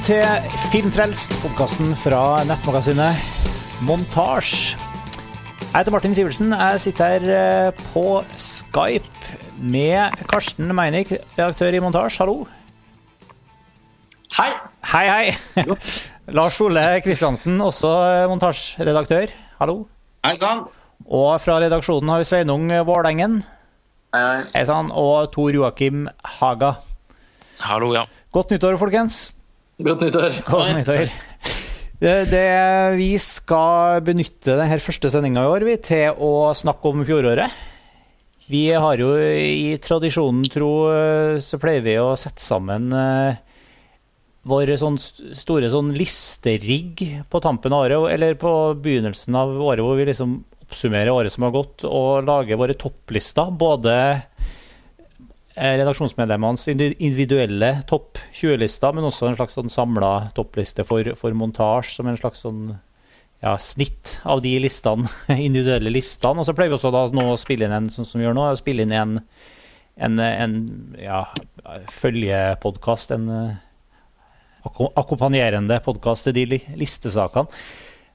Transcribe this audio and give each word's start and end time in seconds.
Velkommen 0.00 0.48
til 0.48 0.60
Filmfrelst, 0.72 1.34
podkasten 1.42 1.90
fra 1.92 2.40
nettmagasinet 2.48 3.18
Montasj. 3.84 4.70
Jeg 5.60 5.74
heter 5.74 5.92
Martin 5.92 6.14
Sivertsen. 6.16 6.54
Jeg 6.56 6.78
sitter 6.80 7.10
her 7.10 7.24
eh, 7.36 7.80
på 7.90 8.04
Skype 8.32 9.34
med 9.60 10.14
Karsten 10.30 10.72
Meinik, 10.72 11.10
redaktør 11.36 11.76
i 11.76 11.82
Montasj. 11.84 12.16
Hallo. 12.22 12.46
Hei. 14.38 14.46
Hei, 14.88 15.02
hei. 15.10 15.66
Lars 16.38 16.60
Ole 16.64 16.84
Kristiansen, 17.04 17.58
også 17.60 17.90
montasjeredaktør. 18.30 19.34
Hallo. 19.58 19.82
Hei 20.24 20.32
sann. 20.40 20.62
Og 21.04 21.34
fra 21.44 21.58
redaksjonen 21.60 22.14
har 22.14 22.22
vi 22.22 22.30
Sveinung 22.30 22.72
Vålengen. 22.88 23.42
Hei, 24.16 24.24
hei. 24.24 24.40
Hei 24.54 24.64
sann. 24.70 24.88
Og 24.96 25.28
Tor 25.36 25.52
Joakim 25.52 26.08
Haga. 26.38 26.78
Hallo, 27.66 27.92
ja. 27.98 28.06
Godt 28.32 28.56
nyttår, 28.56 28.80
folkens. 28.80 29.20
Godt 29.80 30.04
nyttår. 30.04 30.38
Godt 30.46 30.72
nyttår. 30.76 31.10
Det, 32.00 32.14
det, 32.32 32.46
vi 32.96 33.10
skal 33.20 34.00
benytte 34.04 34.56
denne 34.56 34.78
første 34.80 35.10
sendinga 35.12 35.44
i 35.44 35.52
år 35.52 35.66
vi, 35.68 35.76
til 35.84 36.16
å 36.16 36.50
snakke 36.56 36.92
om 36.92 37.04
fjoråret. 37.04 37.58
Vi 38.50 38.64
har 38.72 38.98
jo 38.98 39.12
i 39.20 39.76
tradisjonen 39.78 40.48
tro 40.50 40.72
så 41.44 41.60
pleier 41.62 41.84
vi 41.84 41.98
å 42.02 42.16
sette 42.18 42.42
sammen 42.42 42.88
uh, 42.90 43.36
vår 44.48 44.72
sånn 44.80 44.96
store 44.98 45.68
sånn 45.70 45.92
listerigg 45.94 47.04
på 47.30 47.42
tampen 47.44 47.76
av 47.76 47.84
året, 47.84 48.14
eller 48.16 48.38
på 48.40 48.54
begynnelsen 48.80 49.36
av 49.36 49.52
året, 49.60 49.84
hvor 49.84 50.00
vi 50.00 50.08
liksom 50.08 50.38
oppsummerer 50.64 51.12
året 51.12 51.34
som 51.34 51.44
har 51.46 51.54
gått, 51.54 51.84
og 51.84 52.24
lager 52.26 52.58
våre 52.60 52.76
topplister. 52.78 53.52
Både 53.52 53.94
redaksjonsmedlemmenes 55.60 56.68
individuelle 56.72 57.72
topp 57.88 58.18
20-lister, 58.32 58.94
men 58.96 59.06
også 59.08 59.28
en 59.28 59.36
slags 59.36 59.58
sånn 59.58 59.72
samla 59.72 60.30
toppliste 60.36 60.86
for, 60.88 61.12
for 61.20 61.36
montasje, 61.36 61.98
som 61.98 62.08
en 62.08 62.16
slags 62.16 62.40
sånn 62.46 62.62
ja, 63.40 63.54
snitt 63.60 64.18
av 64.28 64.42
de 64.44 64.54
listene, 64.62 65.08
individuelle 65.48 65.92
listene. 65.92 66.40
Og 66.40 66.48
så 66.48 66.56
pleier 66.56 66.72
vi 66.72 66.78
også 66.78 66.92
da 66.94 67.06
nå 67.12 67.26
å 67.32 67.38
spille 67.40 67.68
inn 67.68 67.76
en 67.76 67.90
sånn 67.92 68.08
som 68.08 68.20
vi 68.20 68.26
gjør 68.26 68.36
nå, 68.36 68.46
å 68.48 68.60
spille 68.60 68.86
inn 68.86 68.96
en, 68.96 69.16
en, 70.00 70.20
en 70.24 70.56
ja, 71.00 71.22
følgepodkast, 71.92 73.16
en 73.16 73.28
akkompagnerende 74.64 75.80
podkast 75.84 76.28
til 76.28 76.36
de 76.52 76.60
listesakene. 76.76 77.48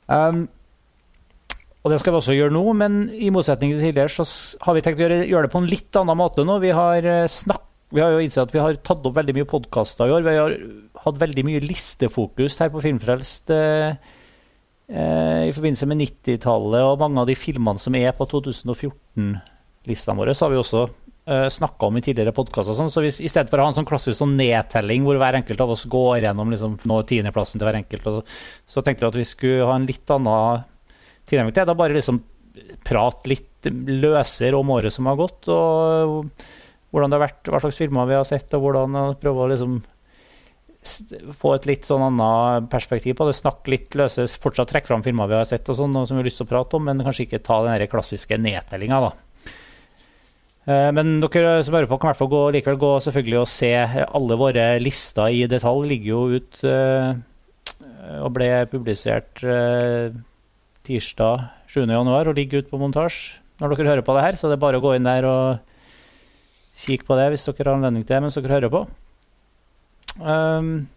Um, 0.06 0.46
og 1.86 1.92
det 1.94 2.00
skal 2.02 2.16
vi 2.16 2.18
også 2.18 2.34
gjøre 2.34 2.54
nå, 2.56 2.64
men 2.80 2.94
i 3.14 3.30
motsetning 3.30 3.76
til 3.76 3.84
tidligere 3.84 4.10
så 4.10 4.26
har 4.66 4.74
vi 4.74 4.82
tenkt 4.82 4.98
å 4.98 5.06
gjøre, 5.06 5.20
gjøre 5.30 5.46
det 5.46 5.54
på 5.54 5.60
en 5.62 5.70
litt 5.70 6.00
annen 6.00 6.18
måte 6.18 6.42
nå. 6.48 6.58
Vi 6.64 6.72
har, 6.74 7.06
snakk, 7.30 7.62
vi 7.94 8.02
har 8.02 8.16
jo 8.16 8.24
innsett 8.26 8.48
at 8.48 8.56
vi 8.56 8.64
har 8.64 8.80
tatt 8.82 9.06
opp 9.06 9.14
veldig 9.20 9.36
mye 9.38 9.50
podkaster 9.52 10.10
i 10.10 10.16
år. 10.16 10.26
Vi 10.26 10.34
har 10.40 10.56
hatt 11.06 11.22
veldig 11.22 11.46
mye 11.46 11.62
listefokus 11.62 12.58
her 12.64 12.74
på 12.74 12.82
Filmfrelst 12.88 13.54
eh, 13.54 13.94
i 14.90 15.54
forbindelse 15.54 15.92
med 15.92 16.02
90-tallet 16.02 16.90
og 16.90 17.06
mange 17.06 17.22
av 17.22 17.30
de 17.30 17.38
filmene 17.38 17.82
som 17.82 18.02
er 18.02 18.18
på 18.18 18.32
2014-listene 18.34 20.20
våre, 20.20 20.34
så 20.34 20.48
har 20.48 20.56
vi 20.56 20.62
også 20.66 20.84
eh, 20.88 21.48
snakka 21.54 21.94
om 21.94 22.02
i 22.02 22.06
tidligere 22.10 22.34
podkaster. 22.34 22.74
Sånn. 22.78 22.90
Så 22.90 23.06
hvis, 23.06 23.22
i 23.22 23.30
stedet 23.30 23.54
for 23.54 23.62
å 23.62 23.70
ha 23.70 23.76
en 23.76 23.78
sånn 23.78 23.94
klassisk 23.94 24.24
sånn 24.24 24.34
nedtelling 24.42 25.06
hvor 25.06 25.22
hver 25.22 25.38
enkelt 25.38 25.62
av 25.62 25.78
oss 25.78 25.86
går 25.86 26.26
gjennom 26.26 26.54
liksom, 26.54 26.80
nå 26.90 27.02
tiendeplassen 27.14 27.62
til 27.62 27.70
hver 27.70 27.84
enkelt, 27.86 28.10
og, 28.10 28.38
så 28.66 28.82
tenkte 28.82 29.06
vi 29.06 29.14
at 29.14 29.20
vi 29.22 29.34
skulle 29.38 29.70
ha 29.70 29.78
en 29.78 29.86
litt 29.90 30.18
annen 30.18 30.72
tilnærming 31.30 31.56
til. 31.56 31.68
Da 31.68 31.76
bare 31.78 31.98
liksom 31.98 32.22
prate 32.88 33.32
litt 33.32 33.68
løsere 33.72 34.56
om 34.60 34.70
året 34.76 34.94
som 34.94 35.10
har 35.10 35.18
gått, 35.20 35.50
og 35.52 36.32
hvordan 36.94 37.12
det 37.12 37.18
har 37.18 37.26
vært, 37.26 37.50
hva 37.52 37.60
slags 37.60 37.82
filmer 37.82 38.08
vi 38.08 38.16
har 38.16 38.28
sett, 38.28 38.54
og 38.56 38.64
hvordan 38.64 38.96
prøve 39.20 39.44
å 39.44 39.52
liksom 39.52 39.82
få 41.34 41.56
et 41.56 41.66
litt 41.66 41.88
sånn 41.88 42.04
annet 42.06 42.70
perspektiv 42.70 43.18
på 43.18 43.26
det. 43.26 43.34
Snakke 43.36 43.72
litt 43.74 43.96
løse, 43.98 44.28
fortsatt 44.40 44.70
trekke 44.70 44.88
fram 44.92 45.04
filmer 45.04 45.28
vi 45.32 45.40
har 45.40 45.48
sett, 45.50 45.66
og 45.68 45.80
sånn, 45.80 45.98
som 46.06 46.14
vi 46.14 46.22
har 46.22 46.28
lyst 46.30 46.40
til 46.44 46.46
å 46.46 46.52
prate 46.54 46.78
om, 46.78 46.86
men 46.86 47.02
kanskje 47.04 47.26
ikke 47.26 47.42
ta 47.44 47.58
den 47.66 47.90
klassiske 47.90 48.38
nedtellinga, 48.38 49.02
da. 49.10 49.12
Men 50.66 51.20
dere 51.22 51.60
som 51.66 51.76
hører 51.78 51.90
på, 51.90 51.98
kan 52.02 52.08
i 52.08 52.12
hvert 52.14 52.22
fall 52.24 52.32
gå, 52.32 52.44
likevel 52.56 52.80
gå 52.82 52.92
selvfølgelig 53.06 53.38
og 53.38 53.50
se 53.54 53.74
alle 54.06 54.38
våre 54.40 54.64
lister 54.82 55.30
i 55.30 55.44
detalj. 55.50 55.90
Ligger 55.92 56.10
jo 56.10 56.22
ut 56.40 56.64
og 58.16 58.32
ble 58.34 58.48
publisert 58.72 59.44
tirsdag 60.86 61.50
7.1 61.72 62.12
og 62.14 62.36
ligger 62.38 62.64
ute 62.64 62.72
på 62.72 62.80
montasje 62.82 63.42
når 63.62 63.76
dere 63.76 63.92
hører 63.94 64.06
på 64.06 64.16
det 64.16 64.26
her. 64.26 64.38
Så 64.40 64.50
det 64.50 64.58
er 64.58 64.66
bare 64.66 64.82
å 64.82 64.84
gå 64.84 64.96
inn 64.98 65.08
der 65.08 65.28
og 65.30 65.74
kikke 66.76 67.08
på 67.08 67.18
det 67.20 67.30
hvis 67.32 67.48
dere 67.48 67.70
har 67.70 67.78
anledning 67.78 68.04
til 68.04 68.18
det 68.18 68.26
mens 68.26 68.38
dere 68.40 68.56
hører 68.58 68.74
på. 68.74 68.84
Um, 70.20 70.88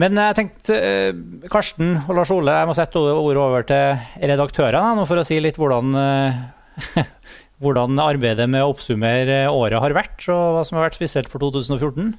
men 0.00 0.20
jeg 0.20 0.36
tenkte, 0.36 0.76
uh, 0.76 1.48
Karsten 1.52 1.96
og 2.04 2.14
Lars 2.18 2.32
Ole, 2.34 2.52
jeg 2.52 2.68
må 2.68 2.76
sette 2.76 3.00
ordet 3.00 3.40
over 3.40 3.66
til 3.68 4.28
redaktørene 4.32 5.08
for 5.08 5.20
å 5.20 5.26
si 5.26 5.40
litt 5.40 5.60
hvordan, 5.60 5.96
uh, 5.96 7.00
hvordan 7.64 8.00
arbeidet 8.04 8.48
med 8.52 8.64
å 8.64 8.72
oppsummere 8.74 9.46
året 9.52 9.80
har 9.84 9.96
vært, 9.96 10.20
og 10.32 10.58
hva 10.58 10.64
som 10.68 10.80
har 10.80 10.88
vært 10.88 11.00
spesielt 11.00 11.32
for 11.32 11.44
2014 11.44 12.14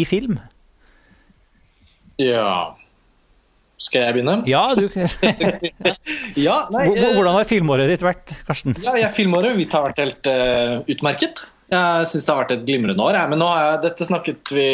i 0.00 0.04
film. 0.08 0.40
Ja 2.20 2.79
skal 3.80 4.04
jeg 4.04 4.18
begynne? 4.18 4.40
Ja, 4.50 4.64
du 4.76 4.84
ja, 6.46 6.58
nei, 6.72 6.84
Hvordan 7.16 7.32
har 7.38 7.48
filmåret 7.48 7.88
ditt 7.90 8.04
vært, 8.04 8.34
Karsten? 8.48 8.76
Ja, 8.84 8.96
ja 9.00 9.08
Filmåret 9.12 9.56
mitt 9.56 9.72
har 9.76 9.88
vært 9.88 10.02
helt 10.02 10.28
uh, 10.28 10.82
utmerket. 10.90 11.46
Jeg 11.70 12.06
syns 12.10 12.24
det 12.26 12.32
har 12.32 12.38
vært 12.40 12.52
et 12.56 12.64
glimrende 12.66 13.04
år. 13.04 13.14
Ja. 13.14 13.26
Men 13.30 13.44
jeg, 13.44 13.78
dette 13.84 14.06
snakket 14.06 14.50
vi 14.52 14.66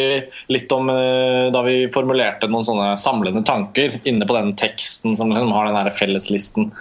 litt 0.51 0.71
om 0.73 0.89
uh, 0.89 1.47
da 1.53 1.61
vi 1.67 1.75
formulerte 1.93 2.49
noen 2.51 2.65
sånne 2.67 2.87
samlende 2.99 3.43
tanker 3.47 3.99
inne 4.09 4.27
på 4.27 4.35
den 4.35 4.55
teksten 4.59 5.15
som 5.15 5.31
liksom 5.31 5.53
har 5.55 5.69
den 5.69 5.77
her 5.77 5.91
felleslisten 5.93 6.71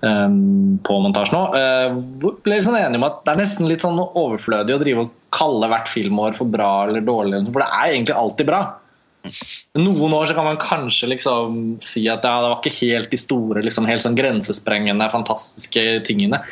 um, 0.00 0.78
på 0.86 1.00
montasje 1.04 1.34
nå. 1.34 1.42
Uh, 1.52 2.30
ble 2.46 2.62
sånn 2.64 2.78
enige 2.78 3.02
om 3.02 3.08
at 3.10 3.20
Det 3.26 3.34
er 3.34 3.42
nesten 3.42 3.68
litt 3.68 3.84
sånn 3.84 4.00
overflødig 4.00 4.78
å 4.78 4.80
drive 4.80 5.04
og 5.04 5.12
kalle 5.34 5.68
hvert 5.72 5.90
filmår 5.90 6.38
for 6.38 6.48
bra 6.48 6.70
eller 6.86 7.04
dårlig, 7.04 7.42
for 7.50 7.60
det 7.60 7.68
er 7.68 7.92
egentlig 7.96 8.16
alltid 8.16 8.48
bra. 8.48 8.62
Noen 9.80 10.12
år 10.14 10.28
så 10.28 10.36
kan 10.36 10.46
man 10.46 10.60
kanskje 10.60 11.08
liksom 11.14 11.58
si 11.82 12.04
at 12.12 12.26
ja, 12.26 12.36
det 12.42 12.50
var 12.50 12.60
ikke 12.60 12.78
helt 12.82 13.10
de 13.12 13.20
store, 13.20 13.64
liksom, 13.64 13.88
helt 13.88 14.04
sånn 14.04 14.18
grensesprengende, 14.18 15.08
fantastiske 15.12 15.84
tingene. 16.08 16.42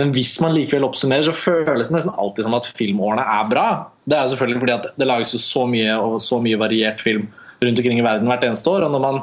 Men 0.00 0.14
hvis 0.16 0.38
man 0.40 0.54
likevel 0.56 0.86
oppsummerer, 0.86 1.26
så 1.26 1.36
føles 1.36 1.90
det 1.90 1.94
nesten 1.98 2.14
alltid 2.16 2.46
som 2.46 2.56
at 2.56 2.70
filmårene 2.78 3.26
er 3.28 3.50
bra. 3.50 3.66
Det 4.08 4.16
er 4.16 4.24
jo 4.24 4.32
selvfølgelig 4.32 4.62
fordi 4.62 4.76
at 4.78 4.88
det 4.96 5.08
lages 5.08 5.34
jo 5.36 5.40
så 5.44 5.66
mye 5.68 5.98
og 6.00 6.16
så 6.24 6.40
mye 6.42 6.60
variert 6.60 7.04
film 7.04 7.28
rundt 7.62 7.78
omkring 7.82 8.00
i 8.00 8.06
verden 8.06 8.30
hvert 8.30 8.46
eneste 8.48 8.72
år. 8.72 8.86
og 8.86 8.94
når 8.94 9.04
man 9.04 9.22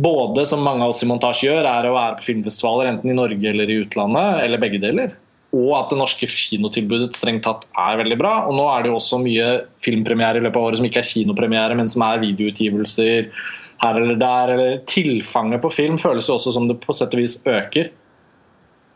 både, 0.00 0.46
som 0.46 0.62
mange 0.64 0.86
av 0.86 0.94
oss 0.94 1.02
i 1.04 1.08
montasje 1.10 1.48
gjør, 1.48 1.66
er 1.66 1.88
å 1.88 1.96
være 1.96 2.20
på 2.20 2.28
filmfestivaler 2.30 2.92
enten 2.92 3.10
i 3.10 3.16
Norge 3.16 3.50
eller 3.50 3.70
i 3.70 3.80
utlandet, 3.82 4.44
eller 4.46 4.62
begge 4.62 4.80
deler, 4.80 5.12
og 5.50 5.70
at 5.74 5.90
det 5.90 5.98
norske 5.98 6.28
kinotilbudet 6.30 7.16
strengt 7.18 7.42
tatt 7.46 7.64
er 7.74 7.98
veldig 7.98 8.18
bra. 8.20 8.34
Og 8.46 8.54
nå 8.54 8.66
er 8.70 8.84
det 8.84 8.92
jo 8.92 8.98
også 9.00 9.18
mye 9.22 9.48
filmpremiere 9.82 10.38
i 10.38 10.44
løpet 10.44 10.60
av 10.60 10.68
året 10.68 10.80
som 10.80 10.86
ikke 10.86 11.02
er 11.02 11.08
kinopremiere, 11.08 11.78
men 11.78 11.90
som 11.90 12.04
er 12.06 12.22
videoutgivelser 12.22 13.30
her 13.82 13.98
eller 13.98 14.20
der. 14.20 14.52
eller 14.54 14.76
Tilfanget 14.90 15.62
på 15.64 15.72
film 15.74 15.98
føles 15.98 16.28
jo 16.30 16.36
også 16.36 16.54
som 16.54 16.68
det 16.70 16.78
på 16.84 16.94
sett 16.94 17.16
og 17.16 17.24
vis 17.24 17.40
øker. 17.42 17.90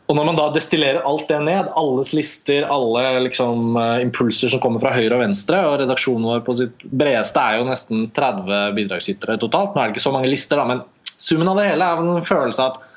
Og 0.05 0.19
når 0.19 0.27
man 0.29 0.37
da 0.37 0.51
destillerer 0.53 1.05
alt 1.09 1.27
det 1.31 1.39
ned, 1.47 1.71
alles 1.81 2.11
lister, 2.13 2.67
alle 2.69 3.05
liksom, 3.25 3.73
uh, 3.79 3.99
impulser 4.05 4.53
som 4.53 4.61
kommer 4.61 4.83
fra 4.83 4.93
høyre 4.93 5.17
og 5.17 5.23
venstre, 5.25 5.63
og 5.65 5.79
redaksjonen 5.81 6.29
vår 6.29 6.43
på 6.45 6.59
sitt 6.61 6.85
bredeste 6.85 7.41
er 7.41 7.59
jo 7.59 7.69
nesten 7.71 8.11
30 8.15 8.75
bidragsytere 8.77 9.39
totalt. 9.41 9.73
Nå 9.73 9.81
er 9.81 9.89
det 9.89 9.97
ikke 9.97 10.05
så 10.05 10.13
mange 10.13 10.29
lister, 10.29 10.61
da, 10.61 10.69
men 10.69 10.85
summen 11.17 11.49
av 11.49 11.57
det 11.59 11.71
hele 11.71 11.89
er 11.89 12.05
en 12.05 12.27
følelse 12.29 12.67
av 12.67 12.75
at 12.75 12.93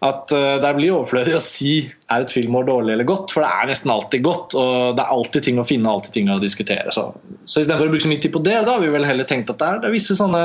at 0.00 0.32
uh, 0.32 0.56
det 0.62 0.72
blir 0.78 0.94
overflødig 0.96 1.34
å 1.36 1.42
si 1.44 1.74
er 1.84 2.24
et 2.24 2.32
filmår 2.32 2.64
dårlig 2.70 2.94
eller 2.94 3.08
godt, 3.08 3.34
for 3.34 3.44
det 3.44 3.50
er 3.52 3.68
nesten 3.68 3.92
alltid 3.92 4.24
godt. 4.24 4.56
Og 4.56 4.96
det 4.96 5.04
er 5.04 5.14
alltid 5.16 5.46
ting 5.46 5.60
å 5.60 5.68
finne 5.68 5.92
alltid 5.92 6.14
ting 6.16 6.32
å 6.32 6.40
diskutere. 6.40 6.88
Så, 6.94 7.10
så 7.44 7.60
istedenfor 7.60 7.90
å 7.90 7.92
bruke 7.92 8.06
så 8.06 8.12
mye 8.12 8.22
tid 8.24 8.32
på 8.32 8.44
det, 8.46 8.56
så 8.64 8.74
har 8.74 8.84
vi 8.84 8.92
vel 8.94 9.08
heller 9.08 9.28
tenkt 9.28 9.52
at 9.52 9.60
det 9.60 9.68
er, 9.68 9.82
det 9.82 9.90
er 9.90 9.96
visse 9.98 10.16
sånne 10.16 10.44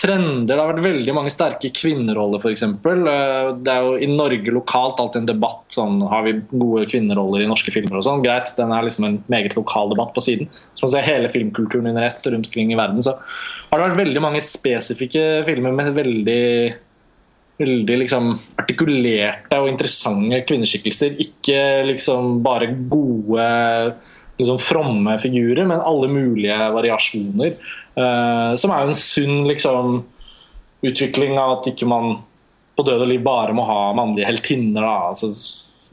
trender. 0.00 0.48
Det 0.48 0.56
har 0.56 0.70
vært 0.72 0.86
veldig 0.86 1.14
mange 1.16 1.32
sterke 1.32 1.68
kvinneroller, 1.76 2.40
f.eks. 2.40 2.64
Uh, 2.64 3.52
det 3.60 3.74
er 3.74 3.84
jo 3.84 3.98
i 4.00 4.08
Norge 4.08 4.54
lokalt 4.56 5.02
alltid 5.04 5.20
en 5.22 5.28
debatt 5.34 5.76
sånn 5.76 6.00
Har 6.08 6.24
vi 6.26 6.38
gode 6.50 6.86
kvinneroller 6.90 7.44
i 7.44 7.50
norske 7.50 7.74
filmer 7.74 8.00
og 8.00 8.06
sånn? 8.08 8.24
Greit, 8.24 8.54
den 8.56 8.72
er 8.72 8.88
liksom 8.88 9.08
en 9.10 9.20
meget 9.32 9.56
lokal 9.58 9.92
debatt 9.92 10.16
på 10.16 10.24
siden. 10.24 10.48
Så 10.72 10.86
man 10.86 10.94
ser 10.96 11.06
hele 11.10 11.28
filmkulturen 11.32 11.92
under 11.92 12.08
ett 12.08 12.24
rundt 12.24 12.48
omkring 12.48 12.72
i 12.72 12.80
verden, 12.80 13.04
så 13.04 13.18
har 13.68 13.80
det 13.80 13.90
vært 13.90 14.02
veldig 14.04 14.20
mange 14.22 14.40
spesifikke 14.44 15.44
filmer 15.44 15.76
med 15.76 15.92
veldig 15.96 16.42
veldig 17.60 17.98
liksom, 18.02 18.32
artikulerte 18.58 19.60
og 19.62 19.70
interessante 19.70 20.40
kvinneskikkelser. 20.48 21.16
Ikke 21.22 21.58
liksom 21.88 22.40
bare 22.44 22.72
gode, 22.90 23.48
liksom 24.40 24.60
fromme 24.62 25.16
figurer, 25.22 25.64
men 25.68 25.82
alle 25.82 26.10
mulige 26.10 26.58
variasjoner. 26.74 27.58
Uh, 27.94 28.54
som 28.58 28.72
er 28.74 28.82
jo 28.82 28.90
en 28.90 28.98
sunn 28.98 29.44
liksom, 29.46 30.00
utvikling 30.84 31.38
av 31.38 31.60
at 31.60 31.70
ikke 31.70 31.88
man 31.88 32.18
på 32.74 32.82
død 32.82 33.04
og 33.04 33.12
liv 33.12 33.22
bare 33.22 33.54
må 33.54 33.66
ha 33.68 33.92
mannlige 33.94 34.26
heltinner. 34.26 34.88
Altså, 35.12 35.30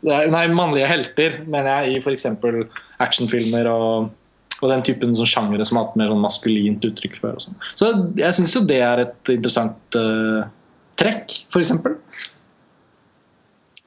nei, 0.08 0.48
mannlige 0.50 0.90
helter, 0.90 1.44
mener 1.46 1.86
jeg, 1.86 2.00
i 2.00 2.02
f.eks. 2.02 2.28
actionfilmer 3.02 3.70
og 3.70 4.10
og 4.62 4.70
den 4.70 4.84
typen 4.86 5.16
sånn 5.18 5.30
sjangere 5.30 5.66
som 5.66 5.80
har 5.80 5.88
hatt 5.88 5.96
mer 5.98 6.12
sånn 6.12 6.22
maskulint 6.22 6.84
uttrykk 6.86 7.16
før. 7.18 7.40
Sånn. 7.42 7.56
så 7.80 7.88
jeg 8.20 8.38
syns 8.38 8.52
jo 8.54 8.64
det 8.70 8.78
er 8.86 9.00
et 9.08 9.32
interessant 9.34 9.98
uh, 9.98 10.44
trekk, 11.02 11.42
f.eks. 11.52 11.74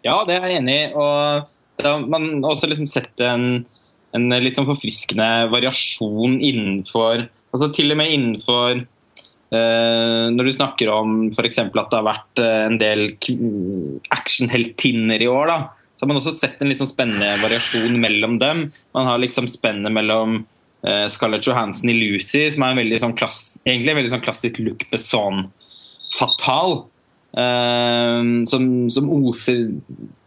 Ja, 0.05 0.19
det 0.29 0.37
er 0.37 0.51
jeg 0.51 0.61
enig 0.61 0.75
i. 0.83 0.89
Og 0.99 1.81
da, 1.81 1.95
man 2.03 2.29
har 2.43 2.53
også 2.53 2.69
liksom 2.71 2.91
sett 2.91 3.23
en, 3.25 3.65
en 4.15 4.37
litt 4.43 4.59
sånn 4.59 4.69
forfriskende 4.69 5.49
variasjon 5.55 6.37
innenfor 6.43 7.25
altså 7.55 7.71
Til 7.75 7.95
og 7.95 8.01
med 8.01 8.13
innenfor 8.13 8.81
uh, 8.83 10.27
Når 10.35 10.49
du 10.49 10.53
snakker 10.57 10.91
om 10.93 11.29
f.eks. 11.31 11.61
at 11.63 11.73
det 11.75 11.99
har 12.01 12.09
vært 12.09 12.43
uh, 12.43 12.65
en 12.67 12.79
del 12.81 13.07
actionheltinner 14.15 15.23
i 15.23 15.31
år, 15.31 15.53
da, 15.53 15.59
så 15.95 16.05
har 16.05 16.11
man 16.11 16.19
også 16.21 16.35
sett 16.37 16.61
en 16.61 16.71
litt 16.71 16.83
sånn 16.83 16.91
spennende 16.91 17.37
variasjon 17.43 18.01
mellom 18.03 18.41
dem. 18.43 18.67
Man 18.97 19.07
har 19.09 19.23
liksom 19.23 19.47
spennet 19.53 19.95
mellom 19.95 20.41
uh, 20.43 21.07
Scarlett 21.13 21.47
Johansen 21.47 21.93
i 21.93 21.99
Lucy, 22.01 22.43
som 22.51 22.67
er 22.67 22.75
en 22.75 22.83
veldig 22.83 22.99
sånn 23.05 23.15
klass, 23.19 23.39
egentlig 23.63 23.95
en 23.95 24.01
veldig 24.03 24.15
sånn 24.17 24.27
klassisk 24.27 24.59
Luc 24.63 24.83
Besson-fatal. 24.91 26.81
Uh, 27.35 28.45
som, 28.47 28.91
som, 28.95 29.09
oser 29.11 29.73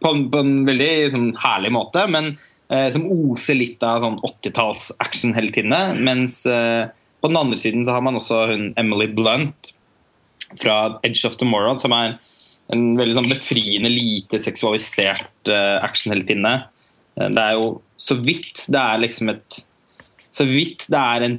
på, 0.02 0.10
på 0.28 0.40
en 0.42 0.56
veldig 0.68 0.92
sånn, 1.14 1.28
herlig 1.40 1.70
måte, 1.72 2.02
men 2.12 2.34
uh, 2.68 2.88
som 2.92 3.06
oser 3.08 3.56
litt 3.56 3.84
av 3.86 4.02
sånn 4.04 4.18
80-talls 4.20 4.90
actionheltinne. 5.00 5.80
Mens 6.04 6.42
uh, 6.44 6.90
på 7.22 7.30
den 7.30 7.40
andre 7.40 7.56
siden 7.60 7.86
så 7.86 7.96
har 7.96 8.04
man 8.04 8.18
også 8.18 8.42
hun 8.52 8.66
Emily 8.80 9.08
Blunt 9.16 9.72
fra 10.60 10.98
Edge 11.00 11.24
of 11.28 11.38
Tomorrow, 11.40 11.78
som 11.80 11.96
er 11.96 12.18
en 12.72 12.84
veldig 12.98 13.16
sånn 13.16 13.30
befriende 13.30 13.88
lite 13.88 14.36
seksualisert 14.44 15.48
actionheltinne. 15.80 16.52
det 17.16 17.40
er 17.40 17.54
jo 17.56 17.78
så 17.96 18.18
vidt 18.20 18.66
det 18.68 18.80
er 18.80 19.00
liksom 19.00 19.32
et 19.32 19.62
Så 20.28 20.44
vidt 20.44 20.84
det 20.92 21.00
er 21.00 21.24
en 21.24 21.38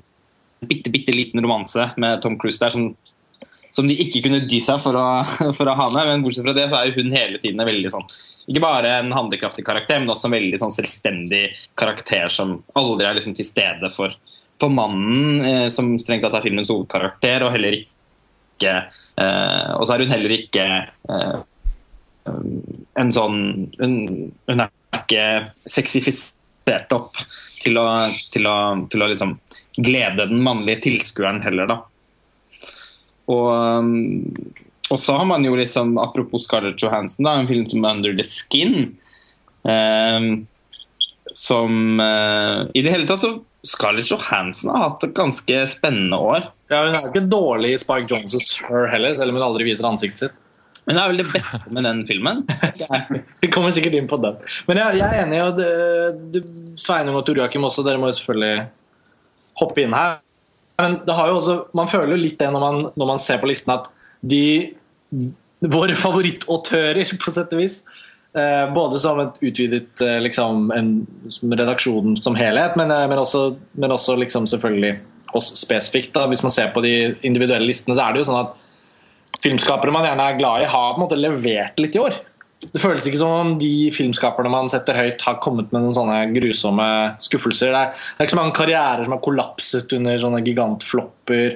bitte, 0.66 0.90
bitte 0.90 1.14
liten 1.14 1.42
romanse 1.46 1.92
med 2.02 2.22
Tom 2.24 2.38
Cruise 2.42 2.58
der 2.62 2.74
som 2.74 2.90
som 3.76 3.88
de 3.90 3.98
ikke 4.02 4.22
kunne 4.26 4.42
dy 4.50 4.60
seg 4.64 4.82
for 4.84 4.98
å, 4.98 5.06
for 5.58 5.70
å, 5.70 5.76
ha 5.78 5.90
med. 5.94 6.08
Men 6.10 6.26
bortsett 6.26 6.46
fra 6.48 6.56
det 6.58 6.68
så 6.72 6.82
er 6.82 6.96
hun 6.96 7.14
hele 7.14 7.42
tiden 7.42 7.66
veldig 7.66 7.92
sånn 7.94 8.08
Ikke 8.50 8.64
bare 8.64 8.96
en 9.00 9.14
handlekraftig 9.16 9.66
karakter, 9.68 10.02
men 10.02 10.12
også 10.14 10.30
en 10.30 10.38
veldig 10.38 10.62
sånn 10.62 10.74
selvstendig 10.74 11.46
karakter 11.80 12.32
som 12.34 12.60
aldri 12.80 13.08
er 13.08 13.20
liksom 13.20 13.38
til 13.38 13.48
stede 13.48 13.92
for, 13.94 14.16
for 14.62 14.74
mannen, 14.74 15.46
eh, 15.46 15.68
som 15.74 15.94
strengt 16.02 16.26
tatt 16.26 16.40
er 16.40 16.48
filmens 16.50 16.72
hovedkarakter, 16.74 17.46
og 17.46 17.54
heller 17.56 17.78
ikke 17.78 18.74
eh, 18.74 19.70
Og 19.78 19.86
så 19.86 19.96
er 19.96 20.04
hun 20.04 20.16
heller 20.16 20.36
ikke 20.36 20.66
eh, 20.90 21.38
en 23.00 23.14
sånn 23.16 23.40
hun, 23.80 23.94
hun, 24.50 24.66
er 24.66 24.74
ikke 25.00 25.24
sexifisert 25.70 26.92
opp 26.94 27.18
til 27.64 27.80
å, 27.80 27.86
til 28.34 28.50
å, 28.50 28.58
til 28.92 29.04
å 29.06 29.10
liksom 29.10 29.38
glede 29.80 30.28
den 30.28 30.42
mannlige 30.44 30.84
tilskueren 30.90 31.42
heller, 31.46 31.70
da. 31.70 31.78
Og, 33.30 33.50
um, 33.54 34.54
og, 34.90 34.98
så 34.98 35.18
har 35.20 35.28
man 35.30 35.46
jo 35.46 35.58
liksom, 35.58 35.98
apropos 36.02 36.48
Scarlett 36.48 36.82
Johansson, 36.82 37.28
da, 37.28 37.36
en 37.38 37.50
film 37.50 37.68
som 37.70 37.86
'Under 37.86 38.16
the 38.16 38.26
Skin'. 38.26 38.96
Um, 39.64 40.48
som 41.36 42.00
uh, 42.00 42.68
I 42.74 42.82
det 42.82 42.92
hele 42.92 43.08
tatt 43.08 43.22
så 43.22 43.36
Scarlett 43.68 44.12
Johansson 44.12 44.72
har 44.72 44.90
hatt 44.90 45.04
et 45.04 45.16
ganske 45.16 45.64
spennende 45.68 46.18
år. 46.18 46.48
Ja, 46.72 46.86
Hun 46.86 46.96
er 46.96 47.10
ikke 47.10 47.28
dårlig 47.28 47.74
i 47.74 47.80
Spike 47.82 48.08
Johnsons 48.08 48.54
Her 48.64 48.88
heller, 48.88 49.14
selv 49.18 49.34
om 49.34 49.40
hun 49.40 49.48
aldri 49.50 49.68
viser 49.68 49.90
ansiktet 49.90 50.26
sitt. 50.26 50.38
Men 50.88 50.96
det 50.96 51.02
er 51.02 51.12
vel 51.12 51.20
det 51.22 51.32
beste 51.34 51.74
med 51.76 51.86
den 51.86 52.00
filmen. 52.08 52.40
Vi 53.44 53.50
kommer 53.54 53.74
sikkert 53.76 53.98
inn 54.00 54.08
på 54.10 54.18
den. 54.24 54.40
Men 54.66 54.80
jeg, 54.82 55.02
jeg 55.02 55.06
er 55.06 55.26
enig. 55.26 55.42
og 55.44 55.60
det, 55.60 55.68
det, 56.34 56.42
Sveinung 56.80 57.20
og 57.20 57.28
Tor 57.28 57.38
Joakim 57.38 57.68
også, 57.68 57.84
dere 57.86 58.02
må 58.02 58.10
jo 58.10 58.16
selvfølgelig 58.18 58.64
hoppe 59.62 59.84
inn 59.84 59.94
her. 59.94 60.18
Men 60.80 61.00
også, 61.06 61.58
man 61.76 61.90
føler 61.92 62.16
jo 62.16 62.22
litt 62.24 62.40
det 62.40 62.50
når 62.54 62.64
man, 62.64 62.84
når 62.96 63.12
man 63.14 63.22
ser 63.22 63.42
på 63.42 63.50
listen, 63.50 63.76
at 63.76 63.90
de 64.20 64.44
Våre 65.60 65.92
favorittautører, 66.00 67.10
på 67.20 67.32
sett 67.36 67.52
og 67.52 67.60
vis. 67.60 67.82
Eh, 68.38 68.66
både 68.72 69.00
som 69.02 69.18
et 69.20 69.40
utvidet 69.42 70.04
eh, 70.06 70.20
liksom, 70.22 70.70
en, 70.72 70.92
som 71.34 71.52
redaksjon 71.52 72.14
som 72.22 72.38
helhet, 72.38 72.78
men, 72.80 72.94
eh, 72.94 73.08
men 73.10 73.20
også, 73.20 73.42
men 73.82 73.92
også 73.92 74.16
liksom 74.22 74.46
selvfølgelig 74.48 74.94
oss 75.36 75.50
spesifikt. 75.60 76.14
Da. 76.16 76.28
Hvis 76.32 76.46
man 76.46 76.54
ser 76.54 76.70
på 76.72 76.84
de 76.86 76.94
individuelle 77.28 77.68
listene, 77.68 77.98
så 77.98 78.06
er 78.06 78.16
det 78.16 78.22
jo 78.22 78.30
sånn 78.30 78.44
at 78.44 79.42
filmskapere 79.44 79.92
man 79.92 80.08
gjerne 80.08 80.30
er 80.30 80.40
glad 80.40 80.64
i, 80.64 80.70
har 80.70 80.94
på 80.94 81.02
en 81.02 81.06
måte 81.08 81.20
levert 81.20 81.82
litt 81.82 81.98
i 81.98 82.04
år. 82.06 82.22
Det 82.60 82.82
føles 82.82 83.06
ikke 83.08 83.22
som 83.22 83.32
om 83.32 83.54
de 83.60 83.88
filmskaperne 83.96 84.52
man 84.52 84.68
setter 84.72 84.98
høyt, 84.98 85.22
har 85.24 85.38
kommet 85.44 85.70
med 85.72 85.86
noen 85.86 85.96
sånne 85.96 86.18
grusomme 86.36 86.88
skuffelser. 87.24 87.72
Det 87.72 87.80
er, 87.80 87.94
det 87.96 88.20
er 88.20 88.28
ikke 88.28 88.36
så 88.36 88.40
mange 88.42 88.58
karrierer 88.58 89.08
som 89.08 89.16
har 89.16 89.22
kollapset 89.24 89.96
under 89.96 90.20
sånne 90.20 90.42
gigantflopper. 90.44 91.56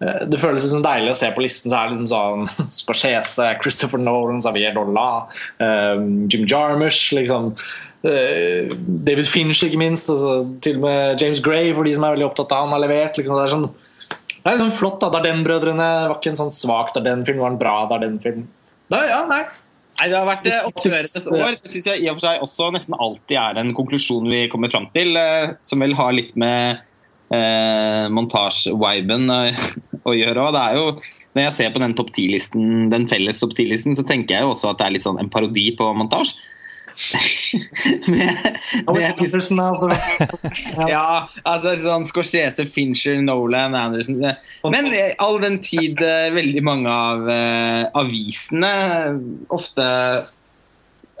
Eh, 0.00 0.22
det 0.30 0.40
føles 0.40 0.64
liksom 0.64 0.86
deilig 0.86 1.12
å 1.12 1.18
se 1.20 1.28
på 1.34 1.44
listen. 1.44 1.68
så 1.68 1.82
er 1.82 1.90
det 1.90 1.98
liksom 1.98 2.08
sånn 2.14 2.70
Scorsese, 2.78 3.50
Christopher 3.60 4.00
Nolan, 4.00 4.40
Xavier 4.40 4.72
Dolla, 4.76 5.10
um, 5.60 6.08
Jim 6.32 6.48
Jarmusch 6.48 7.10
liksom. 7.18 7.52
Uh, 7.98 8.72
David 9.04 9.28
Finch, 9.28 9.60
ikke 9.66 9.80
minst. 9.84 10.08
Altså, 10.08 10.40
til 10.64 10.80
og 10.80 10.88
med 10.88 11.20
James 11.20 11.44
Gray, 11.44 11.74
for 11.76 11.84
de 11.84 11.92
som 11.98 12.08
er 12.08 12.16
veldig 12.16 12.30
opptatt 12.30 12.56
av 12.56 12.64
han, 12.64 12.72
har 12.72 12.86
levert. 12.86 13.20
Liksom. 13.20 13.36
Det 13.36 13.44
er 13.44 13.54
sånn 13.58 13.68
det 14.38 14.54
er 14.54 14.60
sånn 14.62 14.72
flott. 14.72 15.02
da, 15.02 15.10
Darden-brødrene 15.12 15.86
var 16.08 16.14
ikke 16.16 16.30
en 16.32 16.38
sånn 16.38 16.54
svak 16.54 16.94
Darden-film, 16.94 17.42
var 17.42 17.52
en 17.52 17.60
bra 17.60 17.74
Darden-film. 17.90 18.46
Ja, 18.88 19.26
nei, 19.28 19.42
Nei, 19.98 20.08
Det 20.08 20.18
har 20.18 20.28
vært 20.28 20.48
opptureres 20.68 21.16
år. 21.26 21.56
Det 21.58 21.72
syns 21.72 21.88
jeg 21.90 22.04
i 22.04 22.10
og 22.10 22.18
for 22.18 22.26
seg 22.28 22.42
også 22.44 22.68
nesten 22.74 22.94
alltid 22.98 23.38
er 23.40 23.58
en 23.58 23.72
konklusjon 23.74 24.28
vi 24.30 24.44
kommer 24.52 24.70
fram 24.70 24.86
til, 24.94 25.16
eh, 25.18 25.54
som 25.66 25.82
vel 25.82 25.96
har 25.98 26.14
litt 26.14 26.36
med 26.38 26.84
eh, 27.34 28.04
montasje-viben 28.14 29.26
eh, 29.34 29.64
å 30.08 30.14
gjøre 30.14 30.44
òg. 30.44 30.52
Det 30.54 30.62
er 30.62 30.78
jo 30.78 30.92
når 31.34 31.44
jeg 31.44 31.56
ser 31.58 31.74
på 31.74 31.82
den 31.82 31.96
topp 31.98 32.12
10-listen, 32.14 32.86
den 32.92 33.08
felles 33.10 33.42
topp 33.42 33.56
10-listen, 33.56 33.94
så 33.98 34.06
tenker 34.06 34.38
jeg 34.38 34.46
jo 34.46 34.54
også 34.54 34.72
at 34.72 34.80
det 34.80 34.86
er 34.86 34.94
litt 34.96 35.06
sånn 35.06 35.20
en 35.20 35.30
parodi 35.32 35.68
på 35.78 35.90
montasje. 35.98 36.38
med, 38.06 38.58
med, 38.86 39.60
altså. 39.62 39.90
ja, 40.90 41.28
altså 41.46 41.74
sånn 41.78 42.06
Scorsese, 42.06 42.66
Fincher, 42.70 43.20
Nolan, 43.22 43.76
Anderson 43.78 44.18
Men 44.72 44.90
all 45.22 45.38
den 45.42 45.60
tid 45.64 46.02
eh, 46.04 46.28
veldig 46.34 46.64
mange 46.66 46.90
av 46.92 47.28
uh, 47.28 47.84
avisene 48.02 48.72
ofte 49.54 49.86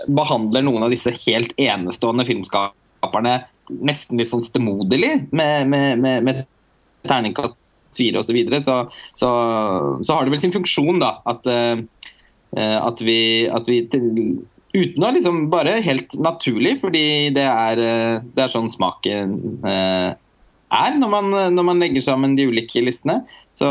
behandler 0.08 0.66
noen 0.66 0.86
av 0.86 0.94
disse 0.94 1.14
helt 1.26 1.54
enestående 1.58 2.26
filmskaperne 2.26 3.38
nesten 3.68 4.20
litt 4.20 4.30
sånn 4.30 4.44
stemoderlig 4.46 5.14
med, 5.30 5.70
med, 5.70 6.02
med, 6.02 6.26
med 6.26 6.44
terningkast 7.06 7.56
fire 7.96 8.20
osv., 8.20 8.30
så, 8.30 8.36
videre, 8.36 8.62
så, 8.64 8.76
så 9.16 9.30
så 10.02 10.14
har 10.14 10.26
det 10.26 10.34
vel 10.34 10.40
sin 10.42 10.54
funksjon, 10.54 11.00
da. 11.02 11.16
At, 11.26 11.48
at 12.54 13.02
vi, 13.02 13.18
at 13.50 13.66
vi 13.66 13.80
Uten 14.74 15.04
å 15.04 15.10
liksom 15.14 15.46
bare 15.48 15.78
helt 15.80 16.12
naturlig, 16.20 16.74
fordi 16.82 17.30
det 17.32 17.44
er, 17.48 17.80
eh, 17.80 18.16
det 18.34 18.42
er 18.44 18.52
sånn 18.52 18.68
smaken 18.68 19.30
eh, 19.64 20.10
er 20.68 20.98
når 21.00 21.12
man, 21.14 21.30
når 21.54 21.64
man, 21.64 21.80
legger 21.80 22.04
sammen 22.04 22.34
de 22.36 22.44
ulike 22.50 22.82
listene. 22.84 23.22
Så, 23.56 23.64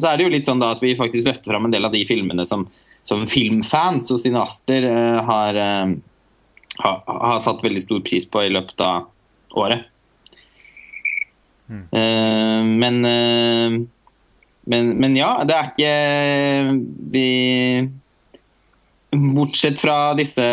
så, 0.00 0.06
er 0.08 0.16
det 0.16 0.24
jo 0.24 0.32
litt 0.32 0.48
sånn 0.48 0.62
da 0.62 0.72
at 0.72 0.80
vi 0.80 0.96
faktisk 0.96 1.28
løfter 1.28 1.52
fram 1.52 1.68
en 1.68 1.74
del 1.74 1.84
av 1.84 1.92
de 1.92 2.00
filmene 2.08 2.46
som, 2.48 2.64
som 3.04 3.26
filmfans 3.28 4.08
og 4.14 4.22
cineaster 4.22 4.88
har, 5.28 5.60
har, 5.60 5.92
uh, 6.80 7.20
har, 7.20 7.38
satt 7.44 7.60
veldig 7.60 7.84
stor 7.84 8.00
pris 8.06 8.24
på 8.24 8.46
i 8.46 8.52
løpet 8.56 8.80
av 8.80 9.10
året. 9.60 9.84
Mm. 11.68 11.84
Uh, 11.92 12.64
men, 12.80 13.02
men, 14.64 14.92
men 15.04 15.20
ja, 15.20 15.34
det 15.46 15.54
er 15.54 15.68
ikke 15.70 15.92
Vi 17.12 17.28
Bortsett 19.10 19.80
fra 19.82 20.12
disse 20.18 20.44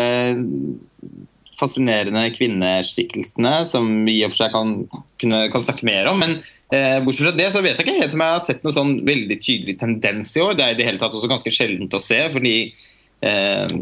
fascinerende 1.58 2.28
kvinneskikkelsene, 2.34 3.54
som 3.70 3.88
vi 4.06 4.20
i 4.20 4.24
og 4.26 4.32
for 4.32 4.44
seg 4.44 4.54
kan, 4.54 4.76
kunne, 5.20 5.40
kan 5.52 5.64
snakke 5.64 5.86
mer 5.88 6.10
om. 6.10 6.20
Men 6.22 6.36
eh, 6.74 6.98
bortsett 7.04 7.28
fra 7.28 7.34
det 7.38 7.48
så 7.54 7.62
vet 7.64 7.78
jeg 7.78 7.86
ikke 7.86 7.98
helt 7.98 8.14
om 8.14 8.24
jeg 8.24 8.36
har 8.36 8.44
sett 8.46 8.62
noen 8.66 8.76
sånn 8.76 8.94
veldig 9.08 9.38
tydelig 9.42 9.78
tendens 9.80 10.36
i 10.36 10.44
år. 10.44 10.54
Det 10.58 10.66
er 10.66 10.76
i 10.76 10.78
det 10.78 10.86
hele 10.86 11.02
tatt 11.02 11.16
også 11.18 11.30
ganske 11.30 11.54
sjeldent 11.54 11.98
å 11.98 12.02
se, 12.02 12.20
fordi 12.34 12.54
eh, 13.26 13.74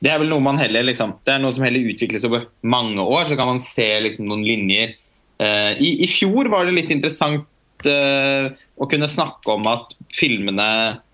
det 0.00 0.12
er 0.12 0.22
vel 0.22 0.30
noe 0.32 0.44
man 0.44 0.60
heller 0.60 0.86
liksom, 0.86 1.18
det 1.26 1.34
er 1.34 1.42
noe 1.42 1.52
som 1.52 1.66
heller 1.66 1.90
utvikles 1.92 2.24
over 2.28 2.48
mange 2.62 3.02
år. 3.02 3.26
Så 3.28 3.38
kan 3.38 3.50
man 3.50 3.62
se 3.64 3.88
liksom, 4.06 4.30
noen 4.30 4.46
linjer. 4.46 4.94
Eh, 5.42 5.72
i, 5.76 5.94
i, 6.06 6.08
fjor 6.10 6.50
var 6.52 6.66
det 6.68 6.76
litt 6.76 6.94
interessant 6.94 7.88
eh, 7.88 8.50
å 8.78 8.88
kunne 8.88 9.10
snakke 9.10 9.58
om 9.58 9.68
at 9.70 9.94
filmene 10.16 10.70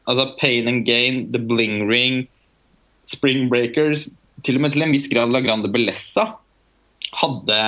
altså 0.06 0.30
Pain 0.38 0.68
and 0.70 0.84
Gain, 0.86 1.24
The 1.32 1.40
Bling 1.42 1.86
Ring 1.88 2.26
Spring 3.06 3.46
Breakers, 3.52 4.08
til 4.46 4.58
og 4.58 4.66
med 4.66 4.74
til 4.74 4.84
en 4.86 4.94
viss 4.94 5.08
grad 5.10 5.32
La 5.32 5.42
Grande 5.44 5.70
Bellessa, 5.72 6.28
hadde, 7.16 7.60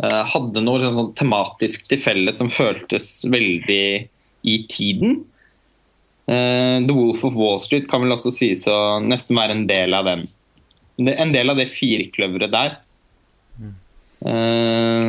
uh, 0.00 0.22
hadde 0.32 0.62
noe 0.64 0.82
sånn, 0.82 0.96
sånn 0.98 1.14
tematisk 1.18 1.86
til 1.90 2.00
felles 2.02 2.38
som 2.40 2.50
føltes 2.52 3.20
veldig 3.30 3.82
i 4.46 4.56
tiden. 4.70 5.20
Uh, 6.26 6.82
The 6.86 6.94
Wolf 6.96 7.22
of 7.28 7.36
Wall 7.38 7.60
Street 7.62 7.86
kan 7.90 8.02
vel 8.02 8.16
også 8.16 8.34
sies 8.34 8.66
å 8.70 8.98
nesten 9.04 9.38
være 9.38 9.58
en 9.58 9.68
del 9.70 9.94
av 9.96 10.08
den. 10.08 10.26
En 11.12 11.32
del 11.34 11.52
av 11.52 11.60
det 11.60 11.68
firkløveret 11.74 12.54
der. 12.54 12.78
Eh, 14.24 15.08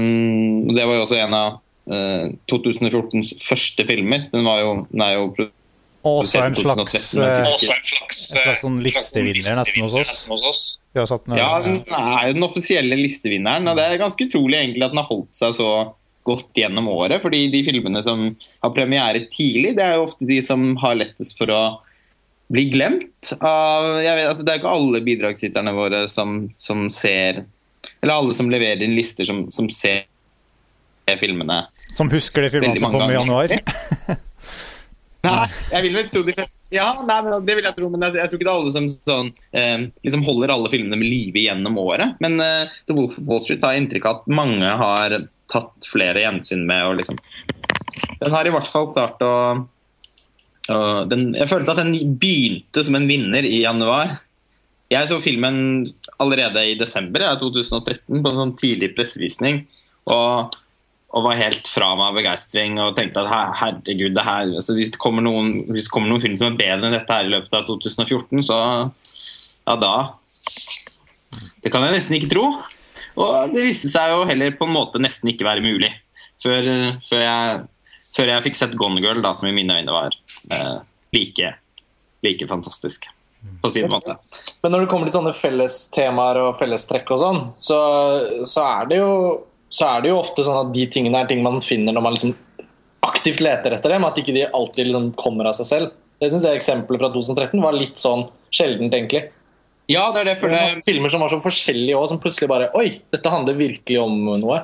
det 0.75 0.83
var 0.83 0.97
jo 0.97 1.03
også 1.05 1.19
en 1.21 1.35
av 1.35 1.59
uh, 1.89 2.27
2014s 2.51 3.33
første 3.41 3.85
filmer. 3.87 4.27
Den, 4.33 4.47
jo, 4.47 4.73
den 4.91 5.03
er 5.05 5.13
jo 5.15 5.47
Også 6.05 6.39
en 6.39 6.55
slags, 6.55 6.93
produsert 7.17 7.41
i 7.41 7.43
2013, 7.43 7.47
eh, 7.47 7.53
en 7.53 7.59
slags, 7.59 8.19
en 8.31 8.43
slags 8.43 8.61
sånn 8.63 8.75
listevinner 8.85 9.57
nesten 9.59 9.85
hos 9.85 9.95
oss. 10.45 10.65
Vi 10.93 11.01
har 11.01 11.07
satt 11.09 11.25
den 11.25 11.39
Ja, 11.39 11.49
den 11.63 11.79
er 11.89 12.27
jo 12.29 12.35
den 12.37 12.47
offisielle 12.47 12.99
listevinneren. 12.99 13.67
Og 13.67 13.79
det 13.79 13.85
er 13.85 14.01
ganske 14.01 14.27
utrolig 14.27 14.59
egentlig 14.59 14.85
at 14.85 14.93
den 14.93 15.01
har 15.01 15.09
holdt 15.09 15.33
seg 15.35 15.55
så 15.57 15.71
godt 16.27 16.49
gjennom 16.59 16.89
året. 16.91 17.21
fordi 17.23 17.47
de 17.51 17.63
filmene 17.63 18.03
som 18.03 18.29
har 18.35 18.75
premiere 18.75 19.25
tidlig, 19.31 19.75
det 19.77 19.83
er 19.85 19.97
jo 19.97 20.07
ofte 20.07 20.27
de 20.27 20.41
som 20.43 20.75
har 20.83 20.99
lettest 20.99 21.37
for 21.39 21.51
å 21.51 21.61
bli 22.51 22.67
glemt. 22.71 23.31
Av, 23.39 23.97
jeg 24.03 24.13
vet, 24.15 24.27
altså 24.29 24.45
det 24.45 24.53
er 24.53 24.61
ikke 24.61 24.75
alle 24.75 25.03
bidragsyterne 25.03 25.73
våre 25.75 26.05
som, 26.11 26.45
som 26.55 26.87
ser 26.93 27.43
Eller 28.01 28.13
alle 28.13 28.35
som 28.35 28.49
leverer 28.51 28.83
inn 28.83 28.95
lister 28.95 29.27
som, 29.27 29.47
som 29.51 29.69
ser 29.71 30.05
filmene. 31.19 31.65
Som 31.95 32.11
husker 32.11 32.43
de 32.43 32.51
filmene 32.51 32.75
som 32.79 32.91
kom 32.91 33.09
i 33.09 33.15
januar. 33.15 33.53
Nei, 35.27 35.48
jeg 35.72 35.86
vil 35.86 35.96
vel 36.00 36.10
tro 36.13 36.22
de 36.27 36.34
fleste 36.38 36.57
Ja, 36.74 36.88
nei, 37.07 37.17
men 37.25 37.46
det 37.48 37.55
vil 37.60 37.67
jeg 37.67 37.75
tro, 37.77 37.89
men 37.93 38.05
jeg, 38.07 38.15
jeg 38.19 38.29
tror 38.31 38.39
ikke 38.39 38.48
det 38.48 38.53
er 38.53 38.60
alle 38.62 38.74
som 38.75 38.89
sånn, 38.96 39.31
eh, 39.62 39.86
liksom 40.07 40.25
holder 40.27 40.53
alle 40.55 40.72
filmene 40.74 41.00
med 41.00 41.07
live 41.12 41.43
gjennom 41.46 41.77
året. 41.84 42.15
Men 42.24 42.39
eh, 42.43 42.75
The 42.89 42.96
Wolf 42.98 43.17
of 43.19 43.25
Wall 43.29 43.41
Street 43.43 43.65
har 43.65 43.77
inntrykk 43.79 44.07
av 44.10 44.22
at 44.22 44.29
mange 44.39 44.75
har 44.84 45.17
tatt 45.51 45.88
flere 45.88 46.24
gjensyn 46.25 46.65
med. 46.67 46.84
Og 46.89 46.98
liksom. 47.01 47.19
Den 48.19 48.34
har 48.36 48.48
i 48.50 48.53
hvert 48.55 48.67
fall 48.72 48.89
klart 48.96 49.22
å 49.24 49.34
å- 50.67 51.07
den, 51.07 51.34
Jeg 51.38 51.48
følte 51.48 51.72
at 51.72 51.77
den 51.79 51.93
begynte 52.19 52.84
som 52.84 52.96
en 53.00 53.07
vinner 53.07 53.46
i 53.48 53.62
januar. 53.63 54.17
Jeg 54.91 55.07
så 55.07 55.19
filmen 55.24 55.86
allerede 56.19 56.63
i 56.72 56.75
desember 56.79 57.24
ja, 57.24 57.36
2013 57.39 58.22
på 58.24 58.31
en 58.31 58.39
sånn 58.41 58.55
tidlig 58.60 58.93
pressevisning. 58.96 59.65
Og 60.12 60.55
og 61.15 61.23
var 61.23 61.39
helt 61.39 61.69
fra 61.71 61.93
meg 61.95 62.09
av 62.09 62.17
begeistring 62.19 62.79
og 62.83 62.95
tenkte 62.97 63.23
at 63.23 63.29
her, 63.31 63.51
herregud, 63.61 64.15
det 64.17 64.25
her, 64.27 64.49
altså 64.59 64.75
hvis, 64.75 64.91
det 64.93 64.99
kommer 65.01 65.23
noen, 65.23 65.53
hvis 65.71 65.87
det 65.87 65.93
kommer 65.93 66.11
noen 66.11 66.23
film 66.23 66.35
som 66.39 66.49
er 66.49 66.57
bedre 66.59 66.89
enn 66.89 66.97
dette 66.97 67.19
her 67.19 67.29
i 67.29 67.31
løpet 67.31 67.55
av 67.55 67.69
2014, 67.69 68.43
så 68.43 68.57
ja 69.67 69.75
da 69.79 69.93
Det 71.63 71.71
kan 71.73 71.83
jeg 71.83 71.97
nesten 71.97 72.15
ikke 72.15 72.31
tro. 72.31 72.43
Og 73.19 73.51
det 73.51 73.65
viste 73.65 73.89
seg 73.91 74.13
jo 74.13 74.27
heller 74.29 74.53
på 74.55 74.67
en 74.67 74.75
måte 74.75 75.01
nesten 75.01 75.31
ikke 75.31 75.47
være 75.47 75.65
mulig. 75.65 75.89
Før, 76.43 76.67
før, 77.09 77.23
jeg, 77.23 77.59
før 78.15 78.31
jeg 78.31 78.45
fikk 78.45 78.59
sett 78.59 78.77
Gone 78.79 79.01
Girl, 79.03 79.19
da, 79.25 79.33
som 79.35 79.49
i 79.49 79.55
mine 79.55 79.79
øyne 79.79 79.95
var 79.95 80.15
eh, 80.53 80.77
like, 81.17 81.53
like 82.23 82.47
fantastisk. 82.47 83.09
På 83.61 83.69
sin 83.69 83.89
måte. 83.89 84.15
Men 84.61 84.73
når 84.73 84.83
det 84.83 84.89
kommer 84.91 85.07
til 85.07 85.17
sånne 85.17 85.33
fellestemaer 85.37 86.39
og 86.41 86.57
fellestrekk 86.59 87.11
og 87.15 87.21
sånn, 87.21 87.41
så, 87.61 87.77
så, 88.43 88.63
er 88.65 88.89
det 88.89 88.97
jo, 88.99 89.11
så 89.74 89.88
er 89.89 90.03
det 90.03 90.12
jo 90.12 90.19
ofte 90.21 90.45
sånn 90.47 90.67
at 90.67 90.74
de 90.75 90.86
tingene 90.91 91.21
er 91.21 91.29
ting 91.29 91.41
man 91.45 91.59
finner 91.63 91.95
når 91.95 92.05
man 92.05 92.15
liksom 92.15 92.36
aktivt 93.07 93.41
leter 93.43 93.75
etter 93.75 93.93
dem, 93.93 94.05
at 94.07 94.19
ikke 94.19 94.36
de 94.36 94.47
alltid 94.47 94.89
liksom 94.89 95.09
kommer 95.19 95.50
av 95.50 95.57
seg 95.57 95.69
selv. 95.69 95.95
Jeg 96.21 96.33
synes 96.33 96.45
det 96.45 96.53
Eksempelet 96.57 97.01
fra 97.03 97.12
2013 97.13 97.62
var 97.62 97.75
litt 97.77 98.00
sånn 98.01 98.25
sjeldent, 98.53 98.95
egentlig. 98.95 99.27
Ja, 99.88 100.09
det 100.12 100.24
er 100.24 100.31
det. 100.31 100.38
For 100.41 100.51
det, 100.51 100.81
Filmer 100.86 101.12
som 101.12 101.24
var 101.24 101.31
så 101.31 101.39
forskjellige 101.39 101.95
òg, 101.95 102.09
som 102.12 102.19
plutselig 102.19 102.50
bare 102.51 102.71
Oi, 102.79 103.00
dette 103.13 103.31
handler 103.31 103.55
virkelig 103.59 104.01
om 104.01 104.17
noe. 104.41 104.63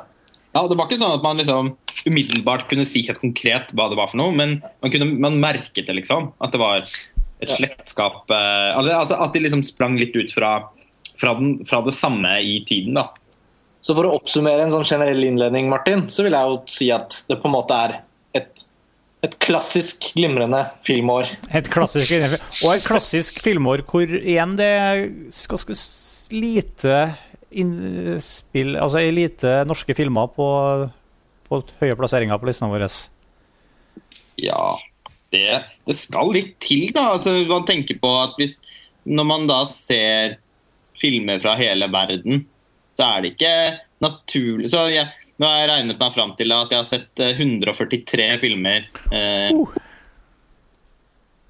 Ja, 0.54 0.66
Det 0.68 0.78
var 0.78 0.90
ikke 0.90 1.00
sånn 1.02 1.16
at 1.16 1.24
man 1.26 1.40
liksom 1.40 1.74
umiddelbart 2.04 2.68
kunne 2.70 2.86
si 2.86 3.06
helt 3.08 3.22
konkret 3.22 3.72
hva 3.74 3.88
det 3.90 3.98
var 3.98 4.10
for 4.12 4.20
noe, 4.20 4.34
men 4.36 4.60
man, 4.62 4.92
kunne, 4.92 5.08
man 5.24 5.40
merket 5.42 5.88
det, 5.88 5.96
liksom. 6.02 6.32
At 6.44 6.54
det 6.54 6.62
var 6.62 6.84
et 6.84 7.52
slektskap 7.52 8.32
eh, 8.32 8.70
altså 8.78 9.18
At 9.20 9.34
de 9.36 9.42
liksom 9.44 9.64
sprang 9.68 9.98
litt 10.00 10.16
ut 10.16 10.32
fra, 10.32 10.54
fra, 11.20 11.34
den, 11.40 11.58
fra 11.68 11.82
det 11.86 11.96
samme 11.96 12.36
i 12.44 12.60
tiden, 12.68 13.00
da. 13.00 13.10
Så 13.84 13.96
for 13.98 14.08
å 14.08 14.14
oppsummere 14.16 14.64
en 14.64 14.72
sånn 14.72 14.86
generell 14.88 15.26
innledning, 15.28 15.68
Martin, 15.72 16.06
så 16.08 16.24
vil 16.24 16.38
jeg 16.38 16.52
jo 16.52 16.60
si 16.72 16.88
at 16.96 17.18
det 17.28 17.40
på 17.42 17.50
en 17.50 17.56
måte 17.58 17.76
er 17.76 17.98
et, 18.40 18.64
et 19.28 19.36
klassisk 19.44 20.08
glimrende 20.16 20.62
filmår. 20.88 21.34
Et 21.52 21.68
klassisk 21.72 22.14
Og 22.16 22.70
et 22.72 22.86
klassisk 22.88 23.42
filmår 23.44 23.84
hvor 23.90 24.08
igjen 24.08 24.56
det 24.60 24.70
er 24.80 25.04
ganske 25.52 25.76
lite 26.34 27.04
innspill 27.54 28.78
Altså 28.82 29.04
lite 29.14 29.60
norske 29.70 29.94
filmer 29.94 30.32
på, 30.34 30.48
på 31.46 31.60
høye 31.84 31.98
plasseringer 32.00 32.40
på 32.42 32.48
listene 32.50 32.72
våre. 32.72 32.88
Ja, 34.42 34.64
det, 35.36 35.60
det 35.86 35.98
skal 36.00 36.32
litt 36.34 36.56
til, 36.64 36.88
da. 36.96 37.12
Altså, 37.18 37.36
man 37.52 37.68
tenker 37.68 38.00
på 38.02 38.16
at 38.24 38.40
hvis 38.40 38.58
Når 39.04 39.28
man 39.28 39.46
da 39.52 39.60
ser 39.68 40.40
filmer 40.98 41.42
fra 41.44 41.58
hele 41.60 41.90
verden, 41.92 42.46
så 42.98 43.10
er 43.10 43.24
det 43.24 43.34
ikke 43.34 43.54
naturlig 44.04 44.70
Så 44.74 44.84
jeg, 44.92 45.08
nå 45.40 45.48
har 45.48 45.62
jeg 45.62 45.70
regnet 45.72 46.02
meg 46.02 46.16
fram 46.16 46.34
til 46.40 46.54
at 46.56 46.74
jeg 46.74 46.82
har 46.82 46.90
sett 46.90 47.24
eh, 47.24 47.40
143 47.40 48.28
filmer. 48.42 48.90
Eh, 49.14 49.54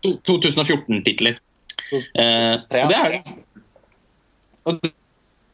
2014-titler. 0.04 1.40
Eh, 1.94 2.54
og 2.60 2.92
det 2.92 3.00
er 3.00 3.18
og 4.64 4.80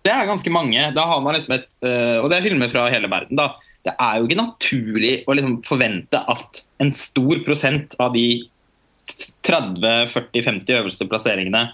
det 0.06 0.14
er 0.14 0.30
ganske 0.30 0.52
mange. 0.54 0.84
Da 0.96 1.06
har 1.10 1.24
man 1.24 1.36
liksom 1.36 1.58
et, 1.58 1.68
eh, 1.86 2.18
og 2.22 2.30
det 2.32 2.40
er 2.40 2.48
filmer 2.48 2.72
fra 2.72 2.88
hele 2.94 3.10
verden. 3.12 3.36
da. 3.40 3.56
Det 3.84 3.94
er 3.96 4.18
jo 4.20 4.28
ikke 4.28 4.42
naturlig 4.42 5.14
å 5.26 5.36
liksom 5.36 5.60
forvente 5.68 6.20
at 6.20 6.64
en 6.84 6.92
stor 6.96 7.42
prosent 7.46 7.96
av 8.00 8.14
de 8.14 8.44
30-40-50 9.48 10.76
øverste 10.78 11.08
plasseringene 11.10 11.70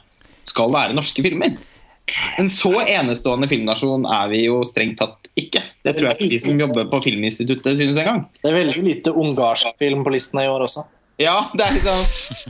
skal 0.47 0.71
være 0.73 0.95
norske 0.95 1.23
filmer. 1.25 1.57
En 2.39 2.47
så 2.51 2.71
enestående 2.85 3.47
filmnasjon 3.49 4.05
er 4.05 4.27
vi 4.31 4.43
jo 4.45 4.59
strengt 4.67 4.99
tatt 5.01 5.29
ikke. 5.39 5.63
Det 5.85 5.95
tror 5.97 6.11
jeg 6.11 6.17
ikke 6.19 6.29
de 6.35 6.39
som 6.43 6.59
jobber 6.61 6.85
på 6.91 6.99
Filminstituttet 7.03 7.79
synes 7.79 7.97
engang. 8.01 8.25
Det 8.43 8.51
er 8.51 8.59
veldig 8.59 8.83
lite 8.85 9.13
ungarsk 9.15 9.73
film 9.81 10.05
på 10.05 10.13
listene 10.13 10.45
i 10.45 10.51
år 10.51 10.67
også. 10.67 10.85
Ja, 11.17 11.45
det 11.55 11.63
er 11.63 11.75
liksom 11.77 11.99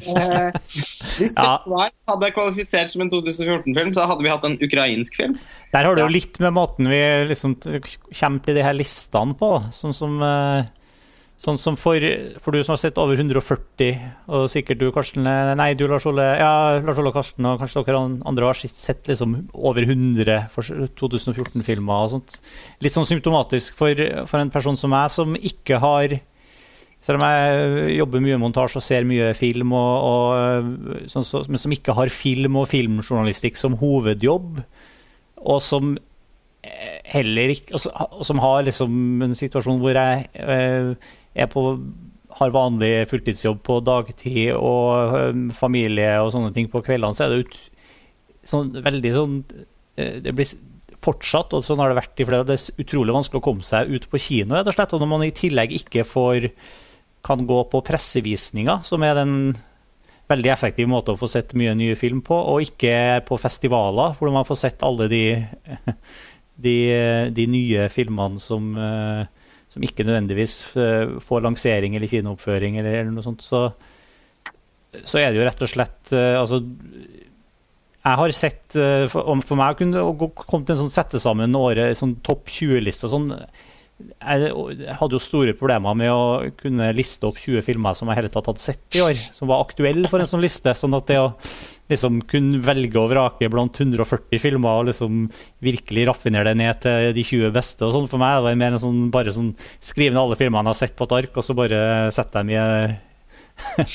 eh, 0.09 0.55
Hvis 1.19 1.35
Ja. 1.38 1.59
dette 1.62 1.91
hadde 2.09 2.29
kvalifisert 2.33 2.89
som 2.89 3.03
en 3.05 3.12
2014-film, 3.13 3.91
så 3.93 4.07
hadde 4.09 4.25
vi 4.25 4.31
hatt 4.33 4.47
en 4.47 4.57
ukrainsk 4.65 5.19
film. 5.21 5.35
Der 5.71 5.85
har 5.85 5.95
du 5.95 6.01
jo 6.01 6.09
litt 6.09 6.39
med 6.41 6.55
måten 6.57 6.89
vi 6.89 7.01
liksom 7.29 7.53
kommer 7.62 8.41
til 8.45 8.57
de 8.57 8.63
her 8.65 8.74
listene 8.75 9.38
på. 9.38 9.51
Sånn 9.75 9.93
som, 9.95 10.17
eh, 10.25 10.65
sånn 11.42 11.58
som 11.60 11.75
for, 11.80 12.00
for 12.39 12.56
du 12.56 12.62
som 12.63 12.74
har 12.74 12.80
sett 12.80 13.00
over 13.01 13.20
140, 13.20 13.98
og 14.32 14.46
sikkert 14.51 14.80
du, 14.80 14.86
Karsten 14.96 15.27
eh, 15.27 15.51
Nei, 15.60 15.74
du, 15.75 15.84
Lars 15.92 16.08
Ole 16.08 16.25
ja, 16.39 16.51
Lars 16.80 17.01
Ole 17.01 17.12
Karsten, 17.15 17.48
og 17.50 17.60
kanskje 17.60 17.84
dere 17.88 18.04
andre 18.32 18.48
har 18.48 18.60
sett- 18.62 19.10
liksom 19.12 19.36
over 19.54 19.84
100 19.84 20.48
2014-filmer 20.96 22.06
og 22.06 22.15
sånt. 22.15 22.39
Litt 22.84 22.96
sånn 22.96 23.10
symptomatisk 23.10 23.75
for, 23.77 24.00
for 24.30 24.39
en 24.39 24.54
person 24.54 24.80
som 24.80 24.96
meg, 24.96 25.12
som 25.12 25.36
ikke 25.36 25.82
har 25.84 26.18
selv 27.06 27.20
om 27.20 27.27
jeg 27.27 28.00
jobber 28.00 28.24
mye 28.24 28.39
montasje 28.42 28.80
og 28.80 28.86
ser 28.88 29.06
mye 29.06 29.30
film, 29.38 29.75
og, 29.77 30.08
og, 30.10 31.06
sånn, 31.12 31.27
så, 31.27 31.44
men 31.46 31.62
som 31.62 31.75
ikke 31.75 31.94
har 31.94 32.10
film 32.10 32.58
og 32.58 32.72
filmjournalistikk 32.72 33.60
som 33.62 33.75
hovedjobb, 33.77 34.63
og 35.46 35.62
som 35.62 35.94
heller 37.06 37.54
ikke 37.54 37.77
og 37.77 38.24
som 38.25 38.42
har 38.42 38.65
liksom 38.65 39.22
en 39.25 39.36
situasjon 39.38 39.77
hvor 39.84 39.98
jeg 39.98 40.25
eh, 40.34 41.12
er 41.36 41.50
på 41.51 41.68
har 42.36 42.51
vanlig 42.51 43.08
fulltidsjobb 43.08 43.62
på 43.63 43.80
dagtid 43.86 44.56
og 44.58 45.51
familie 45.56 46.18
og 46.24 46.34
sånne 46.36 46.51
ting 46.56 46.68
på 46.72 46.82
kveldene, 46.84 47.15
så 47.15 47.25
er 47.25 47.32
det 47.32 47.46
ut, 47.46 47.60
sånn, 48.46 48.74
veldig 48.84 49.12
sånn 49.15 49.38
eh, 49.96 50.18
Det 50.24 50.34
blir 50.36 50.50
fortsatt, 51.06 51.54
og 51.56 51.63
sånn 51.65 51.80
har 51.82 51.92
det 51.92 52.00
vært 52.00 52.20
i 52.20 52.27
flere 52.27 52.48
Det 52.48 52.58
er 52.58 52.84
utrolig 52.84 53.15
vanskelig 53.15 53.42
å 53.42 53.46
komme 53.46 53.68
seg 53.68 53.92
ut 53.94 54.10
på 54.12 54.20
kino, 54.22 54.58
rett 54.58 54.68
og 54.68 54.75
slett. 54.75 54.96
Og 54.98 55.04
når 55.04 55.12
man 55.12 55.24
i 55.25 55.36
tillegg 55.36 55.75
ikke 55.80 56.06
får 56.08 56.50
kan 57.25 57.42
gå 57.48 57.62
på 57.72 57.82
pressevisninger, 57.86 58.84
som 58.86 59.01
er 59.06 59.15
den 59.18 59.56
veldig 60.30 60.51
effektiv 60.54 60.89
måte 60.89 61.13
å 61.13 61.20
få 61.20 61.30
sett 61.30 61.56
mye 61.58 61.74
nye 61.77 61.96
film 61.98 62.22
på, 62.25 62.36
og 62.36 62.65
ikke 62.65 63.24
på 63.25 63.38
festivaler, 63.42 64.13
hvor 64.18 64.34
man 64.34 64.46
får 64.46 64.60
sett 64.62 64.86
alle 64.86 65.08
de, 65.10 65.24
de, 66.68 66.77
de 67.34 67.48
nye 67.50 67.88
filmene 67.94 68.42
som, 68.42 68.72
eh, 68.77 69.25
som 69.75 69.84
ikke 69.84 70.05
nødvendigvis 70.08 70.55
eh, 70.79 71.17
får 71.24 71.44
lansering 71.44 71.98
eller 71.98 72.08
kinooppføring 72.08 72.79
eller, 72.79 73.01
eller 73.01 73.12
noe 73.12 73.25
sånt, 73.25 73.44
så, 73.44 73.67
så 75.03 75.20
er 75.20 75.29
det 75.29 75.41
jo 75.41 75.48
rett 75.48 75.63
og 75.65 75.72
slett 75.72 76.15
eh, 76.15 76.36
Altså 76.39 76.62
jeg 78.05 78.20
har 78.22 78.36
sett 78.38 78.75
eh, 78.79 79.05
For, 79.12 79.41
for 79.44 79.60
meg 79.60 79.75
å 79.75 79.79
kunne 79.82 80.36
komme 80.46 80.63
til 80.63 80.77
en 80.77 80.84
sånn 80.86 80.94
sette 80.94 81.20
sammen 81.22 81.58
året, 81.60 81.98
sånn 82.00 82.15
topp 82.25 82.48
20-liste 82.53 83.12
sånn 83.12 83.27
jeg 83.96 84.96
hadde 85.00 85.16
jo 85.16 85.22
store 85.24 85.54
problemer 85.56 85.96
med 85.96 86.12
å 86.12 86.50
kunne 86.60 86.90
liste 86.98 87.28
opp 87.30 87.38
20 87.40 87.64
filmer 87.64 87.96
som 87.96 88.10
jeg 88.12 88.20
hele 88.20 88.32
tatt 88.34 88.50
hadde 88.52 88.64
sett 88.64 88.98
i 88.98 89.02
år, 89.04 89.22
som 89.32 89.48
var 89.48 89.64
aktuelle 89.64 90.10
for 90.12 90.20
en 90.20 90.28
sånn 90.28 90.44
liste. 90.44 90.74
Sånn 90.75 90.98
at 90.98 91.08
det 91.08 91.22
å 91.22 91.30
liksom 91.92 92.20
kunne 92.28 92.60
velge 92.66 93.00
og 93.00 93.12
vrake 93.14 93.48
blant 93.54 93.80
140 93.80 94.42
filmer 94.42 94.82
og 94.82 94.90
liksom 94.90 95.25
virkelig 95.64 96.08
raffinere 96.10 96.52
det 96.52 96.60
ned 96.60 96.84
til 96.84 97.16
de 97.16 97.25
20 97.30 97.56
beste 97.56 97.88
og 97.88 97.96
sånn, 97.96 98.12
for 98.12 98.20
meg 98.22 98.42
det 98.42 98.52
det 98.52 98.62
mer 98.66 98.75
en 98.75 98.84
sånn, 98.84 99.02
bare 99.14 99.34
sånn 99.36 99.54
skrive 99.80 100.16
ned 100.16 100.24
alle 100.25 100.40
filmene 100.40 100.66
jeg 100.66 100.74
har 100.74 100.82
sett 100.82 100.98
på 100.98 101.08
et 101.08 101.18
ark, 101.22 101.40
og 101.40 101.46
så 101.46 101.56
bare 101.58 101.82
sette 102.16 102.42
dem 102.42 102.56
i 102.56 102.60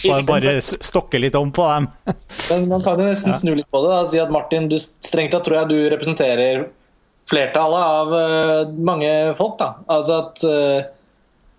bare, 0.09 0.25
bare 0.25 0.59
stokke 0.64 1.21
litt 1.21 1.37
om 1.37 1.50
på 1.52 1.66
dem. 1.69 1.90
Men 2.49 2.69
man 2.71 2.85
kan 2.87 3.00
jo 3.02 3.11
nesten 3.11 3.37
snu 3.37 3.52
litt 3.59 3.69
på 3.69 3.83
det 3.85 3.92
da, 3.92 4.02
og 4.04 4.12
si 4.14 4.23
at 4.23 4.33
Martin, 4.33 4.71
du 4.71 4.78
strengt 4.80 5.35
tatt 5.35 5.45
tror 5.45 5.61
jeg 5.61 5.75
du 5.75 5.78
representerer 5.92 6.71
flertallet 7.30 7.84
av 7.96 8.14
uh, 8.14 8.72
mange 8.90 9.10
folk. 9.38 9.58
da. 9.60 9.75
Altså 9.90 10.18
at 10.25 10.42
uh, 10.46 10.96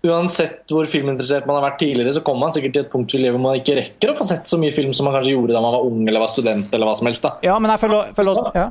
Uansett 0.02 0.66
hvor 0.74 0.88
filminteressert 0.90 1.44
man 1.46 1.60
har 1.60 1.68
vært 1.68 1.76
tidligere, 1.78 2.10
så 2.16 2.24
kommer 2.26 2.48
man 2.48 2.54
sikkert 2.54 2.72
til 2.74 2.82
et 2.82 2.88
punkt 2.90 3.12
i 3.14 3.20
livet 3.20 3.36
hvor 3.36 3.44
man 3.44 3.60
ikke 3.60 3.76
rekker 3.78 4.10
å 4.10 4.16
få 4.18 4.24
sett 4.26 4.50
så 4.50 4.56
mye 4.58 4.74
film 4.74 4.90
som 4.98 5.06
man 5.06 5.14
kanskje 5.14 5.36
gjorde 5.36 5.54
da 5.54 5.60
man 5.62 5.76
var 5.76 5.86
ung 5.86 6.00
eller 6.02 6.24
var 6.24 6.32
student. 6.32 6.74
eller 6.74 6.90
hva 6.90 6.96
som 6.98 7.06
helst 7.06 7.22
da. 7.22 7.36
Ja, 7.46 7.54
men 7.62 7.70
jeg 7.70 7.82
føler, 7.84 8.08
føler 8.16 8.32
også, 8.32 8.50
ja. 8.58 8.64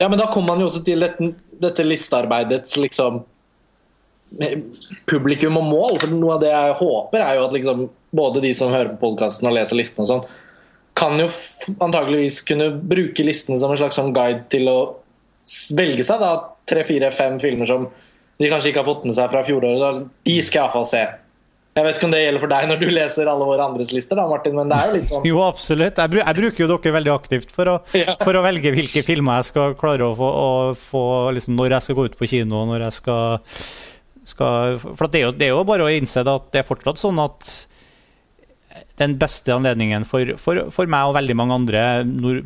ja, 0.00 0.08
men 0.08 0.16
da 0.16 0.30
kommer 0.32 0.54
man 0.54 0.64
jo 0.64 0.70
også 0.70 0.80
til 0.86 1.04
dette, 1.04 1.28
dette 1.60 1.84
listearbeidets 1.84 2.78
liksom 2.80 3.20
publikum 5.12 5.60
og 5.60 5.68
mål. 5.68 6.00
For 6.00 6.14
noe 6.16 6.38
av 6.38 6.46
det 6.46 6.54
jeg 6.54 6.78
håper, 6.80 7.20
er 7.26 7.36
jo 7.36 7.44
at 7.50 7.58
liksom, 7.58 7.84
både 8.22 8.44
de 8.44 8.54
som 8.56 8.72
hører 8.72 8.94
på 8.94 9.02
podkasten 9.04 9.50
og 9.50 9.56
leser 9.58 9.76
listene 9.76 10.06
og 10.06 10.10
sånn, 10.14 10.24
kan 10.96 11.20
jo 11.20 11.28
antageligvis 11.84 12.42
kunne 12.48 12.72
bruke 12.76 13.24
listene 13.24 13.60
som 13.60 13.72
en 13.72 13.80
slags 13.80 13.96
sånn 14.00 14.12
guide 14.16 14.44
til 14.52 14.68
å 14.72 14.78
velge 15.76 16.04
seg 16.06 16.22
da 16.22 16.34
tre, 16.68 16.84
fire, 16.86 17.10
fem 17.14 17.38
filmer 17.42 17.68
som 17.68 17.88
de 18.42 18.50
kanskje 18.50 18.72
ikke 18.72 18.82
har 18.82 18.88
fått 18.88 19.04
med 19.06 19.16
seg 19.16 19.30
fra 19.32 19.42
fjoråret. 19.46 20.06
De 20.26 20.38
skal 20.42 20.64
iallfall 20.64 20.86
se. 20.88 21.02
Jeg 21.72 21.86
vet 21.86 21.96
ikke 21.96 22.04
om 22.04 22.12
det 22.12 22.18
gjelder 22.20 22.42
for 22.42 22.52
deg 22.52 22.66
når 22.68 22.80
du 22.82 22.90
leser 22.92 23.28
alle 23.32 23.46
våre 23.48 23.64
andres 23.64 23.94
lister, 23.96 24.18
da, 24.18 24.26
Martin, 24.28 24.56
men 24.58 24.68
det 24.68 24.76
er 24.76 24.90
jo 24.90 24.96
litt 24.98 25.08
sånn 25.08 25.22
Jo, 25.30 25.38
absolutt. 25.46 26.00
Jeg, 26.02 26.18
jeg 26.20 26.38
bruker 26.38 26.64
jo 26.64 26.68
dere 26.74 26.94
veldig 26.98 27.12
aktivt 27.14 27.54
for 27.54 27.70
å, 27.72 27.76
ja. 27.96 28.16
for 28.20 28.36
å, 28.36 28.42
velge 28.44 28.74
hvilke 28.74 29.04
filmer 29.06 29.40
jeg 29.40 29.48
skal 29.54 29.76
klare 29.80 30.04
å 30.04 30.12
få, 30.18 30.28
å 30.28 30.50
få 30.76 31.04
liksom, 31.38 31.56
når 31.56 31.78
jeg 31.78 31.86
skal 31.86 31.96
gå 31.96 32.06
ut 32.10 32.18
på 32.20 32.28
kino, 32.34 32.66
når 32.68 32.86
jeg 32.90 32.98
skal, 32.98 33.54
skal 34.34 34.76
For 34.84 35.06
det 35.06 35.22
er, 35.22 35.24
jo, 35.24 35.32
det 35.38 35.48
er, 35.48 35.54
jo, 35.54 35.64
bare 35.72 35.86
å 35.86 35.94
innse 35.94 36.26
at 36.26 36.52
det 36.52 36.60
er 36.60 36.68
fortsatt 36.68 37.00
sånn 37.00 37.22
at 37.24 37.54
den 39.00 39.16
beste 39.20 39.56
anledningen 39.56 40.04
for, 40.04 40.34
for, 40.36 40.66
for 40.74 40.92
meg 40.92 41.08
og 41.08 41.16
veldig 41.16 41.38
mange 41.40 41.56
andre 41.56 41.86
nord, 42.04 42.44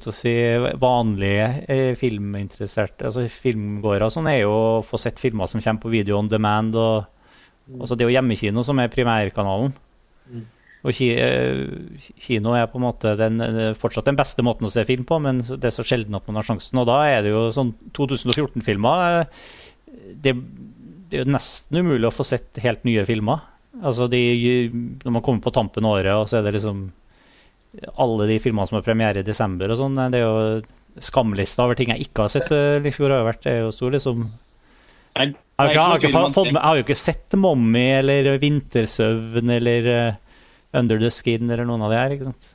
si, 0.00 0.32
vanlige 0.80 1.48
eh, 1.68 1.92
filminteresserte, 1.98 3.10
altså 3.10 3.26
filmgåere, 3.28 4.08
sånn, 4.10 4.30
er 4.30 4.42
jo 4.42 4.52
å 4.52 4.82
få 4.86 5.00
sett 5.00 5.20
filmer 5.20 5.50
som 5.50 5.60
kommer 5.60 5.82
på 5.82 5.92
video 5.92 6.18
on 6.18 6.30
demand. 6.32 6.76
og 6.76 7.04
altså 7.78 7.94
Det 7.94 8.06
er 8.06 8.10
jo 8.10 8.16
hjemmekino 8.16 8.64
som 8.64 8.80
er 8.80 8.92
primærkanalen. 8.92 9.74
Mm. 10.32 10.46
Og 10.82 10.96
ki, 10.96 11.10
eh, 11.14 12.08
Kino 12.18 12.56
er 12.58 12.66
på 12.66 12.80
en 12.80 12.86
måte 12.88 13.14
den, 13.18 13.38
fortsatt 13.78 14.08
den 14.08 14.18
beste 14.18 14.42
måten 14.42 14.66
å 14.66 14.72
se 14.72 14.82
film 14.88 15.04
på, 15.06 15.20
men 15.22 15.38
det 15.38 15.68
er 15.68 15.74
så 15.74 15.84
sjelden 15.86 16.16
at 16.18 16.26
man 16.26 16.40
har 16.40 16.48
sjansen. 16.48 16.80
Og 16.82 16.88
da 16.88 17.02
er 17.06 17.22
det 17.22 17.34
jo 17.34 17.44
sånn 17.54 17.74
2014-filmer 17.94 19.04
eh, 19.20 19.44
det, 20.24 20.34
det, 20.34 21.20
er 21.20 21.22
jo 21.22 21.36
nesten 21.36 21.84
umulig 21.84 22.08
å 22.08 22.14
få 22.14 22.26
sett 22.26 22.58
helt 22.64 22.82
nye 22.88 23.04
filmer. 23.06 23.44
Altså 23.82 24.08
de, 24.10 24.20
Når 25.04 25.12
man 25.12 25.22
kommer 25.22 25.44
på 25.44 25.54
tampen 25.54 25.86
av 25.86 26.00
året, 26.00 26.16
og 26.16 26.26
så 26.28 26.40
er 26.40 26.48
det 26.48 26.56
liksom 26.58 26.88
alle 27.96 28.28
de 28.28 28.38
filmene 28.42 28.68
som 28.68 28.78
har 28.78 28.86
premiere 28.86 29.22
i 29.22 29.26
desember 29.26 29.72
og 29.72 29.78
sånn. 29.80 29.98
Det 30.12 30.20
er 30.20 30.24
jo 30.26 31.02
skamlista 31.02 31.64
over 31.64 31.78
ting 31.78 31.92
jeg 31.94 32.08
ikke 32.08 32.26
har 32.26 32.32
sett 32.32 32.52
eh, 32.52 32.80
i 32.84 32.94
fjor. 32.94 33.14
har 33.14 33.28
vært, 33.28 33.44
det 33.46 33.54
er 33.54 33.62
jo 33.64 33.74
stor, 33.74 33.94
liksom. 33.94 34.26
Jeg, 35.12 35.34
jeg, 35.60 36.10
fått, 36.12 36.48
jeg 36.48 36.56
har 36.56 36.78
jo 36.78 36.84
ikke 36.86 36.96
sett 36.96 37.36
'Mommy' 37.36 37.98
eller 37.98 38.30
'Vintersøvn' 38.40 39.52
eller 39.58 39.88
uh, 39.92 40.20
'Under 40.72 41.00
the 41.00 41.10
Skin' 41.12 41.50
eller 41.50 41.68
noen 41.68 41.84
av 41.84 41.92
de 41.92 42.00
her. 42.00 42.14
ikke 42.16 42.30
sant? 42.30 42.54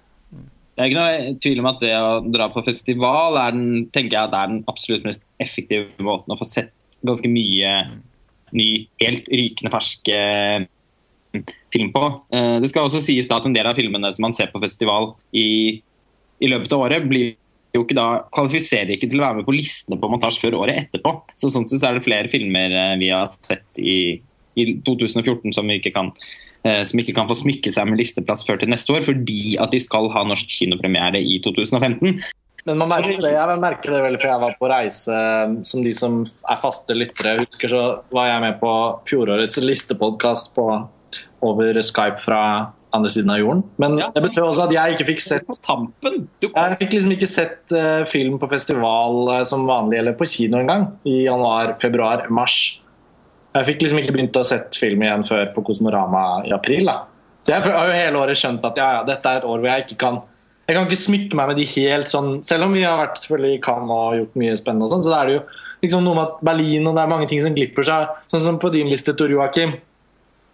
Det 0.78 0.86
er 0.86 0.92
ikke 0.92 1.02
noe 1.02 1.38
tvil 1.42 1.62
om 1.62 1.70
at 1.72 1.80
det 1.82 1.94
å 1.98 2.10
dra 2.30 2.50
på 2.54 2.62
festival 2.66 3.38
er 3.42 3.54
den, 3.56 3.86
tenker 3.94 4.14
jeg, 4.14 4.32
det 4.34 4.42
er 4.42 4.52
den 4.52 4.60
absolutt 4.70 5.08
mest 5.08 5.24
effektive 5.42 6.06
måten 6.06 6.34
å 6.34 6.38
få 6.38 6.46
sett 6.46 6.74
ganske 7.06 7.30
mye 7.30 7.72
ny, 8.58 8.68
helt 9.02 9.26
rykende 9.30 9.72
ferske 9.74 10.20
film 11.74 11.92
på. 11.96 12.06
Eh, 12.34 12.58
det 12.64 12.72
skal 12.72 12.88
også 12.88 13.04
sies 13.04 13.28
da 13.30 13.42
at 13.42 13.48
en 13.48 13.56
del 13.56 13.68
av 13.68 13.78
filmene 13.78 14.14
som 14.16 14.28
man 14.28 14.36
ser 14.38 14.52
på 14.54 14.62
festival 14.64 15.14
i, 15.36 15.82
i 16.40 16.50
løpet 16.52 16.74
av 16.74 16.88
året, 16.88 17.08
blir 17.10 17.36
jo 17.76 17.84
ikke 17.84 17.98
da, 17.98 18.08
kvalifiserer 18.34 18.96
ikke 18.96 19.10
til 19.12 19.22
å 19.22 19.28
være 19.28 19.40
med 19.42 19.48
på 19.48 19.56
listene 19.56 20.00
på 20.00 20.10
montasje 20.12 20.44
før 20.46 20.62
året 20.64 20.86
etterpå. 20.86 21.14
Så 21.38 21.52
sånn 21.54 21.68
sett 21.70 21.86
er 21.86 21.98
det 21.98 22.08
flere 22.08 22.32
filmer 22.32 22.74
eh, 22.74 22.96
vi 23.02 23.12
har 23.14 23.32
sett 23.36 23.68
i, 23.82 24.18
i 24.58 24.68
2014 24.88 25.56
som 25.56 25.76
ikke 25.76 25.94
kan 25.96 26.14
eh, 26.64 26.84
som 26.88 27.04
ikke 27.04 27.16
kan 27.18 27.30
få 27.30 27.38
smykke 27.44 27.72
seg 27.74 27.90
med 27.90 28.02
listeplass 28.02 28.46
før 28.48 28.62
til 28.62 28.72
neste 28.74 28.96
år, 28.96 29.06
fordi 29.08 29.58
at 29.62 29.74
de 29.76 29.84
skal 29.84 30.12
ha 30.16 30.26
norsk 30.28 30.52
kinopremiere 30.60 31.22
i 31.22 31.40
2015. 31.46 32.20
Men 32.68 32.82
man 32.82 32.90
merker 32.92 33.22
det, 33.24 33.32
jeg 33.32 33.60
merker 33.62 33.94
det 33.94 34.00
veldig, 34.04 34.20
for 34.20 34.28
jeg 34.28 34.42
var 34.42 34.56
på 34.60 34.68
reise 34.68 35.18
som 35.70 35.84
de 35.86 35.94
som 35.96 36.18
er 36.26 36.58
faste 36.60 36.98
lyttere 36.98 37.38
husker, 37.40 37.72
så 37.72 37.84
var 38.12 38.28
jeg 38.28 38.44
med 38.44 38.58
på 38.60 38.72
fjorårets 39.08 39.62
listepodkast 39.64 40.52
på 40.58 40.66
over 41.46 41.82
Skype 41.82 42.22
fra 42.24 42.42
andre 42.96 43.12
siden 43.12 43.32
av 43.34 43.42
jorden. 43.42 43.64
Men 43.82 43.98
ja. 44.00 44.08
det 44.16 44.24
betød 44.24 44.46
også 44.46 44.68
at 44.68 44.74
jeg 44.76 44.96
ikke 44.96 45.08
fikk 45.10 45.24
sett 45.24 45.60
tampen. 45.66 46.24
Jeg 46.44 46.80
fikk 46.80 46.96
liksom 46.96 47.14
ikke 47.18 47.30
sett 47.30 47.76
uh, 47.76 48.06
film 48.10 48.38
på 48.42 48.50
festival 48.52 49.20
uh, 49.28 49.42
som 49.48 49.68
vanlig, 49.68 50.00
eller 50.02 50.16
på 50.18 50.28
kino 50.30 50.62
engang. 50.62 50.88
I 51.08 51.26
januar, 51.28 51.76
februar, 51.82 52.26
mars. 52.34 52.80
Jeg 53.58 53.70
fikk 53.72 53.84
liksom 53.86 54.02
ikke 54.02 54.16
begynt 54.16 54.40
å 54.40 54.46
sett 54.48 54.78
film 54.80 55.04
igjen 55.04 55.26
før 55.28 55.52
på 55.56 55.66
Kosmorama 55.68 56.24
i 56.48 56.56
april. 56.56 56.88
Da. 56.90 57.02
Så 57.44 57.54
jeg 57.54 57.68
har 57.68 57.92
jo 57.92 57.96
hele 57.96 58.24
året 58.24 58.40
skjønt 58.40 58.66
at 58.68 58.80
ja, 58.80 58.90
ja, 59.00 59.06
dette 59.08 59.30
er 59.30 59.42
et 59.42 59.48
år 59.48 59.62
hvor 59.62 59.72
jeg 59.72 59.88
ikke 59.88 60.02
kan 60.06 60.24
jeg 60.68 60.76
kan 60.76 60.84
ikke 60.84 61.00
smykke 61.00 61.38
meg 61.40 61.48
med 61.48 61.60
de 61.62 61.66
helt 61.78 62.10
sånn 62.12 62.42
Selv 62.44 62.66
om 62.66 62.74
vi 62.76 62.82
har 62.84 62.98
vært 63.00 63.22
selvfølgelig 63.22 63.56
i 63.56 63.60
Cannes 63.64 63.94
og 63.96 64.18
gjort 64.18 64.34
mye 64.42 64.56
spennende, 64.60 64.88
og 64.90 64.92
sånn, 64.92 65.06
så 65.06 65.14
er 65.16 65.30
det 65.30 65.36
jo 65.38 65.44
liksom 65.86 66.04
noe 66.04 66.18
med 66.18 66.26
at 66.26 66.42
Berlin 66.50 66.90
og 66.90 66.98
det 66.98 67.04
er 67.06 67.12
mange 67.14 67.30
ting 67.32 67.40
som 67.44 67.56
glipper 67.56 67.88
seg. 67.88 68.18
Sånn 68.28 68.44
som 68.44 68.58
på 68.60 68.72
din 68.74 68.92
liste, 68.92 69.16
Tor 69.16 69.32
Joakim. 69.32 69.78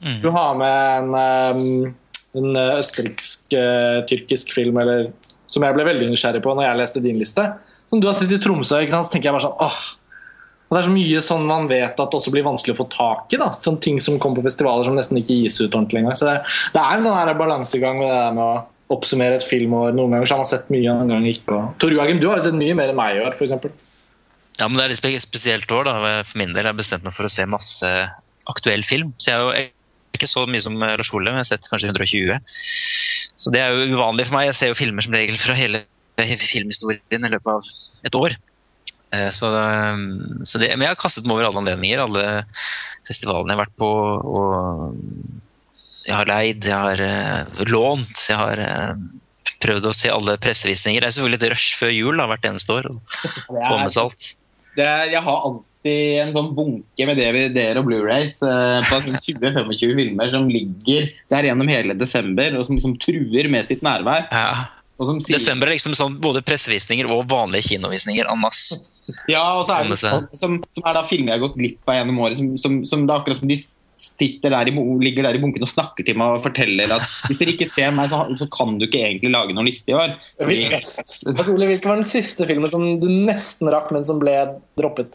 Mm. 0.04 0.20
Du 0.24 0.30
har 0.36 0.56
med 0.60 1.16
en, 1.16 1.96
en 2.40 2.62
østerriksk-tyrkisk 2.62 4.52
uh, 4.52 4.56
film 4.56 4.80
eller, 4.84 5.12
som 5.48 5.64
jeg 5.66 5.78
ble 5.78 5.88
veldig 5.88 6.12
nysgjerrig 6.12 6.44
på 6.44 6.56
når 6.56 6.68
jeg 6.68 6.82
leste 6.82 7.04
din 7.04 7.22
liste. 7.22 7.48
Som 7.90 8.02
du 8.04 8.10
har 8.10 8.16
sett 8.18 8.32
i 8.34 8.42
Tromsø, 8.42 8.82
ikke 8.84 8.96
sant? 8.96 9.08
så 9.08 9.16
tenker 9.16 9.32
jeg 9.32 9.38
bare 9.38 9.48
sånn 9.48 9.62
åh, 9.64 9.82
og 10.74 10.76
Det 10.76 10.82
er 10.82 10.88
så 10.88 10.94
mye 10.96 11.20
sånn 11.22 11.44
man 11.46 11.68
vet 11.70 12.00
at 12.02 12.10
det 12.10 12.18
også 12.18 12.32
blir 12.34 12.46
vanskelig 12.48 12.74
å 12.74 12.80
få 12.80 12.88
tak 12.90 13.34
i. 13.36 13.38
da, 13.38 13.52
sånn 13.54 13.78
Ting 13.84 14.00
som 14.02 14.18
kommer 14.18 14.42
på 14.42 14.48
festivaler 14.48 14.88
som 14.88 14.96
nesten 14.98 15.20
ikke 15.20 15.36
gis 15.44 15.60
ut 15.62 15.68
ordentlig 15.68 16.02
engang. 16.02 16.18
Så 16.18 16.26
det, 16.26 16.40
det, 16.74 16.82
er 16.82 16.98
en 16.98 17.06
sånn 17.06 17.18
her 17.20 17.34
balansegang 17.38 18.00
med 18.02 18.10
det 18.10 18.16
der 18.18 18.34
med 18.34 18.44
å 18.44 18.96
oppsummere 18.96 19.38
et 19.38 19.46
filmår. 19.46 19.94
Noen 19.94 20.16
ganger 20.16 20.30
så 20.30 20.34
har 20.34 20.42
man 20.42 20.50
sett 20.50 20.72
mye, 20.74 20.90
andre 20.90 21.14
ganger 21.14 21.30
ikke. 21.30 21.60
Tor 21.84 21.94
Joakim, 21.94 22.22
du 22.24 22.26
har 22.32 22.42
jo 22.42 22.48
sett 22.48 22.58
mye 22.58 22.80
mer 22.80 22.90
enn 22.90 22.98
meg 22.98 23.20
i 23.20 23.22
år, 23.22 23.38
f.eks. 23.38 23.54
Ja, 24.58 24.66
men 24.66 24.80
det 24.80 24.88
er 24.88 24.96
litt 24.96 25.28
spesielt 25.28 25.78
år, 25.78 25.86
da. 25.90 26.18
For 26.26 26.42
min 26.42 26.58
del 26.58 26.66
har 26.66 26.74
jeg 26.74 26.82
bestemt 26.82 27.06
meg 27.06 27.14
for 27.14 27.30
å 27.30 27.34
se 27.36 27.46
masse 27.50 27.94
aktuell 28.50 28.82
film. 28.90 29.14
Så 29.22 29.30
jeg 29.30 29.38
er 29.38 29.46
jo 29.46 29.54
ikke 30.14 30.30
så 30.30 30.46
mye 30.50 30.64
som 30.64 30.78
Lars 30.80 31.12
Ole, 31.14 31.32
men 31.32 31.42
jeg 31.42 31.48
har 31.48 31.52
sett 31.52 31.70
kanskje 31.72 31.92
120. 31.92 32.56
Så 33.40 33.54
det 33.54 33.62
er 33.64 33.74
jo 33.74 33.98
uvanlig 33.98 34.28
for 34.30 34.38
meg. 34.38 34.50
Jeg 34.52 34.60
ser 34.60 34.72
jo 34.72 34.80
filmer 34.80 35.06
som 35.06 35.16
regel 35.16 35.40
fra 35.42 35.58
hele 35.58 35.86
filmhistorien 36.20 37.26
i 37.26 37.32
løpet 37.34 37.50
av 37.56 37.72
et 38.08 38.18
år. 38.18 38.38
Eh, 39.14 39.30
så, 39.34 39.50
så 40.46 40.62
det, 40.62 40.70
men 40.76 40.86
jeg 40.86 40.94
har 40.94 41.02
kastet 41.02 41.26
meg 41.26 41.38
over 41.38 41.50
alle 41.50 41.64
anledninger, 41.64 42.04
alle 42.04 42.46
festivalene 43.08 43.54
jeg 43.54 43.58
har 43.58 43.66
vært 43.66 43.82
på. 43.82 43.92
og 44.38 46.06
Jeg 46.06 46.16
har 46.20 46.30
leid, 46.30 46.70
jeg 46.70 46.78
har 46.86 47.04
uh, 47.04 47.66
lånt, 47.72 48.28
jeg 48.30 48.40
har 48.40 48.64
prøvd 49.64 49.90
å 49.90 49.96
se 49.96 50.12
alle 50.12 50.38
pressevisninger. 50.42 51.02
Det 51.02 51.10
er 51.10 51.18
selvfølgelig 51.18 51.42
et 51.42 51.52
rush 51.56 51.78
før 51.80 51.94
jul 51.94 52.20
da, 52.20 52.30
hvert 52.32 52.50
eneste 52.50 52.80
år. 52.80 52.90
og 52.92 53.22
få 53.68 53.76
med 53.80 53.94
seg 53.94 54.06
alt. 54.06 54.34
Er, 54.74 55.06
jeg 55.14 55.22
har 55.22 55.46
alltid 55.50 55.73
en 55.90 56.32
sånn 56.36 56.52
bunke 56.56 57.08
med 57.10 57.20
DVD-er 57.20 57.80
og 57.82 57.90
Blu-rays 57.90 58.40
på 58.40 59.02
20-25 59.10 59.98
filmer 59.98 60.32
som 60.32 60.48
ligger 60.52 61.10
der 61.34 61.50
gjennom 61.50 61.72
hele 61.72 61.98
desember 61.98 62.56
og 62.60 62.66
som 62.68 62.80
som 62.82 62.96
truer 63.02 63.50
med 63.52 63.68
sitt 63.68 63.84
nærvær. 63.86 64.30
Ja. 64.32 64.70
Sier, 65.04 65.40
desember 65.40 65.68
er 65.68 65.76
liksom 65.76 65.96
sånn 65.98 66.20
både 66.22 66.44
pressevisninger 66.46 67.08
og 67.12 67.26
vanlige 67.32 67.74
kinovisninger 67.74 68.30
en 68.30 68.44
masse. 68.44 68.80
Ja, 69.28 69.44
og 69.58 69.66
så 69.68 69.80
er 69.80 69.90
det 69.90 70.00
sånn, 70.00 70.28
som, 70.38 70.60
som, 70.72 70.84
er 70.88 70.96
da 70.96 71.06
filmer 71.10 71.34
jeg 71.34 71.40
har 71.40 71.48
gått 71.48 71.58
glipp 71.60 71.90
av 71.90 71.98
gjennom 71.98 72.20
året, 72.24 72.40
som, 72.40 72.52
som, 72.62 72.84
som 72.88 73.08
det 73.08 73.16
er 73.16 73.24
akkurat 73.24 73.42
som 73.42 73.50
de 73.52 73.58
der 74.42 74.68
i, 74.68 74.74
ligger 75.06 75.28
der 75.28 75.38
i 75.38 75.42
bunken 75.42 75.64
og 75.64 75.70
snakker 75.70 76.06
til 76.06 76.18
meg 76.20 76.38
og 76.38 76.46
forteller 76.46 76.92
at 76.96 77.06
hvis 77.28 77.40
dere 77.40 77.54
ikke 77.54 77.68
ser 77.70 77.92
meg, 77.96 78.10
så, 78.12 78.24
så 78.40 78.48
kan 78.52 78.78
du 78.80 78.88
ikke 78.88 79.04
egentlig 79.06 79.32
lage 79.32 79.56
noen 79.56 79.70
liste 79.70 79.94
i 79.94 79.98
år. 79.98 80.16
Hvilken 80.42 81.90
var 81.90 82.00
den 82.02 82.08
siste 82.08 82.48
filmen 82.50 82.72
som 82.74 82.86
du 83.00 83.08
nesten 83.12 83.70
rakk, 83.74 83.92
men 83.96 84.08
som 84.08 84.22
ble 84.22 84.34
droppet? 84.80 85.14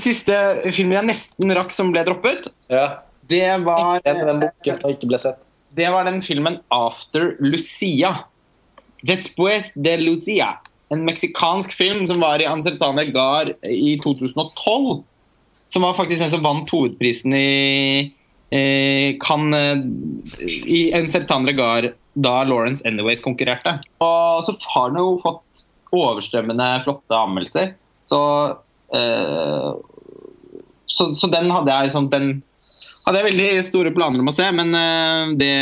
Siste 0.00 0.36
filmen 0.72 0.98
jeg 0.98 1.08
nesten 1.10 1.54
rakk 1.56 1.74
som 1.74 1.92
ble 1.94 2.04
droppet, 2.06 2.48
ja. 2.72 3.02
det 3.30 3.44
var 3.66 4.02
den 4.04 4.42
boken 4.44 4.80
som 4.82 4.94
ikke 4.94 5.10
ble 5.10 5.20
sett. 5.22 5.40
Det 5.76 5.86
var 5.92 6.08
den 6.08 6.18
filmen 6.22 6.58
'After 6.70 7.36
Lucia'. 7.38 8.24
Después 9.06 9.70
de 9.74 9.96
Lucia. 9.96 10.58
En 10.90 11.04
meksikansk 11.06 11.72
film 11.72 12.06
som 12.06 12.20
var 12.20 12.42
i 12.42 12.48
Amsterdam 12.50 12.98
Gar 13.14 13.54
i 13.62 13.96
2012 14.02 15.04
som 15.72 15.82
var 15.82 15.94
faktisk 15.94 16.22
den 16.22 16.30
som 16.30 16.42
vant 16.42 16.70
hovedprisen 16.74 17.34
i 17.34 18.12
eh, 18.50 19.16
kan 19.22 19.54
i 20.40 20.90
en 20.92 21.06
Gar 21.56 21.92
da 22.14 22.42
Lawrence 22.44 22.82
Anyways 22.86 23.22
konkurrerte. 23.22 23.78
Og 24.02 24.46
så 24.46 24.56
har 24.74 24.90
den 24.90 24.98
jo 24.98 25.20
fått 25.22 25.62
overstrømmende 25.94 26.82
flotte 26.84 27.14
anmeldelser. 27.14 27.74
Så, 28.02 28.18
så, 30.90 31.04
så, 31.14 31.28
den 31.30 31.50
hadde 31.52 31.70
jeg 31.70 31.88
liksom 31.88 32.08
den 32.10 32.32
hadde 33.06 33.20
jeg 33.20 33.28
veldig 33.30 33.48
store 33.68 33.92
planer 33.96 34.22
om 34.22 34.30
å 34.30 34.34
se, 34.36 34.46
men 34.54 34.74
eh, 34.76 35.32
det, 35.40 35.54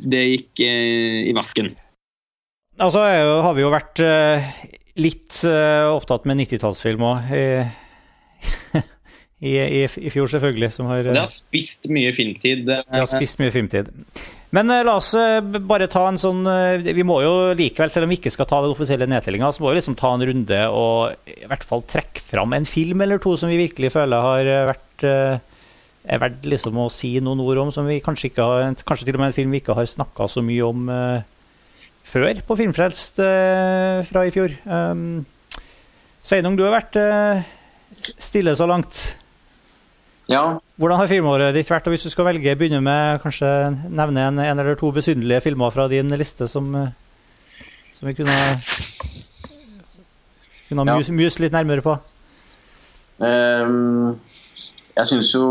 det, 0.00 0.22
gikk 0.32 0.62
eh, 0.64 1.28
i 1.28 1.34
vasken. 1.36 1.72
Altså 2.80 3.04
har 3.44 3.54
vi 3.56 3.64
jo 3.64 3.72
vært 3.72 4.00
eh, 4.04 4.50
litt 5.00 5.42
opptatt 5.44 6.26
med 6.28 6.40
90-tallsfilm 6.42 7.04
òg. 7.10 7.30
I, 9.40 9.54
i, 9.56 9.84
i, 9.84 10.10
fjor, 10.12 10.28
selvfølgelig. 10.28 10.68
Som 10.74 10.90
har, 10.90 11.04
det 11.06 11.16
har 11.16 11.30
spist 11.30 11.88
mye 11.92 12.12
filmtid. 12.16 12.66
Det 12.68 12.82
har 12.92 13.08
spist 13.08 13.40
mye 13.40 13.52
filmtid. 13.54 13.88
Men 14.56 14.72
uh, 14.72 14.80
la 14.86 14.96
oss 14.98 15.12
uh, 15.18 15.38
bare 15.42 15.88
ta 15.90 16.06
en 16.08 16.18
sånn 16.18 16.42
Vi 16.82 17.06
må 17.06 17.20
jo 17.22 17.34
likevel, 17.58 17.92
selv 17.92 18.08
om 18.08 18.14
vi 18.14 18.18
ikke 18.20 18.32
skal 18.34 18.48
ta 18.50 18.62
den 18.64 18.74
offisielle 18.74 19.08
nedtellinga, 19.10 19.52
så 19.54 19.62
må 19.62 19.70
vi 19.70 19.78
liksom 19.78 19.98
ta 19.98 20.14
en 20.14 20.26
runde 20.30 20.60
og 20.74 21.30
i 21.30 21.46
hvert 21.50 21.66
fall 21.66 21.86
trekke 21.88 22.22
fram 22.24 22.56
en 22.56 22.68
film 22.68 23.04
eller 23.04 23.22
to 23.22 23.36
som 23.38 23.52
vi 23.52 23.60
virkelig 23.60 23.94
føler 23.94 24.26
har 24.26 24.52
vært 24.72 25.06
er 26.10 26.20
verdt 26.20 26.46
liksom 26.48 26.78
å 26.80 26.88
si 26.92 27.12
noen 27.22 27.42
ord 27.44 27.60
om, 27.60 27.70
som 27.74 27.86
vi 27.88 27.98
kanskje 28.04 28.30
ikke 28.30 28.46
har 28.46 28.78
Kanskje 28.88 29.06
til 29.08 29.18
og 29.18 29.22
med 29.22 29.30
en 29.30 29.36
film 29.36 29.52
vi 29.52 29.60
ikke 29.60 29.76
har 29.76 29.88
snakka 29.88 30.26
så 30.32 30.42
mye 30.44 30.64
om 30.66 30.88
før 32.10 32.42
på 32.46 32.56
Filmfrelst 32.58 33.20
uh, 33.22 34.02
fra 34.08 34.26
i 34.26 34.32
fjor. 34.34 34.54
Um, 34.66 35.22
Sveinung, 36.24 36.56
du 36.58 36.64
har 36.66 36.74
vært 36.74 36.98
uh, 37.00 37.42
stille 38.16 38.54
så 38.58 38.68
langt. 38.70 39.02
Ja. 40.30 40.42
Hvordan 40.78 41.00
har 41.00 41.10
filmåret 41.10 41.54
ditt 41.56 41.70
vært? 41.70 41.88
Og 41.90 41.96
hvis 41.96 42.06
du 42.06 42.12
skal 42.12 42.28
velge, 42.28 42.54
begynne 42.58 42.78
med 42.84 43.18
kanskje 43.24 43.48
nevne 43.90 44.28
en, 44.28 44.38
en 44.38 44.62
eller 44.62 44.78
to 44.78 44.92
besynderlige 44.94 45.42
filmer 45.48 45.74
fra 45.74 45.88
din 45.90 46.12
liste 46.14 46.46
som, 46.50 46.68
uh, 46.70 47.66
som 47.96 48.06
vi 48.06 48.14
kunne, 48.14 48.36
kunne 50.68 50.86
ja. 50.86 50.94
muse, 50.94 51.14
muse, 51.16 51.42
litt 51.42 51.56
nærmere 51.56 51.82
på. 51.82 51.96
Um, 53.18 54.20
jeg 54.94 55.10
syns 55.10 55.32
jo, 55.34 55.44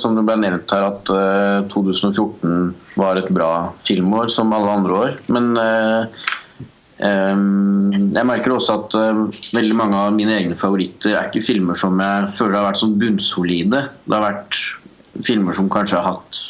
som 0.00 0.18
det 0.18 0.26
ble 0.26 0.36
nevnt 0.42 0.74
her, 0.74 0.88
at 0.90 1.12
uh, 1.14 1.62
eh, 1.62 1.70
2014 1.70 2.98
var 2.98 3.20
et 3.20 3.30
bra 3.34 3.52
filmår, 3.86 4.32
som 4.34 4.52
alle 4.56 4.74
andre 4.80 4.98
år. 4.98 5.16
Men 5.30 5.52
uh, 5.54 6.26
jeg 6.98 8.26
merker 8.26 8.56
også 8.56 8.74
at 8.74 8.94
uh, 8.98 9.20
veldig 9.54 9.76
mange 9.78 9.98
av 10.00 10.16
mine 10.16 10.34
egne 10.34 10.56
favoritter 10.58 11.12
er 11.14 11.28
ikke 11.28 11.44
filmer 11.46 11.78
som 11.78 12.00
jeg 12.02 12.32
føler 12.34 12.58
har 12.58 12.66
vært 12.70 12.80
sånn 12.80 12.96
bunnsolide. 12.98 13.84
Det 14.02 14.16
har 14.16 14.24
vært 14.24 14.58
filmer 15.26 15.54
som 15.54 15.70
kanskje 15.70 16.00
har 16.00 16.16
hatt 16.16 16.40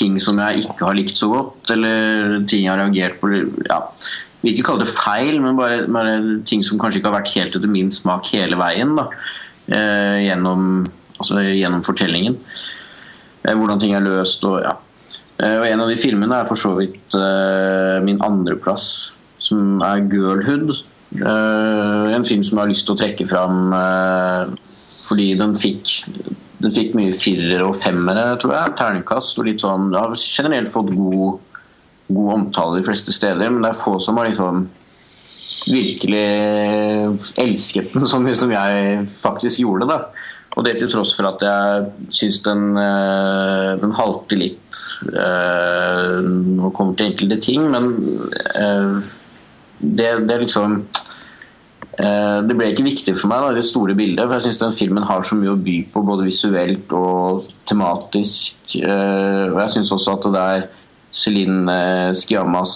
ting 0.00 0.16
som 0.22 0.38
jeg 0.40 0.64
ikke 0.64 0.86
har 0.86 0.98
likt 0.98 1.18
så 1.18 1.28
godt, 1.30 1.70
eller 1.74 2.40
ting 2.50 2.64
jeg 2.64 2.72
har 2.72 2.80
reagert 2.82 3.20
på 3.20 3.30
ja, 3.68 3.80
vil 4.40 4.54
ikke 4.54 4.66
kalle 4.70 4.86
det 4.86 4.94
feil, 4.94 5.40
men 5.42 5.58
bare, 5.58 5.82
bare, 5.90 6.16
ting 6.48 6.62
som 6.66 6.80
kanskje 6.80 7.00
ikke 7.00 7.10
har 7.10 7.18
vært 7.20 7.34
helt 7.34 7.56
etter 7.58 7.70
min 7.70 7.90
smak 7.92 8.30
hele 8.32 8.58
veien. 8.60 8.96
eh, 9.68 10.18
Gjennom 10.26 10.86
altså 11.20 11.42
gjennom 11.44 11.84
fortellingen. 11.84 12.38
Eh, 13.44 13.54
hvordan 13.54 13.80
ting 13.82 13.94
er 13.96 14.04
løst 14.04 14.44
og 14.48 14.60
ja. 14.64 14.78
Eh, 15.40 15.56
og 15.58 15.66
en 15.68 15.84
av 15.84 15.90
de 15.92 16.00
filmene 16.00 16.40
er 16.40 16.48
for 16.48 16.60
så 16.60 16.74
vidt 16.76 17.16
uh, 17.16 18.00
min 18.04 18.20
andreplass, 18.24 19.14
som 19.50 19.82
er 19.84 20.06
'Girlhood'. 20.06 20.82
Uh, 21.10 22.14
en 22.14 22.24
film 22.24 22.44
som 22.46 22.56
jeg 22.56 22.62
har 22.62 22.70
lyst 22.70 22.86
til 22.86 22.94
å 22.94 23.00
trekke 23.00 23.26
fram 23.26 23.72
uh, 23.74 24.52
fordi 25.08 25.32
den 25.34 25.56
fikk 25.58 25.90
den 26.60 26.74
fikk 26.76 26.92
mye 26.94 27.16
firere 27.16 27.64
og 27.66 27.78
femmere, 27.80 28.36
tror 28.38 28.52
jeg. 28.54 28.74
Terningkast 28.78 29.38
og 29.40 29.48
litt 29.48 29.62
sånn 29.64 29.94
Har 29.96 30.12
generelt 30.14 30.70
fått 30.70 30.92
god, 30.92 31.40
god 32.12 32.34
omtale 32.34 32.78
de 32.78 32.86
fleste 32.86 33.14
steder, 33.16 33.48
men 33.48 33.64
det 33.64 33.72
er 33.72 33.80
få 33.80 33.96
som 33.98 34.20
har 34.20 34.28
liksom 34.28 34.68
virkelig 35.66 36.26
elsket 37.40 37.90
den 37.92 38.06
så 38.08 38.20
mye 38.22 38.36
som 38.38 38.52
jeg 38.52 39.08
faktisk 39.24 39.64
gjorde. 39.64 39.88
da 39.88 40.04
og 40.58 40.66
det 40.66 40.78
til 40.80 40.90
tross 40.90 41.12
for 41.14 41.28
at 41.28 41.42
jeg 41.46 42.10
syns 42.16 42.40
den, 42.42 42.74
eh, 42.78 43.76
den 43.78 43.94
halter 43.94 44.40
litt 44.40 44.80
øh, 45.06 46.16
når 46.26 46.64
det 46.64 46.74
kommer 46.74 46.96
til 46.98 47.06
enkelte 47.06 47.38
ting. 47.44 47.68
Men 47.70 47.86
uh, 48.58 48.98
det, 49.80 50.10
det 50.28 50.36
liksom 50.44 50.76
uh, 50.84 52.38
Det 52.46 52.56
ble 52.56 52.70
ikke 52.70 52.86
viktig 52.86 53.16
for 53.18 53.32
meg, 53.32 53.42
da, 53.44 53.56
det 53.56 53.66
store 53.68 53.96
bildet. 53.98 54.24
For 54.26 54.36
jeg 54.36 54.48
syns 54.48 54.62
den 54.62 54.76
filmen 54.76 55.08
har 55.08 55.26
så 55.26 55.38
mye 55.38 55.54
å 55.54 55.60
by 55.60 55.76
på, 55.92 56.04
både 56.06 56.28
visuelt 56.28 56.94
og 56.96 57.50
tematisk. 57.68 58.76
og 58.80 59.58
jeg 59.60 59.74
syns 59.76 59.92
også 59.96 60.16
at 60.16 60.30
det 60.34 60.46
er 60.54 60.66
Celine 61.10 61.76
Skiamas 62.14 62.74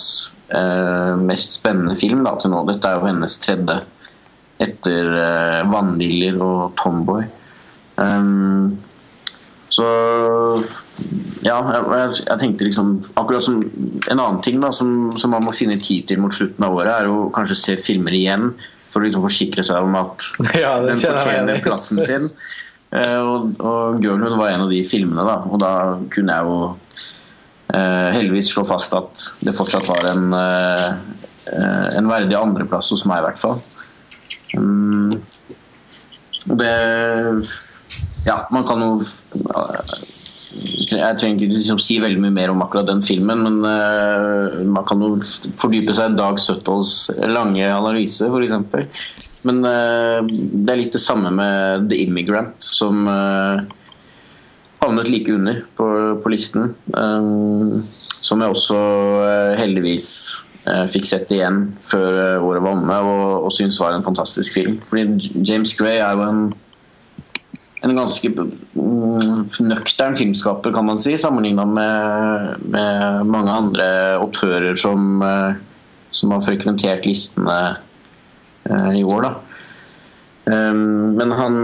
mest 1.24 1.56
spennende 1.56 1.96
film 1.98 2.22
da, 2.26 2.34
til 2.38 2.52
nå. 2.52 2.60
Dette 2.68 2.90
er 2.90 2.98
jo 3.00 3.08
hennes 3.08 3.38
tredje 3.42 3.80
etter 4.62 5.08
'Vannliljer' 5.66 6.42
og 6.42 6.76
'Tomboy'. 6.78 7.26
Um, 7.96 8.78
så 9.70 9.86
ja, 11.44 11.56
jeg, 11.58 12.20
jeg, 12.20 12.36
tenkte 12.40 12.68
liksom 12.68 12.92
Akkurat 13.18 13.44
som 13.44 13.58
en 13.64 14.20
annen 14.20 14.40
ting 14.44 14.60
da, 14.62 14.70
som, 14.74 15.10
som, 15.18 15.32
man 15.34 15.44
må 15.44 15.54
finne 15.56 15.76
tid 15.82 16.06
til 16.08 16.20
mot 16.22 16.34
slutten 16.34 16.66
av 16.66 16.76
året, 16.76 16.92
er 16.94 17.10
å 17.10 17.30
kanskje 17.34 17.58
se 17.58 17.76
filmer 17.82 18.14
igjen 18.14 18.52
for 18.92 19.02
å 19.02 19.08
liksom 19.08 19.24
forsikre 19.26 19.64
seg 19.66 19.82
om 19.82 19.96
at 19.98 20.28
ja, 20.62 20.76
den 20.84 21.00
fortjener 21.02 21.64
plassen 21.64 22.00
sin. 22.06 22.30
Uh, 22.94 23.18
og, 23.26 23.46
og 23.58 23.98
'Girlhood' 23.98 24.38
var 24.38 24.52
en 24.52 24.68
av 24.68 24.70
de 24.70 24.84
filmene, 24.86 25.24
da. 25.26 25.40
Og 25.50 25.58
da 25.58 25.72
kunne 26.14 26.36
jeg 26.36 26.46
jo 26.46 26.58
uh, 27.74 28.08
heldigvis 28.14 28.52
slå 28.54 28.62
fast 28.68 28.94
at 28.94 29.24
det 29.42 29.56
fortsatt 29.58 29.90
var 29.90 30.06
en, 30.12 30.28
uh, 30.30 30.94
en 31.98 32.10
verdig 32.12 32.38
andreplass 32.38 32.92
hos 32.94 33.02
meg, 33.10 33.18
i 33.18 33.26
hvert 33.26 33.42
fall. 33.42 33.58
Um, 34.54 35.18
det 36.54 36.74
ja, 38.24 38.46
man 38.54 38.66
kan 38.68 38.80
jo 38.84 38.92
Jeg 40.54 41.18
trenger 41.18 41.44
ikke 41.44 41.56
liksom 41.56 41.80
si 41.82 41.96
veldig 42.02 42.20
mye 42.22 42.34
mer 42.34 42.52
om 42.52 42.62
akkurat 42.64 42.86
den 42.88 43.02
filmen, 43.04 43.42
men 43.42 43.60
uh, 43.66 44.60
man 44.68 44.86
kan 44.86 45.02
jo 45.02 45.16
fordype 45.60 45.94
seg 45.96 46.12
i 46.12 46.18
Dag 46.18 46.38
Søtholds 46.40 47.10
lange 47.30 47.66
analyse, 47.66 48.28
f.eks. 48.28 48.88
Men 49.44 49.60
uh, 49.66 50.20
det 50.24 50.74
er 50.74 50.80
litt 50.80 50.94
det 50.94 51.02
samme 51.02 51.32
med 51.34 51.88
The 51.90 52.00
Immigrant, 52.06 52.62
som 52.64 53.08
uh, 53.10 53.64
havnet 54.84 55.10
like 55.10 55.32
under 55.32 55.64
på, 55.78 55.86
på 56.22 56.32
listen. 56.32 56.74
som 58.24 58.40
jeg 58.40 58.52
også 58.52 58.76
heldigvis 59.56 60.08
fikk 60.92 61.08
sett 61.08 61.32
igjen 61.32 61.74
før 61.84 62.40
året 62.44 62.64
var 62.64 62.76
omme, 62.76 62.98
og, 63.00 63.46
og 63.48 63.52
syns 63.52 63.80
var 63.80 63.96
en 63.96 64.04
fantastisk 64.04 64.56
film. 64.56 64.76
Fordi 64.84 65.32
James 65.40 65.72
Gray 65.76 65.98
er 66.00 66.12
jo 66.16 66.26
en 66.28 66.44
en 67.84 67.96
ganske 67.98 68.30
mm, 68.32 69.44
nøktern 69.68 70.16
filmskaper, 70.16 70.72
kan 70.72 70.86
man 70.88 71.00
si, 71.00 71.16
sammenligna 71.20 71.66
med, 71.68 72.62
med, 72.72 73.26
mange 73.28 73.52
andre 73.52 73.88
autører 74.22 74.78
som, 74.80 75.20
eh, 75.24 75.58
som 76.14 76.32
har 76.32 76.46
frekventert 76.46 77.04
listene 77.08 77.58
eh, 78.64 78.94
i 79.00 79.04
år. 79.04 79.28
Da. 79.28 79.34
Ehm, 80.54 81.12
men 81.18 81.36
han, 81.36 81.60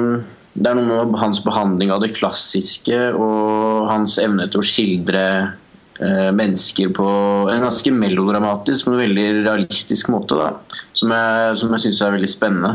det 0.53 0.71
er 0.71 0.79
noe 0.79 1.09
med 1.09 1.19
hans 1.23 1.41
behandling 1.45 1.93
av 1.95 2.05
det 2.05 2.15
klassiske 2.19 3.01
og 3.17 3.89
hans 3.91 4.19
evne 4.21 4.49
til 4.51 4.61
å 4.61 4.67
skildre 4.67 5.27
eh, 5.41 6.31
mennesker 6.37 6.93
på 6.97 7.11
en 7.49 7.65
ganske 7.65 7.97
melodramatisk, 7.97 8.89
men 8.89 9.07
veldig 9.07 9.29
realistisk 9.41 10.13
måte. 10.13 10.37
Da, 10.37 10.81
som 10.93 11.17
jeg, 11.17 11.61
som 11.63 11.77
jeg 11.77 11.89
syns 11.89 12.05
er 12.05 12.19
veldig 12.19 12.35
spennende. 12.37 12.75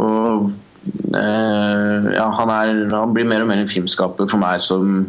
Og 0.00 0.54
ja, 1.14 2.26
han, 2.38 2.50
er, 2.50 2.72
han, 2.90 3.12
blir 3.14 3.26
mer 3.28 3.44
og 3.44 3.48
mer 3.50 3.62
en 3.62 3.70
filmskaper 3.70 4.28
for 4.28 4.42
meg 4.42 4.60
som, 4.64 5.04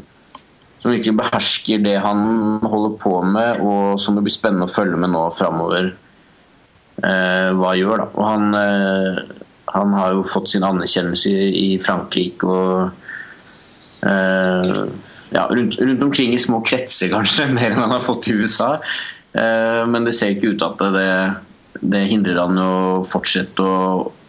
som 0.79 0.93
virkelig 0.93 1.15
behersker 1.17 1.81
det 1.83 1.95
han 2.03 2.61
holder 2.63 2.97
på 3.01 3.13
med, 3.25 3.61
og 3.65 3.99
som 4.01 4.17
det 4.17 4.25
blir 4.27 4.35
spennende 4.35 4.69
å 4.69 4.71
følge 4.71 4.99
med 5.01 5.11
nå 5.15 5.23
framover. 5.35 5.93
Eh, 7.03 7.49
hva 7.57 7.71
han 7.73 7.79
gjør, 7.79 8.03
da. 8.03 8.05
Og 8.13 8.27
han, 8.27 8.53
eh, 8.59 9.17
han, 9.73 9.95
har 9.97 10.13
jo 10.15 10.27
fått 10.29 10.53
sin 10.53 10.63
anerkjennelse 10.67 11.31
i, 11.31 11.49
i 11.59 11.79
Frankrike 11.83 12.47
og 12.47 14.05
eh, 14.07 14.85
ja, 15.35 15.43
rundt, 15.49 15.75
rundt, 15.81 16.05
omkring 16.05 16.35
i 16.35 16.41
små 16.41 16.61
kretser, 16.65 17.11
kanskje, 17.15 17.49
mer 17.51 17.73
enn 17.73 17.83
han 17.83 17.95
har 17.97 18.05
fått 18.05 18.29
i 18.31 18.37
USA. 18.39 18.75
Eh, 19.35 19.81
men 19.89 20.07
det 20.07 20.15
ser 20.15 20.35
ikke 20.35 20.53
ut 20.53 20.61
til 20.61 20.69
at 20.69 20.85
det, 20.95 21.09
det 21.81 22.05
hindrer 22.11 22.39
han 22.45 22.61
å 22.61 22.75
fortsette 23.09 23.65
å 23.65 23.81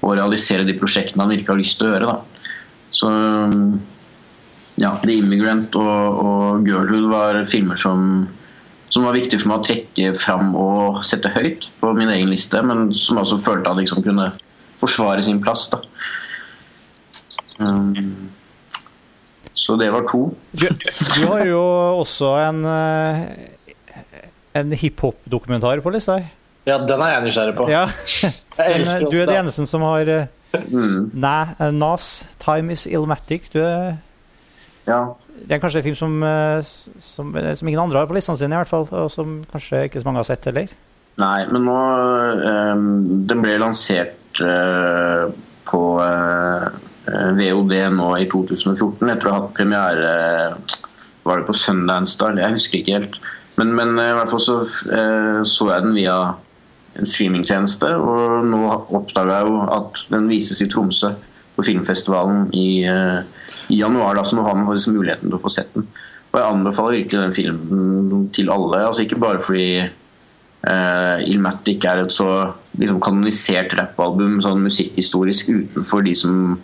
å 0.06 0.16
realisere 0.16 0.66
de 0.66 0.76
prosjektene 0.78 1.24
han 1.24 1.32
virkelig 1.34 1.52
har 1.52 1.60
lyst 1.60 1.78
til 1.80 1.88
å 1.88 1.92
gjøre. 1.94 2.14
Da. 2.14 2.46
Så 2.96 3.10
ja, 4.80 4.92
The 5.02 5.18
Immigrant 5.20 5.76
og, 5.78 6.22
og 6.22 6.68
Girlhood 6.68 7.08
var 7.12 7.40
filmer 7.48 7.80
som, 7.80 8.26
som 8.92 9.06
var 9.08 9.16
viktig 9.16 9.40
for 9.40 9.52
meg 9.52 9.60
å 9.60 9.66
trekke 9.70 10.14
fram 10.20 10.52
og 10.58 11.02
sette 11.06 11.32
høyt 11.36 11.70
på 11.80 11.92
min 11.96 12.12
egen 12.12 12.32
liste, 12.32 12.60
men 12.64 12.90
som 12.96 13.22
også 13.22 13.40
følte 13.44 13.72
at 13.72 13.80
liksom 13.80 14.04
kunne 14.04 14.30
forsvare 14.80 15.24
sin 15.24 15.40
plass. 15.42 15.68
Da. 15.72 15.82
Um, 17.58 18.28
så 19.56 19.78
det 19.80 19.88
var 19.94 20.04
to. 20.10 20.28
Du 20.52 21.22
har 21.30 21.46
jo 21.48 21.60
også 22.02 22.34
en, 22.44 22.64
eh, 22.68 23.22
en 24.60 24.74
hiphop-dokumentar 24.76 25.80
på 25.80 25.92
lista 25.94 26.18
her. 26.20 26.35
Ja, 26.66 26.80
den 26.82 27.02
er 27.02 27.12
jeg 27.14 27.26
nysgjerrig 27.28 27.54
på. 27.58 27.68
Ja. 27.70 27.86
Den, 28.56 28.86
du 29.12 29.18
er 29.20 29.26
den 29.28 29.36
eneste 29.42 29.66
som 29.68 29.82
har 29.84 30.08
mm. 30.08 31.10
Nei, 31.12 31.42
eh, 31.60 31.72
Nas, 31.76 32.24
'Time 32.40 32.72
Is 32.72 32.86
Illmatic'. 32.88 33.50
Du 33.52 33.58
er 33.60 33.98
ja. 34.86 35.00
Det 35.36 35.52
er 35.52 35.60
kanskje 35.60 35.82
en 35.82 35.84
film 35.84 35.98
som, 35.98 36.22
eh, 36.22 36.62
som, 36.98 37.36
som, 37.54 37.68
ingen 37.68 37.80
andre 37.82 37.98
har 37.98 38.08
på 38.08 38.16
listene 38.16 38.38
sine, 38.38 38.54
i 38.54 38.62
hvert 38.62 38.70
fall, 38.70 38.86
og 38.90 39.10
som 39.12 39.42
kanskje 39.50 39.84
ikke 39.86 40.00
så 40.00 40.08
mange 40.08 40.22
har 40.22 40.28
sett 40.30 40.48
heller. 40.48 40.72
Nei, 41.20 41.46
men 41.48 41.64
nå 41.64 41.76
um, 42.76 42.88
Den 43.28 43.40
ble 43.44 43.56
lansert 43.60 44.40
uh, 44.44 45.28
på 45.68 45.82
uh, 45.96 46.66
VOD 47.38 47.74
nå 47.96 48.10
i 48.20 48.26
2014. 48.32 49.08
Jeg 49.08 49.20
tror 49.20 49.30
jeg 49.30 49.36
har 49.36 49.40
hatt 49.40 49.56
premiere 49.56 50.10
Var 51.26 51.40
det 51.40 51.46
på 51.48 51.56
Sundance 51.56 52.18
da? 52.20 52.34
Jeg 52.36 52.56
husker 52.58 52.80
ikke 52.80 52.98
helt. 52.98 53.20
Men, 53.56 53.72
men 53.72 53.94
eh, 53.96 54.10
i 54.12 54.16
hvert 54.18 54.28
fall 54.28 54.42
så 54.44 54.58
uh, 54.66 55.40
så 55.48 55.70
jeg 55.72 55.86
den 55.86 55.96
via 55.96 56.16
en 56.96 57.08
streamingtjeneste, 57.08 57.92
og 58.00 58.46
nå 58.48 58.60
oppdaga 58.96 59.40
jeg 59.40 59.50
jo 59.50 59.62
at 59.76 60.02
den 60.12 60.28
vises 60.32 60.62
i 60.64 60.68
Tromsø 60.72 61.12
på 61.56 61.64
filmfestivalen 61.64 62.50
i, 62.56 62.84
eh, 62.84 63.46
i 63.72 63.80
januar. 63.80 64.16
Da, 64.16 64.24
så 64.24 64.36
nå 64.36 64.44
har 64.46 64.56
man 64.56 64.68
faktisk 64.68 64.94
muligheten 64.94 65.30
til 65.30 65.38
å 65.38 65.42
få 65.42 65.52
sett 65.52 65.72
den. 65.76 65.86
Og 66.32 66.40
jeg 66.40 66.52
anbefaler 66.52 66.98
virkelig 66.98 67.22
den 67.22 67.36
filmen 67.36 68.26
til 68.36 68.50
alle. 68.52 68.82
altså 68.84 69.06
Ikke 69.06 69.20
bare 69.20 69.40
fordi 69.40 69.86
uh, 70.68 71.16
Ilmatic 71.24 71.84
er 71.88 72.02
et 72.02 72.12
så 72.12 72.28
liksom, 72.76 73.00
kanonisert 73.00 73.72
rappalbum 73.78 74.42
sånn 74.44 74.64
musikkhistorisk 74.66 75.48
utenfor 75.54 76.04
de 76.04 76.12
som 76.18 76.58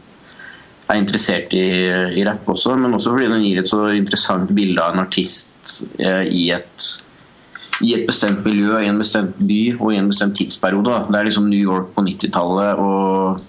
er 0.90 1.00
interessert 1.00 1.54
i, 1.56 1.64
i 2.20 2.24
rapp 2.26 2.50
også, 2.52 2.74
men 2.76 2.92
også 2.98 3.14
fordi 3.14 3.30
den 3.32 3.46
gir 3.46 3.62
et 3.62 3.70
så 3.70 3.86
interessant 3.96 4.50
bilde 4.52 4.82
av 4.82 4.92
en 4.92 5.06
artist 5.06 5.78
uh, 6.02 6.26
i 6.26 6.50
et 6.52 6.90
i 7.82 7.94
et 7.96 8.06
bestemt 8.06 8.44
miljø, 8.46 8.76
i 8.78 8.88
en 8.90 9.00
bestemt 9.00 9.38
by 9.42 9.60
og 9.78 9.92
i 9.92 9.98
en 9.98 10.10
bestemt 10.10 10.36
tidsperiode. 10.38 10.90
Da. 10.90 11.06
Det 11.08 11.18
er 11.18 11.28
liksom 11.28 11.48
New 11.50 11.60
York 11.60 11.90
på 11.96 12.04
90-tallet 12.06 12.82
og 12.82 13.40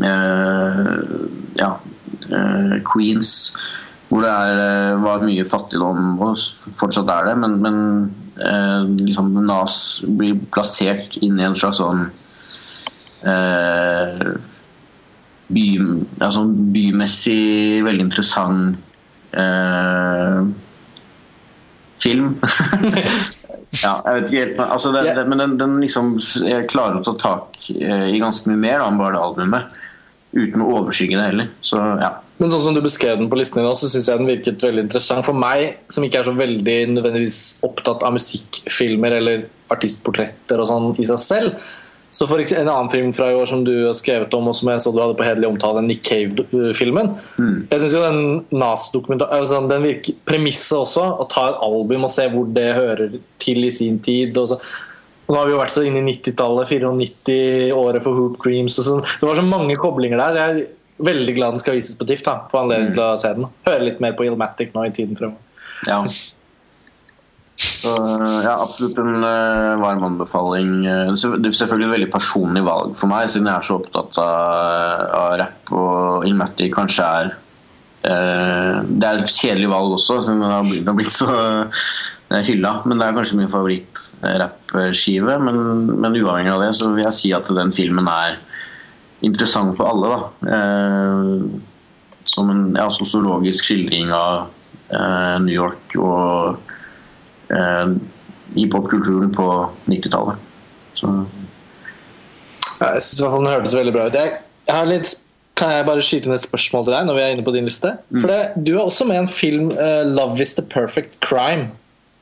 eh, 0.00 0.94
ja, 1.60 1.70
eh, 2.30 2.76
Queens, 2.86 3.34
hvor 4.08 4.24
det 4.24 4.30
er, 4.30 4.62
eh, 4.64 5.02
var 5.04 5.26
mye 5.26 5.44
fattigdom, 5.46 6.14
og 6.22 6.38
fortsatt 6.80 7.12
er 7.12 7.30
det, 7.30 7.36
men, 7.42 7.58
men 7.64 7.76
eh, 8.40 8.88
liksom 9.04 9.34
Nas 9.44 10.00
blir 10.06 10.40
plassert 10.54 11.18
inn 11.20 11.38
i 11.38 11.46
en 11.46 11.58
slags 11.58 11.82
sånn 11.82 12.06
eh, 13.28 14.24
by, 15.50 15.66
altså 16.22 16.46
bymessig 16.74 17.84
veldig 17.86 18.06
interessant 18.06 18.80
eh, 19.34 20.42
film. 22.02 22.32
ja, 23.84 23.92
jeg 24.04 24.16
vet 24.16 24.30
ikke 24.30 24.40
helt 24.44 24.64
altså 24.66 24.92
det, 24.94 25.04
det, 25.16 25.26
Men 25.30 25.44
den, 25.44 25.58
den 25.60 25.76
liksom 25.82 26.16
klarer 26.70 27.00
å 27.00 27.04
ta 27.06 27.14
tak 27.20 27.60
i 27.70 28.18
ganske 28.22 28.50
mye 28.50 28.60
mer 28.60 28.80
da, 28.80 28.88
enn 28.88 29.00
bare 29.00 29.16
det 29.16 29.22
albumet. 29.28 29.78
Uten 30.30 30.62
å 30.62 30.72
overskygge 30.78 31.18
det 31.18 31.28
heller. 31.32 31.54
Så 31.64 31.78
ja. 32.00 32.14
Men 32.40 32.52
sånn 32.52 32.62
som 32.64 32.76
du 32.76 32.80
beskrev 32.80 33.18
den 33.20 33.28
på 33.28 33.36
listen 33.36 33.58
din 33.58 33.66
nå, 33.68 33.74
så 33.76 33.88
syns 33.90 34.06
jeg 34.08 34.20
den 34.20 34.30
virket 34.30 34.62
veldig 34.64 34.86
interessant. 34.86 35.26
For 35.26 35.36
meg, 35.36 35.82
som 35.92 36.06
ikke 36.06 36.22
er 36.22 36.28
så 36.30 36.32
veldig 36.38 36.76
nødvendigvis 36.94 37.40
opptatt 37.66 38.06
av 38.06 38.14
musikkfilmer 38.16 39.18
eller 39.18 39.42
artistportretter 39.74 40.62
og 40.62 40.70
sånn 40.70 40.88
i 40.96 41.08
seg 41.10 41.20
selv, 41.20 41.66
så 42.10 42.26
for 42.26 42.42
En 42.42 42.68
annen 42.68 42.90
film 42.90 43.12
fra 43.14 43.30
i 43.30 43.36
år 43.38 43.46
som 43.46 43.62
du 43.64 43.72
har 43.86 43.94
skrevet 43.94 44.34
om, 44.34 44.48
og 44.50 44.56
som 44.58 44.70
jeg 44.72 44.82
så 44.82 44.90
du 44.94 44.98
hadde 44.98 45.16
på 45.18 45.26
hederlig 45.26 45.46
omtale, 45.52 45.82
Nick 45.86 46.02
Cave-filmen. 46.06 47.12
Mm. 47.38 47.68
Jeg 47.70 47.82
syns 47.84 47.94
jo 47.94 48.02
den 48.02 48.22
Nas-dokumentaren 48.50 49.36
altså 49.38 49.60
den 49.70 49.86
virker 49.86 50.16
Premisset 50.26 50.78
også, 50.80 51.04
å 51.22 51.28
ta 51.30 51.46
et 51.52 51.60
album 51.62 52.08
og 52.08 52.12
se 52.12 52.26
hvor 52.32 52.50
det 52.56 52.66
hører 52.74 53.20
til 53.42 53.62
i 53.68 53.70
sin 53.74 54.00
tid. 54.02 54.34
Og 54.42 54.50
så. 54.50 54.58
Og 55.28 55.36
nå 55.36 55.38
har 55.38 55.46
vi 55.46 55.54
jo 55.54 55.60
vært 55.60 55.76
så 55.76 55.86
inne 55.86 56.02
i 56.02 56.08
90-tallet, 56.08 56.72
94, 56.74 57.70
året 57.78 58.02
for 58.02 58.18
Hoop 58.18 58.40
Dreams. 58.42 58.80
Så. 58.82 58.98
Det 58.98 59.28
var 59.28 59.38
så 59.38 59.46
mange 59.46 59.78
koblinger 59.78 60.18
der. 60.18 60.40
Jeg 60.40 60.64
er 60.66 61.06
veldig 61.06 61.36
glad 61.36 61.54
den 61.54 61.62
skal 61.62 61.78
vises 61.78 61.94
på 61.98 62.08
TIFF. 62.10 62.26
Få 62.50 62.64
anledning 62.64 62.90
mm. 62.90 62.96
til 62.98 63.06
å 63.06 63.14
se 63.22 63.30
den. 63.38 63.46
Høre 63.70 63.86
litt 63.86 64.02
mer 64.02 64.18
på 64.18 64.26
Ilmatic 64.26 64.74
nå 64.74 64.88
i 64.88 64.92
tiden 64.98 65.14
fremover. 65.20 65.46
Ja. 65.86 66.02
Så, 67.60 67.90
ja, 68.44 68.54
absolutt 68.56 68.98
en 69.02 69.20
uh, 69.20 69.76
varm 69.82 70.04
anbefaling. 70.06 70.70
Det 70.86 71.48
er 71.50 71.56
selvfølgelig 71.56 71.88
et 71.90 71.94
veldig 71.98 72.10
personlig 72.12 72.62
valg 72.64 72.94
for 72.96 73.10
meg, 73.10 73.28
siden 73.28 73.50
jeg 73.50 73.60
er 73.60 73.66
så 73.68 73.76
opptatt 73.76 74.16
av, 74.22 75.02
av 75.18 75.34
rapp 75.42 75.72
og 75.76 76.24
Ilmatti 76.28 76.70
kanskje 76.72 77.08
er 77.18 77.28
uh, 77.34 78.80
Det 78.84 79.10
er 79.10 79.20
et 79.20 79.34
kjedelig 79.34 79.68
valg 79.74 79.98
også, 79.98 80.22
siden 80.24 80.40
det 80.40 80.54
har 80.54 80.64
blitt, 80.64 80.86
det 80.86 80.92
har 80.92 80.98
blitt 81.02 81.16
så 81.18 81.28
uh, 81.34 82.40
hylla. 82.48 82.72
Men 82.86 82.96
det 82.96 83.08
er 83.08 83.18
kanskje 83.18 83.42
min 83.42 83.52
favoritt-rappskive. 83.52 85.36
Men, 85.44 85.60
men, 86.00 86.16
uavhengig 86.16 86.54
av 86.54 86.64
det 86.64 86.72
så 86.80 86.94
vil 86.94 87.04
jeg 87.04 87.18
si 87.18 87.34
at 87.36 87.52
den 87.60 87.76
filmen 87.76 88.08
er 88.08 88.40
interessant 89.26 89.76
for 89.76 89.90
alle. 89.90 90.14
da. 90.16 90.56
som 92.24 92.48
en 92.52 92.66
ja, 92.72 92.88
sosiologisk 92.94 93.68
skildring 93.68 94.12
av 94.16 94.48
New 95.44 95.52
York 95.52 95.96
og 96.00 96.69
eh, 97.56 97.94
i 98.60 98.66
popkulturen 98.70 99.32
på 99.34 99.48
90-tallet. 99.90 100.46
Ja, 101.00 101.16
jeg 102.94 103.02
syns 103.04 103.20
den 103.20 103.50
hørtes 103.50 103.76
veldig 103.76 103.92
bra 103.94 104.06
ut. 104.08 104.16
Jeg, 104.16 104.40
jeg 104.68 104.76
har 104.76 104.88
litt 104.88 105.12
kan 105.60 105.74
jeg 105.74 105.84
bare 105.84 106.04
skyte 106.04 106.28
inn 106.28 106.32
et 106.32 106.40
spørsmål 106.40 106.86
til 106.86 106.94
deg 106.94 107.08
når 107.08 107.16
vi 107.18 107.22
er 107.24 107.34
inne 107.34 107.44
på 107.44 107.52
din 107.52 107.66
liste? 107.68 107.92
Mm. 108.08 108.22
For 108.22 108.30
det, 108.32 108.38
Du 108.64 108.72
er 108.78 108.84
også 108.84 109.04
med 109.08 109.18
i 109.18 109.22
en 109.24 109.28
film, 109.28 109.68
uh, 109.76 110.04
'Love 110.08 110.40
Is 110.40 110.54
The 110.56 110.64
Perfect 110.64 111.18
Crime', 111.20 111.68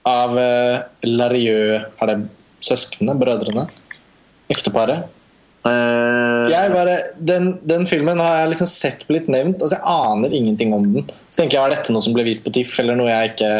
av 0.08 0.34
uh, 0.34 0.82
Larieux 1.04 1.84
Er 2.00 2.10
det 2.10 2.18
søsknene? 2.64 3.14
Brødrene? 3.18 3.68
Ekteparet? 4.50 5.06
Uh, 5.66 6.48
bare, 6.72 6.98
den, 7.18 7.58
den, 7.66 7.84
filmen 7.86 8.18
har 8.22 8.40
jeg 8.40 8.52
liksom 8.54 8.70
sett 8.72 9.02
blitt 9.08 9.28
nevnt. 9.28 9.60
Altså 9.62 9.76
Jeg 9.76 9.84
aner 9.84 10.34
ingenting 10.34 10.72
om 10.74 10.86
den. 10.86 11.10
Så 11.28 11.42
tenker 11.42 11.58
jeg, 11.58 11.62
Var 11.66 11.76
dette 11.76 11.94
noe 11.94 12.02
som 12.02 12.16
ble 12.16 12.24
vist 12.26 12.46
på 12.46 12.54
TIFF, 12.54 12.78
eller 12.82 12.98
noe 12.98 13.10
jeg 13.10 13.34
ikke 13.34 13.52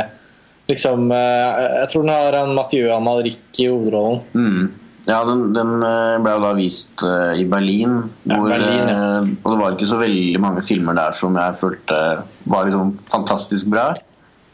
liksom 0.68 1.12
eh, 1.12 1.62
Jeg 1.80 1.88
tror 1.92 2.04
den 2.04 2.14
har 2.14 2.36
en 2.42 2.54
Mathieu 2.56 2.90
Amalric 2.94 3.62
i 3.62 3.68
hovedrollen. 3.70 4.22
Mm. 4.34 4.68
Ja, 5.08 5.22
den, 5.24 5.46
den, 5.56 5.78
eh, 5.82 6.18
ble 6.20 6.34
jo 6.34 6.42
da 6.42 6.50
vist 6.58 7.00
uh, 7.06 7.32
i 7.32 7.46
Berlin. 7.48 8.02
Hvor, 8.26 8.50
ja, 8.50 8.58
Berlin 8.58 8.90
ja. 8.90 8.96
uh, 9.22 9.30
og 9.40 9.54
det 9.54 9.60
var 9.62 9.76
ikke 9.76 9.88
så 9.88 10.00
veldig 10.02 10.42
mange 10.44 10.64
filmer 10.68 10.98
der 10.98 11.16
som 11.16 11.38
jeg 11.38 11.56
følte 11.56 12.02
var 12.44 12.68
liksom 12.68 12.92
fantastisk 13.08 13.70
bra. 13.72 13.86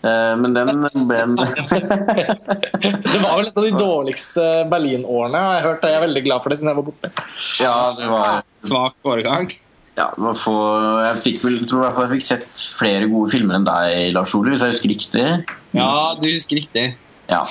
Uh, 0.04 0.34
men 0.38 0.54
den 0.54 0.84
ble 1.08 1.18
en 1.24 1.34
Det 1.40 3.18
var 3.24 3.40
vel 3.40 3.48
et 3.48 3.58
av 3.58 3.66
de 3.66 3.74
dårligste 3.74 4.46
Berlin-årene, 4.70 5.42
har 5.42 5.58
jeg 5.58 5.66
hørt. 5.66 5.88
Jeg 5.90 5.98
er 5.98 6.06
veldig 6.06 6.24
glad 6.28 6.44
for 6.44 6.54
det 6.54 6.60
siden 6.60 6.70
jeg 6.70 6.78
var 6.78 6.88
borte. 6.92 7.12
Ja, 7.64 7.76
det 7.98 8.14
var 8.14 8.42
Svak 8.62 9.10
årgang. 9.10 9.50
Ja, 9.94 10.08
få, 10.34 10.54
jeg 11.04 11.18
fikk 11.22 11.44
vel, 11.44 11.60
tror 11.70 11.84
jeg, 11.84 11.94
jeg 12.02 12.12
fikk 12.16 12.24
sett 12.26 12.62
flere 12.74 13.06
gode 13.10 13.30
filmer 13.30 13.60
enn 13.60 13.66
deg, 13.68 14.10
Lars 14.16 14.34
Ole, 14.34 14.50
hvis 14.50 14.64
jeg 14.66 14.74
husker 14.74 14.90
riktig. 14.90 15.26
Ja, 15.76 15.90
du 16.18 16.26
husker 16.26 16.58
riktig. 16.58 16.88
Ja. 17.30 17.44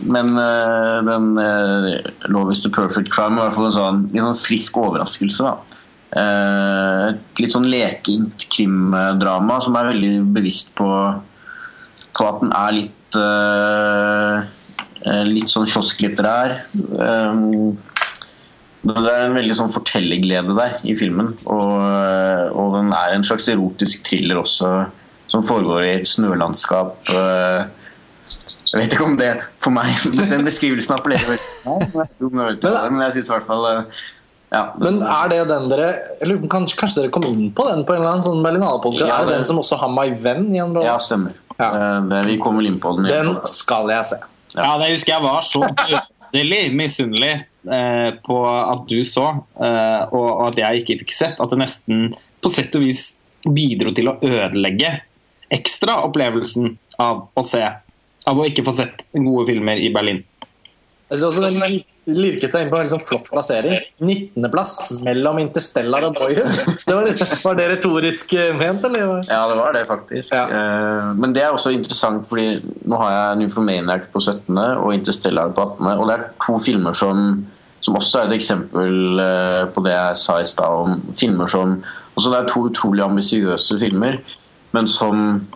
Men 0.00 0.30
uh, 0.38 1.00
den 1.04 1.34
uh, 1.36 2.28
Love 2.30 2.54
is 2.54 2.62
the 2.62 2.70
perfect 2.72 3.10
crime 3.12 3.36
var 3.36 3.48
i 3.48 3.50
hvert 3.50 3.58
fall 3.58 3.68
en 3.68 3.74
sånn, 3.74 4.06
litt 4.14 4.24
sånn 4.24 4.38
frisk 4.38 4.78
overraskelse. 4.80 5.50
da. 5.50 5.82
Uh, 6.10 7.02
et 7.10 7.42
litt 7.42 7.54
sånn 7.54 7.68
lekent 7.70 8.46
krimdrama 8.50 9.58
som 9.62 9.76
er 9.78 9.92
veldig 9.92 10.14
bevisst 10.34 10.72
på, 10.78 10.88
på 12.16 12.26
at 12.26 12.40
den 12.42 12.56
er 12.56 12.78
litt 12.78 13.20
uh, 13.20 14.48
Litt 15.00 15.48
sånn 15.48 15.64
kiosklitterær. 15.64 16.58
Um, 16.76 17.78
det 18.80 19.12
er 19.12 19.26
en 19.26 19.36
veldig 19.36 19.56
sånn 19.58 19.72
fortellerglede 19.74 20.54
der 20.56 20.78
i 20.88 20.94
filmen. 20.96 21.34
Og, 21.44 21.74
og, 22.54 22.78
den 22.78 22.94
er 22.96 23.16
en 23.16 23.26
slags 23.26 23.50
erotisk 23.52 24.06
thriller 24.08 24.40
også, 24.40 24.70
som 25.30 25.44
foregår 25.46 25.84
i 25.84 25.92
et 25.98 26.08
snølandskap. 26.08 27.10
Jeg 28.70 28.78
vet 28.78 28.94
ikke 28.94 29.08
om 29.08 29.18
det 29.18 29.32
for 29.58 29.74
meg 29.74 29.98
Den 30.30 30.44
beskrivelsen 30.46 30.94
appellerer 30.94 31.32
veldig 31.32 32.28
men 32.30 33.00
jeg 33.02 33.16
syns 33.16 33.26
i 33.26 33.32
hvert 33.32 33.48
fall 33.48 33.64
ja, 34.50 34.60
Men 34.78 35.00
er 35.02 35.32
det 35.32 35.40
den 35.50 35.66
dere 35.72 35.88
eller 36.22 36.38
kanskje, 36.50 36.78
kanskje, 36.78 37.00
dere 37.00 37.12
kom 37.14 37.26
inn 37.26 37.50
på 37.54 37.66
den 37.66 37.82
på 37.86 37.94
en 37.94 38.00
eller 38.00 38.14
annen 38.14 38.24
sånn 38.24 38.44
Berlinale-podkast? 38.46 39.06
Ja, 39.06 39.20
er 39.20 39.28
det 39.28 39.40
den 39.40 39.48
som 39.50 39.58
også 39.62 39.78
har 39.78 39.90
My 39.94 40.08
Venn 40.18 40.48
i 40.54 40.62
en 40.62 40.74
rolle? 40.74 40.86
Ja, 40.86 40.96
stemmer. 41.02 41.36
Ja. 41.56 41.70
Det, 42.10 42.24
vi 42.26 42.38
kommer 42.42 42.66
inn 42.66 42.80
på 42.82 42.94
den. 42.96 43.06
Den 43.10 43.36
skal 43.50 43.90
jeg 43.92 44.08
se. 44.10 44.18
Ja, 44.56 44.72
det 44.80 44.90
husker 44.94 45.14
jeg 45.14 45.22
var 45.26 45.46
så 45.46 45.62
veldig 46.38 46.62
misunnelig 46.78 47.34
Eh, 47.60 48.14
på 48.24 48.36
at 48.48 48.86
du 48.88 49.02
så, 49.04 49.26
eh, 49.60 50.02
og 50.16 50.46
at 50.46 50.56
jeg 50.56 50.80
ikke 50.80 50.94
fikk 51.02 51.12
sett, 51.12 51.40
at 51.44 51.50
det 51.52 51.58
nesten 51.60 52.14
på 52.40 52.48
sett 52.48 52.72
og 52.78 52.86
vis 52.86 53.18
bidro 53.44 53.92
til 53.92 54.08
å 54.08 54.16
ødelegge 54.24 54.94
ekstra 55.52 55.98
opplevelsen 56.06 56.72
av 57.00 57.26
å 57.36 57.44
se 57.44 57.64
Av 58.28 58.36
å 58.36 58.44
ikke 58.44 58.60
få 58.66 58.74
sett 58.76 58.98
gode 59.14 59.46
filmer 59.48 59.78
i 59.80 59.86
Berlin. 59.88 60.18
Jeg 61.10 61.18
synes 61.18 61.38
også 61.40 61.42
den 61.42 61.80
lirket 62.14 62.52
seg 62.52 62.64
inn 62.64 62.70
på 62.70 62.78
en 62.78 62.86
liksom 62.86 63.02
flott 63.02 63.26
plassering. 63.32 63.82
19.-plass 63.98 65.00
mellom 65.06 65.40
Interstellar 65.42 66.06
og 66.06 66.18
Boyhood. 66.20 66.60
Det 66.86 66.94
var, 66.96 67.08
var, 67.44 67.58
det 67.58 67.66
retorisk 67.72 68.34
eh, 68.38 68.52
ment, 68.56 68.84
eller? 68.86 69.16
Ja, 69.26 69.40
det 69.50 69.56
var 69.58 69.74
det, 69.74 69.84
faktisk. 69.88 70.34
Ja. 70.34 70.62
Men 71.18 71.34
det 71.34 71.42
er 71.44 71.54
også 71.54 71.74
interessant, 71.74 72.26
fordi 72.30 72.60
nå 72.86 72.98
har 73.02 73.14
jeg 73.14 73.40
Nymphomaniac 73.42 74.08
på 74.14 74.22
17. 74.22 74.58
og 74.58 74.94
Interstellar 74.94 75.50
på 75.54 75.66
18. 75.76 75.90
Og 75.96 76.06
det 76.08 76.16
er 76.16 76.26
to 76.46 76.58
filmer 76.62 76.96
som, 76.96 77.44
som 77.82 77.98
også 77.98 78.22
er 78.22 78.30
et 78.30 78.38
eksempel 78.38 79.22
eh, 79.22 79.62
på 79.74 79.84
det 79.86 79.94
jeg 79.94 80.22
sa 80.24 80.40
i 80.40 80.48
stad 80.48 80.84
om 80.84 81.02
filmer 81.18 81.50
som 81.50 81.80
også 82.20 82.30
Det 82.30 82.38
er 82.38 82.48
to 82.50 82.60
utrolig 82.68 83.04
ambisiøse 83.04 83.78
filmer, 83.80 84.18
men 84.76 84.88
som 84.90 85.46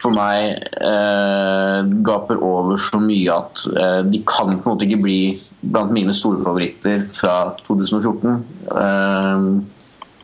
for 0.00 0.14
meg 0.14 0.58
eh, 0.80 1.80
gaper 2.06 2.40
over 2.44 2.80
så 2.80 3.00
mye 3.02 3.32
at 3.32 3.62
eh, 3.72 4.02
de 4.10 4.20
kan 4.28 4.52
på 4.54 4.60
en 4.60 4.74
måte 4.74 4.86
ikke 4.88 5.02
bli 5.04 5.20
blant 5.66 5.94
mine 5.94 6.14
store 6.14 6.42
favoritter 6.44 7.06
fra 7.16 7.36
2014. 7.66 8.44
Eh, 8.70 9.48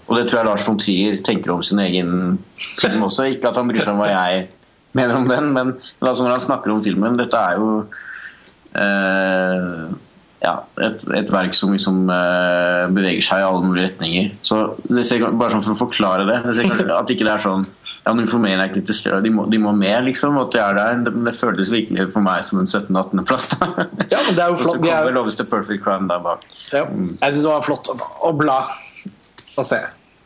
og 0.08 0.18
det 0.18 0.26
tror 0.28 0.40
jeg 0.40 0.48
Lars 0.50 0.66
von 0.66 0.78
Trier 0.80 1.20
tenker 1.24 1.54
om 1.54 1.62
sin 1.64 1.80
egen 1.80 2.38
film 2.80 3.06
også. 3.06 3.30
Ikke 3.32 3.48
at 3.48 3.58
han 3.58 3.70
bryr 3.70 3.84
seg 3.84 3.94
om 3.94 4.02
hva 4.02 4.10
jeg 4.12 4.46
mener 4.98 5.16
om 5.16 5.28
den, 5.28 5.52
men, 5.56 5.76
altså 6.02 6.26
når 6.26 6.34
han 6.36 6.42
snakker 6.44 6.72
om 6.72 6.82
filmen 6.84 7.14
Dette 7.16 7.38
er 7.38 7.56
jo 7.56 7.68
eh, 8.76 9.86
ja, 10.42 10.56
et, 10.82 11.04
et, 11.14 11.30
verk 11.30 11.54
som 11.54 11.70
liksom 11.72 12.02
uh, 12.10 12.90
beveger 12.92 13.22
seg 13.24 13.42
i 13.42 13.46
alle 13.46 13.62
mulige 13.62 13.92
retninger. 13.92 14.32
Så 14.42 14.58
det 14.90 15.04
ser, 15.06 15.22
Bare 15.30 15.54
sånn 15.54 15.64
for 15.64 15.76
å 15.76 15.82
forklare 15.84 16.26
det, 16.28 16.40
det 16.48 16.56
ser, 16.58 16.90
At 16.96 17.12
ikke 17.14 17.28
det 17.28 17.36
er 17.36 17.44
sånn 17.44 17.66
ja, 18.02 18.12
nå 18.12 18.24
informerer 18.24 18.64
jeg 18.64 18.72
ikke 18.72 18.84
til 18.90 19.18
de, 19.22 19.30
må, 19.30 19.44
de 19.46 19.58
må 19.62 19.72
med, 19.78 19.94
liksom. 20.08 20.36
At 20.42 20.50
de 20.54 20.58
er 20.58 20.78
der. 20.78 21.02
Det, 21.06 21.12
det 21.28 21.34
føltes 21.38 21.70
virkelig 21.70 22.08
for 22.14 22.24
meg 22.26 22.42
som 22.48 22.58
en 22.58 22.66
17.-18.-plass. 22.66 23.52
Ja, 23.60 24.22
men 24.26 24.34
det 24.34 24.42
er 24.42 24.48
jo 24.50 24.58
flott. 24.64 24.78
Og 24.80 24.86
så 24.86 24.88
kommer 24.88 25.14
Loves 25.14 25.38
the 25.38 25.46
Perfect 25.46 25.84
Crime 25.84 26.10
der 26.10 26.22
bak. 26.24 26.46
Ja. 26.74 26.86
Jeg 26.88 27.36
syns 27.36 27.44
det 27.44 27.52
var 27.52 27.66
flott 27.66 27.92
å 27.92 28.32
bla 28.34 28.58
og 29.52 29.68
se. 29.68 29.78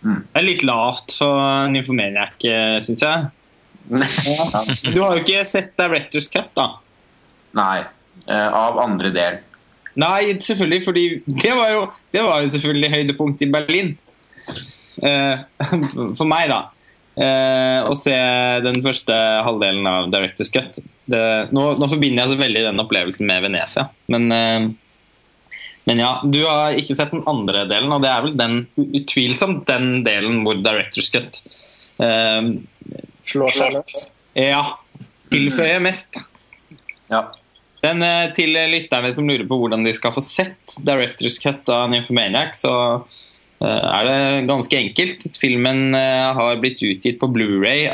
Mm. 0.06 0.22
Det 0.22 0.40
er 0.40 0.46
litt 0.46 0.62
lavt 0.64 1.16
for 1.18 1.66
Nymphomaniac, 1.74 2.48
syns 2.86 3.04
jeg. 3.04 3.26
Du 4.94 4.98
har 5.02 5.14
jo 5.14 5.22
ikke 5.22 5.44
sett 5.46 5.76
Directors 5.78 6.30
Cut, 6.32 6.48
da? 6.56 6.70
Nei. 7.56 7.84
Uh, 8.26 8.48
av 8.56 8.80
andre 8.82 9.12
del. 9.14 9.36
Nei, 10.00 10.36
selvfølgelig, 10.42 10.80
fordi 10.84 11.04
det 11.28 11.52
var 11.56 11.70
jo, 11.72 11.84
det 12.12 12.24
var 12.24 12.40
jo 12.42 12.50
selvfølgelig 12.56 12.90
høydepunkt 12.94 13.44
i 13.44 13.50
Berlin. 13.52 13.92
Uh, 14.98 15.44
for 16.18 16.26
meg, 16.28 16.48
da. 16.52 16.64
Å 17.16 17.94
se 17.96 18.14
den 18.60 18.82
første 18.84 19.14
halvdelen 19.46 19.86
av 19.88 20.10
Directors 20.12 20.50
Cut. 20.52 20.74
Det, 21.08 21.20
nå, 21.56 21.62
nå, 21.80 21.88
forbinder 21.88 22.22
jeg 22.22 22.34
så 22.34 22.40
veldig 22.42 22.64
den 22.66 22.82
opplevelsen 22.82 23.30
med 23.30 23.46
Venezia. 23.46 23.86
Men, 24.12 24.26
uh, 24.28 24.66
men, 25.88 26.02
ja, 26.02 26.10
du 26.28 26.42
har 26.42 26.76
ikke 26.76 26.96
sett 26.98 27.14
den 27.14 27.24
andre 27.30 27.64
delen, 27.70 27.94
og 27.94 28.04
det 28.04 28.10
er 28.12 28.26
vel 28.26 28.36
den, 28.36 28.58
utvilsomt 28.76 29.64
den 29.70 30.02
delen 30.04 30.42
hvor 30.44 30.60
Directors 30.60 31.08
Cut 31.14 31.40
Slår 33.26 33.54
seg 33.54 33.74
løs? 33.74 34.06
Ja. 34.36 34.62
Tilføyer 35.32 35.82
mest. 35.82 36.18
Ja. 37.10 37.24
Men 37.84 38.02
eh, 38.02 38.32
til 38.36 38.54
lytterne 38.54 39.12
som 39.14 39.28
lurer 39.28 39.46
på 39.48 39.58
hvordan 39.60 39.84
de 39.86 39.94
skal 39.94 40.14
få 40.14 40.22
sett 40.24 40.76
Directors 40.86 41.38
Cut 41.42 41.68
av 41.72 41.88
Nymphomaniac, 41.92 42.56
så 42.58 42.74
eh, 42.74 43.16
er 43.64 44.06
det 44.08 44.46
ganske 44.48 44.76
enkelt. 44.78 45.24
Filmen 45.40 45.94
eh, 45.96 46.28
har 46.36 46.60
blitt 46.60 46.82
utgitt 46.84 47.20
på 47.20 47.30
Blu-ray 47.32 47.86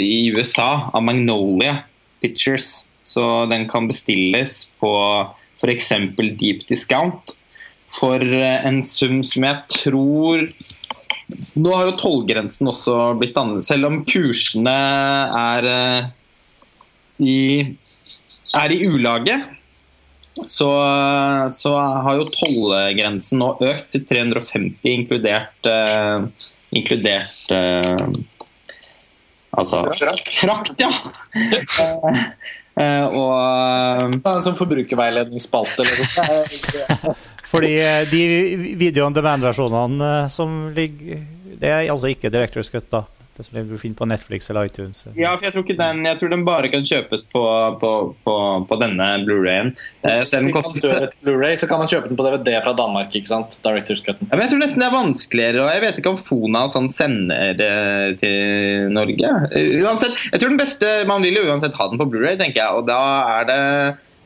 i 0.00 0.18
USA 0.32 0.90
av 0.92 1.04
Magnolia 1.04 1.78
Pictures. 2.22 2.84
Så 3.04 3.44
den 3.50 3.66
kan 3.68 3.88
bestilles 3.88 4.64
på 4.80 4.92
f.eks. 5.60 5.92
Deep 6.40 6.64
Discount 6.68 7.34
for 7.94 8.20
en 8.20 8.80
sum 8.82 9.20
som 9.26 9.44
jeg 9.46 9.60
tror 9.70 10.48
Nå 11.56 11.70
har 11.72 11.86
jo 11.88 11.98
tollgrensen 12.00 12.68
også 12.68 12.94
blitt 13.16 13.36
annerledes, 13.40 13.68
selv 13.70 13.88
om 13.88 14.02
kursene 14.04 14.74
er 15.40 15.68
i, 17.16 17.36
er 18.60 18.74
i 18.74 18.80
ulage, 18.84 19.38
så, 20.46 20.70
så, 21.54 21.72
har 21.78 22.16
jo 22.18 22.26
tollegrensen 22.34 23.38
nå 23.38 23.52
økt 23.62 23.92
til 23.94 24.02
350, 24.08 24.88
inkludert, 24.90 25.68
uh, 25.70 26.26
inkludert 26.74 27.54
uh, 27.54 28.08
Altså 29.54 29.84
Frakt, 29.94 30.72
ja! 30.82 30.90
uh, 32.74 33.06
og 33.20 34.18
Som 34.42 34.58
forbrukerveiledningsspalte, 34.58 35.86
liksom. 35.86 37.14
Fordi 37.54 37.74
de 38.10 38.22
video 38.74 39.06
on 39.06 39.14
demand-versjonene 39.14 40.26
som 40.32 40.72
ligger 40.74 41.22
Det 41.60 41.70
er 41.70 41.92
altså 41.92 42.10
ikke 42.10 42.32
Directors 42.34 42.72
Cut, 42.74 42.90
da? 42.90 43.04
Det 43.36 43.42
som 43.42 43.56
du 43.66 43.74
finner 43.78 43.98
på 43.98 44.06
Netflix 44.06 44.46
eller 44.50 44.68
iTunes. 44.68 45.00
Ja, 45.18 45.32
for 45.34 45.42
jeg 45.48 45.54
tror, 45.56 45.64
ikke 45.66 45.74
den, 45.80 46.04
jeg 46.06 46.18
tror 46.20 46.30
den 46.30 46.44
bare 46.46 46.68
kan 46.70 46.84
kjøpes 46.86 47.24
på, 47.34 47.42
på, 47.80 47.90
på, 48.22 48.34
på 48.70 48.78
denne 48.78 49.08
Blu-rayen. 49.26 49.72
Eh, 50.06 50.22
Blu-ray, 51.24 51.56
så 51.58 51.66
kan 51.66 51.82
man 51.82 51.90
kjøpe 51.90 52.12
den 52.12 52.20
på 52.20 52.28
DVD 52.28 52.52
fra 52.62 52.76
Danmark. 52.78 53.10
ikke 53.10 53.32
sant? 53.32 53.58
Directors 53.64 54.04
Cutten. 54.06 54.30
Ja, 54.30 54.36
men 54.36 54.44
jeg 54.46 54.54
tror 54.54 54.62
nesten 54.62 54.84
det 54.84 54.88
er 54.88 54.94
vanskeligere, 54.94 55.64
og 55.64 55.74
jeg 55.74 55.84
vet 55.86 56.00
ikke 56.00 56.14
om 56.14 56.22
Fona 56.30 56.64
og 56.68 56.74
sånn 56.76 56.90
sender 56.94 57.58
det 57.58 57.74
til 58.22 58.94
Norge. 58.94 59.34
Eh, 59.50 59.76
uansett, 59.82 60.26
jeg 60.30 60.40
tror 60.40 60.54
den 60.54 60.62
beste, 60.62 60.96
Man 61.10 61.26
vil 61.26 61.40
jo 61.40 61.46
uansett 61.50 61.74
ha 61.74 61.90
den 61.90 61.98
på 62.00 62.06
Blu-ray, 62.12 62.38
tenker 62.38 62.62
jeg, 62.62 62.70
og 62.70 62.86
da 62.86 63.00
er 63.40 63.48
det 63.50 63.60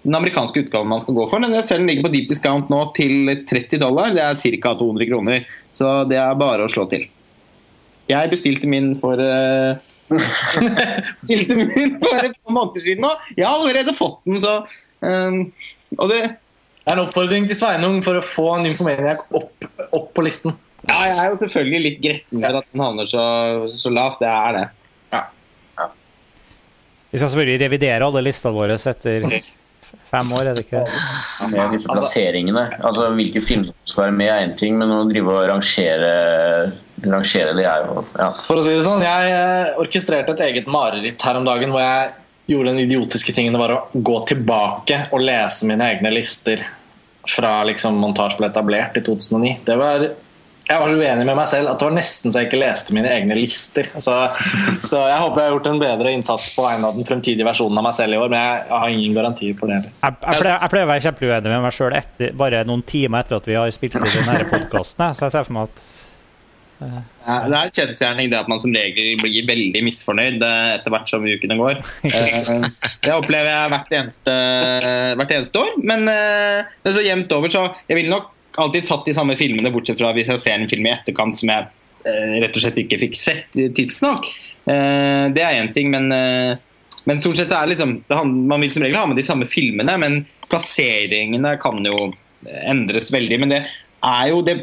den 0.05 0.15
amerikanske 0.15 0.67
utgaven 0.67 0.89
man 0.93 1.03
skal 1.05 1.17
gå 1.17 1.25
for. 1.31 1.41
Men 1.43 1.57
jeg 1.57 1.67
ser 1.69 1.81
den 1.81 1.89
ligger 1.89 2.07
på 2.07 2.13
deep 2.13 2.29
discount 2.31 2.71
nå 2.73 2.85
til 2.97 3.33
30 3.49 3.81
dollar. 3.83 4.13
Det 4.17 4.25
er 4.25 4.61
ca. 4.63 4.75
200 4.79 5.09
kroner. 5.11 5.49
Så 5.75 6.03
det 6.09 6.21
er 6.21 6.39
bare 6.39 6.65
å 6.65 6.73
slå 6.73 6.87
til. 6.93 7.09
Jeg 8.09 8.31
bestilte 8.33 8.69
min 8.71 8.95
for 9.01 9.21
uh, 9.21 9.77
bestilte 11.17 11.57
min 11.59 11.97
for 12.01 12.23
et 12.23 12.37
par 12.39 12.55
måneder 12.55 12.85
siden 12.85 13.05
nå. 13.05 13.11
Jeg 13.37 13.45
har 13.47 13.59
allerede 13.59 13.97
fått 13.97 14.23
den, 14.29 14.41
så 14.43 14.63
um, 15.05 15.43
Og 15.99 16.13
det 16.13 16.23
Det 16.23 16.95
er 16.95 16.97
en 16.97 17.05
oppfordring 17.05 17.45
til 17.51 17.59
Sveinung 17.59 17.99
for 18.01 18.17
å 18.17 18.25
få 18.25 18.47
Nymphomaniac 18.65 19.27
opp, 19.37 19.67
opp 19.93 20.07
på 20.17 20.23
listen. 20.25 20.55
Ja, 20.87 21.03
jeg 21.05 21.17
er 21.19 21.27
jo 21.35 21.41
selvfølgelig 21.43 21.81
litt 21.85 21.99
gretten 22.01 22.45
for 22.47 22.59
at 22.63 22.69
den 22.73 22.83
havner 22.83 23.11
så, 23.11 23.25
så 23.69 23.93
lavt. 23.93 24.23
Det 24.23 24.31
er 24.31 24.57
det. 24.57 24.63
Ja. 25.13 25.21
ja. 25.77 25.89
Vi 27.11 27.21
skal 27.21 27.29
selvfølgelig 27.35 27.61
revidere 27.67 28.09
alle 28.09 28.23
listene 28.25 28.55
våre 28.57 28.79
etter 28.79 29.29
fem 30.09 30.33
år, 30.33 30.49
er 30.49 30.57
det 30.57 30.65
ikke? 30.65 30.85
Ja, 31.53 31.67
disse 31.73 31.93
plasseringene. 31.93 32.65
Altså, 32.81 33.11
Hvilke 33.19 33.43
filmer 33.45 33.73
som 33.73 33.93
skal 33.93 34.05
være 34.07 34.17
med, 34.23 34.33
er 34.33 34.47
én 34.47 34.57
ting, 34.59 34.79
men 34.81 34.93
å 34.95 35.03
drive 35.09 35.35
og 35.35 35.49
rangere, 35.53 36.13
rangere 37.05 37.55
det 37.57 37.67
er 37.69 37.87
jo 37.87 38.05
ja. 38.19 38.31
For 38.45 38.61
å 38.61 38.65
si 38.65 38.75
det 38.75 38.87
sånn, 38.87 39.05
jeg 39.05 39.35
eh, 39.35 39.75
orkestrerte 39.83 40.35
et 40.37 40.45
eget 40.49 40.71
mareritt 40.71 41.25
her 41.25 41.41
om 41.41 41.47
dagen 41.47 41.75
hvor 41.75 41.85
jeg 41.85 42.15
gjorde 42.49 42.73
den 42.73 42.87
idiotiske 42.87 43.35
tingen 43.37 43.55
det 43.55 43.61
var 43.61 43.75
å 43.75 43.83
gå 43.93 44.23
tilbake 44.31 45.05
og 45.13 45.25
lese 45.25 45.69
mine 45.69 45.85
egne 45.93 46.13
lister 46.15 46.63
fra 47.29 47.59
liksom 47.69 47.99
montasje 48.01 48.41
ble 48.41 48.49
etablert 48.49 48.97
i 48.97 49.05
2009. 49.05 49.59
Det 49.67 49.77
var 49.77 50.09
jeg 50.69 50.81
var 50.83 50.91
så 50.93 50.97
uenig 51.01 51.25
med 51.25 51.37
meg 51.39 51.49
selv 51.49 51.71
at 51.71 51.81
det 51.81 51.87
var 51.87 51.95
nesten 51.97 52.33
så 52.33 52.43
jeg 52.43 52.51
ikke 52.51 52.59
leste 52.61 52.93
mine 52.93 53.09
egne 53.09 53.37
lister. 53.39 53.87
Så, 54.05 54.13
så 54.85 55.01
jeg 55.09 55.21
håper 55.23 55.41
jeg 55.41 55.49
har 55.49 55.55
gjort 55.55 55.69
en 55.71 55.81
bedre 55.81 56.13
innsats 56.13 56.51
på 56.53 56.65
vegne 56.67 56.91
av 56.91 56.99
den 56.99 57.09
fremtidige 57.09 57.47
versjonen 57.49 57.81
av 57.81 57.87
meg 57.87 57.97
selv 57.97 58.17
i 58.17 58.19
år, 58.21 58.29
men 58.33 58.43
jeg, 58.43 58.67
har 58.75 58.93
ingen 58.93 59.17
garanti 59.17 59.49
for 59.57 59.73
det. 59.73 59.79
Jeg, 59.89 60.19
jeg, 60.21 60.43
pleier, 60.43 60.59
jeg 60.59 60.73
pleier 60.75 60.85
å 60.85 60.91
være 60.91 61.05
kjempeuenig 61.07 61.55
med 61.55 61.65
meg 61.65 61.79
sjøl 61.79 61.97
bare 62.43 62.61
noen 62.69 62.85
timer 62.85 63.25
etter 63.25 63.39
at 63.39 63.49
vi 63.49 63.57
har 63.57 63.73
spilt 63.73 63.97
inn 63.97 64.05
denne 64.05 64.45
podkasten, 64.51 65.17
så 65.17 65.27
jeg 65.27 65.37
ser 65.39 65.49
for 65.49 65.57
meg 65.57 65.73
at 65.73 65.87
ja, 66.79 67.37
Det 67.49 67.57
er 67.57 67.59
en 67.59 67.75
kjensgjerning 67.75 68.31
det 68.31 68.39
at 68.39 68.49
man 68.51 68.61
som 68.63 68.75
regel 68.75 69.19
blir 69.19 69.47
veldig 69.49 69.83
misfornøyd 69.89 70.43
eh, 70.47 70.73
etter 70.77 70.95
hvert 70.95 71.11
som 71.11 71.27
ukene 71.27 71.59
går. 71.59 71.81
Uh, 72.07 72.67
det 73.05 73.15
opplever 73.15 73.51
jeg 73.51 73.73
hvert 73.75 73.95
eneste, 74.01 74.35
hvert 75.19 75.37
eneste 75.37 75.63
år, 75.63 75.79
men, 75.83 76.07
uh, 76.07 76.75
men 76.85 76.95
så 76.95 77.05
jevnt 77.07 77.35
over, 77.35 77.53
så 77.53 77.65
jeg 77.91 77.99
vil 77.99 78.13
nok 78.13 78.35
alltid 78.59 78.87
satt 78.87 79.07
de 79.07 79.15
samme 79.15 79.37
filmene, 79.39 79.73
bortsett 79.73 80.01
fra 80.01 80.13
hvis 80.17 80.31
jeg 80.33 80.43
ser 80.43 80.59
en 80.59 80.71
film 80.71 80.87
i 80.89 80.93
etterkant 80.93 81.37
som 81.39 81.51
jeg 81.53 81.69
eh, 82.09 82.39
rett 82.43 82.57
og 82.57 82.65
slett 82.65 82.81
ikke 82.83 83.01
fikk 83.05 83.19
sett 83.19 83.59
tidsnok. 83.77 84.27
Eh, 84.69 85.27
det 85.35 85.45
er 85.45 85.61
én 85.61 85.73
ting, 85.75 85.93
men, 85.95 86.11
eh, 86.13 86.59
men, 87.05 87.23
stort 87.23 87.39
sett 87.39 87.55
er 87.55 87.71
liksom, 87.71 88.01
det, 88.09 88.23
Man 88.25 88.65
vil 88.65 88.73
som 88.75 88.85
regel 88.85 88.99
ha 88.99 89.07
med 89.07 89.21
de 89.21 89.27
samme 89.27 89.49
filmene, 89.51 89.97
men 90.01 90.21
plasseringene 90.49 91.55
kan 91.63 91.85
jo 91.85 92.11
endres 92.65 93.13
veldig. 93.15 93.41
Men 93.43 93.55
det 93.55 93.63
er 94.05 94.29
jo 94.33 94.43
det, 94.47 94.59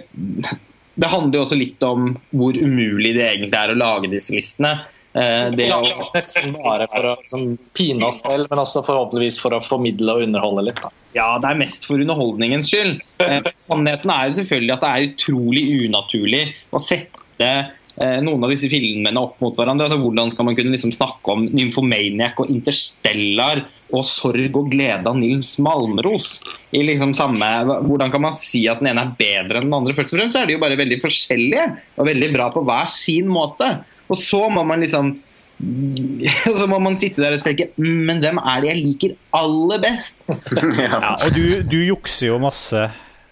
det 0.95 1.11
handler 1.11 1.39
jo 1.39 1.45
også 1.45 1.57
litt 1.59 1.83
om 1.85 2.11
hvor 2.31 2.55
umulig 2.55 3.15
det 3.17 3.25
egentlig 3.27 3.57
er 3.59 3.73
å 3.73 3.79
lage 3.79 4.11
disse 4.11 4.35
listene. 4.35 4.73
Eh, 5.15 5.47
det 5.55 5.69
er 5.69 5.71
jo 5.71 6.09
nesten 6.11 6.55
bare 6.59 6.89
for 6.91 7.07
å 7.07 7.15
liksom, 7.21 7.47
pine 7.75 8.07
oss 8.07 8.21
selv, 8.25 8.49
men 8.51 8.61
også 8.63 8.83
forhåpentligvis 8.83 9.39
for 9.39 9.55
å 9.55 9.61
formidle 9.63 10.17
og 10.17 10.25
underholde 10.27 10.65
litt. 10.69 10.81
Da. 10.83 10.91
Ja, 11.15 11.29
det 11.39 11.51
er 11.51 11.61
mest 11.61 11.87
for 11.87 12.01
underholdningens 12.03 12.71
skyld. 12.71 12.99
Eh, 13.23 13.49
sannheten 13.63 14.11
er 14.11 14.27
jo 14.27 14.37
selvfølgelig 14.41 14.75
at 14.75 14.83
det 14.83 14.91
er 14.91 15.09
utrolig 15.13 15.65
unaturlig 15.85 16.43
å 16.75 16.81
sette 16.83 17.51
noen 17.95 18.43
av 18.43 18.51
disse 18.51 18.67
filmene 18.71 19.21
opp 19.21 19.39
mot 19.43 19.55
hverandre. 19.55 19.87
Altså, 19.87 19.99
hvordan 20.01 20.31
skal 20.33 20.49
man 20.49 20.57
kunne 20.57 20.73
liksom 20.73 20.91
snakke 20.95 21.31
om 21.31 21.45
Nymphomaniac 21.47 22.41
og 22.43 22.51
Interstellar 22.51 23.63
og 23.95 24.03
Sorg 24.09 24.57
og 24.57 24.71
glede 24.73 25.07
av 25.07 25.19
Nils 25.19 25.53
Malmros? 25.63 26.39
I 26.75 26.83
liksom 26.87 27.13
samme, 27.15 27.47
hvordan 27.87 28.11
kan 28.11 28.25
man 28.25 28.35
si 28.41 28.65
at 28.71 28.81
den 28.83 28.91
ene 28.91 29.05
er 29.05 29.15
bedre 29.19 29.61
enn 29.61 29.69
den 29.69 29.77
andre? 29.77 29.95
Først 29.95 30.15
og 30.15 30.19
fremst 30.19 30.39
er 30.39 30.49
de 30.49 30.57
jo 30.57 30.63
bare 30.63 30.79
veldig 30.79 30.99
forskjellige 31.03 31.69
og 31.95 32.09
veldig 32.11 32.33
bra 32.35 32.49
på 32.51 32.65
hver 32.67 32.91
sin 32.91 33.31
måte. 33.31 33.71
Og 34.11 34.19
så 34.19 34.43
må 34.51 34.65
man 34.67 34.83
liksom 34.83 35.15
så 36.59 36.65
må 36.67 36.81
man 36.83 36.97
sitte 36.99 37.21
der 37.23 37.37
og 37.37 37.43
tenke 37.45 37.69
«Mm, 37.79 38.01
Men 38.09 38.17
hvem 38.19 38.39
er 38.41 38.59
det 38.59 38.69
jeg 38.73 38.81
liker 38.81 39.13
aller 39.39 39.79
best? 39.85 40.17
ja, 40.83 41.15
og 41.15 41.29
du, 41.31 41.45
du 41.63 41.77
jukser 41.85 42.33
jo 42.33 42.41
masse 42.43 42.81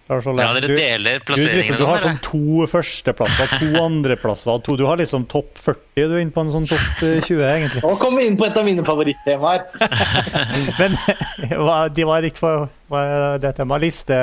Lars 0.10 0.26
Ole. 0.28 0.44
Ja, 0.44 0.52
dere 0.54 0.68
Du- 0.68 0.76
plasseringene. 0.76 1.52
du, 1.54 1.58
liksom, 1.58 1.78
du 1.80 1.86
har 1.88 2.00
sånn 2.04 2.18
to 2.26 2.66
førsteplasser, 2.68 3.54
to 3.60 3.70
andreplasser, 3.88 4.60
to 4.66 4.76
Du 4.78 4.84
har 4.86 4.98
liksom 5.00 5.24
topp 5.32 5.54
40, 5.56 5.80
du 5.96 6.16
er 6.18 6.22
inne 6.26 6.34
på 6.36 6.44
en 6.44 6.52
sånn 6.52 6.68
topp 6.68 7.04
eh, 7.08 7.22
20, 7.24 7.40
egentlig. 7.48 7.84
Nå 7.86 7.94
kommer 8.02 8.20
vi 8.22 8.28
inn 8.28 8.38
på 8.38 8.46
et 8.50 8.58
av 8.60 8.68
mine 8.68 8.84
favorittemaer. 8.84 9.64
Men 10.82 10.98
hva, 11.56 11.78
de 11.94 12.04
var 12.10 12.28
ikke 12.28 12.44
på 12.44 12.54
hva 12.92 13.04
er 13.08 13.40
det 13.46 13.54
temaet? 13.58 13.82
Liste 13.88 14.20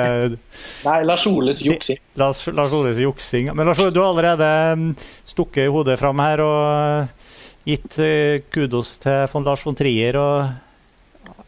Nei, 0.85 0.99
Lars 1.03 1.25
Oles 1.27 1.63
juksing. 1.65 1.97
Lars, 2.21 2.45
Lars 2.53 2.73
Oles 2.77 3.01
juksing. 3.01 3.49
Men 3.55 3.65
Lars 3.67 3.81
Ole, 3.81 3.91
du 3.91 3.99
har 4.03 4.13
allerede 4.13 4.51
mm, 4.77 4.89
stukket 5.33 5.71
hodet 5.73 5.97
fram 5.99 6.21
her 6.21 6.45
og 6.45 6.61
eh, 6.71 7.31
gitt 7.73 7.97
eh, 8.05 8.39
kudos 8.53 8.99
til 9.03 9.25
von 9.33 9.43
Lars 9.49 9.65
von 9.65 9.75
Trier. 9.77 10.17
og 10.21 10.51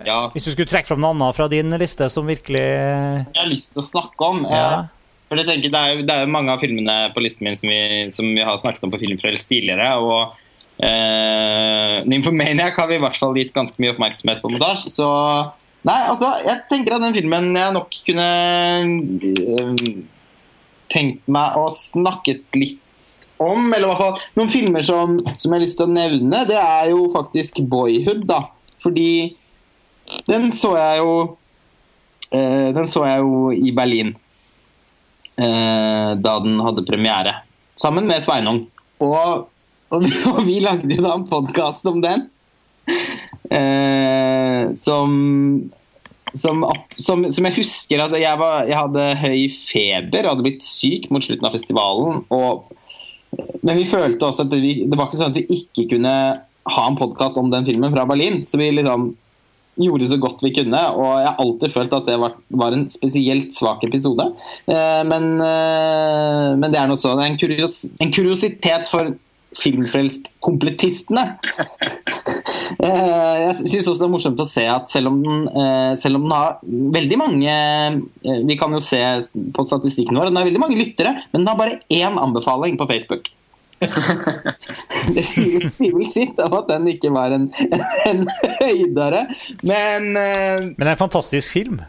Ja, 0.06 0.18
Hvis 0.34 0.48
du 0.48 0.52
skulle 0.54 0.70
trekke 0.70 0.90
fram 0.90 1.02
noe 1.04 1.14
annet 1.14 1.38
fra 1.38 1.48
din 1.52 1.70
liste 1.80 2.10
som 2.12 2.28
virkelig 2.30 2.64
jeg 2.64 3.38
har 3.38 3.50
lyst 3.50 3.74
til 3.74 3.84
å 3.84 3.86
snakke 3.86 4.30
om. 4.34 4.44
Ja. 4.50 4.66
Eh, 4.84 4.92
For 5.30 5.40
jeg 5.42 5.48
tenker, 5.50 5.72
det, 5.74 5.80
er, 5.82 6.02
det 6.06 6.16
er 6.16 6.30
mange 6.30 6.54
av 6.54 6.62
filmene 6.62 6.96
på 7.16 7.24
listen 7.24 7.48
min 7.48 7.58
som 7.58 7.70
vi, 7.72 7.80
som 8.14 8.28
vi 8.36 8.44
har 8.46 8.60
snakket 8.60 8.84
om 8.86 8.92
på 8.94 9.00
Filmfrelst 9.02 9.50
tidligere. 9.50 9.90
og 9.98 10.36
eh, 10.84 12.04
Nymphomaniac 12.10 12.78
har 12.78 12.90
vi 12.92 13.00
i 13.00 13.04
hvert 13.04 13.18
fall 13.18 13.38
gitt 13.40 13.54
ganske 13.56 13.82
mye 13.82 13.94
oppmerksomhet 13.96 14.44
på 14.44 14.52
montasje. 14.54 14.94
Så 14.94 15.08
nei, 15.88 16.00
altså, 16.12 16.36
jeg 16.46 16.66
tenker 16.70 16.98
at 16.98 17.06
den 17.08 17.18
filmen 17.18 17.50
jeg 17.58 17.76
nok 17.80 17.98
kunne 18.06 18.30
øh, 19.32 19.84
tenkt 20.94 21.26
meg 21.32 21.58
å 21.58 21.68
snakket 21.74 22.60
litt 22.60 22.80
om, 23.42 23.72
eller 23.74 23.88
i 23.88 23.90
hvert 23.90 24.02
fall 24.04 24.20
noen 24.38 24.52
filmer 24.54 24.86
som, 24.86 25.18
som 25.34 25.50
jeg 25.50 25.56
har 25.58 25.64
lyst 25.66 25.80
til 25.80 25.90
å 25.90 25.94
nevne, 25.96 26.44
det 26.48 26.60
er 26.60 26.92
jo 26.94 27.08
faktisk 27.16 27.64
Boyhood, 27.72 28.28
da. 28.30 28.44
Fordi 28.84 29.34
den 30.28 30.52
så 30.56 30.74
jeg 30.78 31.00
jo 31.02 31.14
eh, 32.34 32.70
Den 32.76 32.88
så 32.90 33.06
jeg 33.08 33.24
jo 33.24 33.52
i 33.56 33.72
Berlin 33.76 34.14
eh, 35.38 36.12
da 36.20 36.36
den 36.44 36.60
hadde 36.62 36.86
premiere. 36.88 37.38
Sammen 37.80 38.08
med 38.10 38.24
Sveinung. 38.24 38.66
Og, 39.02 39.48
og, 39.90 40.04
vi, 40.04 40.12
og 40.34 40.44
vi 40.48 40.60
lagde 40.64 40.94
jo 40.94 41.06
da 41.06 41.16
en 41.18 41.28
podkast 41.30 41.88
om 41.90 42.02
den. 42.04 42.28
Eh, 43.54 44.74
som, 44.80 45.10
som, 46.36 46.64
som, 46.98 47.26
som 47.32 47.50
jeg 47.50 47.58
husker 47.60 48.02
at 48.06 48.16
jeg, 48.18 48.40
var, 48.40 48.64
jeg 48.70 48.80
hadde 48.80 49.10
høy 49.24 49.42
feber 49.54 50.26
og 50.26 50.36
hadde 50.36 50.48
blitt 50.48 50.66
syk 50.66 51.10
mot 51.14 51.26
slutten 51.26 51.50
av 51.50 51.58
festivalen. 51.58 52.24
Og, 52.34 52.72
men 53.62 53.78
vi 53.80 53.90
følte 53.90 54.30
også 54.30 54.48
at 54.48 54.56
vi, 54.58 54.80
det 54.86 54.98
var 54.98 55.10
ikke 55.10 55.22
sånn 55.22 55.34
at 55.34 55.42
vi 55.42 55.62
ikke 55.62 55.90
kunne 55.96 56.16
ha 56.64 56.86
en 56.88 56.98
podkast 56.98 57.38
om 57.40 57.50
den 57.52 57.66
filmen 57.68 57.92
fra 57.94 58.06
Berlin. 58.10 58.44
Så 58.48 58.62
vi 58.62 58.72
liksom 58.74 59.12
gjorde 59.80 60.10
så 60.12 60.20
godt 60.22 60.44
vi 60.46 60.54
kunne, 60.56 60.80
og 60.94 61.20
jeg 61.22 61.30
har 61.30 61.42
alltid 61.42 61.74
følt 61.74 61.96
at 61.98 62.08
det 62.10 62.18
var, 62.22 62.38
var 62.64 62.76
en 62.76 62.88
spesielt 62.94 63.54
svak 63.56 63.84
episode. 63.88 64.30
Eh, 64.70 65.04
men, 65.10 65.30
eh, 65.42 66.50
men 66.60 66.70
det 66.74 66.82
er 66.82 66.90
noe 66.90 67.00
sånn 67.00 67.22
en, 67.24 67.38
kurios, 67.42 67.84
en 68.04 68.14
kuriositet 68.14 68.90
for 68.92 69.16
filmfrelst-kompletistene. 69.60 71.24
eh, 72.86 73.36
jeg 73.44 73.54
syns 73.60 73.90
også 73.90 74.00
det 74.00 74.08
er 74.08 74.14
morsomt 74.14 74.42
å 74.42 74.48
se 74.50 74.66
at 74.70 74.90
selv 74.92 75.12
om 75.12 75.22
den, 75.24 75.46
eh, 75.52 75.92
selv 76.00 76.20
om 76.20 76.28
den 76.28 76.36
har 76.36 76.58
veldig 76.98 77.20
mange 77.20 77.54
eh, 77.54 78.42
Vi 78.48 78.58
kan 78.60 78.74
jo 78.74 78.82
se 78.84 79.02
på 79.54 79.68
statistikken 79.70 80.18
vår, 80.18 80.32
den 80.32 80.42
har 80.42 80.50
veldig 80.50 80.64
mange 80.64 80.80
lyttere, 80.80 81.16
men 81.32 81.44
den 81.44 81.52
har 81.52 81.60
bare 81.60 81.80
én 81.94 82.20
anbefaling 82.20 82.80
på 82.80 82.90
Facebook. 82.90 83.30
Det 85.16 85.24
sier, 85.28 85.68
sier 85.74 85.96
vel 85.96 86.08
sitt 86.12 86.40
om 86.44 86.54
at 86.60 86.70
den 86.72 86.88
ikke 86.94 87.12
var 87.14 87.34
en, 87.36 87.50
en 88.08 88.24
høydere. 88.62 89.26
Men 89.66 90.14
uh, 90.16 90.70
Men 90.70 90.80
det 90.80 90.88
er 90.88 90.96
en 90.96 91.04
fantastisk 91.04 91.54
film. 91.56 91.82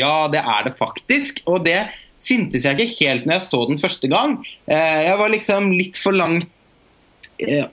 ja, 0.00 0.14
det 0.30 0.40
er 0.40 0.68
det 0.68 0.76
faktisk. 0.78 1.42
Og 1.50 1.64
det 1.66 1.80
syntes 2.20 2.66
jeg 2.68 2.78
ikke 2.78 3.10
helt 3.10 3.26
når 3.26 3.38
jeg 3.38 3.46
så 3.48 3.62
den 3.70 3.82
første 3.82 4.10
gang. 4.12 4.38
Uh, 4.70 4.98
jeg 5.08 5.20
var 5.20 5.34
liksom 5.34 5.70
litt 5.74 6.00
for 6.00 6.16
langt 6.16 6.48
uh, 7.46 7.68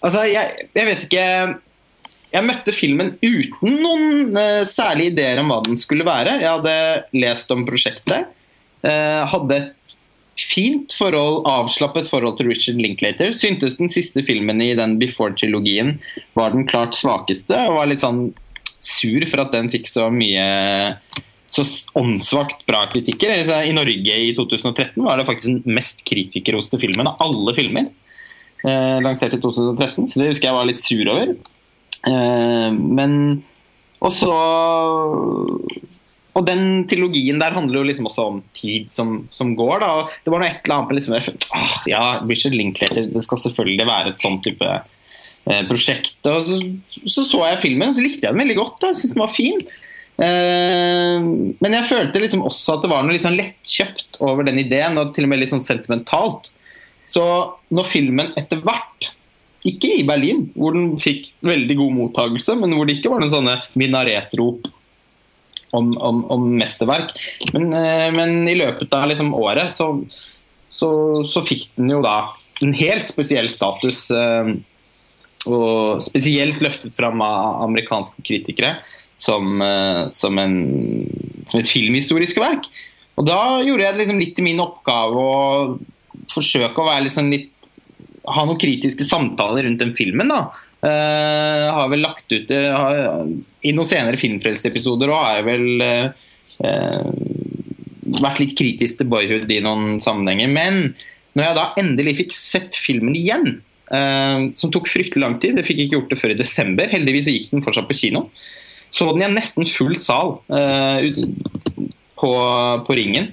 Altså, 0.00 0.22
jeg, 0.24 0.64
jeg 0.72 0.86
vet 0.88 1.02
ikke 1.04 1.24
Jeg 2.32 2.46
møtte 2.46 2.72
filmen 2.72 3.10
uten 3.20 3.74
noen 3.82 4.38
særlige 4.64 5.12
ideer 5.12 5.42
om 5.42 5.50
hva 5.52 5.58
den 5.66 5.76
skulle 5.76 6.06
være. 6.08 6.38
Jeg 6.40 6.48
hadde 6.48 6.76
lest 7.20 7.52
om 7.52 7.66
prosjektet. 7.68 8.30
hadde 8.80 9.58
et 9.58 9.74
fint 10.48 10.94
forhold, 10.96 11.44
avslappet 11.48 12.10
forhold 12.10 12.38
til 12.38 12.50
Richard 12.50 12.80
Linklater. 12.80 13.34
Syntes 13.36 13.78
den 13.78 13.90
siste 13.92 14.24
filmen 14.26 14.62
i 14.64 14.72
den 14.78 14.98
Before-trilogien 15.00 15.98
var 16.38 16.54
den 16.54 16.66
klart 16.70 16.96
svakeste. 16.98 17.56
Og 17.68 17.78
var 17.78 17.90
litt 17.90 18.04
sånn 18.04 18.30
sur 18.80 19.26
for 19.28 19.44
at 19.44 19.52
den 19.52 19.68
fikk 19.72 19.90
så 19.90 20.08
mye 20.12 20.44
så 21.50 21.64
åndssvakt 21.98 22.62
bra 22.68 22.84
kritikker. 22.92 23.32
Altså, 23.34 23.58
I 23.66 23.74
Norge 23.74 24.18
i 24.22 24.30
2013 24.36 24.94
var 25.02 25.18
det 25.18 25.26
faktisk 25.28 25.64
den 25.64 25.76
mest 25.76 26.04
kritikerroste 26.06 26.78
filmen 26.80 27.10
av 27.10 27.18
alle 27.24 27.54
filmer. 27.56 27.88
Eh, 28.62 28.98
lansert 29.02 29.34
i 29.34 29.40
2013, 29.42 30.06
så 30.06 30.20
det 30.20 30.28
husker 30.30 30.50
jeg 30.50 30.56
var 30.56 30.68
litt 30.68 30.82
sur 30.82 31.02
over. 31.10 31.34
Eh, 32.06 32.70
men 32.72 33.42
Og 34.00 34.12
så 34.16 34.32
Og 36.38 36.46
den 36.46 36.84
trilogien 36.90 37.40
der 37.42 37.56
handler 37.56 37.80
jo 37.80 37.88
liksom 37.88 38.06
også 38.10 38.26
om 38.30 38.38
tid 38.56 38.88
som, 38.94 39.24
som 39.34 39.52
går. 39.58 39.82
da, 39.82 39.90
og 39.98 40.14
Det 40.24 40.32
var 40.32 40.42
noe 40.42 40.50
et 40.50 40.62
eller 40.64 40.76
annet 40.76 40.90
med 40.90 41.00
liksom, 41.00 41.16
jeg 41.18 41.90
Ja, 41.90 42.04
Richard 42.22 42.56
Linklater, 42.56 43.08
det 43.10 43.24
skal 43.26 43.42
selvfølgelig 43.44 43.88
være 43.88 44.12
et 44.12 44.22
sånn 44.22 44.38
type 44.44 44.70
eh, 44.70 45.62
prosjekt. 45.68 46.18
Og 46.30 46.46
så, 46.46 46.60
så 47.06 47.26
så 47.26 47.44
jeg 47.48 47.62
filmen, 47.66 47.90
og 47.90 47.98
så 47.98 48.06
likte 48.06 48.26
jeg 48.28 48.34
den 48.36 48.44
veldig 48.44 48.58
godt. 48.60 48.78
da, 48.78 48.92
jeg 48.92 49.02
synes 49.02 49.16
den 49.16 49.24
var 49.24 49.34
fin. 49.34 49.62
Eh, 50.20 51.28
men 51.64 51.78
jeg 51.78 51.90
følte 51.90 52.22
liksom 52.22 52.46
også 52.46 52.76
at 52.76 52.86
det 52.86 52.92
var 52.92 53.04
noe 53.04 53.16
litt 53.16 53.26
sånn 53.26 53.38
lettkjøpt 53.40 54.20
over 54.22 54.46
den 54.46 54.62
ideen, 54.62 54.98
og 55.02 55.14
til 55.16 55.26
og 55.26 55.32
med 55.34 55.42
litt 55.42 55.54
sånn 55.54 55.66
sentimentalt. 55.66 56.52
Så 57.10 57.24
når 57.74 57.90
filmen 57.90 58.30
etter 58.38 58.62
hvert, 58.62 59.10
ikke 59.66 59.90
i 59.98 60.04
Berlin, 60.08 60.46
hvor 60.54 60.72
den 60.76 60.94
fikk 61.02 61.32
veldig 61.44 61.74
god 61.76 61.96
mottagelse, 61.96 62.54
men 62.56 62.72
hvor 62.76 62.86
det 62.88 62.96
ikke 62.96 63.10
var 63.12 63.20
noen 63.20 63.32
sånne 63.34 63.56
minaretrop 63.76 64.70
om, 65.76 65.92
om, 65.98 66.24
om 66.32 66.48
mesterverk, 66.58 67.14
men, 67.54 67.70
eh, 67.76 68.08
men 68.14 68.48
i 68.50 68.56
løpet 68.58 68.92
av 68.96 69.08
liksom 69.10 69.34
året 69.38 69.74
så, 69.76 69.92
så, 70.74 70.90
så 71.26 71.44
fikk 71.46 71.68
den 71.78 71.92
jo 71.94 72.00
da 72.04 72.32
en 72.64 72.74
helt 72.76 73.08
spesiell 73.08 73.48
status. 73.52 74.08
eh, 74.10 74.56
og 75.48 76.02
spesielt 76.04 76.58
løftet 76.60 76.92
fram 76.92 77.22
av 77.24 77.62
amerikanske 77.64 78.20
kritikere 78.20 78.74
som, 79.16 79.62
eh, 79.64 80.02
som, 80.12 80.36
en, 80.36 80.58
som 81.48 81.60
et 81.60 81.70
filmhistorisk 81.70 82.40
verk. 82.42 82.66
Og 83.16 83.24
da 83.28 83.60
gjorde 83.64 83.86
jeg 83.86 83.94
det 83.94 84.02
liksom 84.02 84.20
litt 84.20 84.34
til 84.36 84.46
min 84.46 84.60
oppgave 84.60 85.16
å 85.16 86.28
forsøke 86.30 86.76
å 86.80 86.88
være 86.88 87.06
liksom 87.06 87.32
litt 87.32 87.48
ha 88.28 88.44
noen 88.44 88.60
kritiske 88.60 89.06
samtaler 89.08 89.64
rundt 89.66 89.80
den 89.80 89.94
filmen. 89.96 90.28
da. 90.28 90.50
Eh, 90.80 91.66
har 91.76 91.88
vel 91.92 92.00
lagt 92.00 92.32
ut 92.32 92.48
har, 92.48 93.26
I 93.60 93.72
noen 93.76 93.88
senere 93.88 94.16
Filmfrelst-episoder 94.16 95.10
har 95.12 95.34
jeg 95.36 95.44
vel 95.50 95.82
eh, 95.84 96.22
eh, 96.64 97.10
vært 98.20 98.40
litt 98.40 98.54
kritisk 98.56 99.00
til 99.00 99.10
Boyhood 99.12 99.50
i 99.52 99.60
noen 99.64 99.98
sammenhenger. 100.00 100.48
Men 100.48 100.80
når 101.36 101.46
jeg 101.46 101.58
da 101.58 101.66
endelig 101.82 102.16
fikk 102.22 102.32
sett 102.36 102.78
filmen 102.80 103.18
igjen, 103.18 103.60
eh, 103.92 104.48
som 104.56 104.72
tok 104.72 104.88
fryktelig 104.90 105.22
lang 105.24 105.36
tid 105.42 105.60
Jeg 105.60 105.68
fikk 105.68 105.84
ikke 105.84 105.98
gjort 105.98 106.14
det 106.14 106.20
før 106.22 106.34
i 106.34 106.40
desember. 106.40 106.90
Heldigvis 106.90 107.30
gikk 107.30 107.52
den 107.52 107.66
fortsatt 107.66 107.90
på 107.90 107.98
kino. 108.00 108.28
Så 108.90 109.06
den 109.12 109.22
i 109.22 109.28
en 109.28 109.36
nesten 109.38 109.68
full 109.70 109.94
sal 110.00 110.38
eh, 110.50 111.12
på, 112.18 112.32
på 112.86 112.98
Ringen. 112.98 113.30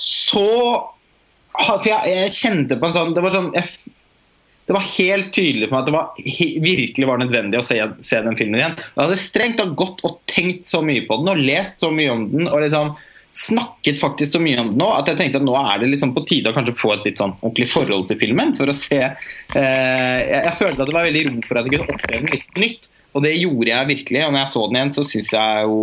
Så 0.00 0.48
For 1.54 1.86
jeg, 1.86 2.10
jeg 2.10 2.34
kjente 2.34 2.76
på 2.80 2.88
en 2.88 2.94
sånn 2.96 3.12
Det 3.14 3.22
var 3.22 3.30
sånn 3.30 3.52
jeg, 3.54 3.92
det 4.64 4.72
var 4.72 4.84
helt 4.94 5.32
tydelig 5.36 5.68
for 5.68 5.76
meg 5.76 5.82
at 5.82 5.88
det 5.90 5.94
var, 5.94 6.60
virkelig 6.64 7.08
var 7.08 7.18
nødvendig 7.20 7.58
å 7.60 7.64
se, 7.66 7.80
se 8.00 8.20
den 8.24 8.38
filmen 8.38 8.60
igjen. 8.60 8.78
Jeg 8.80 9.02
hadde 9.02 9.18
strengt 9.20 9.58
tatt 9.60 9.74
gått 9.76 10.00
og 10.08 10.22
tenkt 10.30 10.64
så 10.68 10.80
mye 10.84 11.02
på 11.04 11.18
den 11.20 11.34
og 11.34 11.42
lest 11.50 11.84
så 11.84 11.90
mye 11.92 12.14
om 12.14 12.24
den. 12.32 12.48
og 12.48 12.64
liksom 12.64 12.94
snakket 13.34 13.98
faktisk 13.98 14.36
så 14.36 14.40
mye 14.40 14.60
om 14.62 14.68
den 14.70 14.78
nå 14.78 14.86
at 14.94 15.08
jeg 15.10 15.18
tenkte 15.18 15.40
at 15.40 15.44
nå 15.44 15.56
er 15.58 15.80
det 15.82 15.88
liksom 15.90 16.12
på 16.14 16.22
tide 16.30 16.52
å 16.52 16.54
kanskje 16.54 16.76
få 16.78 16.92
et 16.94 17.08
litt 17.08 17.18
sånn 17.18 17.34
ordentlig 17.40 17.66
forhold 17.72 18.06
til 18.08 18.20
filmen. 18.20 18.54
for 18.56 18.70
å 18.70 18.76
se 18.78 19.00
eh, 19.02 19.14
jeg, 19.58 20.40
jeg 20.46 20.56
følte 20.60 20.84
at 20.84 20.90
det 20.90 20.96
var 20.96 21.08
veldig 21.08 21.24
rom 21.28 21.40
for 21.44 21.58
at 21.58 21.66
jeg 21.66 21.74
kunne 21.74 21.96
oppleve 21.98 22.22
den 22.22 22.34
litt 22.36 22.60
nytt. 22.62 22.90
Og 23.14 23.26
det 23.26 23.34
gjorde 23.36 23.70
jeg 23.70 23.90
virkelig. 23.90 24.22
Og 24.24 24.32
når 24.32 24.40
jeg 24.40 24.52
så 24.54 24.64
den 24.64 24.78
igjen, 24.80 24.94
så 24.96 25.06
syns 25.10 25.32
jeg 25.34 25.68
jo 25.68 25.78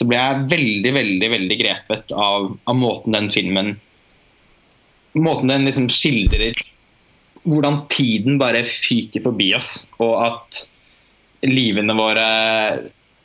så 0.00 0.06
ble 0.06 0.18
jeg 0.18 0.42
veldig, 0.50 0.90
veldig 0.94 1.30
veldig 1.32 1.56
grepet 1.60 2.12
av, 2.14 2.50
av 2.64 2.76
måten 2.78 3.16
den 3.16 3.30
filmen 3.32 3.72
Måten 5.18 5.50
den 5.50 5.64
liksom 5.66 5.88
skildrer 5.90 6.54
hvordan 7.48 7.82
tiden 7.88 8.38
bare 8.40 8.64
fyker 8.68 9.22
forbi 9.24 9.52
oss, 9.56 9.84
og 10.02 10.14
at 10.26 10.62
livene 11.46 11.94
våre 11.96 12.24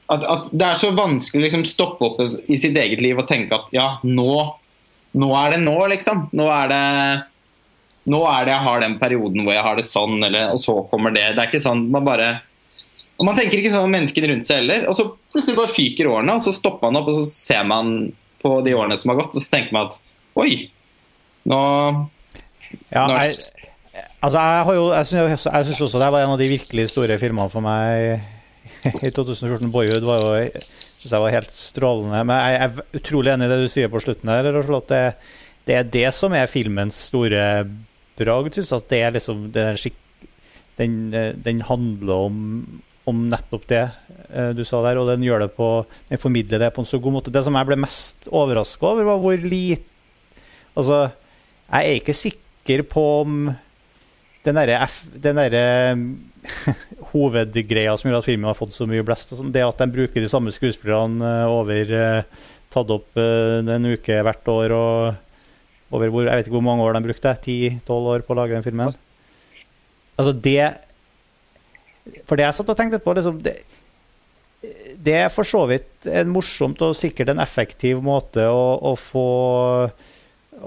at, 0.06 0.22
at 0.24 0.52
det 0.54 0.66
er 0.68 0.78
så 0.80 0.92
vanskelig 0.96 1.42
å 1.42 1.46
liksom 1.48 1.66
stoppe 1.68 2.06
opp 2.08 2.20
i 2.48 2.58
sitt 2.62 2.78
eget 2.78 3.02
liv 3.04 3.18
og 3.20 3.28
tenke 3.28 3.58
at 3.58 3.72
ja, 3.76 3.88
nå, 4.06 4.36
nå 5.18 5.30
er 5.40 5.56
det 5.56 5.64
nå, 5.66 5.74
liksom. 5.92 6.28
Nå 6.38 6.46
er 6.54 6.70
det 6.72 6.82
nå 8.14 8.20
er 8.30 8.46
det 8.46 8.54
jeg 8.54 8.66
har 8.68 8.84
den 8.84 9.00
perioden 9.02 9.42
hvor 9.48 9.56
jeg 9.56 9.66
har 9.66 9.80
det 9.80 9.88
sånn, 9.90 10.20
eller, 10.28 10.52
og 10.54 10.60
så 10.62 10.76
kommer 10.92 11.10
det. 11.16 11.24
Det 11.34 11.42
er 11.42 11.50
ikke 11.50 11.64
sånn 11.64 11.88
man 11.90 12.06
bare 12.06 12.28
Og 13.18 13.26
Man 13.26 13.38
tenker 13.40 13.58
ikke 13.58 13.72
sånn 13.74 13.88
om 13.88 13.94
menneskene 13.96 14.30
rundt 14.30 14.46
seg 14.46 14.60
heller. 14.62 14.86
Og 14.92 14.94
så 14.98 15.08
plutselig 15.34 15.58
bare 15.58 15.72
fyker 15.74 16.10
årene, 16.12 16.36
og 16.38 16.44
så 16.46 16.54
stopper 16.54 16.92
man 16.92 17.00
opp, 17.02 17.10
og 17.10 17.18
så 17.18 17.26
ser 17.34 17.64
man 17.66 17.94
på 18.46 18.52
de 18.66 18.76
årene 18.78 18.98
som 19.02 19.10
har 19.14 19.24
gått, 19.24 19.34
og 19.34 19.42
så 19.42 19.54
tenker 19.56 19.74
man 19.74 19.88
at 19.90 19.96
oi, 20.38 20.68
nå 21.50 21.62
Ja, 22.94 23.08
nå- 23.10 23.18
jeg, 23.24 23.72
altså 24.26 24.42
jeg, 24.42 24.88
jeg 24.96 25.08
syns 25.10 25.46
syns 25.70 25.84
også 25.88 26.02
det 26.02 26.12
var 26.14 26.26
en 26.26 26.34
av 26.34 26.42
de 26.42 26.52
virkelig 26.52 26.90
store 26.92 27.20
filmene 27.22 27.52
for 27.52 27.64
meg 27.64 28.24
i 29.06 29.12
2014. 29.14 29.72
Boyhood 29.72 30.08
var 30.08 30.24
jo 30.24 30.34
synes 31.06 31.14
jeg 31.14 31.22
var 31.22 31.36
helt 31.36 31.58
strålende. 31.58 32.22
Men 32.26 32.40
jeg 32.42 32.62
er 32.66 33.00
utrolig 33.00 33.34
enig 33.34 33.48
i 33.48 33.52
det 33.52 33.60
du 33.62 33.70
sier 33.72 33.92
på 33.94 34.02
slutten 34.02 34.32
her. 34.32 34.48
Det, 34.90 35.02
det 35.70 35.78
er 35.78 35.92
det 35.94 36.08
som 36.18 36.34
er 36.34 36.50
filmens 36.50 36.98
store 37.12 37.44
bragd. 38.18 38.58
Synes 38.58 38.74
er 38.98 39.14
liksom 39.14 39.46
den, 39.54 40.96
den 41.46 41.62
handler 41.68 42.26
om, 42.26 42.40
om 43.08 43.22
nettopp 43.30 43.68
det 43.70 43.84
eh, 43.86 44.50
du 44.58 44.64
sa 44.68 44.82
der, 44.84 44.98
og 45.00 45.08
den 45.08 45.24
gjør 45.24 45.46
det 45.46 45.54
på 45.56 45.86
Den 46.10 46.20
formidler 46.20 46.60
det 46.60 46.74
på 46.76 46.84
en 46.84 46.90
så 46.90 47.00
god 47.00 47.20
måte. 47.20 47.32
Det 47.32 47.46
som 47.46 47.56
jeg 47.56 47.70
ble 47.70 47.78
mest 47.80 48.28
overraska 48.32 48.90
over, 48.90 49.08
var 49.08 49.22
hvor 49.24 49.46
lite 49.46 49.92
Altså, 50.76 51.06
jeg 51.70 51.88
er 51.88 52.02
ikke 52.02 52.14
sikker 52.18 52.82
på 52.92 53.02
om 53.22 53.36
den 54.46 54.58
derre 54.60 54.88
derre 55.26 55.66
hovedgreia 57.12 57.96
som 57.98 58.10
gjør 58.10 58.20
at 58.20 58.28
filmen 58.28 58.50
har 58.50 58.58
fått 58.58 58.76
så 58.76 58.88
mye 58.90 59.06
blest, 59.06 59.34
sånn, 59.34 59.54
det 59.54 59.66
at 59.66 59.82
de 59.82 59.88
bruker 59.92 60.22
de 60.22 60.30
samme 60.32 60.54
skuespillerne 60.54 61.32
eh, 61.42 61.52
over 61.52 61.96
eh, 62.02 62.52
Tatt 62.76 62.90
opp 62.92 63.16
eh, 63.22 63.62
en 63.72 63.88
uke 63.88 64.18
hvert 64.26 64.50
år 64.52 64.74
og 64.76 65.96
over 65.96 66.12
hvor, 66.12 66.26
Jeg 66.28 66.42
vet 66.42 66.50
ikke 66.50 66.58
hvor 66.58 66.66
mange 66.66 66.84
år 66.84 66.98
de 66.98 67.06
brukte, 67.06 67.32
10-12 67.32 68.10
år 68.12 68.26
på 68.26 68.34
å 68.34 68.38
lage 68.40 68.58
den 68.58 68.66
filmen. 68.66 68.96
Altså, 70.20 70.34
det 70.34 70.74
For 72.28 72.36
det 72.36 72.48
jeg 72.48 72.58
satt 72.58 72.72
og 72.74 72.80
tenkte 72.80 73.00
på, 73.00 73.14
liksom 73.16 73.38
det, 73.46 73.54
det 75.06 75.16
er 75.22 75.32
for 75.32 75.48
så 75.48 75.64
vidt 75.70 76.10
en 76.10 76.34
morsomt 76.34 76.82
og 76.84 76.98
sikkert 76.98 77.32
en 77.32 77.42
effektiv 77.44 78.02
måte 78.04 78.44
å, 78.50 78.66
å 78.92 78.96
få 79.00 79.28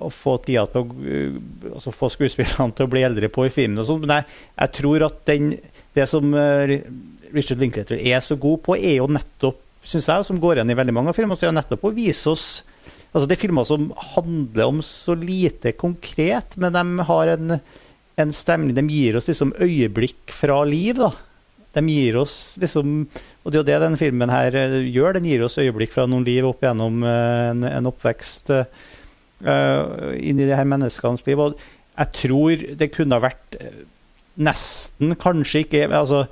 å 0.04 0.10
få 0.14 0.36
tida 0.44 0.64
til 0.70 0.82
å 0.82 0.86
uh, 0.88 1.38
altså 1.74 1.94
få 1.94 2.10
skuespillerne 2.14 2.74
til 2.76 2.88
å 2.88 2.92
bli 2.92 3.04
eldre 3.06 3.30
på 3.32 3.46
i 3.48 3.52
filmen. 3.52 3.80
og 3.82 3.88
sånt, 3.88 4.06
Men 4.06 4.20
jeg, 4.20 4.40
jeg 4.62 4.74
tror 4.80 5.06
at 5.08 5.22
den, 5.30 5.52
det 5.96 6.08
som 6.10 6.34
uh, 6.34 6.78
Richard 7.34 7.62
Linklater 7.62 8.00
er 8.00 8.20
så 8.24 8.38
god 8.40 8.62
på, 8.66 8.76
er 8.78 8.98
jo 9.00 9.10
nettopp, 9.10 9.60
syns 9.88 10.08
jeg, 10.10 10.26
som 10.26 10.40
går 10.42 10.58
igjen 10.58 10.72
i 10.74 10.76
veldig 10.78 10.94
mange 10.96 11.12
av 11.12 11.16
filmene, 11.16 11.38
så 11.38 11.48
er 11.48 11.56
nettopp 11.56 11.86
å 11.88 11.94
vise 11.96 12.28
oss 12.32 12.48
altså 13.08 13.24
Det 13.24 13.38
er 13.38 13.40
filmer 13.40 13.64
som 13.64 13.86
handler 14.14 14.68
om 14.68 14.82
så 14.84 15.14
lite 15.16 15.72
konkret, 15.78 16.58
men 16.60 16.74
de 16.74 17.06
har 17.08 17.30
en, 17.32 17.54
en 18.20 18.34
stemning 18.36 18.76
De 18.76 18.84
gir 18.92 19.16
oss 19.16 19.30
liksom 19.30 19.54
øyeblikk 19.64 20.34
fra 20.34 20.60
liv, 20.68 21.00
da. 21.00 21.12
De 21.76 21.84
gir 21.88 22.18
oss 22.20 22.58
liksom 22.60 23.00
Og 23.06 23.50
det 23.50 23.56
er 23.56 23.60
jo 23.60 23.68
det 23.70 23.80
denne 23.84 24.00
filmen 24.00 24.32
her 24.32 24.54
eh, 24.56 24.78
gjør. 24.88 25.18
Den 25.18 25.28
gir 25.28 25.44
oss 25.46 25.58
øyeblikk 25.60 25.92
fra 25.94 26.06
noen 26.08 26.26
liv 26.26 26.46
opp 26.48 26.64
gjennom 26.64 27.02
eh, 27.04 27.48
en, 27.52 27.66
en 27.68 27.90
oppvekst. 27.90 28.52
eh, 28.54 28.64
uh, 28.68 28.97
inn 29.38 30.40
i 30.40 30.46
de 30.48 30.56
her 30.56 30.66
menneskenes 30.66 31.22
liv. 31.28 31.38
Og 31.38 31.60
jeg 31.98 32.14
tror 32.14 32.68
det 32.78 32.92
kunne 32.94 33.16
ha 33.18 33.24
vært 33.24 33.58
eh, 33.58 33.82
nesten, 34.38 35.16
kanskje 35.18 35.64
ikke 35.64 35.88
altså, 35.88 36.26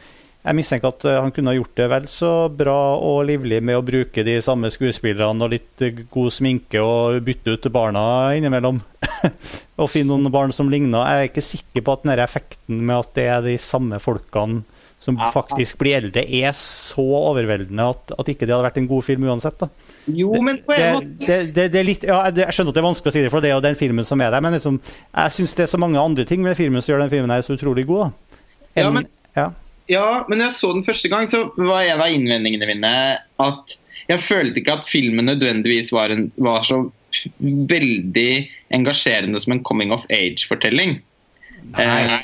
Jeg 0.47 0.55
mistenker 0.55 0.93
at 0.93 1.07
eh, 1.09 1.19
han 1.19 1.33
kunne 1.35 1.51
ha 1.51 1.59
gjort 1.59 1.75
det 1.81 1.89
vel 1.91 2.07
så 2.11 2.33
bra 2.55 2.79
og 3.03 3.25
livlig 3.31 3.59
med 3.67 3.81
å 3.81 3.85
bruke 3.87 4.23
de 4.27 4.37
samme 4.45 4.71
skuespillerne 4.71 5.43
og 5.43 5.55
litt 5.57 5.83
eh, 5.83 6.05
god 6.13 6.35
sminke 6.35 6.83
og 6.83 7.19
bytte 7.27 7.57
ut 7.57 7.71
barna 7.75 8.05
innimellom. 8.39 8.79
og 9.81 9.91
finne 9.91 10.15
noen 10.15 10.33
barn 10.33 10.55
som 10.55 10.71
ligner. 10.71 11.03
Jeg 11.03 11.25
er 11.25 11.31
ikke 11.33 11.49
sikker 11.49 11.87
på 11.87 11.97
at 11.97 12.07
den 12.07 12.23
effekten 12.23 12.87
med 12.87 13.01
at 13.01 13.15
det 13.19 13.29
er 13.33 13.47
de 13.49 13.59
samme 13.61 13.99
folkene 14.03 14.63
som 14.99 15.19
faktisk 15.33 15.77
blir 15.79 15.99
eldre, 15.99 16.23
er 16.25 16.55
så 16.57 17.03
overveldende 17.05 17.85
at, 17.93 18.13
at 18.19 18.31
ikke 18.33 18.47
det 18.49 18.55
hadde 18.57 18.65
vært 18.65 18.79
en 18.81 18.87
god 18.89 19.05
film 19.05 19.27
uansett. 19.29 19.59
da. 19.61 19.69
Jo, 20.09 20.31
men 20.43 20.57
en 20.73 21.13
Det, 21.19 21.27
det, 21.27 21.37
det, 21.55 21.67
det 21.75 21.81
er 21.83 21.85
litt, 21.85 22.07
ja, 22.09 22.23
jeg 22.33 22.57
skjønner 22.57 22.73
at 22.73 22.79
det 22.79 22.83
er 22.83 22.89
vanskelig 22.89 23.13
å 23.13 23.17
si 23.19 23.23
det, 23.27 23.31
for 23.35 23.45
det 23.45 23.51
er 23.51 23.55
jo 23.59 23.67
den 23.67 23.77
filmen 23.79 24.05
som 24.09 24.21
er 24.25 24.33
der, 24.33 24.41
men 24.41 24.57
liksom, 24.57 24.81
jeg 25.13 25.37
syns 25.37 25.55
det 25.55 25.67
er 25.67 25.73
så 25.75 25.79
mange 25.83 26.01
andre 26.01 26.25
ting 26.25 26.43
med 26.43 26.57
filmen 26.59 26.83
som 26.83 26.95
gjør 26.95 27.05
den 27.05 27.13
filmen 27.13 27.31
her 27.35 27.45
så 27.45 27.55
utrolig 27.59 27.85
god. 27.87 28.09
da. 28.09 28.41
Ja, 28.83 28.91
men- 28.91 29.09
ja. 29.37 29.51
Ja, 29.89 30.25
men 30.29 30.41
jeg 30.43 30.57
så 30.59 30.73
den 30.75 30.83
første 30.83 31.09
gang, 31.13 31.29
så 31.31 31.45
var 31.55 31.85
en 31.87 32.01
av 32.01 32.09
innvendingene 32.11 32.67
mine 32.67 32.95
at 33.39 33.77
jeg 34.09 34.19
følte 34.25 34.59
ikke 34.59 34.79
at 34.81 34.85
filmen 34.89 35.27
nødvendigvis 35.29 35.93
var, 35.95 36.11
en, 36.11 36.33
var 36.43 36.65
så 36.67 36.81
veldig 37.31 38.31
engasjerende 38.75 39.39
som 39.41 39.53
en 39.55 39.63
coming 39.63 39.93
of 39.95 40.03
age-fortelling. 40.11 40.97
Eh, 41.79 42.19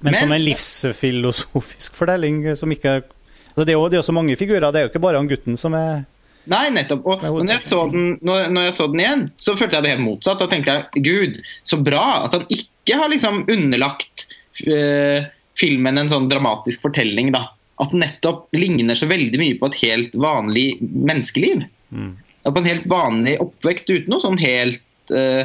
Men, 0.00 0.12
Men- 0.12 0.20
som 0.20 0.32
en 0.32 0.44
livsfilosofisk 0.44 1.96
fortelling 1.98 2.44
som 2.56 2.70
ikke 2.70 3.00
altså 3.02 3.64
det, 3.66 3.72
er 3.72 3.78
jo, 3.78 3.88
det 3.90 3.98
er 3.98 4.06
så 4.06 4.14
mange 4.14 4.36
figurer, 4.38 4.70
det 4.70 4.78
er 4.78 4.86
jo 4.86 4.92
ikke 4.92 5.02
bare 5.02 5.18
han 5.18 5.30
gutten 5.30 5.58
som 5.58 5.74
er 5.74 6.04
Nei, 6.48 6.68
nettopp. 6.72 7.04
Og 7.04 7.24
når 7.26 7.50
jeg, 7.50 7.62
så 7.66 7.82
den, 7.92 8.14
når, 8.24 8.46
når 8.54 8.68
jeg 8.68 8.74
så 8.78 8.86
den 8.88 9.02
igjen, 9.02 9.24
så 9.36 9.52
følte 9.58 9.76
jeg 9.76 9.84
det 9.84 9.90
helt 9.92 10.04
motsatt. 10.06 10.40
Da 10.40 10.46
tenkte 10.48 10.76
jeg 10.76 11.02
gud, 11.04 11.34
så 11.66 11.76
bra 11.84 12.04
at 12.24 12.36
han 12.38 12.46
ikke 12.54 12.96
har 12.96 13.10
liksom 13.12 13.42
underlagt 13.52 14.24
uh, 14.64 15.26
filmen 15.58 16.00
en 16.00 16.08
sånn 16.08 16.28
dramatisk 16.30 16.86
fortelling. 16.86 17.34
da. 17.34 17.50
At 17.82 17.92
den 17.92 18.00
nettopp 18.00 18.46
ligner 18.56 18.96
så 18.96 19.10
veldig 19.10 19.42
mye 19.42 19.58
på 19.60 19.68
et 19.68 19.78
helt 19.82 20.16
vanlig 20.16 20.66
menneskeliv. 20.80 21.66
Mm. 21.92 22.14
På 22.48 22.62
en 22.62 22.70
helt 22.70 22.88
vanlig 22.88 23.36
oppvekst 23.44 23.92
uten 23.92 24.14
noe 24.14 24.24
sånn 24.24 24.40
helt 24.40 25.12
uh, 25.12 25.44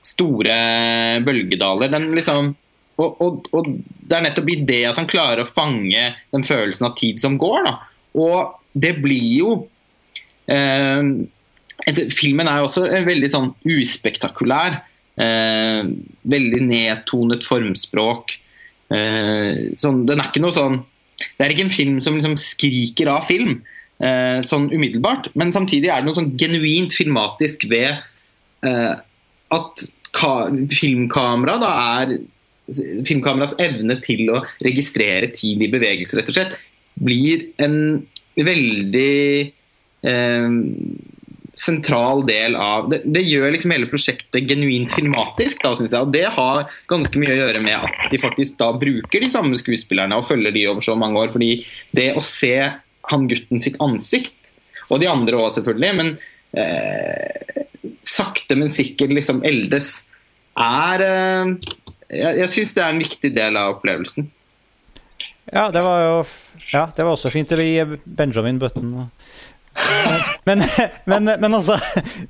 store 0.00 0.56
bølgedaler. 1.28 1.92
Den 1.92 2.08
liksom, 2.16 2.54
og, 2.98 3.20
og, 3.22 3.48
og 3.54 3.66
det 4.08 4.16
er 4.18 4.24
nettopp 4.26 4.48
i 4.50 4.56
det 4.66 4.80
at 4.90 4.96
han 4.98 5.06
klarer 5.10 5.44
å 5.44 5.48
fange 5.50 6.14
den 6.34 6.44
følelsen 6.46 6.86
av 6.88 6.96
tid 6.98 7.20
som 7.22 7.38
går. 7.38 7.64
da. 7.68 7.76
Og 8.18 8.54
det 8.74 8.96
blir 9.02 9.28
jo 9.38 9.50
Eh, 10.48 11.02
et- 11.86 12.10
filmen 12.16 12.48
er 12.48 12.62
jo 12.62 12.68
også 12.70 12.86
veldig 13.04 13.28
sånn 13.28 13.50
uspektakulær. 13.68 14.78
Eh, 15.20 15.82
veldig 16.24 16.60
nedtonet 16.64 17.44
formspråk. 17.44 18.30
Eh, 18.90 19.76
sånn, 19.76 20.06
den 20.06 20.18
er 20.22 20.24
ikke 20.30 20.40
noe 20.40 20.52
sånn 20.56 20.78
Det 21.36 21.44
er 21.44 21.50
ikke 21.52 21.64
en 21.66 21.74
film 21.74 22.00
som 22.00 22.14
liksom 22.14 22.36
skriker 22.38 23.08
av 23.12 23.26
film 23.26 23.60
eh, 24.00 24.40
sånn 24.40 24.70
umiddelbart, 24.72 25.28
men 25.36 25.50
samtidig 25.52 25.90
er 25.90 26.00
det 26.00 26.06
noe 26.06 26.14
sånn 26.14 26.32
genuint 26.38 26.94
filmatisk 26.96 27.68
ved 27.68 27.98
eh, 28.64 28.94
at 29.50 29.82
ka 30.14 30.48
filmkamera 30.70 31.58
er 32.00 32.18
Filmkameras 32.68 33.54
evne 33.62 33.98
til 34.04 34.28
å 34.32 34.42
registrere 34.64 35.30
tid 35.34 35.62
i 35.64 35.70
bevegelse, 35.72 36.18
rett 36.18 36.32
og 36.32 36.36
slett, 36.36 36.58
blir 36.98 37.46
en 37.62 37.78
veldig 38.38 39.14
eh, 40.06 40.56
sentral 41.58 42.22
del 42.26 42.54
av 42.58 42.88
det, 42.92 43.00
det 43.08 43.24
gjør 43.26 43.50
liksom 43.54 43.72
hele 43.74 43.88
prosjektet 43.90 44.46
genuint 44.48 44.92
filmatisk, 44.94 45.62
da, 45.64 45.72
synes 45.78 45.94
jeg. 45.94 46.06
Og 46.06 46.12
det 46.14 46.26
har 46.36 46.68
ganske 46.90 47.20
mye 47.20 47.34
å 47.34 47.38
gjøre 47.40 47.62
med 47.64 47.88
at 47.88 48.12
de 48.12 48.20
faktisk 48.22 48.58
da 48.60 48.70
bruker 48.78 49.24
de 49.24 49.30
samme 49.32 49.58
skuespillerne 49.58 50.18
og 50.18 50.26
følger 50.28 50.54
de 50.54 50.66
over 50.70 50.84
så 50.84 50.96
mange 50.98 51.18
år. 51.24 51.32
fordi 51.34 51.62
det 51.96 52.12
å 52.14 52.24
se 52.24 52.54
han 53.08 53.28
gutten 53.30 53.62
sitt 53.64 53.78
ansikt, 53.82 54.52
og 54.88 55.02
de 55.02 55.10
andre 55.10 55.40
òg 55.40 55.52
selvfølgelig, 55.56 55.92
men 55.98 56.14
eh, 56.56 57.64
sakte, 58.06 58.56
men 58.56 58.70
sikkert 58.72 59.12
liksom 59.16 59.42
eldes, 59.48 60.02
er 60.58 61.04
eh, 61.04 61.52
Jeg, 62.08 62.38
jeg 62.40 62.52
syns 62.54 62.74
det 62.76 62.82
er 62.84 62.94
en 62.94 63.02
viktig 63.02 63.30
del 63.36 63.58
av 63.60 63.76
opplevelsen. 63.76 64.30
Ja, 65.52 65.68
det 65.72 65.82
var 65.84 66.02
jo 66.04 66.16
Ja, 66.72 66.88
det 66.94 67.04
var 67.04 67.14
også 67.14 67.32
fint. 67.32 67.52
å 67.52 67.60
gi 67.60 68.00
Benjamin 68.04 68.58
Button. 68.60 69.10
Men, 70.44 70.62
men, 71.04 71.28
men 71.38 71.54
altså 71.54 71.76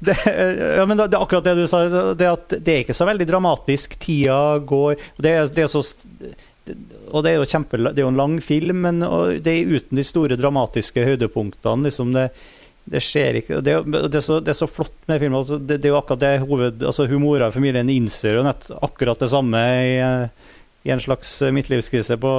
det, 0.04 0.16
ja, 0.26 0.84
men 0.84 0.98
det 0.98 1.06
er 1.08 1.22
akkurat 1.22 1.46
det 1.46 1.54
du 1.56 1.64
sa. 1.70 1.80
Det, 2.18 2.28
at 2.28 2.54
det 2.60 2.74
er 2.74 2.84
ikke 2.84 2.96
så 2.98 3.06
veldig 3.08 3.26
dramatisk. 3.30 3.96
Tida 4.02 4.58
går 4.68 4.98
Det, 5.16 5.32
det 5.56 5.64
er 5.64 5.72
så 5.72 5.84
og 7.08 7.22
det 7.24 7.30
er 7.30 7.38
jo 7.38 7.48
kjempe, 7.48 7.78
det 7.80 7.96
er 7.96 8.04
jo 8.04 8.10
en 8.10 8.18
lang 8.20 8.34
film, 8.44 8.82
men 8.84 8.98
det 9.40 9.48
er 9.54 9.70
uten 9.78 9.96
de 9.96 10.02
store 10.04 10.36
dramatiske 10.36 11.00
høydepunktene. 11.06 11.86
liksom 11.86 12.10
det, 12.12 12.26
det 12.88 13.02
skjer 13.04 13.40
ikke 13.40 13.60
det, 13.64 13.74
det, 13.90 14.16
er 14.16 14.24
så, 14.24 14.38
det 14.40 14.52
er 14.54 14.58
så 14.58 14.68
flott 14.70 14.96
med 15.10 15.20
filmen. 15.20 15.38
Altså, 15.40 15.58
det, 15.60 15.80
det 15.82 15.90
er 15.90 15.94
jo 15.94 16.00
akkurat 16.00 16.22
det 16.22 16.32
hoved, 16.44 16.84
altså 16.88 17.08
Humora 17.10 17.50
i 17.50 17.54
familien 17.54 17.90
innser 17.92 18.38
jo 18.38 18.46
nett 18.46 18.68
akkurat 18.78 19.20
det 19.20 19.30
samme 19.32 19.62
i, 19.84 19.94
i 20.88 20.92
en 20.94 21.02
slags 21.02 21.34
midtlivskrise 21.54 22.18
på, 22.20 22.32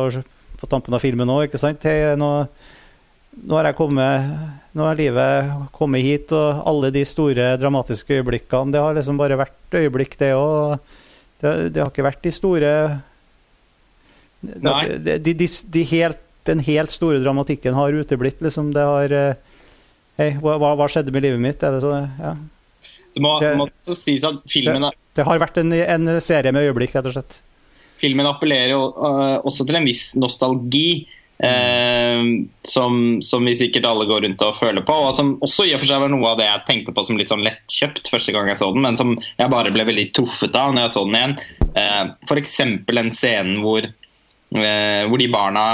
på 0.60 0.70
tampen 0.72 0.96
av 0.98 1.04
filmen 1.04 1.30
òg, 1.30 1.48
ikke 1.48 1.62
sant? 1.62 1.86
Hey, 1.86 2.16
nå, 2.20 2.32
nå 3.40 3.60
har 3.60 3.70
jeg 3.70 3.80
kommet 3.80 4.32
Nå 4.78 4.86
har 4.86 4.98
livet 5.00 5.52
kommet 5.74 6.06
hit, 6.06 6.32
og 6.36 6.64
alle 6.70 6.92
de 6.94 7.02
store 7.08 7.56
dramatiske 7.58 8.20
øyeblikkene 8.20 8.76
Det 8.76 8.82
har 8.84 8.98
liksom 8.98 9.18
bare 9.20 9.38
vært 9.40 9.78
øyeblikk, 9.80 10.14
det 10.20 10.34
òg. 10.38 10.78
Det, 11.42 11.54
det 11.74 11.82
har 11.82 11.90
ikke 11.90 12.06
vært 12.06 12.22
de 12.26 12.34
store 12.36 12.74
de, 14.40 15.18
de, 15.20 15.34
de 15.74 15.86
helt, 15.90 16.22
Den 16.48 16.62
helt 16.64 16.94
store 16.94 17.20
dramatikken 17.24 17.76
har 17.76 17.98
uteblitt, 17.98 18.40
liksom. 18.46 18.70
Det 18.76 18.86
har 18.86 19.16
eh, 19.16 19.49
Hei, 20.20 20.34
hva, 20.44 20.58
hva 20.60 20.88
skjedde 20.92 21.14
med 21.16 21.24
livet 21.24 21.40
mitt? 21.40 21.62
Det 21.64 21.80
så 21.80 21.94
Ja. 22.20 22.34
Det 23.14 23.22
må, 23.24 23.40
Det- 23.40 23.56
må 23.58 23.68
sies 23.96 24.24
at 24.24 24.44
filmen, 24.48 24.92
Det 25.16 25.26
har 25.26 25.40
vært 25.40 25.58
en, 25.58 25.72
en 25.74 26.22
serie 26.22 26.52
med 26.52 26.68
øyeblikk, 26.68 26.94
rett 26.94 27.06
og 27.06 27.14
slett. 27.14 27.42
filmen 28.00 28.26
appellerer 28.26 28.70
jo 28.70 28.94
uh, 28.96 29.42
også 29.44 29.66
til 29.66 29.76
en 29.76 29.86
viss 29.86 30.16
nostalgi. 30.16 31.08
Uh, 31.40 32.44
som, 32.68 33.22
som 33.24 33.46
vi 33.46 33.54
sikkert 33.56 33.86
alle 33.88 34.06
går 34.06 34.26
rundt 34.26 34.42
og 34.44 34.58
føler 34.60 34.84
på. 34.84 34.92
Og 34.92 35.16
som 35.16 35.38
også 35.40 35.70
i 35.70 35.74
og 35.74 35.80
for 35.80 35.88
seg 35.88 36.02
var 36.04 36.12
noe 36.12 36.28
av 36.28 36.38
det 36.38 36.50
jeg 36.50 36.66
tenkte 36.68 36.92
på 36.92 37.06
som 37.08 37.18
litt 37.18 37.32
sånn 37.32 37.46
lettkjøpt 37.46 38.12
første 38.12 38.36
gang 38.36 38.50
jeg 38.52 38.60
så 38.60 38.74
den, 38.74 38.84
men 38.84 38.98
som 39.00 39.14
jeg 39.16 39.50
bare 39.50 39.72
ble 39.72 39.86
veldig 39.88 40.12
truffet 40.14 40.56
av 40.60 40.74
når 40.76 40.82
jeg 40.84 40.94
så 40.98 41.06
den 41.08 41.16
igjen. 41.16 41.38
Uh, 41.78 42.12
F.eks. 42.28 42.58
den 42.92 43.14
scenen 43.16 43.62
hvor, 43.64 43.88
uh, 43.88 45.04
hvor 45.08 45.18
de 45.18 45.32
barna 45.32 45.66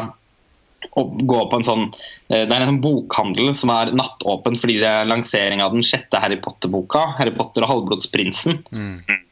går 0.93 1.45
på 1.51 1.59
en 1.59 1.65
sånn 1.65 1.83
eh, 1.87 2.45
Det 2.45 2.53
er 2.53 2.63
en 2.63 2.71
sånn 2.73 2.81
bokhandel 2.83 3.51
som 3.57 3.71
er 3.73 3.91
nattåpen 3.95 4.57
fordi 4.61 4.77
det 4.83 4.89
er 4.89 5.09
lansering 5.09 5.63
av 5.63 5.75
den 5.75 5.85
sjette 5.85 6.21
Harry 6.21 6.37
Potter-boka. 6.41 7.03
'Harry 7.17 7.33
Potter 7.35 7.65
og 7.65 7.71
halvblodsprinsen'. 7.73 8.61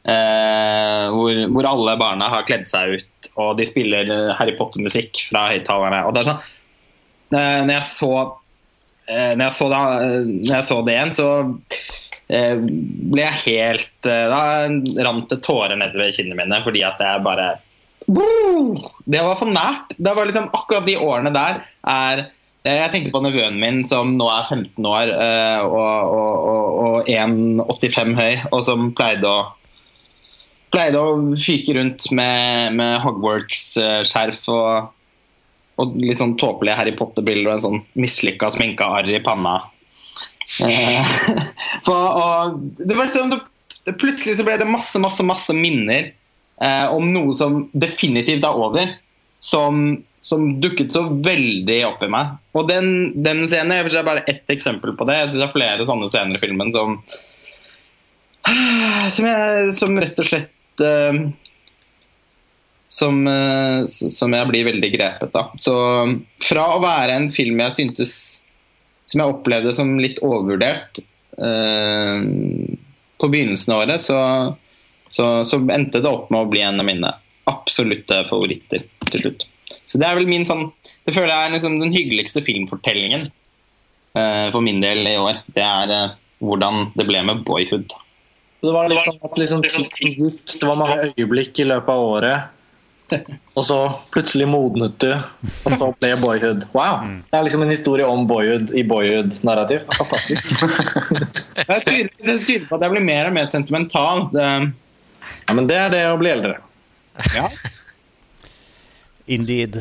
Eh, 0.04 1.04
hvor, 1.14 1.42
hvor 1.54 1.70
alle 1.70 1.96
barna 2.00 2.28
har 2.32 2.46
kledd 2.48 2.66
seg 2.68 2.98
ut, 2.98 3.28
og 3.40 3.56
de 3.58 3.66
spiller 3.68 4.10
eh, 4.10 4.32
Harry 4.38 4.56
Potter-musikk 4.58 5.26
fra 5.30 5.46
høyttalerne. 5.52 6.04
Og 6.04 6.14
det 6.14 6.24
er 6.24 6.30
sånn 6.30 6.42
eh, 7.34 7.60
Når 7.64 7.74
jeg 7.78 7.88
så 7.90 8.14
eh, 9.08 9.34
når, 9.34 9.44
jeg 9.46 9.54
så 9.58 9.68
eh, 9.72 10.18
når 10.30 10.56
jeg 10.58 10.70
så 10.70 10.80
det 10.82 10.98
igjen, 10.98 11.14
så 11.20 11.28
ble 12.24 13.20
jeg 13.20 13.40
helt 13.42 14.06
Da 14.08 14.64
rant 15.04 15.28
det 15.28 15.36
tårer 15.44 15.76
nedover 15.76 16.08
kinnene 16.16 16.38
mine 16.38 16.60
fordi 16.64 16.80
at 16.88 17.02
jeg 17.04 17.20
bare 17.26 17.50
det 18.06 19.20
var 19.24 19.36
for 19.40 19.48
nært. 19.48 19.94
Det 19.96 20.12
var 20.12 20.28
liksom 20.28 20.50
Akkurat 20.52 20.86
de 20.86 20.96
årene 21.00 21.32
der 21.34 21.62
er 21.88 22.26
Jeg 22.64 22.92
tenker 22.92 23.12
på 23.12 23.20
nevøen 23.24 23.58
min 23.60 23.82
som 23.88 24.14
nå 24.16 24.28
er 24.32 24.46
15 24.48 24.86
år 24.88 25.10
eh, 25.12 25.60
og, 25.64 26.14
og, 26.16 26.46
og, 26.48 26.78
og 26.84 27.10
1,85 27.12 28.14
høy, 28.16 28.32
og 28.48 28.62
som 28.64 28.86
pleide 28.96 29.28
å 29.28 29.42
pleide 30.74 30.98
å 31.00 31.12
fyke 31.38 31.76
rundt 31.76 32.08
med, 32.16 32.72
med 32.78 32.96
Hogwarts-skjerf 33.04 34.48
og, 34.50 34.88
og 35.76 35.94
litt 36.00 36.22
sånn 36.22 36.34
tåpelige 36.40 36.78
Harry 36.80 36.96
Potter-briller 36.98 37.52
og 37.52 37.54
en 37.58 37.64
sånn 37.66 37.84
mislykka 38.00 38.50
sminka 38.54 38.88
arr 38.96 39.12
i 39.12 39.22
panna. 39.24 39.58
Eh, 40.64 41.14
for, 41.86 42.16
og 42.16 42.58
det 42.80 42.96
var 42.96 43.08
liksom, 43.08 43.36
det, 43.84 43.96
plutselig 44.00 44.38
så 44.38 44.46
ble 44.46 44.58
det 44.60 44.68
masse, 44.72 44.98
masse, 45.02 45.26
masse 45.26 45.56
minner 45.56 46.14
eh, 46.62 46.86
om 46.94 47.06
noe 47.12 47.34
som 47.36 47.64
definitivt 47.72 48.44
er 48.46 48.58
over, 48.66 48.96
som, 49.44 49.84
som 50.22 50.48
dukket 50.62 50.94
så 50.94 51.04
veldig 51.10 51.78
opp 51.88 52.04
i 52.06 52.10
meg. 52.12 52.34
Og 52.56 52.68
den, 52.70 52.88
den 53.24 53.44
scenen 53.48 53.74
er 53.76 54.06
bare 54.06 54.26
ett 54.30 54.50
eksempel 54.52 54.94
på 54.96 55.06
det. 55.08 55.18
Jeg 55.20 55.30
synes 55.32 55.42
det 55.42 55.48
er 55.48 55.56
flere 55.56 55.88
sånne 55.88 56.10
scener 56.12 56.38
i 56.38 56.44
filmen 56.44 56.72
som 56.74 56.98
som, 59.14 59.26
jeg, 59.28 59.72
som 59.76 59.98
rett 60.00 60.20
og 60.20 60.28
slett 60.28 60.84
eh, 60.84 61.20
som, 62.94 63.26
eh, 63.26 63.84
som 63.88 64.34
jeg 64.36 64.50
blir 64.50 64.68
veldig 64.68 64.90
grepet 64.94 65.38
av. 65.38 65.54
Så 65.60 65.74
fra 66.44 66.68
å 66.74 66.82
være 66.82 67.18
en 67.18 67.30
film 67.32 67.62
jeg 67.64 67.78
syntes 67.80 68.16
Som 69.10 69.20
jeg 69.20 69.34
opplevde 69.34 69.72
som 69.76 69.90
litt 70.00 70.16
overvurdert 70.24 70.96
eh, 71.36 72.22
på 73.20 73.28
begynnelsen 73.28 73.74
av 73.74 73.82
året, 73.82 74.00
så, 74.00 74.16
så, 75.08 75.44
så 75.46 75.60
endte 75.72 76.02
det 76.02 76.10
opp 76.10 76.30
med 76.32 76.42
å 76.44 76.50
bli 76.50 76.62
en 76.64 76.80
av 76.80 76.88
mine 76.88 77.10
absolutte 77.50 78.22
favoritter 78.28 78.86
til 79.10 79.24
slutt. 79.24 79.46
Så 79.84 80.00
det 80.00 80.08
er 80.08 80.16
vel 80.18 80.28
min 80.28 80.44
sånn 80.48 80.68
Det 81.04 81.12
føler 81.14 81.32
jeg 81.32 81.46
er 81.46 81.52
liksom 81.54 81.78
den 81.80 81.92
hyggeligste 81.92 82.42
filmfortellingen 82.44 83.26
uh, 84.16 84.48
for 84.52 84.64
min 84.64 84.80
del 84.84 85.04
i 85.08 85.18
år. 85.20 85.42
Det 85.52 85.64
er 85.64 85.92
uh, 85.92 86.16
hvordan 86.44 86.90
det 86.96 87.06
ble 87.08 87.20
med 87.28 87.44
Boyhood. 87.46 87.92
Det 88.64 88.72
var 88.72 88.88
litt 88.88 89.04
sånn 89.04 89.20
at 89.20 89.38
liksom 89.40 89.60
det 89.60 90.64
var 90.64 90.80
mange 90.80 91.10
øyeblikk 91.12 91.60
i 91.60 91.68
løpet 91.68 91.92
av 91.92 92.04
året. 92.16 92.54
Og 93.58 93.66
så 93.68 93.76
plutselig 94.14 94.46
modnet 94.48 94.94
du, 95.02 95.10
og 95.12 95.74
så 95.76 95.90
ble 96.00 96.14
Boyhood. 96.18 96.64
Wow! 96.74 97.04
Det 97.30 97.36
er 97.38 97.44
liksom 97.46 97.62
en 97.62 97.70
historie 97.70 98.06
om 98.08 98.24
Boyhood 98.26 98.72
i 98.74 98.82
Boyhood-narrativ. 98.88 99.84
Fantastisk. 99.98 100.48
Det 101.60 101.68
er 101.68 101.84
tydelig, 101.84 102.10
det 102.18 102.32
er 102.32 102.40
tydelig 102.40 102.66
på 102.68 102.76
at 102.76 102.82
jeg 102.84 102.92
blir 102.92 103.04
mer 103.06 103.28
og 103.28 103.36
mer 103.36 103.46
sentimental. 103.48 104.24
Det, 104.32 104.48
Ja, 105.48 105.54
men 105.56 105.66
det 105.70 105.76
er 105.80 105.90
det 105.92 106.02
å 106.10 106.18
bli 106.20 106.30
eldre. 106.32 106.56
ja. 107.34 107.48
Indeed. 109.26 109.78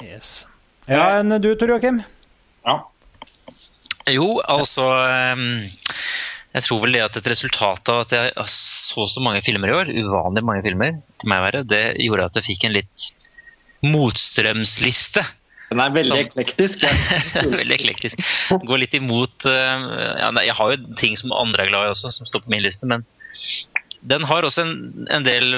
Yes. 0.00 0.46
Ja, 0.88 1.18
enn 1.20 1.32
du, 1.42 1.50
Tor 1.58 1.74
Joakim? 1.74 2.02
ja. 2.66 2.76
Jo, 4.06 4.36
altså 4.46 4.84
ehm, 5.02 5.64
Jeg 6.54 6.62
tror 6.62 6.78
vel 6.84 6.94
det 6.94 7.00
at 7.02 7.16
et 7.18 7.26
resultat 7.26 7.88
av 7.90 8.04
at 8.04 8.12
jeg 8.14 8.44
så 8.52 9.02
så 9.10 9.20
mange 9.24 9.40
filmer 9.42 9.72
i 9.72 9.74
år, 9.74 9.90
uvanlig 9.90 10.44
mange 10.46 10.62
filmer, 10.62 11.00
til 11.18 11.32
meg 11.32 11.42
være, 11.42 11.64
det 11.66 11.80
gjorde 12.04 12.28
at 12.30 12.38
jeg 12.38 12.46
fikk 12.52 12.68
en 12.68 12.76
litt 12.76 13.08
motstrømsliste. 13.82 15.24
Den 15.72 15.82
er 15.82 15.90
veldig 15.96 16.14
Sånn. 16.14 16.22
eklektisk. 16.30 16.84
Veldig 17.58 17.74
eklektisk. 17.80 18.22
Går 18.70 18.78
litt 18.84 18.94
imot 18.94 19.48
eh, 19.50 19.86
ja, 20.22 20.28
nei, 20.30 20.44
Jeg 20.46 20.54
har 20.60 20.70
jo 20.76 20.94
ting 21.02 21.16
som 21.18 21.34
andre 21.34 21.66
er 21.66 21.72
glad 21.72 21.88
i 21.88 21.90
også, 21.90 22.12
som 22.14 22.28
står 22.30 22.44
på 22.46 22.52
min 22.54 22.62
liste, 22.62 22.86
men 22.86 23.02
den 24.06 24.26
har 24.28 24.46
også 24.46 24.62
en, 24.62 25.06
en 25.10 25.24
del 25.26 25.56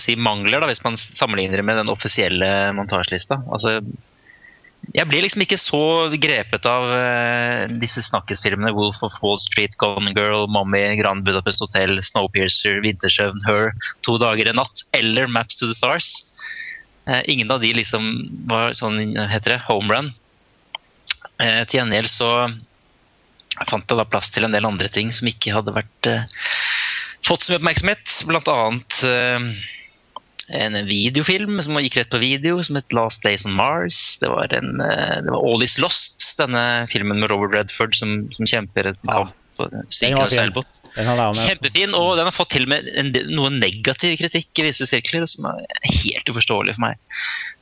si, 0.00 0.16
mangler, 0.16 0.60
da, 0.60 0.70
hvis 0.70 0.82
man 0.84 0.98
sammenligner 0.98 1.62
med 1.62 1.78
den 1.78 1.92
offisielle 1.92 2.48
montasjelista. 2.74 3.38
Altså, 3.52 3.78
jeg 4.92 5.08
blir 5.08 5.22
liksom 5.24 5.44
ikke 5.44 5.60
så 5.60 5.84
grepet 6.20 6.66
av 6.68 6.88
uh, 6.90 7.76
disse 7.80 8.02
snakkesfilmene. 8.04 8.72
'Wolf 8.74 9.00
of 9.06 9.14
Wall 9.22 9.38
Street', 9.40 9.78
'Gone 9.80 10.12
Girl', 10.16 10.48
'Mommy', 10.50 10.98
'Grand 10.98 11.24
Budapest 11.24 11.62
Hotel', 11.64 12.02
'Snowpiercer', 12.02 12.82
'Vintersøvn', 12.84 13.46
'Her', 13.46 13.72
'To 14.02 14.18
dager 14.18 14.50
en 14.50 14.60
natt' 14.60 14.84
eller 14.92 15.30
'Maps 15.30 15.60
to 15.60 15.70
the 15.70 15.76
Stars'. 15.78 16.24
Uh, 17.06 17.22
ingen 17.28 17.50
av 17.52 17.60
de 17.60 17.72
liksom 17.72 18.04
var 18.50 18.74
sånn, 18.74 19.16
heter 19.30 19.56
det, 19.56 19.64
home 19.68 19.92
run. 19.92 20.14
Eh, 21.42 21.64
til 21.66 21.80
gjengjeld 21.80 22.10
så 22.10 22.30
fant 23.66 23.90
jeg 23.90 23.98
da 23.98 24.06
plass 24.06 24.30
til 24.34 24.46
en 24.46 24.54
del 24.54 24.66
andre 24.66 24.90
ting 24.92 25.10
som 25.14 25.28
ikke 25.30 25.54
hadde 25.54 25.74
vært 25.74 26.08
eh, 26.10 26.26
fått 27.26 27.44
så 27.44 27.52
mye 27.52 27.60
oppmerksomhet. 27.62 28.18
Blant 28.28 28.50
annet 28.52 28.98
eh, 29.08 29.48
en 30.64 30.76
videofilm 30.86 31.62
som 31.64 31.78
gikk 31.80 31.96
rett 31.98 32.10
på 32.12 32.20
video, 32.20 32.62
som 32.62 32.76
het 32.76 32.92
'Last 32.92 33.22
Days 33.24 33.46
on 33.46 33.56
Mars'. 33.56 34.18
Det 34.20 34.28
var, 34.28 34.52
en, 34.52 34.80
uh, 34.80 35.22
det 35.22 35.30
var 35.30 35.40
'All 35.40 35.62
Is 35.62 35.78
Lost', 35.78 36.36
denne 36.36 36.86
filmen 36.90 37.20
med 37.20 37.30
Robert 37.30 37.54
Redford 37.56 37.94
som, 37.94 38.28
som 38.32 38.46
kjemper 38.46 38.86
et 38.86 38.98
Ja. 39.04 39.24
kamp 39.24 39.34
Den 39.56 40.16
var 40.16 40.28
fin. 40.28 40.52
Den. 40.94 41.46
Kjempefin, 41.46 41.94
og 41.94 42.16
den 42.16 42.26
har 42.26 42.32
fått 42.32 42.50
til 42.50 42.64
og 42.64 42.68
med 42.68 42.88
en, 42.98 43.12
noe 43.30 43.50
negativ 43.50 44.18
kritikk 44.18 44.50
i 44.58 44.66
visse 44.66 44.86
sirkler, 44.86 45.26
som 45.30 45.46
er 45.46 45.62
helt 45.86 46.28
uforståelig 46.28 46.74
for 46.74 46.84
meg. 46.88 46.98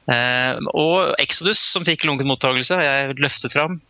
Uh, 0.09 0.57
og 0.73 1.15
Exodus, 1.21 1.61
som 1.61 1.85
fikk 1.85 2.05
lunken 2.09 2.27
mottakelse, 2.27 2.75
har 2.75 2.85
jeg 2.85 3.19
løftet 3.21 3.53
fram. 3.53 3.81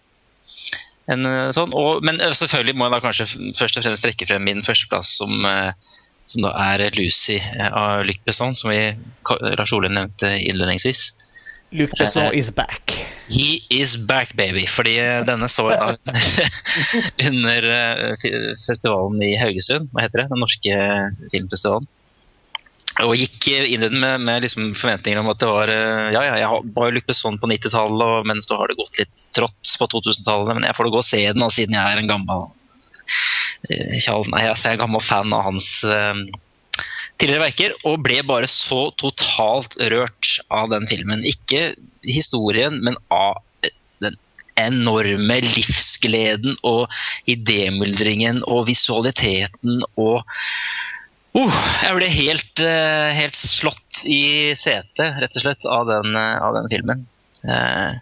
En, 1.11 1.27
eh, 1.27 1.49
sånn, 1.55 1.73
og, 1.75 2.03
men 2.07 2.21
eh, 2.23 2.35
selvfølgelig 2.37 2.77
må 2.79 2.87
jeg 2.87 2.95
da 2.95 3.03
kanskje 3.03 3.27
først 3.59 3.79
og 3.79 3.87
fremst 3.87 4.07
trekke 4.07 4.29
frem 4.29 4.47
min 4.47 4.63
førsteplass, 4.67 5.17
som, 5.19 5.35
eh, 5.49 5.99
som 6.31 6.47
da 6.47 6.53
er 6.75 6.87
Lucy 6.95 7.41
av 7.69 8.05
Luc 8.07 8.23
Besson, 8.27 8.55
som 8.55 8.71
vi, 8.71 8.93
Lars 9.59 9.75
Ole 9.75 9.91
nevnte 9.91 10.31
innledningsvis. 10.39 11.11
Luc 11.73 11.95
Besson 11.99 12.29
is 12.37 12.53
back. 12.55 12.95
He 13.33 13.63
is 13.73 13.97
back, 13.97 14.35
baby. 14.37 14.67
Fordi 14.69 14.99
denne 15.25 15.49
så 15.49 15.71
jeg 15.73 15.81
da 15.81 16.17
under 17.31 17.67
festivalen 18.61 19.23
i 19.25 19.33
Haugesund. 19.41 19.89
Hva 19.95 20.05
heter 20.05 20.23
det? 20.23 20.27
Den 20.35 20.45
norske 20.45 20.83
filmfestivalen. 21.33 21.89
Og 23.01 23.14
gikk 23.16 23.47
eh, 23.49 23.66
inn 23.72 23.80
i 23.80 23.88
den 23.88 24.01
med, 24.03 24.20
med 24.20 24.45
liksom 24.45 24.72
forventninger 24.76 25.22
om 25.22 25.30
at 25.32 25.40
det 25.40 25.49
var 25.49 25.72
eh, 25.72 26.11
Ja, 26.12 26.24
ja, 26.28 26.34
jeg 26.43 26.49
har- 26.51 26.66
jo 26.90 26.97
lyktes 26.99 27.22
sånn 27.24 27.38
på 27.40 27.49
90-tallet, 27.49 28.26
mens 28.28 28.32
men 28.32 28.43
så 28.45 28.59
har 28.61 28.68
det 28.68 28.76
gått 28.80 28.99
litt 29.01 29.28
trått 29.32 29.74
på 29.80 29.88
2000-tallet. 29.95 30.55
Men 30.59 30.68
jeg 30.68 30.76
får 30.76 30.88
da 30.88 30.93
gå 30.93 31.01
og 31.01 31.09
se 31.09 31.22
den, 31.32 31.47
siden 31.51 31.78
jeg 31.78 31.93
er 31.93 32.03
en 32.03 32.11
gammel 32.12 32.49
kjall. 34.03 34.26
Nei, 34.32 34.47
altså, 34.49 34.68
jeg 34.68 34.74
er 34.74 34.78
en 34.80 34.84
gammel 34.86 35.05
fan 35.05 35.32
av 35.36 35.47
hans 35.47 35.68
eh, 35.88 36.20
tidligere 37.20 37.47
verker, 37.47 37.74
og 37.88 38.03
ble 38.05 38.20
bare 38.26 38.49
så 38.51 38.90
totalt 39.01 39.76
rørt 39.93 40.36
av 40.51 40.70
den 40.72 40.88
filmen. 40.90 41.24
Ikke 41.28 41.72
historien, 42.05 42.80
men 42.84 42.99
av 43.14 43.40
den 44.03 44.18
enorme 44.61 45.38
livsgleden 45.47 46.59
og 46.66 46.90
idémyldringen 47.30 48.43
og 48.45 48.66
visualiteten 48.68 49.80
og 49.97 50.26
uh, 51.39 51.59
Jeg 51.87 51.97
ble 51.97 52.09
helt, 52.12 52.61
uh, 52.61 53.11
helt 53.16 53.37
slått 53.39 54.03
i 54.05 54.53
setet, 54.59 55.18
rett 55.22 55.37
og 55.39 55.45
slett, 55.47 55.64
av 55.66 55.87
den, 55.89 56.14
uh, 56.16 56.39
av 56.45 56.55
den 56.59 56.68
filmen. 56.72 57.07
Eh, 57.43 57.93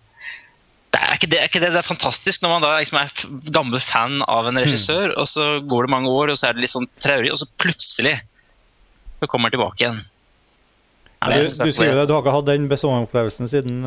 det 0.90 0.98
er, 1.00 1.12
ikke 1.16 1.28
det, 1.30 1.38
er 1.38 1.46
ikke 1.48 1.60
det 1.62 1.70
det 1.72 1.78
er 1.80 1.86
fantastisk 1.86 2.42
når 2.42 2.50
man 2.56 2.64
da 2.66 2.70
liksom 2.80 2.98
er 3.00 3.12
gammel 3.54 3.80
fan 3.80 4.18
av 4.26 4.48
en 4.50 4.58
regissør, 4.60 5.14
og 5.16 5.28
så 5.30 5.46
går 5.70 5.86
det 5.86 5.92
mange 5.94 6.10
år, 6.12 6.32
og 6.32 6.36
så 6.40 6.48
er 6.50 6.56
det 6.58 6.64
litt 6.66 6.72
sånn 6.74 6.88
traurig, 7.00 7.30
og 7.32 7.38
så 7.40 7.46
plutselig 7.62 8.16
så 9.20 9.28
kommer 9.30 9.48
han 9.48 9.54
tilbake 9.54 9.84
igjen. 9.84 10.00
Ja, 11.20 11.28
Du, 11.30 11.44
du 11.44 11.68
er- 11.68 11.72
sier 11.76 11.94
det, 11.94 12.08
du 12.08 12.14
har 12.16 12.22
ikke 12.24 12.34
hatt 12.34 12.48
den 12.50 12.66
besongopplevelsen 12.68 13.48
siden 13.52 13.80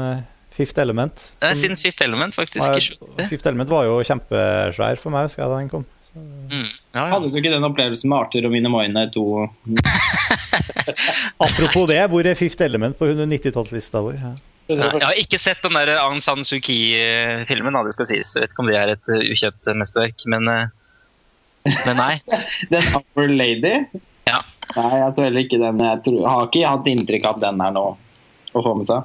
Fifth 0.54 0.78
Element. 0.80 1.32
Nei, 1.42 1.50
som- 1.54 1.62
siden 1.64 1.78
Fifth 1.82 2.02
Element, 2.06 2.36
faktisk. 2.38 2.66
70. 3.02 3.28
Fifth 3.30 3.48
Element 3.50 3.70
var 3.70 3.86
jo 3.90 4.00
kjempesvær 4.06 4.98
for 5.02 5.10
meg, 5.12 5.28
husker 5.28 5.44
jeg 5.44 5.50
da 5.52 5.60
den 5.60 5.70
kom. 5.70 5.86
Så, 6.14 6.20
Mm, 6.54 6.68
ja, 6.92 7.08
ja. 7.08 7.10
Hadde 7.10 7.30
du 7.32 7.38
ikke 7.40 7.50
den 7.50 7.64
opplevelsen 7.66 8.10
med 8.12 8.20
Arthur 8.20 8.46
og 8.46 8.52
Minemoine 8.54 9.08
to 9.14 9.24
apropos 11.46 11.88
det, 11.90 11.98
hvor 12.12 12.28
er 12.30 12.36
Fifth 12.38 12.62
Element 12.62 12.94
på 13.00 13.06
190-tallslista 13.10 13.98
vår? 14.06 14.16
Ja. 14.22 14.34
Jeg 14.70 15.02
har 15.02 15.18
ikke 15.20 15.40
sett 15.42 15.64
den 15.66 15.74
der 15.76 15.90
Aung 16.04 16.22
San 16.24 16.44
Suu 16.46 16.60
Kyi-filmen, 16.64 17.76
det 17.84 17.94
skal 17.98 18.08
sies. 18.08 18.30
Jeg 18.36 18.42
vet 18.46 18.52
ikke 18.54 18.64
om 18.64 18.70
det 18.70 18.78
er 18.80 18.90
et 18.94 19.08
uh, 19.12 19.18
ukjent 19.34 19.64
uh, 19.68 19.74
mesterverk, 19.80 20.20
men, 20.32 20.44
uh, 20.48 20.68
men 21.66 21.98
nei. 22.00 22.14
Den 22.72 22.86
Our 23.02 23.28
Lady? 23.34 23.74
Ja. 24.30 24.40
Nei, 24.78 24.94
jeg 25.02 25.10
så 25.18 25.26
heller 25.26 25.42
ikke 25.44 25.60
den. 25.60 25.82
Jeg, 25.84 25.98
tror, 26.06 26.18
jeg 26.22 26.32
har 26.32 26.44
ikke 26.48 26.70
hatt 26.70 26.88
inntrykk 26.94 27.24
av 27.28 27.34
at 27.36 27.44
den 27.44 27.58
er 27.66 27.72
noe 27.76 27.92
å 28.54 28.60
få 28.64 28.72
med 28.80 28.88
seg. 28.90 29.02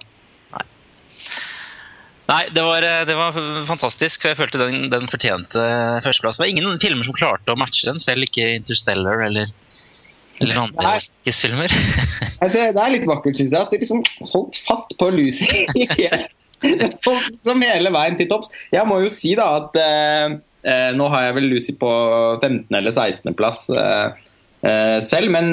Nei, 2.29 2.43
det 2.53 2.65
var, 2.65 2.85
uh, 2.85 3.05
det 3.09 3.17
var 3.17 3.39
fantastisk. 3.69 4.27
Jeg 4.29 4.37
følte 4.39 4.61
den, 4.61 4.89
den 4.93 5.09
fortjente 5.09 5.63
førsteplass. 6.05 6.39
Det 6.39 6.45
var 6.45 6.53
ingen 6.53 6.83
filmer 6.83 7.07
som 7.07 7.17
klarte 7.17 7.55
å 7.55 7.59
matche 7.61 7.89
den, 7.89 8.01
selv 8.03 8.29
ikke 8.29 8.51
Interstellar 8.59 9.25
eller, 9.29 9.53
eller 10.43 10.65
andre 10.67 10.99
filmer. 11.33 11.73
Altså, 12.39 12.69
det 12.71 12.79
er 12.79 12.93
litt 12.93 13.07
vakkert, 13.09 13.35
syns 13.35 13.51
jeg, 13.51 13.59
at 13.59 13.73
du 13.73 13.81
liksom 13.81 14.03
holdt 14.31 14.61
fast 14.69 14.93
på 14.95 15.09
Lucy 15.11 15.49
som 17.47 17.65
hele 17.67 17.91
veien 17.95 18.19
til 18.19 18.29
topps. 18.31 18.53
Jeg 18.71 18.87
må 18.87 19.01
jo 19.03 19.11
si 19.11 19.33
da 19.39 19.49
at 19.57 19.79
eh, 19.83 20.37
eh, 20.63 20.91
nå 20.97 21.09
har 21.13 21.29
jeg 21.29 21.37
vel 21.39 21.49
Lucy 21.53 21.75
på 21.79 21.91
15. 22.41 22.67
eller 22.79 22.95
16. 22.95 23.35
plass 23.39 23.65
eh, 23.71 24.07
eh, 24.63 24.99
selv, 25.07 25.33
men 25.35 25.49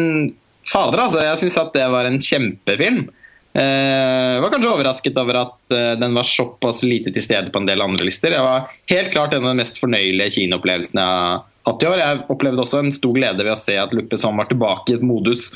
fader, 0.70 1.06
altså. 1.08 1.22
Jeg 1.26 1.42
syns 1.44 1.60
at 1.62 1.74
det 1.76 1.88
var 1.94 2.10
en 2.10 2.22
kjempefilm. 2.22 3.08
Eh, 3.56 4.42
var 4.42 4.52
kanskje 4.52 4.68
overrasket 4.68 5.18
over 5.22 5.38
at 5.40 5.72
eh, 5.72 5.94
den 5.96 6.16
var 6.18 6.28
såpass 6.28 6.82
lite 6.84 7.14
til 7.16 7.24
stede 7.24 7.54
på 7.54 7.62
en 7.62 7.70
del 7.70 7.84
andre 7.86 8.04
lister. 8.10 8.34
Jeg 8.36 8.44
var 8.44 8.66
helt 8.92 9.14
klart 9.14 9.34
en 9.34 9.48
av 9.48 9.54
de 9.54 9.62
mest 9.62 9.80
fornøyelige 9.80 10.36
kinoopplevelsene 10.36 11.06
jeg 11.06 11.22
har 11.22 11.46
hatt 11.70 11.86
i 11.86 11.88
år. 11.88 12.02
Jeg 12.02 12.26
opplevde 12.36 12.66
også 12.66 12.82
en 12.84 12.92
stor 12.98 13.16
glede 13.16 13.40
ved 13.40 13.54
å 13.54 13.62
se 13.62 13.78
at 13.80 13.96
Luc 13.96 14.12
Besson 14.12 14.36
var 14.36 14.52
tilbake 14.52 14.92
i 14.92 14.98
et 14.98 15.08
modus 15.08 15.48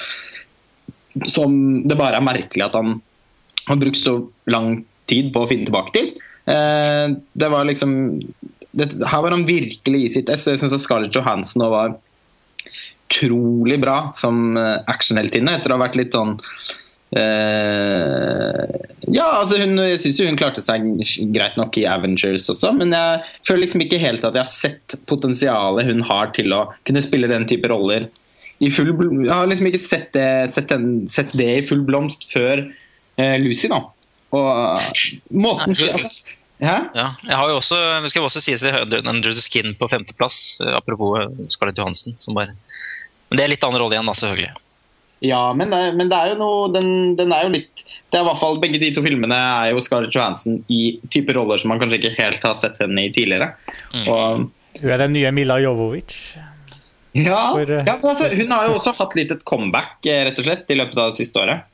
som 1.28 1.52
det 1.84 2.00
bare 2.00 2.22
er 2.22 2.24
merkelig 2.24 2.70
at 2.70 2.80
han 2.80 3.02
har 3.68 3.82
brukt 3.84 4.00
så 4.00 4.16
lang 4.47 4.86
tid 5.10 5.34
på 5.36 5.43
å 5.43 5.52
finne 5.52 5.68
tilbake 5.68 5.97
til. 5.97 6.12
Eh, 6.47 7.20
det 7.20 7.52
var 7.52 7.68
liksom 7.68 7.93
det, 8.80 8.93
Her 9.02 9.24
var 9.26 9.36
han 9.36 9.47
virkelig 9.50 10.06
i 10.06 10.12
sitt 10.20 10.32
ess. 10.32 10.47
Jeg 10.47 10.62
syns 10.62 10.80
Scarlett 10.86 11.20
Johansson 11.20 11.66
nå 11.66 11.74
var 11.74 12.00
utrolig 13.10 13.82
bra 13.82 14.14
som 14.16 14.54
actionheltinne, 14.56 15.58
etter 15.58 15.74
å 15.74 15.80
ha 15.80 15.89
vært 15.89 15.97
litt 15.97 16.16
sånn 16.16 16.38
Ja, 19.10 19.26
altså 19.39 19.57
hun, 19.57 19.80
jeg 19.82 19.97
syns 20.03 20.20
jo 20.22 20.28
hun 20.28 20.38
klarte 20.38 20.62
seg 20.62 20.86
greit 21.34 21.55
nok 21.57 21.74
i 21.82 21.88
Avengers 21.89 22.45
også, 22.51 22.70
men 22.78 22.93
jeg 22.93 23.24
føler 23.47 23.64
liksom 23.64 23.82
ikke 23.86 24.01
helt 24.03 24.26
at 24.28 24.38
jeg 24.38 24.45
har 24.45 24.51
sett 24.51 24.93
potensialet 25.10 25.89
hun 25.89 26.03
har 26.05 26.30
til 26.38 26.53
å 26.53 26.68
kunne 26.86 27.01
spille 27.01 27.32
den 27.32 27.47
type 27.49 27.72
roller 27.72 28.05
i 28.60 28.70
full 28.74 28.91
blomst. 28.93 29.26
Jeg 29.26 29.34
har 29.34 29.49
liksom 29.49 29.70
ikke 29.72 29.82
sett 29.82 30.10
det, 30.16 30.30
sett 30.53 30.70
den, 30.70 30.89
sett 31.12 31.34
det 31.39 31.49
i 31.62 31.66
full 31.66 31.82
blomst 31.88 32.28
før 32.32 32.62
eh, 32.62 33.38
Lucy, 33.41 33.72
da. 33.72 33.82
Og 34.36 34.49
eh, 34.51 35.03
måten 35.34 35.74
Nei, 35.74 35.89
altså, 35.89 36.36
ja? 36.60 36.78
Ja, 36.93 37.05
jeg 37.24 37.38
har 37.39 37.49
jo 37.49 37.60
også, 37.62 37.78
det 38.03 38.12
skal 38.12 38.22
jo 38.22 38.28
også 38.28 38.41
sies 38.43 38.64
Under 38.68 39.32
the 39.32 39.41
Skin 39.41 39.72
på 39.80 39.88
femteplass, 39.91 40.60
eh, 40.66 40.74
apropos 40.76 41.16
eh, 41.22 41.45
Scarlett 41.51 41.80
Johansen. 41.80 42.18
Som 42.20 42.36
bare, 42.38 42.53
men 43.30 43.39
det 43.39 43.45
er 43.45 43.53
litt 43.55 43.64
annen 43.64 43.80
rolle 43.82 43.95
igjen, 43.95 44.12
da, 44.12 44.18
selvfølgelig. 44.20 44.51
Ja, 45.26 45.49
men 45.53 45.72
det, 45.74 45.80
men 45.99 46.11
det 46.11 46.15
er 46.15 46.34
jo 46.34 46.39
noe 46.39 46.67
den, 46.72 47.17
den 47.20 47.34
er 47.36 47.47
jo 47.47 47.55
litt 47.57 47.84
det 48.09 48.17
er 48.17 48.24
i 48.24 48.28
hvert 48.28 48.41
fall 48.41 48.59
Begge 48.61 48.82
de 48.82 48.91
to 48.95 49.03
filmene 49.05 49.38
er 49.38 49.74
jo 49.74 49.82
Scarlett 49.84 50.15
Johansson 50.15 50.61
i 50.72 50.97
type 51.13 51.34
roller 51.38 51.59
som 51.61 51.74
man 51.74 51.82
kanskje 51.82 51.99
ikke 51.99 52.15
helt 52.17 52.45
har 52.45 52.55
sett 52.57 52.80
henne 52.82 53.05
i 53.05 53.11
tidligere. 53.13 53.51
Mm. 53.93 54.07
Og 54.09 54.80
Hun 54.80 54.93
er 54.93 55.03
den 55.03 55.13
nye 55.13 55.34
Mila 55.36 55.59
Jovovic. 55.61 56.15
Ja, 57.13 57.51
For, 57.53 57.70
eh, 57.70 57.86
ja 57.86 57.95
men 57.97 58.11
altså, 58.11 58.30
hun 58.38 58.53
har 58.53 58.67
jo 58.67 58.78
også 58.78 58.93
hatt 58.97 59.15
litt 59.17 59.34
et 59.34 59.45
comeback 59.45 60.05
eh, 60.05 60.24
rett 60.28 60.41
og 60.41 60.47
slett, 60.47 60.70
i 60.70 60.78
løpet 60.78 60.97
av 60.97 61.11
det 61.11 61.22
siste 61.22 61.41
året. 61.41 61.67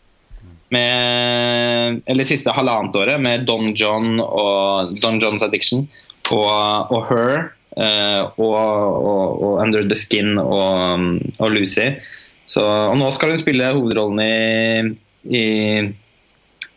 Med, 0.76 2.02
eller 2.10 2.28
siste 2.28 2.52
halvannet 2.56 2.96
året 2.98 3.22
med 3.22 3.46
Don 3.48 3.70
John 3.78 4.18
og 4.20 4.96
Don 5.00 5.20
John's 5.22 5.46
Addiction 5.46 5.86
og, 6.34 6.89
og 6.89 7.04
Her 7.12 7.36
eh, 7.78 8.24
og, 8.41 8.56
og, 8.58 9.43
og 9.46 9.60
Under 9.62 9.86
the 9.86 9.96
Skin 10.00 10.39
og, 10.41 11.22
og 11.38 11.54
Lucy. 11.54 11.93
Så, 12.46 12.62
og 12.62 12.98
nå 13.00 13.08
skal 13.16 13.34
hun 13.34 13.41
spille 13.41 13.72
hovedrollen 13.74 14.22
i, 14.22 15.39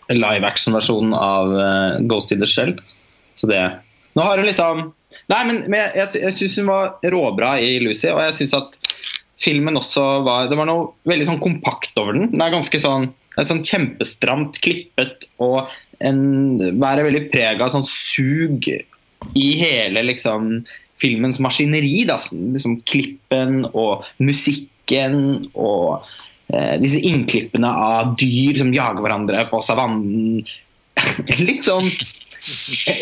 i 0.09 0.17
live 0.17 0.49
action-versjonen 0.49 1.13
av 1.13 1.53
uh, 1.53 1.99
Ghost 2.09 2.33
in 2.33 2.41
the 2.41 2.49
Shell. 2.49 2.77
Så 3.37 3.51
det 3.51 3.61
Nå 4.17 4.25
har 4.25 4.41
hun 4.41 4.49
liksom 4.49 4.87
Nei, 5.29 5.43
men, 5.45 5.61
men 5.69 5.93
jeg, 5.97 6.09
jeg, 6.23 6.35
syns 6.37 6.57
hun 6.61 6.71
var 6.71 7.11
råbra 7.13 7.53
i 7.61 7.77
Lucy, 7.83 8.09
og 8.11 8.21
jeg 8.23 8.37
syns 8.39 8.55
at 8.57 8.79
filmen 9.41 9.77
også 9.79 10.05
var 10.27 10.49
Det 10.51 10.57
var 10.59 10.69
noe 10.69 10.91
veldig 11.09 11.29
sånn 11.29 11.43
kompakt 11.43 11.97
over 12.01 12.17
den. 12.17 12.31
Den 12.33 12.45
er 12.45 12.55
ganske 12.55 12.81
sånn, 12.81 13.11
er 13.37 13.49
sånn 13.49 13.65
kjempestramt 13.67 14.61
klippet 14.65 15.29
og 15.45 15.69
en, 16.05 16.23
bærer 16.81 17.07
veldig 17.09 17.25
preg 17.33 17.63
av 17.63 17.73
sånn 17.75 17.87
sug 17.87 18.69
i 18.69 19.49
hele 19.61 20.05
liksom 20.07 20.63
filmens 20.99 21.39
maskineri. 21.43 22.07
Da. 22.09 22.17
Liksom 22.33 22.81
klippen 22.89 23.63
og 23.69 24.07
musikken 24.89 25.51
og 25.55 26.05
eh, 26.53 26.79
disse 26.81 27.01
innklippene 27.01 27.69
av 27.69 28.17
dyr 28.19 28.57
som 28.59 28.73
jager 28.73 29.03
hverandre 29.03 29.47
på 29.51 29.61
savannen. 29.63 30.45
Litt 31.47 31.65
sånn 31.65 31.91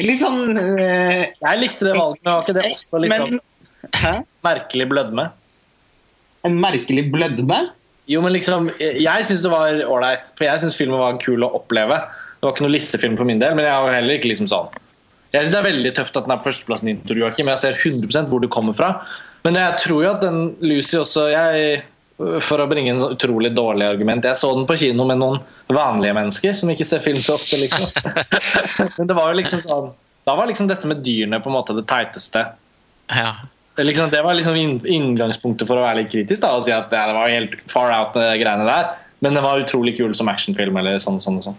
Litt 0.03 0.21
sånn 0.21 0.59
eh, 0.59 1.33
Jeg 1.39 1.61
likte 1.61 1.87
det 1.87 1.95
valget, 1.97 2.21
men 2.25 2.33
var 2.35 2.43
ikke 2.43 2.57
det 2.59 2.65
også 2.75 2.99
liksom 3.01 3.37
Men 3.39 4.25
merkelig 4.45 4.87
blødme? 4.91 5.25
En 6.45 6.59
merkelig 6.61 7.07
blødme? 7.13 7.61
Jo, 8.11 8.21
men 8.23 8.35
liksom, 8.35 8.69
Jeg 8.79 9.27
syns 9.27 9.47
det 9.47 9.51
var 9.51 9.81
ålreit, 9.87 10.29
for 10.37 10.47
jeg 10.47 10.63
syns 10.63 10.77
filmen 10.77 11.01
var 11.01 11.17
kul 11.23 11.43
å 11.43 11.55
oppleve. 11.57 11.97
Det 12.37 12.45
var 12.45 12.53
ikke 12.53 12.67
noe 12.67 12.75
listefilm 12.75 13.17
for 13.19 13.27
min 13.27 13.41
del, 13.41 13.57
men 13.57 13.67
jeg 13.67 13.87
var 13.87 13.97
heller 13.97 14.19
ikke 14.19 14.29
liksom 14.31 14.51
sånn 14.51 14.69
Jeg 15.33 15.47
syns 15.47 15.55
det 15.55 15.63
er 15.63 15.71
veldig 15.71 15.95
tøft 15.97 16.21
at 16.21 16.29
den 16.29 16.35
er 16.37 16.43
på 16.43 16.51
førsteplassen 16.51 16.91
din, 16.91 17.01
Tor 17.07 17.23
Joakim. 17.23 17.49
Jeg 17.55 17.63
ser 17.63 17.81
100% 17.81 18.29
hvor 18.31 18.45
du 18.45 18.51
kommer 18.53 18.77
fra. 18.77 18.93
Men 19.45 19.59
jeg 19.61 19.77
tror 19.85 20.05
jo 20.05 20.09
at 20.15 20.23
den 20.25 20.39
Lucy 20.65 20.97
også 20.99 21.27
jeg, 21.31 21.83
For 22.17 22.63
å 22.63 22.67
bringe 22.71 22.95
en 22.95 22.99
så 22.99 23.11
utrolig 23.13 23.51
dårlig 23.55 23.85
argument 23.87 24.25
Jeg 24.25 24.39
så 24.41 24.49
den 24.57 24.65
på 24.67 24.77
kino 24.81 25.05
med 25.05 25.21
noen 25.21 25.43
vanlige 25.69 26.15
mennesker 26.17 26.55
som 26.57 26.71
ikke 26.73 26.87
ser 26.89 27.03
film 27.05 27.21
så 27.23 27.35
ofte, 27.37 27.59
liksom. 27.61 27.91
Men 28.97 29.11
det 29.11 29.17
var 29.19 29.33
jo 29.33 29.41
liksom 29.41 29.61
sånn 29.63 29.91
Da 30.25 30.35
var 30.39 30.49
liksom 30.49 30.71
dette 30.71 30.89
med 30.89 31.03
dyrene 31.05 31.43
på 31.43 31.51
en 31.51 31.57
måte 31.59 31.77
det 31.77 31.85
teiteste. 31.91 32.45
Ja. 33.13 33.35
Det, 33.77 33.85
liksom, 33.85 34.09
det 34.11 34.23
var 34.25 34.35
liksom 34.35 34.57
inngangspunktet 34.57 35.69
for 35.69 35.77
å 35.79 35.85
være 35.85 36.01
litt 36.01 36.11
kritisk. 36.15 36.41
da, 36.43 36.55
og 36.57 36.65
si 36.65 36.73
at 36.73 36.89
ja, 36.91 37.05
Det 37.11 37.15
var 37.19 37.29
helt 37.31 37.59
far 37.71 37.93
out, 37.95 38.17
det 38.17 38.39
greiene 38.41 38.65
der. 38.67 38.95
Men 39.25 39.37
den 39.37 39.45
var 39.45 39.61
utrolig 39.61 39.95
kul 39.99 40.15
som 40.17 40.29
actionfilm. 40.33 40.77
eller 40.81 40.99
sånn, 41.03 41.21
sånn, 41.21 41.39
sånn. 41.45 41.55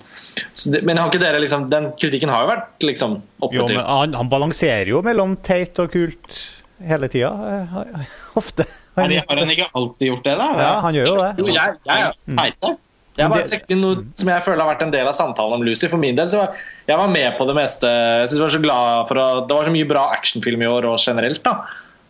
Så 0.51 0.73
det, 0.73 0.81
men 0.85 0.97
har 0.97 1.11
ikke 1.11 1.21
dere 1.21 1.39
liksom, 1.43 1.69
den 1.69 1.91
kritikken 1.99 2.29
har 2.33 2.43
jo 2.43 2.49
vært 2.51 2.85
liksom 2.89 3.15
oppe 3.39 3.59
Jo, 3.59 3.67
til. 3.69 3.77
men 3.79 3.85
han, 3.85 4.17
han 4.19 4.29
balanserer 4.33 4.91
jo 4.91 5.03
mellom 5.05 5.37
teit 5.45 5.77
og 5.83 5.93
kult 5.93 6.41
hele 6.83 7.07
tida. 7.09 7.31
eh, 7.53 8.03
Ofte. 8.41 8.65
Har 8.97 9.09
har 9.13 9.37
han 9.37 9.49
ikke 9.53 9.69
alltid 9.77 10.07
gjort 10.11 10.23
det, 10.25 10.35
da? 10.37 10.47
Ja, 10.57 10.73
han 10.81 10.93
gjør 10.97 11.07
jo 11.11 11.15
det. 11.21 11.31
Jo, 11.39 11.53
jeg, 11.53 11.75
jeg, 11.85 12.13
jeg, 12.25 12.77
jeg 13.17 13.29
bare 13.33 13.47
trekker 13.49 13.77
noe 13.77 14.03
som 14.17 14.29
jeg 14.29 14.43
føler 14.45 14.61
har 14.63 14.69
vært 14.75 14.81
en 14.85 14.91
del 14.93 15.07
av 15.09 15.13
samtalen 15.17 15.53
om 15.57 15.63
Lucy. 15.65 15.87
For 15.89 15.97
min 16.01 16.15
del 16.17 16.29
så 16.29 16.43
var 16.43 16.55
jeg 16.87 16.97
var 16.97 17.07
med 17.13 17.37
på 17.37 17.47
det 17.49 17.55
meste. 17.57 17.89
Jeg 17.89 18.29
synes 18.29 18.37
jeg 18.37 18.45
var 18.45 18.55
så 18.57 18.61
glad 18.65 19.07
for 19.09 19.21
å, 19.21 19.27
Det 19.49 19.57
var 19.57 19.65
så 19.69 19.73
mye 19.73 19.87
bra 19.89 20.03
actionfilm 20.17 20.61
i 20.65 20.69
år 20.69 20.85
og 20.89 20.97
generelt. 21.01 21.41
da 21.45 21.55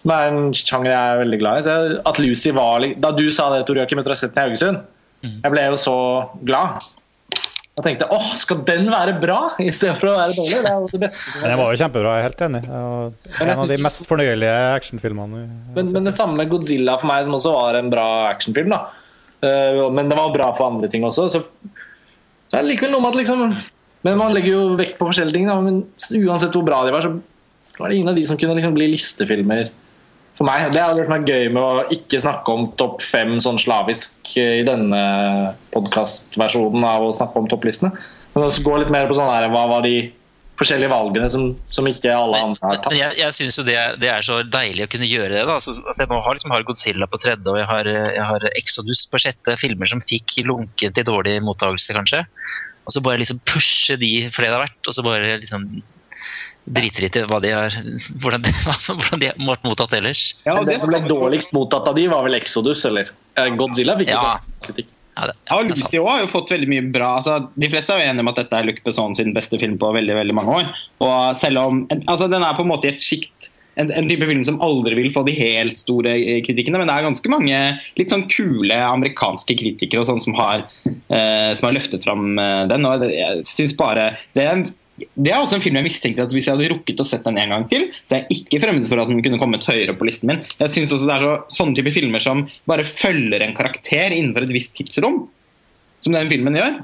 Som 0.01 0.11
er 0.11 0.27
en 0.31 0.51
sjanger 0.53 0.91
jeg 0.91 1.13
er 1.13 1.21
veldig 1.23 1.39
glad 1.39 1.57
i. 1.59 1.63
Så 1.67 1.75
jeg- 1.75 2.01
at 2.05 2.19
Lucy 2.19 2.51
var 2.51 2.79
Da 2.99 3.11
du 3.11 3.31
sa 3.31 3.49
det, 3.55 3.65
Tor 3.67 3.75
Joakim, 3.75 3.99
etter 3.99 4.11
å 4.11 4.15
ha 4.15 4.21
sett 4.23 4.35
den 4.35 4.43
i 4.43 4.47
Haugesund, 4.49 4.83
jeg 5.43 5.51
ble 5.51 5.61
jo 5.65 5.75
så 5.75 6.29
glad. 6.45 6.83
Og 7.77 7.85
tenkte 7.85 8.07
åh, 8.09 8.29
skal 8.41 8.63
den 8.65 8.87
være 8.89 9.13
bra 9.21 9.39
istedenfor 9.61 10.09
å 10.09 10.13
være 10.17 10.33
dårlig? 10.33 10.61
Det 10.65 10.69
er 10.71 10.77
jo 10.81 10.87
det 10.95 11.01
beste 11.03 11.29
som 11.29 11.43
er. 11.43 11.51
den 11.53 11.59
var 11.61 11.73
jo 11.75 11.81
kjempebra, 11.83 12.13
jeg 12.17 12.23
er 12.23 12.27
helt 12.31 12.45
enig. 12.47 12.61
En 13.37 13.51
av 13.53 13.67
de 13.69 13.77
mest 13.85 14.07
fornøyelige 14.09 14.55
actionfilmene. 14.79 15.43
Men, 15.75 15.91
men 15.93 16.09
det 16.09 16.15
samme 16.17 16.47
Godzilla 16.49 16.97
for 16.97 17.11
meg, 17.11 17.27
som 17.27 17.37
også 17.37 17.53
var 17.53 17.77
en 17.77 17.91
bra 17.93 18.07
actionfilm. 18.31 18.73
da 18.73 18.87
Eh, 19.41 19.91
Men 19.93 20.09
det 20.09 20.17
var 20.17 20.33
bra 20.33 20.51
for 20.57 20.71
andre 20.71 20.89
ting 20.89 21.03
også. 21.05 21.27
Så, 21.29 21.43
det 22.49 22.57
er 22.59 22.65
likevel 22.65 22.95
noe 22.95 23.03
med 23.03 23.13
at 23.13 23.19
liksom 23.21 23.43
Men 24.05 24.17
man 24.17 24.31
legger 24.33 24.53
jo 24.53 24.75
vekt 24.79 24.95
på 24.99 25.07
forskjellige 25.09 25.35
ting. 25.35 25.47
Da. 25.49 25.57
Men 25.61 25.81
uansett 26.23 26.55
hvor 26.55 26.65
bra 26.65 26.83
de 26.85 26.93
var, 26.95 27.03
så 27.03 27.11
var 27.77 27.89
det 27.89 27.97
ingen 27.97 28.09
av 28.09 28.15
de 28.17 28.23
som 28.25 28.37
kunne 28.39 28.55
liksom 28.57 28.73
bli 28.77 28.87
listefilmer 28.93 29.69
for 30.37 30.47
meg. 30.47 30.69
Det 30.73 30.81
er 30.81 30.93
det 30.97 31.07
som 31.07 31.15
er 31.17 31.25
gøy 31.27 31.49
med 31.53 31.63
å 31.63 31.87
ikke 31.93 32.21
snakke 32.21 32.53
om 32.53 32.69
topp 32.79 33.01
fem 33.05 33.37
sånn 33.43 33.59
slavisk 33.61 34.35
eh, 34.39 34.61
i 34.61 34.67
denne 34.67 35.01
podkastversjonen 35.73 36.85
av 36.87 37.07
å 37.07 37.15
snakke 37.15 37.41
om 37.41 37.49
topplistene. 37.51 37.93
Men 38.35 38.45
også 38.45 38.65
gå 38.65 38.77
litt 38.77 38.93
mer 38.93 39.09
på 39.09 39.17
sånn 39.17 39.31
her, 39.31 39.49
hva 39.53 39.65
var 39.71 39.85
de 39.85 40.11
forskjellige 40.57 40.89
valgene 40.89 41.27
som, 41.29 41.49
som 41.73 41.85
ikke 41.89 42.13
alle 42.13 42.39
andre 42.41 42.69
har 42.69 42.79
tatt. 42.81 42.93
Men 42.93 42.99
jeg, 42.99 43.17
jeg 43.19 43.35
syns 43.37 43.59
jo 43.59 43.65
det, 43.67 43.77
det 44.01 44.09
er 44.09 44.25
så 44.25 44.39
deilig 44.45 44.87
å 44.87 44.91
kunne 44.93 45.09
gjøre 45.09 45.35
det. 45.35 45.43
da. 45.49 45.57
så, 45.61 45.75
at 45.91 46.01
jeg 46.01 46.09
nå 46.09 46.21
har, 46.25 46.37
liksom, 46.37 46.53
har 46.53 46.65
Godzilla 46.65 47.09
på 47.09 47.19
tredje, 47.21 47.45
og 47.51 47.59
jeg 47.61 47.67
har, 47.69 47.89
jeg 47.89 48.25
har 48.31 48.47
Exodus 48.55 49.03
på 49.11 49.21
sjette. 49.21 49.57
Filmer 49.61 49.89
som 49.89 50.01
fikk 50.01 50.39
lunken 50.47 50.95
til 50.97 51.05
dårlig 51.05 51.37
mottakelse, 51.45 51.93
kanskje. 51.97 52.23
Og 52.87 52.95
så 52.95 53.03
bare 53.05 53.21
liksom 53.21 53.41
pushe 53.45 53.99
de 53.99 54.11
for 54.31 54.41
det 54.41 54.49
det 54.49 54.57
har 54.57 54.65
vært, 54.65 54.81
og 54.87 54.95
så 54.95 55.05
bare 55.05 55.37
liksom 55.43 55.67
driter 56.67 57.05
litt 57.07 57.15
i 57.15 57.23
hva 57.29 57.39
de 57.43 57.53
har, 57.55 57.75
hvordan 58.23 58.43
de, 58.43 58.51
hvordan 58.87 59.21
de 59.23 59.31
har 59.31 59.39
vært 59.53 59.65
mottatt 59.67 59.93
ellers. 59.97 60.25
Ja, 60.47 60.57
det 60.67 60.79
som 60.83 60.91
ble 60.91 60.99
dårligst 61.07 61.53
mottatt 61.55 61.87
av 61.87 61.95
de, 61.97 62.07
var 62.11 62.25
vel 62.27 62.35
Exodus, 62.41 62.83
eller? 62.89 63.09
Eh, 63.39 63.49
Godzilla 63.59 63.95
fikk 63.99 64.11
Ja. 64.13 64.35
ikke 64.37 64.67
kritikk. 64.69 64.93
Ja, 65.17 65.25
det, 65.31 65.33
Ja, 65.49 65.55
ja. 65.57 65.67
Lucy 65.71 65.97
har 65.97 66.19
jo 66.21 66.27
fått 66.29 66.51
veldig 66.53 66.67
mye 66.69 66.83
bra 66.93 67.07
altså, 67.17 67.39
De 67.57 67.69
fleste 67.73 67.89
er 67.95 68.03
jo 68.03 68.09
enige 68.11 68.21
om 68.21 68.29
at 68.29 68.37
dette 68.37 68.53
er 68.59 68.67
Luc 68.67 68.83
Besson 68.85 69.15
sin 69.17 69.31
beste 69.33 69.57
film 69.57 69.73
på 69.81 69.89
veldig 69.95 70.13
veldig 70.13 70.35
mange 70.37 70.57
år. 70.59 70.67
Og 71.01 71.39
selv 71.41 71.57
om 71.63 71.79
altså, 72.05 72.27
Den 72.29 72.45
er 72.45 72.53
på 72.53 72.61
en 72.61 72.69
måte 72.69 72.85
i 72.85 72.91
et 72.93 73.01
sjikt 73.01 73.47
en, 73.81 73.89
en 73.97 74.07
type 74.09 74.25
film 74.29 74.43
som 74.45 74.59
aldri 74.61 74.93
vil 74.97 75.09
få 75.13 75.21
de 75.25 75.33
helt 75.37 75.77
store 75.81 76.13
eh, 76.17 76.39
kritikkene, 76.45 76.77
men 76.81 76.89
det 76.89 76.95
er 76.99 77.05
ganske 77.07 77.29
mange 77.33 77.57
litt 77.97 78.13
sånn 78.13 78.23
kule 78.29 78.77
amerikanske 78.77 79.53
kritikere 79.57 80.01
og 80.01 80.07
sånn 80.09 80.21
som 80.23 80.33
har, 80.37 80.63
eh, 80.85 81.51
som 81.57 81.67
har 81.67 81.75
løftet 81.77 82.05
fram 82.05 82.37
eh, 82.41 82.63
den. 82.71 82.85
og 82.89 83.05
jeg 83.09 83.43
synes 83.45 83.75
bare 83.77 84.07
det 84.37 84.45
er, 84.47 84.53
en- 84.55 84.71
det 84.97 85.29
er 85.29 85.37
også 85.37 85.57
en 85.57 85.61
film 85.61 85.77
jeg 85.77 85.85
mistenker 85.85 86.25
at 86.25 86.33
hvis 86.33 86.47
jeg 86.49 86.57
hadde 86.57 86.71
rukket 86.71 87.01
å 87.03 87.05
sett 87.05 87.25
den 87.27 87.37
en 87.37 87.53
gang 87.53 87.65
til, 87.69 87.87
så 88.01 88.17
er 88.17 88.23
jeg 88.23 88.41
ikke 88.41 88.61
fremmed 88.63 88.87
for 88.89 89.01
at 89.01 89.11
den 89.11 89.21
kunne 89.25 89.39
kommet 89.41 89.67
høyere 89.69 89.93
på 89.97 90.07
listen 90.07 90.31
min. 90.31 90.43
Jeg 90.57 90.73
synes 90.73 90.93
også 90.95 91.09
det 91.09 91.17
er 91.17 91.25
så, 91.25 91.33
sånne 91.59 91.77
type 91.77 91.93
filmer 91.93 92.23
som 92.23 92.47
bare 92.69 92.85
følger 92.87 93.45
en 93.45 93.53
karakter 93.57 94.15
innenfor 94.15 94.47
et 94.47 94.55
visst 94.55 94.73
tidsrom 94.79 95.27
som 96.03 96.13
den 96.13 96.29
filmen 96.31 96.57
gjør, 96.57 96.79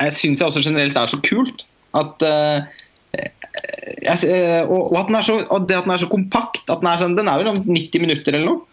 jeg 0.00 0.16
syns 0.18 0.42
jeg 0.42 0.50
også 0.50 0.62
generelt 0.64 0.98
er 0.98 1.10
så 1.10 1.20
kult. 1.22 1.64
At, 1.94 2.22
uh, 2.26 2.66
jeg, 3.14 4.18
eh, 4.26 4.62
og, 4.66 4.90
og, 4.90 4.96
at 4.98 5.10
den 5.10 5.18
er 5.18 5.26
så, 5.26 5.36
det 5.68 5.76
at 5.78 5.86
den 5.86 5.94
er 5.94 6.02
så 6.02 6.10
kompakt. 6.10 6.64
At 6.66 6.82
den, 6.82 6.90
er 6.90 7.02
sånn, 7.02 7.18
den 7.18 7.30
er 7.30 7.42
vel 7.42 7.52
om 7.52 7.60
90 7.62 8.02
minutter 8.02 8.34
eller 8.34 8.48
noe? 8.50 8.64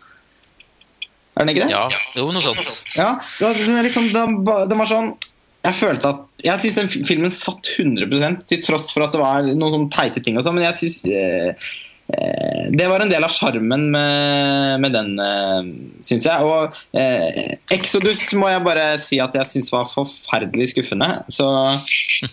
Er 1.38 1.46
den 1.46 1.54
ikke 1.54 1.68
det? 1.68 1.74
Ja, 1.74 1.84
jo, 2.18 2.28
noe 2.34 2.44
sånt. 2.44 2.72
Ja, 2.98 3.14
den, 3.40 3.76
er 3.78 3.86
liksom, 3.86 4.10
den, 4.14 4.42
den 4.44 4.82
var 4.82 4.90
sånn 4.90 5.14
Jeg 5.62 5.78
følte 5.78 6.10
at 6.10 6.44
Jeg 6.46 6.62
syns 6.64 6.78
den 6.80 6.90
filmen 7.06 7.34
satt 7.34 7.68
100 7.78 8.42
til 8.50 8.62
tross 8.66 8.90
for 8.94 9.06
at 9.06 9.14
det 9.14 9.22
var 9.22 9.46
noen 9.46 9.74
sånne 9.76 9.94
teite 9.94 10.24
ting 10.26 10.40
og 10.40 10.46
sånn, 10.48 10.58
men 10.58 10.66
jeg 10.66 10.80
syns 10.82 10.96
eh, 11.06 11.68
eh, 12.16 12.64
det 12.74 12.88
var 12.90 13.04
en 13.04 13.12
del 13.12 13.22
av 13.28 13.34
sjarmen 13.36 13.84
med, 13.94 14.82
med 14.82 14.96
den, 14.96 15.12
eh, 15.22 15.70
syns 16.08 16.26
jeg. 16.26 16.48
Og 16.48 16.98
eh, 16.98 17.60
Exodus 17.78 18.24
må 18.38 18.50
jeg 18.50 18.64
bare 18.66 18.88
si 19.06 19.22
at 19.22 19.38
jeg 19.38 19.52
syns 19.52 19.70
var 19.76 19.92
forferdelig 19.92 20.72
skuffende. 20.74 21.12
Så 21.30 21.46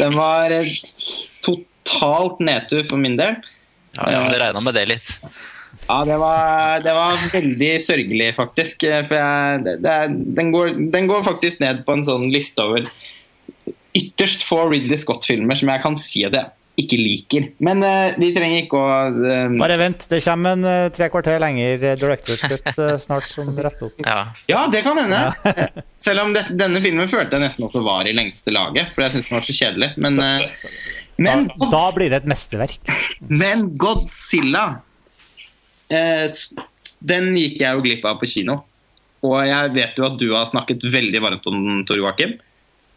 den 0.01 0.17
var 0.17 0.55
eh, 0.57 0.73
totalt 1.45 2.41
nedtur 2.45 2.89
for 2.89 2.97
min 3.01 3.21
del. 3.21 3.37
Ja, 3.99 4.09
ja, 4.15 4.25
det 4.33 4.41
regna 4.41 4.65
med 4.65 4.77
det 4.79 4.89
litt. 4.89 5.07
Ja, 5.89 6.01
det 6.09 6.17
var, 6.21 6.81
det 6.85 6.93
var 6.97 7.21
veldig 7.33 7.71
sørgelig, 7.85 8.33
faktisk. 8.41 8.89
eh, 8.89 9.05
For 9.05 9.21
jeg, 9.21 9.63
det, 9.69 9.77
det, 9.85 9.95
den, 10.41 10.51
går, 10.57 10.75
den 10.97 11.13
går 11.13 11.29
faktisk 11.29 11.61
ned 11.61 11.85
på 11.87 11.99
en 11.99 12.09
sånn 12.09 12.27
liste 12.33 12.65
over 12.65 12.89
ytterst 13.99 14.47
få 14.47 14.65
Ridley 14.71 14.99
Scott-filmer 15.01 15.59
som 15.59 15.71
jeg 15.73 15.85
kan 15.85 15.99
si 16.01 16.25
jeg 16.25 16.47
ikke 16.79 16.99
liker. 17.01 17.47
Men 17.65 17.83
uh, 17.83 18.15
de 18.19 18.29
trenger 18.37 18.63
ikke 18.63 18.79
å 18.79 18.91
uh, 19.11 19.57
Bare 19.59 19.79
vent, 19.81 20.05
det 20.13 20.21
kommer 20.23 20.55
en 20.55 20.67
uh, 20.67 20.91
tre 20.95 21.09
kvarter 21.11 21.41
lenger 21.43 21.83
Director's 21.99 22.45
Cut 22.47 22.83
snart 23.03 23.27
som 23.31 23.51
retter 23.57 23.89
opp. 23.89 23.99
Ja. 24.05 24.21
Ja, 24.51 24.61
det 24.71 24.85
kan 24.87 25.01
hende. 25.01 25.25
Selv 26.07 26.23
om 26.27 26.37
det, 26.37 26.47
denne 26.55 26.83
filmen 26.85 27.11
følte 27.11 27.35
jeg 27.35 27.49
nesten 27.49 27.67
også 27.67 27.83
var 27.87 28.07
i 28.07 28.15
lengste 28.15 28.55
laget, 28.55 28.95
for 28.95 29.07
jeg 29.07 29.17
syns 29.17 29.31
den 29.31 29.39
var 29.41 29.49
så 29.49 29.59
kjedelig. 29.59 29.91
Men, 29.99 30.23
men, 31.19 31.51
Da, 31.59 31.71
da 31.75 31.85
blir 31.97 32.15
det 32.15 32.23
et 32.23 32.31
mesterverk. 32.31 32.95
men 33.27 33.73
Godzilla 33.81 34.67
eh, 35.91 36.31
Den 37.01 37.33
gikk 37.37 37.59
jeg 37.65 37.75
jo 37.75 37.85
glipp 37.85 38.07
av 38.07 38.21
på 38.23 38.31
kino. 38.31 38.61
Og 39.27 39.41
jeg 39.49 39.73
vet 39.75 39.99
jo 39.99 40.07
at 40.07 40.19
du 40.21 40.29
har 40.31 40.47
snakket 40.47 40.85
veldig 40.87 41.23
varmt 41.23 41.49
om 41.51 41.59
den, 41.59 41.83
Tor 41.89 41.99
Joakim. 41.99 42.37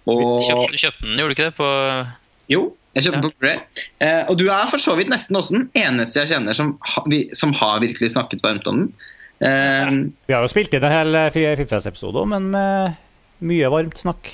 Og 0.09 0.41
Kjøpte, 0.47 0.77
kjøpte 0.81 1.05
den, 1.07 1.17
gjorde 1.19 1.29
du 1.29 1.35
ikke 1.35 1.49
det? 1.49 1.55
På 1.59 1.67
jo, 2.51 2.61
jeg 2.95 3.03
kjøpte 3.05 3.19
Ja. 3.19 3.21
på 3.21 3.31
Blu-ray. 3.39 3.59
Eh, 4.01 4.23
og 4.29 4.37
du 4.39 4.45
er 4.49 4.69
for 4.71 4.81
så 4.81 4.95
vidt 4.97 5.11
nesten 5.13 5.37
også 5.37 5.53
den 5.55 5.69
eneste 5.77 6.19
jeg 6.23 6.31
kjenner 6.33 6.57
som, 6.57 6.73
ha, 6.81 7.03
vi, 7.07 7.21
som 7.37 7.53
har 7.53 7.79
virkelig 7.83 8.11
snakket 8.15 8.41
varmt 8.43 8.67
om 8.67 8.79
den. 8.81 8.93
Eh, 9.41 9.91
Vi 10.27 10.33
har 10.33 10.41
jo 10.41 10.49
spilt 10.51 10.73
inn 10.73 10.83
en 10.83 10.91
hel 10.91 11.15
eh, 11.15 11.29
Filmfest-episode 11.33 12.17
òg, 12.23 12.27
men 12.33 12.49
med 12.51 12.97
mye 13.41 13.69
varmt 13.73 13.97
snakk. 13.97 14.29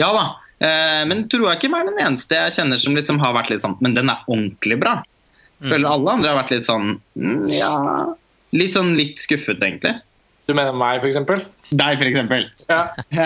Ja 0.00 0.12
da. 0.14 0.24
Eh, 0.64 1.02
men 1.10 1.26
tror 1.28 1.48
jeg 1.50 1.58
ikke 1.60 1.74
er 1.80 1.90
den 1.90 1.98
eneste 2.06 2.38
jeg 2.38 2.54
kjenner 2.56 2.78
som 2.80 2.94
liksom 2.96 3.18
har 3.20 3.34
vært 3.34 3.50
litt 3.50 3.60
sånn 3.62 3.74
Men 3.82 3.94
den 3.94 4.08
er 4.08 4.22
ordentlig 4.30 4.78
bra. 4.80 5.00
Føler 5.64 5.86
alle 5.90 6.10
andre 6.16 6.30
har 6.32 6.38
vært 6.42 6.50
litt 6.54 6.66
sånn 6.66 6.96
mm, 7.18 7.44
Ja 7.54 7.70
Litt 8.54 8.74
sånn 8.76 8.92
litt 8.98 9.18
skuffet, 9.18 9.58
egentlig. 9.62 9.96
Du 10.44 10.52
mener 10.52 10.76
meg, 10.76 11.00
eksempel? 11.08 11.42
Deg, 11.72 12.02
eksempel. 12.04 12.46
Ja. 12.68 12.82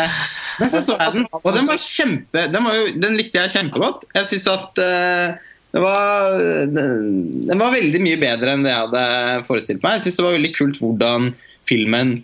Men 0.60 0.70
så 0.72 0.82
så 0.84 0.96
jeg 0.98 1.16
den, 1.16 1.26
og 1.34 1.50
den 1.54 1.68
var 1.68 1.78
kjempe 1.82 2.44
Den, 2.50 2.64
var 2.64 2.76
jo, 2.78 2.86
den 3.02 3.18
likte 3.18 3.42
jeg 3.42 3.54
kjempegodt. 3.56 4.06
Jeg 4.14 4.30
syns 4.30 4.48
at 4.52 4.80
uh, 4.82 5.48
det 5.74 5.82
var, 5.84 6.38
den 6.72 7.60
var 7.60 7.74
veldig 7.74 8.00
mye 8.00 8.18
bedre 8.20 8.54
enn 8.54 8.64
det 8.64 8.72
jeg 8.72 8.84
hadde 8.86 9.04
forestilt 9.50 9.84
meg. 9.84 9.98
Jeg 9.98 10.06
syns 10.06 10.18
det 10.20 10.26
var 10.26 10.36
veldig 10.38 10.52
kult 10.56 10.80
hvordan 10.80 11.28
filmen 11.68 12.14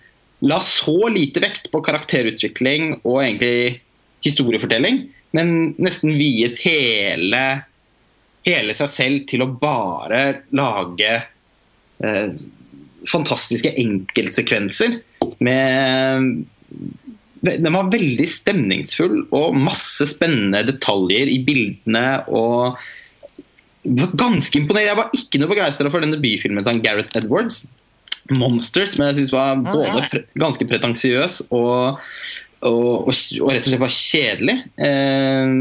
la 0.44 0.60
så 0.64 0.96
lite 1.12 1.42
vekt 1.44 1.68
på 1.72 1.82
karakterutvikling 1.84 2.98
og 3.02 3.20
egentlig 3.22 3.82
historiefortelling, 4.24 5.04
men 5.36 5.52
nesten 5.82 6.14
viet 6.16 6.60
hele, 6.64 7.42
hele 8.46 8.76
seg 8.76 8.90
selv 8.92 9.24
til 9.28 9.44
å 9.44 9.50
bare 9.60 10.22
lage 10.56 11.12
eh, 12.00 12.42
fantastiske 13.10 13.72
enkeltsekvenser 13.80 14.98
med 15.44 16.44
den 17.44 17.74
var 17.74 17.90
veldig 17.92 18.24
stemningsfull 18.30 19.18
og 19.36 19.56
masse 19.58 20.06
spennende 20.08 20.62
detaljer 20.64 21.28
i 21.28 21.40
bildene. 21.44 22.24
og 22.32 22.78
var 23.84 24.14
ganske 24.16 24.56
imponert. 24.56 24.86
Jeg 24.88 24.96
var 24.96 25.16
ikke 25.16 25.40
noe 25.40 25.52
begeistra 25.52 25.90
for 25.92 26.00
den 26.00 26.14
debutfilmen 26.14 26.64
til 26.64 26.80
Gareth 26.84 27.18
Edwards. 27.20 27.64
'Monsters', 28.32 28.96
men 28.96 29.10
jeg 29.10 29.18
syns 29.18 29.34
var 29.34 29.58
både 29.60 30.06
pre 30.08 30.22
ganske 30.40 30.64
pretensiøs 30.64 31.42
og, 31.50 32.00
og, 32.64 33.08
og, 33.08 33.12
og 33.12 33.50
rett 33.52 33.66
og 33.66 33.68
slett 33.68 33.82
bare 33.82 33.98
kjedelig. 33.98 34.54
Eh, 34.80 35.52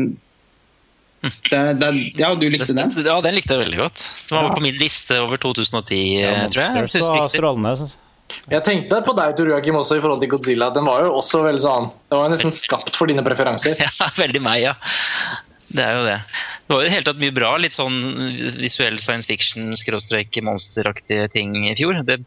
det, 1.23 1.79
det, 1.79 1.89
ja, 2.19 2.33
du 2.35 2.49
likte 2.51 2.73
den? 2.75 2.91
Ja, 3.05 3.19
den 3.23 3.35
likte 3.37 3.53
jeg 3.55 3.63
veldig 3.65 3.77
godt. 3.79 4.01
Den 4.29 4.37
var 4.37 4.43
Ja. 4.49 4.53
på 4.57 4.61
min 4.65 4.75
liste 4.79 5.19
over 5.23 5.37
2010, 5.37 6.19
Ja, 6.19 6.31
eh, 6.43 6.49
tror 6.51 6.61
jeg. 6.63 6.75
Jeg. 6.75 6.89
synes 6.89 7.07
jeg. 7.93 7.99
Jeg 8.49 8.63
tenkte 8.65 9.01
på 9.05 9.13
deg, 9.15 9.35
Tor 9.37 9.47
Joakim, 9.51 9.75
også 9.77 9.97
i 9.99 10.01
forhold 10.01 10.21
til 10.23 10.29
Godzilla. 10.31 10.69
Den 10.73 10.85
var 10.87 11.03
jo 11.05 11.11
også 11.19 11.43
veldig 11.43 11.61
sånn 11.61 11.89
Den 12.09 12.17
var 12.19 12.29
nesten 12.31 12.51
skapt 12.55 12.95
for 12.95 13.05
dine 13.07 13.23
preferanser. 13.25 13.75
Ja, 13.83 13.89
veldig 14.17 14.41
meg, 14.41 14.61
ja. 14.63 14.73
Det 15.73 15.81
er 15.83 15.93
jo 15.97 16.03
det. 16.05 16.17
Det 16.67 16.73
var 16.73 16.81
jo 16.81 16.85
i 16.85 16.87
det 16.87 16.93
hele 16.93 17.05
tatt 17.07 17.17
mye 17.21 17.33
bra, 17.33 17.55
litt 17.57 17.73
sånn 17.73 17.95
visuell 18.61 18.99
science 19.01 19.25
fiction-monsteraktige 19.27 21.27
ting 21.33 21.55
i 21.69 21.73
fjor. 21.77 22.01
Det 22.05 22.19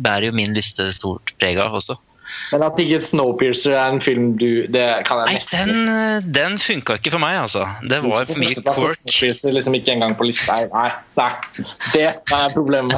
bærer 0.00 0.24
jo 0.30 0.36
min 0.36 0.54
liste 0.56 0.86
stort 0.96 1.32
preg 1.40 1.58
av 1.60 1.72
også. 1.76 1.96
Men 2.50 2.64
at 2.66 2.80
ikke 2.82 3.00
Snowpiercer 3.04 3.76
er 3.78 3.94
en 3.94 4.00
film 4.02 4.32
du 4.38 4.66
Det 4.70 4.84
kan 5.06 5.22
jeg 5.22 5.28
Nei, 5.28 5.34
nesten 5.38 5.72
den, 5.72 6.30
den 6.34 6.56
funka 6.62 6.98
ikke 6.98 7.12
for 7.14 7.22
meg, 7.22 7.36
altså. 7.44 7.66
Det 7.86 8.00
var 8.04 8.28
for 8.28 8.40
mye 8.40 8.54
quirk. 8.54 9.02
Snowpiercer 9.02 9.54
liksom 9.56 9.76
ikke 9.78 9.94
engang 9.94 10.16
på 10.18 10.28
lista. 10.28 10.56
Nei, 10.56 10.68
nei, 10.72 10.90
nei. 11.20 11.66
Det 11.94 12.06
er 12.08 12.54
problemet. 12.56 12.96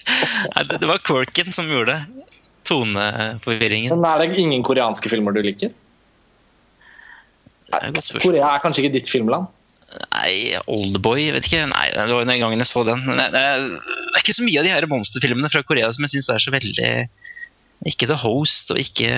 Nei, 0.52 0.66
det, 0.68 0.78
det 0.82 0.90
var 0.90 1.02
quirken 1.06 1.54
som 1.54 1.70
gjorde 1.70 1.96
det. 1.96 2.28
Toneforvirringen. 2.68 3.90
Men 3.94 4.06
er 4.06 4.22
det 4.22 4.38
ingen 4.38 4.62
koreanske 4.66 5.10
filmer 5.10 5.34
du 5.34 5.42
liker? 5.42 5.72
Er. 7.72 7.90
Korea 8.20 8.52
er 8.52 8.62
kanskje 8.62 8.84
ikke 8.84 8.96
ditt 8.98 9.10
filmland? 9.10 9.48
Nei, 10.12 10.56
Oldboy, 10.70 11.26
vet 11.34 11.46
ikke. 11.48 11.64
Nei, 11.68 11.86
det 11.92 12.06
var 12.08 12.28
den 12.28 12.40
gangen 12.40 12.62
jeg 12.62 12.70
så 12.70 12.84
den. 12.86 13.02
Det 13.18 13.42
er 13.42 14.20
ikke 14.20 14.36
så 14.36 14.44
mye 14.44 14.60
av 14.60 14.66
de 14.68 14.72
her 14.72 14.86
monsterfilmene 14.90 15.50
fra 15.52 15.64
Korea 15.68 15.90
som 15.92 16.06
jeg 16.06 16.14
syns 16.16 16.30
er 16.32 16.42
så 16.42 16.52
veldig 16.54 16.92
Ikke 17.88 18.06
The 18.10 18.18
Host 18.22 18.70
og 18.74 18.78
ikke 18.82 19.08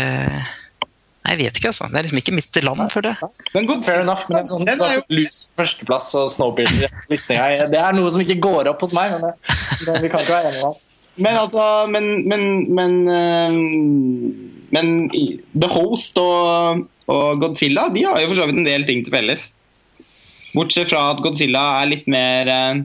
Nei, 1.24 1.38
jeg 1.38 1.46
vet 1.46 1.56
ikke, 1.56 1.70
altså. 1.70 1.86
Det 1.88 1.96
er 1.96 2.04
liksom 2.04 2.18
ikke 2.20 2.32
mitt 2.36 2.56
land, 2.60 2.82
for 2.92 3.00
det. 3.04 3.14
Men 3.54 3.68
Fair 3.80 4.02
enough, 4.02 4.26
men 4.28 4.42
en 4.42 4.48
sånn 4.50 4.66
Den 4.68 4.82
er 4.84 4.98
jo- 4.98 5.04
Lus 5.08 5.38
førsteplass 5.56 6.10
og 6.20 6.28
Snowpiercer 6.28 6.84
i 6.84 6.90
listinga, 7.14 7.70
Det 7.72 7.80
er 7.80 7.92
noe 7.96 8.10
som 8.12 8.20
ikke 8.20 8.36
går 8.44 8.68
opp 8.68 8.80
hos 8.84 8.92
meg, 8.92 9.14
men 9.14 9.22
det, 9.22 9.32
det, 9.86 10.02
vi 10.02 10.10
kan 10.12 10.20
ikke 10.20 10.36
være 10.36 10.50
enige 10.52 10.68
om. 10.68 10.74
Men 11.16 11.36
altså 11.38 11.88
Men, 11.88 12.28
men, 12.28 12.74
men, 12.74 13.08
eh, 13.08 13.50
men 14.76 15.08
The 15.54 15.68
Host 15.72 16.18
og, 16.18 16.84
og 17.08 17.40
Godzilla 17.40 17.88
De 17.94 18.04
har 18.04 18.20
jo 18.20 18.28
for 18.28 18.42
så 18.42 18.46
vidt 18.50 18.58
en 18.60 18.68
del 18.68 18.84
ting 18.84 19.04
til 19.06 19.14
felles. 19.14 19.52
Bortsett 20.54 20.90
fra 20.92 21.10
at 21.14 21.22
Godzilla 21.24 21.80
er 21.80 21.86
litt 21.88 22.06
mer 22.06 22.48
eh, 22.52 22.82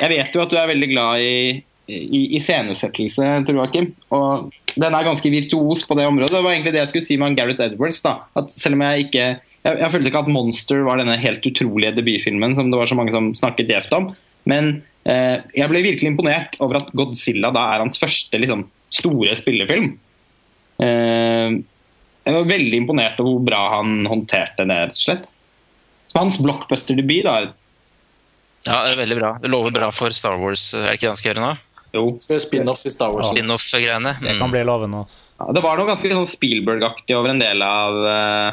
Jeg 0.00 0.08
vet 0.16 0.34
jo 0.34 0.42
at 0.42 0.50
du 0.50 0.56
er 0.58 0.72
veldig 0.74 0.90
glad 0.90 1.20
i 1.20 1.64
i 1.90 2.36
iscenesettelse, 2.38 3.24
tror 3.48 3.56
jeg, 3.64 3.70
Kim. 3.72 3.86
Og 4.14 4.52
den 4.76 4.94
er 4.94 5.06
ganske 5.06 5.30
virtuos 5.32 5.86
på 5.88 5.96
det 5.98 6.06
området. 6.08 6.34
Det 6.36 6.42
var 6.44 6.54
egentlig 6.54 6.74
det 6.74 6.82
jeg 6.84 6.90
skulle 6.92 7.08
si 7.08 7.16
med 7.20 7.38
Gareth 7.38 7.64
Edwards. 7.64 8.02
da. 8.04 8.20
At 8.38 8.52
selv 8.54 8.78
om 8.78 8.84
jeg 8.86 9.08
ikke 9.08 9.24
jeg, 9.60 9.76
jeg 9.76 9.92
følte 9.92 10.08
ikke 10.08 10.22
at 10.24 10.30
'Monster' 10.32 10.84
var 10.86 11.00
denne 11.00 11.18
helt 11.20 11.44
utrolige 11.44 11.92
debutfilmen 11.96 12.54
som 12.56 12.70
det 12.70 12.78
var 12.80 12.88
så 12.88 12.96
mange 12.96 13.12
som 13.12 13.32
snakket 13.36 13.72
gjevt 13.72 13.96
om. 13.96 14.10
Men 14.48 14.82
eh, 15.04 15.42
jeg 15.56 15.68
ble 15.68 15.82
virkelig 15.84 16.12
imponert 16.14 16.56
over 16.64 16.80
at 16.80 16.92
Godzilla 16.96 17.52
da 17.52 17.66
er 17.74 17.84
hans 17.84 18.00
første 18.00 18.40
liksom, 18.40 18.64
store 18.94 19.36
spillefilm. 19.36 19.92
Eh, 20.80 21.60
jeg 22.24 22.36
var 22.36 22.48
veldig 22.48 22.82
imponert 22.82 23.20
over 23.20 23.36
hvor 23.36 23.46
bra 23.48 23.62
han 23.76 24.04
håndterte 24.08 24.64
det, 24.64 24.80
rett 24.86 24.96
og 24.96 25.04
slett. 25.04 25.28
Så 26.10 26.18
hans 26.18 26.40
blockbuster-debut, 26.42 27.24
da 27.28 27.38
Ja, 28.66 28.82
det 28.84 28.94
er 28.94 29.02
veldig 29.04 29.16
bra. 29.20 29.30
Det 29.40 29.48
lover 29.48 29.72
bra 29.72 29.88
for 29.94 30.12
Star 30.12 30.40
Wars. 30.40 30.72
Er 30.74 30.88
det 30.88 30.98
ikke 30.98 31.06
det 31.06 31.12
han 31.14 31.20
skal 31.20 31.30
gjøre 31.32 31.44
nå? 31.46 31.52
Jo. 31.92 32.04
Spin-off 32.22 32.84
i 32.86 32.90
Star 32.94 33.10
Wars. 33.12 33.26
Ja. 33.26 33.32
Spin-off-greiene. 33.34 34.12
Det 34.20 34.34
kan 34.38 34.48
Mm. 34.48 34.50
bli 34.54 34.62
lovende. 34.64 35.04
Ja, 35.40 35.52
det 35.52 35.62
var 35.64 35.76
noe 35.78 35.86
ganske 35.90 36.12
sånn 36.12 36.26
Spielberg-aktig 36.28 37.16
over 37.16 37.30
en 37.30 37.38
del 37.42 37.62
av 37.62 37.96
eh, 38.06 38.48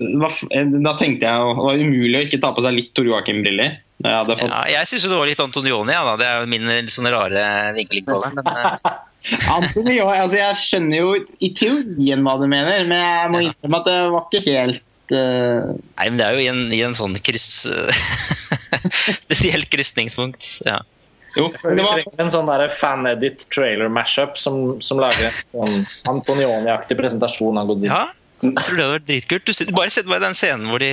eh, 0.00 0.64
Da 0.82 0.92
tenkte 0.98 1.26
jeg 1.26 1.36
det 1.36 1.56
var 1.62 1.76
umulig 1.82 2.18
å 2.20 2.26
ikke 2.28 2.40
ta 2.40 2.52
på 2.54 2.62
seg 2.62 2.74
litt 2.76 2.92
Tor 2.94 3.04
Joakim-briller. 3.04 3.78
Jeg 4.02 4.14
hadde 4.18 4.34
fått 4.38 4.50
Ja, 4.50 4.62
jeg 4.78 4.86
syns 4.90 5.02
det 5.08 5.18
var 5.18 5.26
litt 5.30 5.40
Antonioni, 5.42 5.92
ja, 5.94 6.02
da. 6.04 6.16
Det 6.16 6.26
er 6.26 6.40
jo 6.40 6.46
min 6.50 6.88
sånn 6.90 7.10
rare 7.12 7.74
vinkling 7.76 8.04
på 8.06 8.20
det. 8.22 8.32
Men 8.38 8.46
eh, 8.46 8.78
Anthony, 9.56 9.96
jo, 10.00 10.06
altså 10.10 10.38
Jeg 10.40 10.56
skjønner 10.58 10.96
jo 10.98 11.12
i 11.38 11.52
teorien 11.54 12.24
hva 12.26 12.38
du 12.40 12.46
mener, 12.50 12.84
men 12.86 12.98
jeg 13.02 13.30
må 13.30 13.42
Ja. 13.42 13.52
innrømme 13.52 13.78
at 13.78 13.86
det 13.90 13.98
var 14.10 14.24
ikke 14.30 14.42
helt 14.48 14.82
eh, 15.12 15.68
nei, 15.98 16.08
men 16.08 16.16
det 16.18 16.26
er 16.26 16.34
jo 16.34 16.42
i 16.42 16.48
en, 16.50 16.62
i 16.72 16.80
en 16.86 16.94
sånn 16.98 17.14
kryss 17.22 17.66
Spesielt 19.22 19.68
krysningspunkt. 19.70 20.46
Ja. 20.66 20.80
Jo, 21.36 21.48
det 21.62 21.84
var 21.86 22.02
en 22.20 22.32
sånn 22.32 22.50
fan-edit 22.76 23.46
trailer 23.52 23.88
mashup 23.92 24.36
som, 24.40 24.80
som 24.84 25.00
lager 25.00 25.30
en 25.30 25.46
sånn 25.48 25.78
Antonioni-aktig 26.10 26.98
presentasjon 26.98 27.60
av 27.62 27.70
Godzilla. 27.72 28.02
ja. 28.02 28.10
Jeg 28.42 28.58
tror 28.66 28.74
det 28.74 28.82
hadde 28.82 28.94
vært 28.96 29.04
dritkult. 29.06 29.44
Du, 29.46 29.68
bare 29.76 29.90
sett 29.94 30.08
den 30.10 30.34
scenen 30.34 30.70
hvor 30.72 30.82
de, 30.82 30.88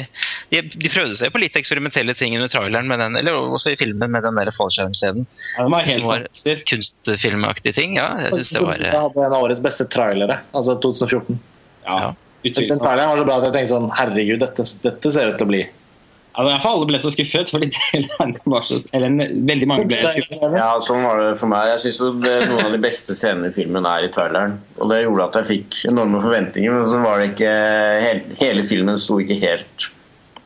de 0.53 0.59
De 0.69 0.91
prøvde 0.93 1.15
seg 1.17 1.31
på 1.33 1.41
litt 1.41 1.55
eksperimentelle 1.57 2.13
ting 2.13 2.35
under 2.37 2.51
traileren, 2.53 2.85
med 2.91 3.01
den, 3.01 3.17
eller 3.17 3.39
også 3.39 3.73
i 3.73 3.79
filmen 3.79 4.11
med 4.13 4.21
den 4.21 4.37
der 4.37 4.51
fallskjermscenen. 4.53 5.25
ja, 5.25 5.63
det 5.65 5.73
var 5.73 5.89
helt 5.89 6.05
var 6.05 6.25
fantastisk. 6.27 6.67
kunstfilmaktige 6.69 7.73
ting. 7.73 7.97
Ja, 7.97 8.11
jeg 8.21 8.35
synes 8.37 8.53
det 8.53 8.61
var 8.61 8.69
Godzilla 8.69 8.91
eh, 8.93 9.01
hadde 9.07 9.25
en 9.25 9.37
av 9.39 9.47
årets 9.47 9.63
beste 9.65 9.87
trailere, 9.89 10.39
altså 10.53 10.77
2014. 10.85 11.39
Ja, 11.87 11.99
Ja. 11.99 12.15
Den 12.45 12.79
traileren 12.79 13.09
var 13.09 13.17
så 13.19 13.25
bra 13.27 13.35
at 13.41 13.49
jeg 13.49 13.53
tenkte 13.57 13.73
sånn 13.73 13.89
Herregud, 13.97 14.39
dette, 14.39 14.63
dette 14.85 15.09
ser 15.11 15.33
ut 15.33 15.41
til 15.41 15.43
å 15.43 15.49
bli 15.49 15.63
Var 16.37 16.65
alle 16.69 16.87
ble 16.87 16.99
så 17.01 17.11
skuffet. 17.11 17.49
Fordi 17.51 17.69
var 18.53 18.67
så 18.67 18.79
Eller 18.95 19.15
veldig 19.49 19.69
mange 19.69 19.87
ble 19.89 19.99
skuffet. 20.03 20.55
Ja, 20.55 20.71
sånn 20.83 21.03
var 21.07 21.21
det 21.21 21.29
for 21.41 21.51
meg. 21.51 21.71
Jeg 21.73 21.83
synes 21.87 22.01
Noen 22.49 22.65
av 22.65 22.75
de 22.75 22.81
beste 22.83 23.15
scenene 23.17 23.51
i 23.51 23.55
filmen 23.55 23.87
er 23.89 24.07
i 24.07 24.11
traileren. 24.13 24.59
Og 24.77 24.93
det 24.93 25.01
gjorde 25.03 25.29
at 25.29 25.39
jeg 25.41 25.49
fikk 25.53 25.79
enorme 25.91 26.21
forventninger, 26.23 26.75
men 26.75 26.89
så 26.89 27.01
var 27.03 27.21
det 27.21 27.31
ikke 27.33 27.55
Hele, 27.99 28.37
hele 28.39 28.67
filmen 28.67 28.99
sto 29.01 29.19
ikke 29.21 29.39
helt 29.41 29.89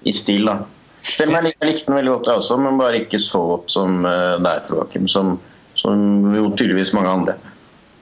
i 0.03 0.11
stil, 0.15 0.49
da. 0.49 0.57
Selv 1.03 1.31
om 1.31 1.37
jeg, 1.37 1.53
jeg 1.59 1.69
likte 1.69 1.87
den 1.89 1.97
veldig 1.97 2.11
godt, 2.13 2.29
jeg 2.29 2.41
også, 2.41 2.57
men 2.63 2.79
bare 2.79 2.99
ikke 3.03 3.19
så 3.21 3.39
godt 3.47 3.71
som 3.71 4.03
uh, 4.07 4.39
deg, 4.43 4.71
Joakim. 4.71 5.07
Som, 5.11 5.35
som 5.79 6.33
jo 6.35 6.49
tydeligvis 6.55 6.93
mange 6.95 7.11
andre. 7.11 7.37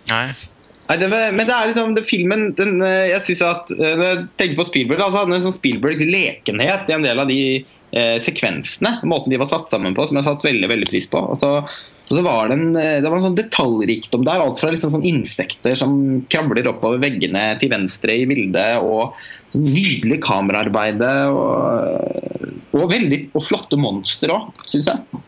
Nei. 0.10 0.26
Nei, 0.92 0.98
det 1.00 1.08
men 1.08 1.48
det 1.48 1.56
er 1.56 1.70
liksom 1.70 1.94
det, 1.96 2.04
filmen 2.04 2.50
den, 2.58 2.82
eh, 2.84 3.14
Jeg 3.14 3.24
synes 3.24 3.44
at 3.48 3.70
eh, 3.78 4.02
jeg 4.02 4.26
tenkte 4.36 4.60
på 4.60 4.66
Spielberg, 4.68 5.06
altså 5.06 5.22
en 5.24 5.46
sånn 5.46 5.56
Spielbergs 5.56 6.04
lekenhet 6.04 6.90
i 6.92 6.96
en 6.98 7.06
del 7.06 7.22
av 7.22 7.32
de 7.32 7.40
eh, 7.62 8.18
sekvensene. 8.20 8.98
Måten 9.08 9.32
de 9.32 9.40
var 9.40 9.48
satt 9.48 9.72
sammen 9.72 9.96
på, 9.96 10.04
som 10.08 10.20
jeg 10.20 10.28
satte 10.28 10.50
veldig 10.50 10.68
veldig 10.74 10.90
pris 10.92 11.08
på. 11.08 11.22
Og 11.32 11.40
så, 11.40 11.54
og 11.64 12.12
så 12.12 12.26
var 12.26 12.52
det, 12.52 12.60
en, 12.60 12.76
eh, 12.76 12.98
det 13.00 13.08
var 13.08 13.22
en 13.22 13.28
sånn 13.30 13.40
detaljrikdom 13.40 14.28
der. 14.28 14.44
Alt 14.44 14.60
fra 14.60 14.74
liksom 14.76 14.92
sånn 14.98 15.08
insekter 15.08 15.80
som 15.80 15.96
krabler 16.28 16.68
oppover 16.74 17.00
veggene 17.06 17.46
til 17.62 17.72
venstre 17.72 18.20
i 18.20 18.28
bildet, 18.28 18.84
og 18.84 19.16
sånn 19.56 19.70
nydelig 19.72 20.20
kameraarbeide. 20.28 21.14
Og, 21.32 22.48
og, 22.76 22.88
veldig, 22.92 23.30
og 23.32 23.48
flotte 23.48 23.80
monstre 23.80 24.36
òg, 24.36 24.68
syns 24.68 24.92
jeg. 24.92 25.24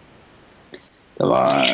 Det 1.14 1.28
var 1.30 1.68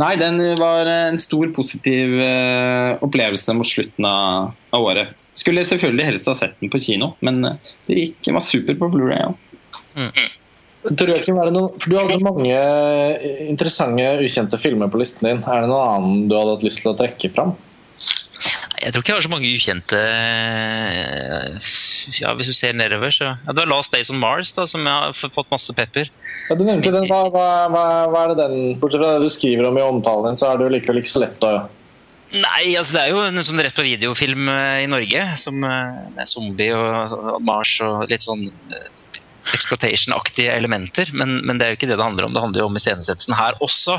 Nei, 0.00 0.14
den 0.20 0.40
var 0.60 0.88
en 0.88 1.18
stor 1.20 1.50
positiv 1.56 2.16
eh, 2.24 2.96
opplevelse 3.04 3.54
mot 3.56 3.68
slutten 3.68 4.08
av, 4.08 4.54
av 4.72 4.88
året. 4.88 5.12
Skulle 5.36 5.66
selvfølgelig 5.68 6.08
helst 6.08 6.30
ha 6.30 6.34
sett 6.38 6.56
den 6.62 6.72
på 6.72 6.80
kino, 6.80 7.12
men 7.24 7.44
eh, 7.44 7.74
det 7.88 8.00
gikk, 8.00 8.18
den 8.28 8.38
var 8.38 8.46
super 8.46 8.78
på 8.80 8.90
Blu-ray 8.94 9.20
Ja. 9.26 9.32
Mm. 9.96 10.12
Joakim, 10.86 11.38
for 11.80 11.90
Du 11.90 11.96
hadde 11.98 12.14
så 12.14 12.22
mange 12.22 12.56
interessante, 13.48 14.04
ukjente 14.22 14.58
filmer 14.60 14.90
på 14.92 15.00
listen 15.00 15.26
din. 15.26 15.40
Er 15.42 15.64
det 15.64 15.70
noen 15.72 15.94
annen 15.96 16.28
du 16.30 16.36
hadde 16.36 16.52
hatt 16.54 16.66
lyst 16.66 16.84
til 16.84 16.92
å 16.92 16.98
trekke 16.98 17.32
fram? 17.34 17.56
Jeg 18.86 18.94
tror 18.94 19.02
ikke 19.02 19.10
jeg 19.10 19.18
har 19.18 19.24
så 19.24 19.30
mange 19.32 19.48
ukjente 19.50 19.98
eh, 19.98 21.70
Ja, 22.20 22.34
Hvis 22.38 22.52
du 22.52 22.54
ser 22.54 22.76
nedover, 22.78 23.10
så 23.10 23.32
ja, 23.32 23.32
Det 23.48 23.58
var 23.58 23.70
Last 23.72 23.94
Days 23.94 24.12
on 24.14 24.20
Mars, 24.22 24.52
da, 24.54 24.66
som 24.70 24.86
jeg 24.86 24.94
har 24.94 25.16
fått 25.34 25.50
masse 25.50 25.74
pepper. 25.74 26.12
Ja, 26.46 26.54
du 26.54 26.62
nevnte 26.62 26.92
den. 26.94 27.08
Hva, 27.10 27.24
hva, 27.34 27.46
hva, 28.12 28.20
er 28.22 28.34
det 28.34 28.44
den 28.44 28.76
Bortsett 28.78 29.02
fra 29.02 29.16
det 29.16 29.26
du 29.26 29.34
skriver 29.34 29.66
om 29.72 29.80
i 29.80 29.82
omtalen 29.82 30.30
din, 30.30 30.38
så 30.38 30.52
er 30.52 30.60
det 30.60 30.68
jo 30.68 30.74
likevel 30.76 31.02
ikke 31.02 31.14
så 31.16 31.24
lett 31.24 31.48
å 31.48 31.56
Nei, 32.36 32.74
altså 32.74 32.96
det 32.96 33.02
er 33.04 33.12
jo 33.14 33.20
en 33.22 33.38
sånn 33.46 33.60
rett 33.62 33.74
på 33.74 33.84
videofilm 33.86 34.48
eh, 34.50 34.80
i 34.82 34.88
Norge. 34.90 35.20
Som, 35.38 35.60
eh, 35.62 35.98
med 36.14 36.30
zombie 36.30 36.74
og, 36.74 37.40
Mars 37.46 37.76
og 37.86 38.06
litt 38.10 38.26
sånn 38.26 38.48
exploitation-aktige 39.54 40.54
elementer. 40.54 41.10
Men, 41.14 41.38
men 41.46 41.58
det 41.58 41.66
er 41.66 41.74
jo 41.74 41.80
ikke 41.80 41.90
det 41.90 41.98
det 41.98 42.06
handler 42.06 42.26
om. 42.26 42.34
Det 42.34 42.42
handler 42.42 42.64
jo 42.64 42.70
om 42.70 42.78
iscenesettelsen 42.78 43.38
her 43.38 43.58
også, 43.62 43.98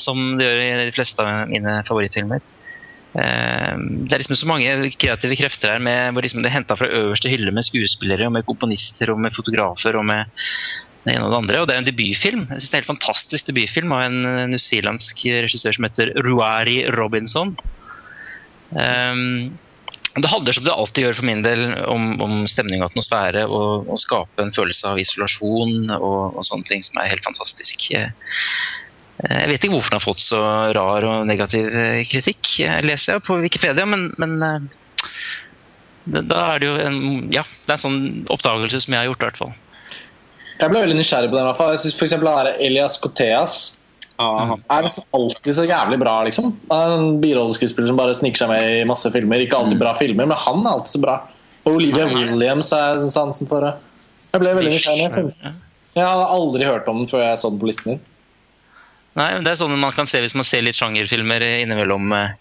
som 0.00 0.38
det 0.40 0.48
gjør 0.48 0.62
i 0.64 0.86
de 0.88 0.96
fleste 0.96 1.24
av 1.24 1.52
mine 1.52 1.80
favorittfilmer. 1.88 2.40
Eh, 3.16 3.74
Det 3.78 4.12
er 4.12 4.20
liksom 4.22 4.36
så 4.36 4.48
mange 4.50 4.90
kreative 5.00 5.36
krefter 5.38 5.74
her 5.74 5.84
med, 5.84 6.12
hvor 6.12 6.24
liksom 6.24 6.42
det 6.42 6.50
er 6.50 6.58
henta 6.58 6.76
fra 6.76 6.90
øverste 7.00 7.32
hylle 7.32 7.52
med 7.54 7.66
skuespillere, 7.66 8.28
og 8.28 8.32
med 8.36 8.46
komponister 8.48 9.12
og 9.12 9.20
med 9.20 9.34
fotografer 9.36 9.96
og 9.96 10.04
med 10.04 10.26
det 11.04 11.14
ene 11.14 11.24
og 11.24 11.32
det 11.32 11.38
andre. 11.42 11.60
Og 11.60 11.68
det 11.68 11.76
er 11.76 11.82
en 11.84 11.88
debutfilm. 11.88 12.44
Jeg 12.50 12.60
synes 12.60 12.70
det 12.70 12.74
er 12.74 12.78
en 12.78 12.82
helt 12.82 12.92
fantastisk 12.92 13.48
debutfilm 13.48 13.94
av 13.96 14.04
en 14.08 14.18
eh, 14.26 14.44
newzealandsk 14.52 15.24
regissør 15.46 15.78
som 15.78 15.88
heter 15.88 16.12
Ruari 16.26 16.82
Robinson. 16.98 17.56
Um, 18.68 19.56
det 20.18 20.28
handler 20.28 20.52
som 20.52 20.64
det 20.66 20.74
alltid 20.74 21.04
gjør 21.06 21.16
for 21.20 21.28
min 21.28 21.44
del 21.44 21.62
om, 21.88 22.10
om 22.20 22.32
stemning 22.50 22.82
og 22.82 22.90
atmosfære 22.90 23.44
og, 23.46 23.88
og 23.88 24.00
skape 24.02 24.42
en 24.42 24.52
følelse 24.52 24.90
av 24.90 25.00
isolasjon 25.00 25.92
og, 25.94 26.36
og 26.36 26.44
sånne 26.46 26.66
ting 26.68 26.84
som 26.84 26.98
er 27.00 27.12
helt 27.12 27.24
fantastisk. 27.24 27.86
Jeg, 29.18 29.34
jeg 29.34 29.50
vet 29.50 29.64
ikke 29.64 29.74
hvorfor 29.74 29.92
den 29.92 30.00
har 30.00 30.06
fått 30.06 30.24
så 30.24 30.40
rar 30.76 31.06
og 31.08 31.28
negativ 31.28 31.68
eh, 31.68 32.02
kritikk, 32.08 32.52
jeg 32.62 32.86
leser 32.86 33.16
jeg 33.16 33.24
på 33.26 33.38
Wikipedia, 33.42 33.86
men, 33.88 34.10
men 34.20 34.36
eh, 34.46 34.68
da 36.18 36.44
er 36.54 36.62
det 36.62 36.68
jo 36.68 36.76
en, 36.82 37.00
ja, 37.34 37.42
det 37.66 37.74
er 37.74 37.78
en 37.78 37.84
sånn 37.86 37.98
oppdagelse 38.32 38.84
som 38.84 38.94
jeg 38.94 39.02
har 39.02 39.10
gjort, 39.10 39.24
i 39.24 39.28
hvert 39.28 39.42
fall. 39.42 39.56
Jeg 40.58 40.72
ble 40.72 40.80
veldig 40.82 40.96
nysgjerrig 40.98 41.30
på 41.30 41.36
den. 41.36 41.44
i 41.44 41.50
hvert 41.50 41.58
fall. 41.60 41.74
Jeg 41.74 41.82
synes 41.84 41.98
for 41.98 42.08
eksempel 42.08 42.30
han 42.30 42.48
der 42.48 42.62
Elias 42.66 42.96
Coteas 42.98 43.58
Aha. 44.18 44.56
er 44.58 44.82
nesten 44.82 45.04
alltid 45.14 45.54
så 45.54 45.66
jævlig 45.68 45.98
bra, 46.00 46.14
liksom. 46.26 46.50
En 46.74 47.20
birolleskuespiller 47.22 47.92
som 47.92 47.98
bare 48.00 48.16
sniker 48.18 48.42
seg 48.42 48.50
med 48.50 48.70
i 48.80 48.86
masse 48.88 49.12
filmer. 49.14 49.44
Ikke 49.44 49.60
alltid 49.60 49.78
bra 49.78 49.92
filmer, 49.98 50.26
men 50.26 50.40
han 50.46 50.64
er 50.64 50.72
alltid 50.72 50.96
så 50.96 51.02
bra. 51.04 51.20
Og 51.62 51.76
Olivia 51.76 52.08
Williams 52.10 52.72
er 52.74 52.98
sansen 53.04 53.50
for. 53.50 53.62
det. 53.62 53.76
Jeg 54.34 54.42
ble 54.42 54.56
veldig 54.58 54.74
nysgjerrig. 54.74 55.06
Jeg, 55.06 55.54
jeg 55.94 56.06
hadde 56.08 56.26
aldri 56.34 56.66
hørt 56.66 56.90
om 56.90 57.04
den 57.04 57.10
før 57.10 57.22
jeg 57.22 57.38
så 57.38 57.52
den 57.52 57.62
på 57.62 57.70
listen 57.70 57.92
din. 57.94 58.02
Nei, 59.18 59.30
men 59.34 59.44
Det 59.46 59.52
er 59.52 59.58
sånn 59.60 59.74
man 59.80 59.94
kan 59.96 60.06
se 60.06 60.20
hvis 60.22 60.36
man 60.38 60.46
ser 60.46 60.62
litt 60.62 60.78
sjangerfilmer 60.78 61.42
innimellom. 61.64 62.12
eh, 62.14 62.36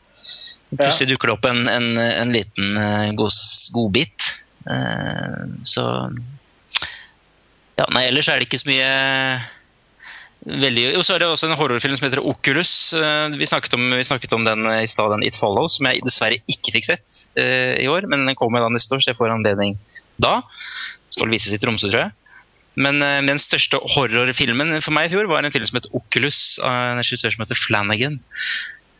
Plutselig 0.77 1.13
dukker 1.13 1.31
det 1.31 1.35
opp 1.37 1.45
en, 1.49 1.61
en, 1.71 1.87
en 1.97 2.33
liten 2.35 2.77
eh, 2.77 3.11
god, 3.17 3.33
godbit. 3.73 4.27
Eh, 4.69 5.45
Så 5.65 5.85
ja, 7.77 7.85
Nei, 7.93 8.07
ellers 8.09 8.27
er 8.29 8.39
det 8.41 8.47
ikke 8.49 8.59
så 8.61 8.69
mye 8.71 8.89
veldig 10.47 10.83
Jo, 10.95 11.01
så 11.03 11.15
er 11.15 11.23
det 11.23 11.27
også 11.31 11.49
en 11.49 11.57
horrorfilm 11.59 11.97
som 11.97 12.05
heter 12.07 12.21
Oculus. 12.23 12.71
Vi 13.37 13.47
snakket 13.49 13.73
om, 13.75 13.87
vi 13.97 14.05
snakket 14.07 14.33
om 14.37 14.45
den 14.47 14.63
i 14.77 14.85
stad, 14.89 15.11
den 15.13 15.25
It 15.27 15.35
Follows, 15.39 15.75
som 15.77 15.89
jeg 15.89 16.03
dessverre 16.05 16.37
ikke 16.49 16.73
fikk 16.77 16.87
sett 16.87 17.23
eh, 17.39 17.73
i 17.83 17.87
år. 17.91 18.07
Men 18.09 18.25
den 18.29 18.37
kommer 18.37 18.63
da 18.63 18.69
neste 18.71 18.95
år, 18.95 19.03
så 19.03 19.11
jeg 19.11 19.19
får 19.19 19.33
anledning 19.33 19.75
da. 20.21 20.39
Skal 21.13 21.33
vises 21.33 21.53
i 21.55 21.59
Tromsø, 21.61 21.89
tror 21.91 22.05
jeg. 22.05 22.15
Men 22.77 23.01
uh, 23.01 23.19
den 23.25 23.41
største 23.41 23.79
horrorfilmen 23.95 24.77
for 24.85 24.93
meg 24.95 25.09
i 25.09 25.15
fjor 25.15 25.29
var 25.31 25.45
en 25.45 25.53
film 25.53 25.67
som 25.67 25.79
het 25.79 25.91
Oculus, 25.97 26.41
av 26.61 26.93
en 26.93 27.01
regissør 27.01 27.33
som 27.33 27.45
heter 27.45 27.59
Flanagan. 27.59 28.19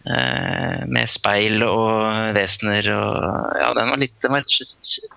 Uh, 0.08 0.86
med 0.88 1.10
speil 1.12 1.66
og 1.66 2.32
vesener 2.38 2.86
og 2.96 3.58
Ja, 3.60 3.74
den 3.76 3.92
var, 3.92 4.00
litt, 4.00 4.16
den 4.24 4.38
var 4.38 4.46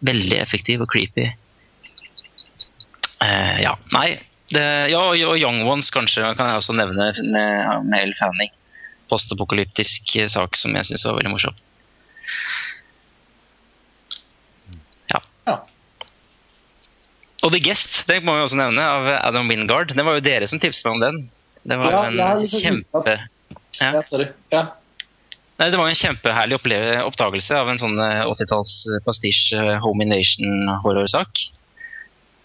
veldig 0.09 0.41
effektiv 0.41 0.83
og 0.83 0.91
creepy. 0.91 1.29
Eh, 3.21 3.57
ja, 3.61 3.75
nei 3.93 4.09
det, 4.51 4.63
Ja, 4.91 5.03
og 5.13 5.37
Young 5.37 5.61
Ones 5.69 5.91
kanskje 5.95 6.25
kan 6.39 6.49
jeg 6.49 6.61
også 6.63 6.75
nevne 6.75 7.11
med, 7.21 7.69
med 7.85 7.99
Elle 8.01 8.17
Fanning. 8.19 8.51
Postapokalyptisk 9.11 10.15
sak 10.33 10.57
som 10.59 10.75
jeg 10.79 10.89
syns 10.89 11.05
var 11.07 11.19
veldig 11.19 11.35
morsom. 11.35 11.61
Ja. 15.13 15.21
Og 17.41 17.53
The 17.55 17.61
Guest, 17.65 18.03
det 18.09 18.21
må 18.25 18.35
vi 18.37 18.45
også 18.45 18.59
nevne, 18.61 18.85
av 18.85 19.07
Adam 19.21 19.49
Wingard. 19.49 19.95
Det 19.97 20.05
var 20.05 20.19
jo 20.19 20.25
dere 20.25 20.49
som 20.51 20.61
tipset 20.61 20.85
meg 20.87 20.99
om 20.99 21.05
den. 21.07 21.23
Det 21.63 21.79
var 21.81 21.95
jo 21.95 22.03
en 22.09 22.43
liksom 22.43 22.67
kjempe... 22.67 23.17
Ja. 23.81 23.95
Ja, 23.95 24.03
sorry. 24.05 24.27
Ja. 24.53 24.67
Nei, 25.61 25.71
Det 25.71 25.79
var 25.79 25.89
en 25.89 25.97
kjempeherlig 25.97 26.59
oppdagelse 27.05 27.57
av 27.57 27.71
en 27.71 27.81
sånn 27.81 27.97
eh, 28.01 28.27
80-talls 28.29 28.75
pastisj 29.07 29.55
eh, 29.57 29.75
Home 29.85 30.07
Invasion-horrorsak. 30.07 31.43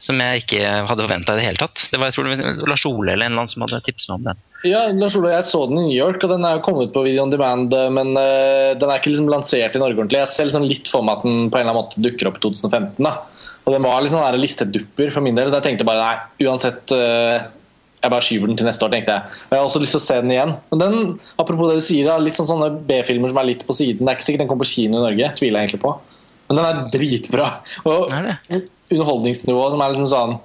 Som 0.05 0.19
jeg 0.19 0.43
ikke 0.43 0.59
hadde 0.89 1.05
forventa 1.05 1.33
i 1.33 1.39
det 1.39 1.45
hele 1.47 1.59
tatt. 1.59 1.85
Det 1.91 1.97
var 1.97 2.11
jeg 2.11 2.17
tror 2.17 2.27
det 2.27 2.35
var 2.35 2.57
Lars 2.67 2.83
Ole 2.87 3.13
eller 3.13 3.25
en 3.29 3.31
eller 3.31 3.45
annen 3.45 3.51
som 3.51 3.63
hadde 3.63 3.79
tipset 3.87 4.11
meg 4.11 4.17
om 4.19 4.25
den. 4.27 4.41
Ja, 4.67 4.81
Lars 4.95 5.15
Ole, 5.15 5.31
jeg 5.31 5.47
så 5.47 5.63
den 5.69 5.79
i 5.79 5.85
New 5.87 5.95
York, 5.95 6.19
og 6.27 6.33
den 6.35 6.43
er 6.47 6.57
jo 6.57 6.65
kommet 6.67 6.91
på 6.93 7.05
video 7.07 7.23
on 7.23 7.31
demand, 7.31 7.73
eh, 7.73 7.87
men 7.95 8.11
uh, 8.19 8.75
den 8.75 8.91
er 8.91 8.99
ikke 8.99 9.13
liksom 9.13 9.31
lansert 9.31 9.79
i 9.79 9.81
Norge 9.81 9.97
ordentlig. 9.97 10.19
Jeg 10.25 10.33
ser 10.33 10.49
liksom 10.51 10.67
litt 10.67 10.91
for 10.91 11.07
meg 11.07 11.21
at 11.21 11.27
den 11.27 11.47
på 11.47 11.59
en 11.59 11.63
eller 11.63 11.71
annen 11.71 11.81
måte 11.81 12.03
dukker 12.03 12.31
opp 12.31 12.39
i 12.39 12.45
2015. 12.47 12.99
da. 12.99 13.15
Og 13.65 13.73
den 13.73 13.85
var 13.85 14.03
litt 14.03 14.13
sånn 14.13 14.39
listedupper 14.39 15.11
for 15.13 15.25
min 15.25 15.37
del, 15.37 15.49
så 15.49 15.59
jeg 15.59 15.71
tenkte 15.71 15.87
bare 15.87 16.03
nei, 16.03 16.47
uansett 16.47 16.93
eh, 16.93 17.47
jeg 18.05 18.13
bare 18.13 18.25
skyver 18.25 18.51
den 18.51 18.59
til 18.59 18.67
neste 18.67 18.85
år, 18.85 18.91
tenkte 18.93 19.15
jeg. 19.15 19.37
Og 19.47 19.55
jeg 19.55 19.61
har 19.61 19.69
også 19.69 19.81
lyst 19.81 19.95
til 19.95 20.01
å 20.01 20.05
se 20.05 20.17
den 20.21 20.33
igjen. 20.35 20.51
Men 20.71 20.81
den, 20.83 20.97
apropos 21.41 21.71
det 21.71 21.79
du 21.79 21.85
sier, 21.85 22.05
da, 22.05 22.19
litt 22.21 22.37
sånn 22.37 22.49
sånne 22.49 22.69
B-filmer 22.85 23.31
som 23.31 23.39
er 23.41 23.49
litt 23.49 23.65
på 23.65 23.75
siden. 23.75 24.03
Det 24.03 24.11
er 24.11 24.19
ikke 24.19 24.27
sikkert 24.27 24.43
den 24.43 24.51
kommer 24.51 24.67
på 24.67 24.73
kino 24.75 24.99
i 24.99 25.05
Norge, 25.07 25.31
tviler 25.39 25.63
jeg 25.63 25.69
egentlig 25.69 25.81
på. 25.85 25.93
Men 26.45 26.59
den 26.59 26.67
er 26.67 26.83
dritbra. 26.93 27.47
Og 27.89 28.13
Er 28.13 28.67
underholdningsnivået 28.93 29.73
som 29.73 29.81
er 29.81 29.93
liksom 29.95 30.09
sånn 30.11 30.35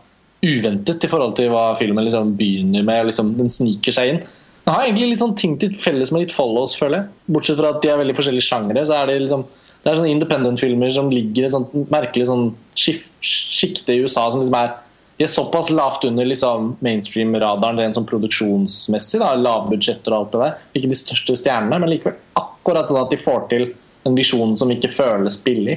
uventet 0.41 1.05
i 1.05 1.11
forhold 1.13 1.35
til 1.37 1.51
hva 1.53 1.67
filmen 1.77 2.07
liksom 2.07 2.33
begynner 2.39 2.87
med. 2.87 3.03
og 3.03 3.11
Liksom, 3.11 3.35
den 3.37 3.53
sniker 3.53 3.93
seg 3.93 4.15
inn. 4.15 4.23
Den 4.65 4.73
har 4.73 4.87
egentlig 4.87 5.11
litt 5.13 5.21
sånn 5.21 5.37
ting 5.37 5.59
til 5.61 5.77
felles 5.77 6.13
med 6.15 6.25
litt 6.25 6.33
follows, 6.33 6.79
føler 6.81 7.03
jeg. 7.03 7.11
Bortsett 7.37 7.61
fra 7.61 7.75
at 7.75 7.83
de 7.85 7.93
er 7.93 8.01
veldig 8.01 8.17
forskjellige 8.17 8.47
sjangere, 8.49 8.87
så 8.89 8.97
er 8.97 9.11
det 9.11 9.21
liksom 9.27 9.45
det 9.81 9.91
er 9.91 9.97
sånne 9.97 10.13
independent-filmer 10.13 10.93
som 10.93 11.09
ligger 11.13 11.45
i 11.45 11.49
et 11.49 11.55
sånt 11.55 11.73
merkelig 11.93 12.29
sånn 12.29 12.51
sjikte 12.77 13.95
i 13.95 14.03
USA 14.05 14.27
som 14.29 14.43
liksom 14.43 14.59
er 14.61 14.75
er 15.21 15.29
såpass 15.29 15.71
lavt 15.71 16.05
under 16.05 16.25
liksom 16.25 16.77
mainstream-radaren 16.81 17.77
rent 17.77 17.99
sånn 17.99 18.07
produksjonsmessig. 18.09 19.21
da, 19.21 19.35
Lavbudsjetter 19.37 20.15
og 20.15 20.17
alt 20.17 20.33
det 20.33 20.41
der. 20.41 20.55
Ikke 20.79 20.91
de 20.93 20.97
største 20.97 21.37
stjernene, 21.37 21.77
men 21.83 21.93
likevel 21.93 22.17
akkurat 22.41 22.89
sånn 22.89 23.03
at 23.03 23.13
de 23.13 23.19
får 23.21 23.43
til 23.51 23.67
en 24.09 24.17
visjon 24.17 24.55
som 24.57 24.73
ikke 24.73 24.93
føles 24.95 25.37
billig. 25.45 25.77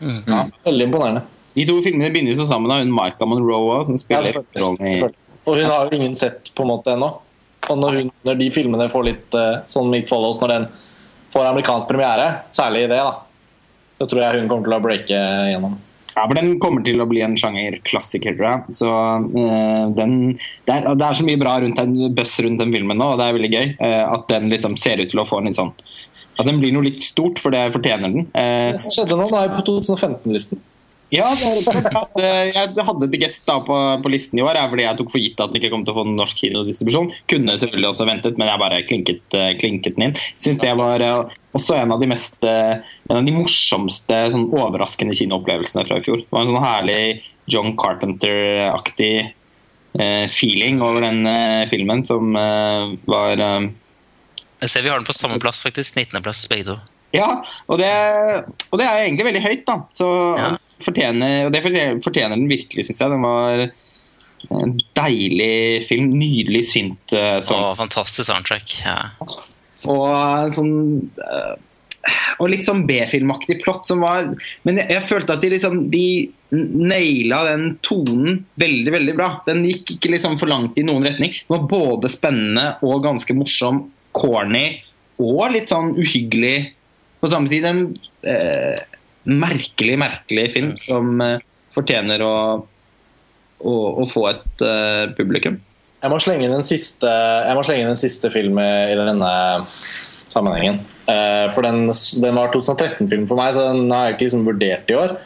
Ja, 0.00 0.44
veldig 0.66 0.88
imponerende. 0.90 1.24
De 1.56 1.64
to 1.66 1.78
filmene 1.82 2.12
begynner 2.12 2.36
jo 2.36 2.46
sammen 2.46 2.70
av 2.70 2.84
hun 2.84 2.92
Marka 2.94 3.26
Monroe 3.26 3.80
som 3.88 3.96
spiller 3.98 4.36
ja, 4.36 4.44
rollen. 4.60 5.16
Og 5.48 5.56
hun 5.56 5.72
har 5.72 5.88
jo 5.88 5.96
ingen 5.96 6.14
sett 6.18 6.52
på 6.54 6.66
en 6.66 6.70
måte 6.74 6.92
ennå. 6.92 7.08
Og 7.68 7.80
når, 7.80 7.96
hun, 7.96 8.12
når 8.28 8.36
de 8.38 8.50
filmene 8.54 8.90
får 8.92 9.06
litt 9.08 9.34
uh, 9.34 9.64
sånn 9.66 9.88
Meet 9.90 10.12
Follows, 10.12 10.38
når 10.42 10.52
den 10.52 10.68
får 11.34 11.50
amerikansk 11.50 11.88
premiere, 11.90 12.28
særlig 12.54 12.86
i 12.86 12.90
det, 12.92 13.02
da, 13.04 13.14
så 13.98 14.06
tror 14.08 14.22
jeg 14.24 14.40
hun 14.40 14.48
kommer 14.50 14.64
til 14.68 14.76
å 14.78 14.80
breake 14.84 15.20
gjennom. 15.52 15.76
Ja, 16.16 16.24
for 16.26 16.34
Den 16.34 16.54
kommer 16.58 16.82
til 16.82 16.98
å 16.98 17.06
bli 17.06 17.20
en 17.22 17.36
sjangerklassiker, 17.38 18.34
tror 18.34 18.46
jeg. 18.48 18.76
Så 18.80 18.88
eh, 18.90 19.84
den, 19.94 20.14
det, 20.66 20.72
er, 20.74 20.88
det 20.98 21.04
er 21.06 21.18
så 21.18 21.26
mye 21.28 21.38
bra 21.38 21.52
rundt 21.62 21.78
den, 21.78 21.92
buzz 22.16 22.32
rundt 22.42 22.58
den 22.58 22.72
filmen 22.74 22.98
nå, 22.98 23.12
og 23.12 23.20
det 23.20 23.28
er 23.28 23.36
veldig 23.36 23.50
gøy. 23.52 23.68
eh, 23.86 24.02
at 24.16 24.24
den 24.32 24.48
liksom 24.50 24.74
ser 24.80 24.98
ut 25.04 25.12
til 25.12 25.22
å 25.22 25.26
få 25.28 25.38
en 25.42 25.50
litt 25.50 25.58
sånn 25.60 25.70
At 26.38 26.46
den 26.46 26.58
blir 26.62 26.74
noe 26.74 26.86
litt 26.88 27.02
stort, 27.02 27.38
for 27.42 27.54
det 27.54 27.68
fortjener 27.74 28.10
den. 28.14 28.26
Eh, 28.34 28.72
Det 28.72 28.80
som 28.82 28.94
skjedde 28.96 29.16
nå, 29.20 29.28
da 29.30 29.44
på 29.56 29.62
2015-listen. 29.68 30.60
Ja, 31.14 31.28
eh, 31.32 32.50
Jeg 32.52 32.84
hadde 32.84 33.08
The 33.08 33.20
Guest 33.20 33.46
da 33.48 33.58
på, 33.64 33.76
på 34.04 34.12
listen 34.12 34.40
i 34.40 34.44
år, 34.44 34.58
fordi 34.68 34.84
jeg 34.84 34.98
tok 34.98 35.12
for 35.14 35.22
gitt 35.22 35.40
at 35.40 35.52
den 35.52 35.60
ikke 35.60 35.72
kom 35.72 35.86
til 35.86 35.94
å 35.94 35.98
få 36.00 36.04
en 36.08 36.18
norsk 36.18 36.42
kinodistribusjon. 36.42 37.10
Kunne 37.32 37.56
selvfølgelig 37.60 37.90
også 37.92 38.08
ventet, 38.10 38.36
men 38.40 38.50
jeg 38.50 38.62
bare 38.64 38.82
klinket, 38.88 39.24
eh, 39.38 39.54
klinket 39.60 39.96
den 39.96 40.08
inn. 40.10 40.18
Syns 40.36 40.60
det 40.62 40.74
var 40.78 41.04
eh, 41.04 41.38
også 41.56 41.78
en 41.78 41.94
av 41.96 42.02
de 42.02 42.10
mest 42.10 42.44
en 42.44 43.16
av 43.16 43.24
de 43.24 43.34
morsomste 43.34 44.20
sånn 44.34 44.50
overraskende 44.52 45.16
kinoopplevelsene 45.16 45.86
fra 45.88 45.98
i 45.98 46.04
fjor. 46.04 46.20
Det 46.22 46.34
var 46.34 46.44
en 46.44 46.52
sånn 46.52 46.66
herlig 46.66 47.02
John 47.48 47.72
Carpenter-aktig 47.80 49.12
eh, 49.98 50.28
feeling 50.28 50.82
over 50.84 51.00
den 51.06 51.24
eh, 51.26 51.64
filmen 51.70 52.04
som 52.06 52.36
eh, 52.36 52.94
var 53.08 53.40
Jeg 53.40 54.70
ser 54.70 54.84
vi 54.84 54.92
har 54.92 55.00
den 55.00 55.08
på 55.08 55.16
samme 55.16 55.40
plass, 55.42 55.62
faktisk. 55.64 55.96
19.-plass, 55.96 56.44
begge 56.50 56.72
to. 56.72 56.78
Ja, 57.16 57.38
og 57.70 57.78
det, 57.80 57.90
og 58.68 58.80
det 58.80 58.84
er 58.84 59.04
egentlig 59.06 59.28
veldig 59.30 59.44
høyt, 59.46 59.62
da. 59.68 59.78
Så 59.96 60.08
Ja. 60.36 60.56
Fortjener, 60.84 61.46
og 61.46 61.54
det 61.54 61.62
fortjener, 62.04 62.36
den 62.36 62.50
virkelig, 62.50 62.86
syns 62.88 63.02
jeg. 63.02 63.12
Den 63.14 63.24
var 63.26 63.68
en 64.62 64.74
deilig 64.98 65.86
film. 65.88 66.10
Nydelig 66.14 66.64
sint 66.70 67.14
uh, 67.16 67.38
Og 67.38 67.72
fantastisk 67.78 68.28
soundtrack. 68.28 68.78
Ja. 68.84 68.98
Og 69.88 70.54
sånn 70.54 70.74
eh, 71.22 71.52
Og 72.40 72.50
litt 72.50 72.66
sånn 72.66 72.82
B-filmaktig 72.88 73.60
plott 73.62 73.86
som 73.86 74.02
var 74.02 74.26
Men 74.66 74.80
jeg, 74.80 74.88
jeg 74.96 75.04
følte 75.06 75.36
at 75.36 75.44
de 75.44 75.52
liksom 75.52 75.84
De 75.92 76.02
naila 76.50 77.42
den 77.44 77.66
tonen 77.84 78.38
veldig, 78.56 78.92
veldig 78.94 79.14
bra. 79.18 79.26
Den 79.44 79.66
gikk 79.68 79.90
ikke 79.98 80.14
liksom 80.14 80.38
for 80.40 80.48
langt 80.48 80.78
i 80.80 80.84
noen 80.86 81.04
retning. 81.04 81.34
Den 81.36 81.52
var 81.52 81.66
både 81.68 82.08
spennende 82.08 82.62
og 82.88 83.02
ganske 83.04 83.36
morsom, 83.36 83.82
corny 84.16 84.78
og 85.20 85.50
litt 85.52 85.68
sånn 85.68 85.90
uhyggelig 85.98 86.70
på 87.20 87.28
samme 87.28 87.52
tid. 87.52 87.66
En 87.68 87.82
eh, 88.24 88.80
merkelig, 89.28 89.96
merkelig 90.00 90.48
film 90.54 90.74
som 90.80 91.20
eh, 91.24 91.38
fortjener 91.74 92.22
å, 92.24 92.34
å, 93.60 93.74
å 94.02 94.06
få 94.08 94.24
et 94.32 94.64
uh, 94.64 95.06
publikum. 95.18 95.58
Jeg 95.98 96.12
må 96.12 96.18
slenge 96.22 96.46
inn 96.46 96.54
en 96.54 96.66
siste, 96.66 97.08
jeg 97.08 97.56
må 97.58 97.64
slenge 97.66 97.84
inn 97.84 97.92
en 97.92 98.00
siste 98.00 98.30
film 98.34 98.58
i 98.62 98.94
denne 98.98 99.30
sammenhengen. 100.32 100.80
Uh, 101.08 101.50
For 101.54 101.66
den, 101.66 101.90
den 102.22 102.38
var 102.38 102.52
2013-film 102.54 103.26
for 103.30 103.38
meg, 103.38 103.54
så 103.54 103.68
den 103.70 103.90
har 103.92 104.08
jeg 104.08 104.16
ikke 104.16 104.28
liksom 104.28 104.46
vurdert 104.48 104.90
i 104.90 104.98
år. 104.98 105.18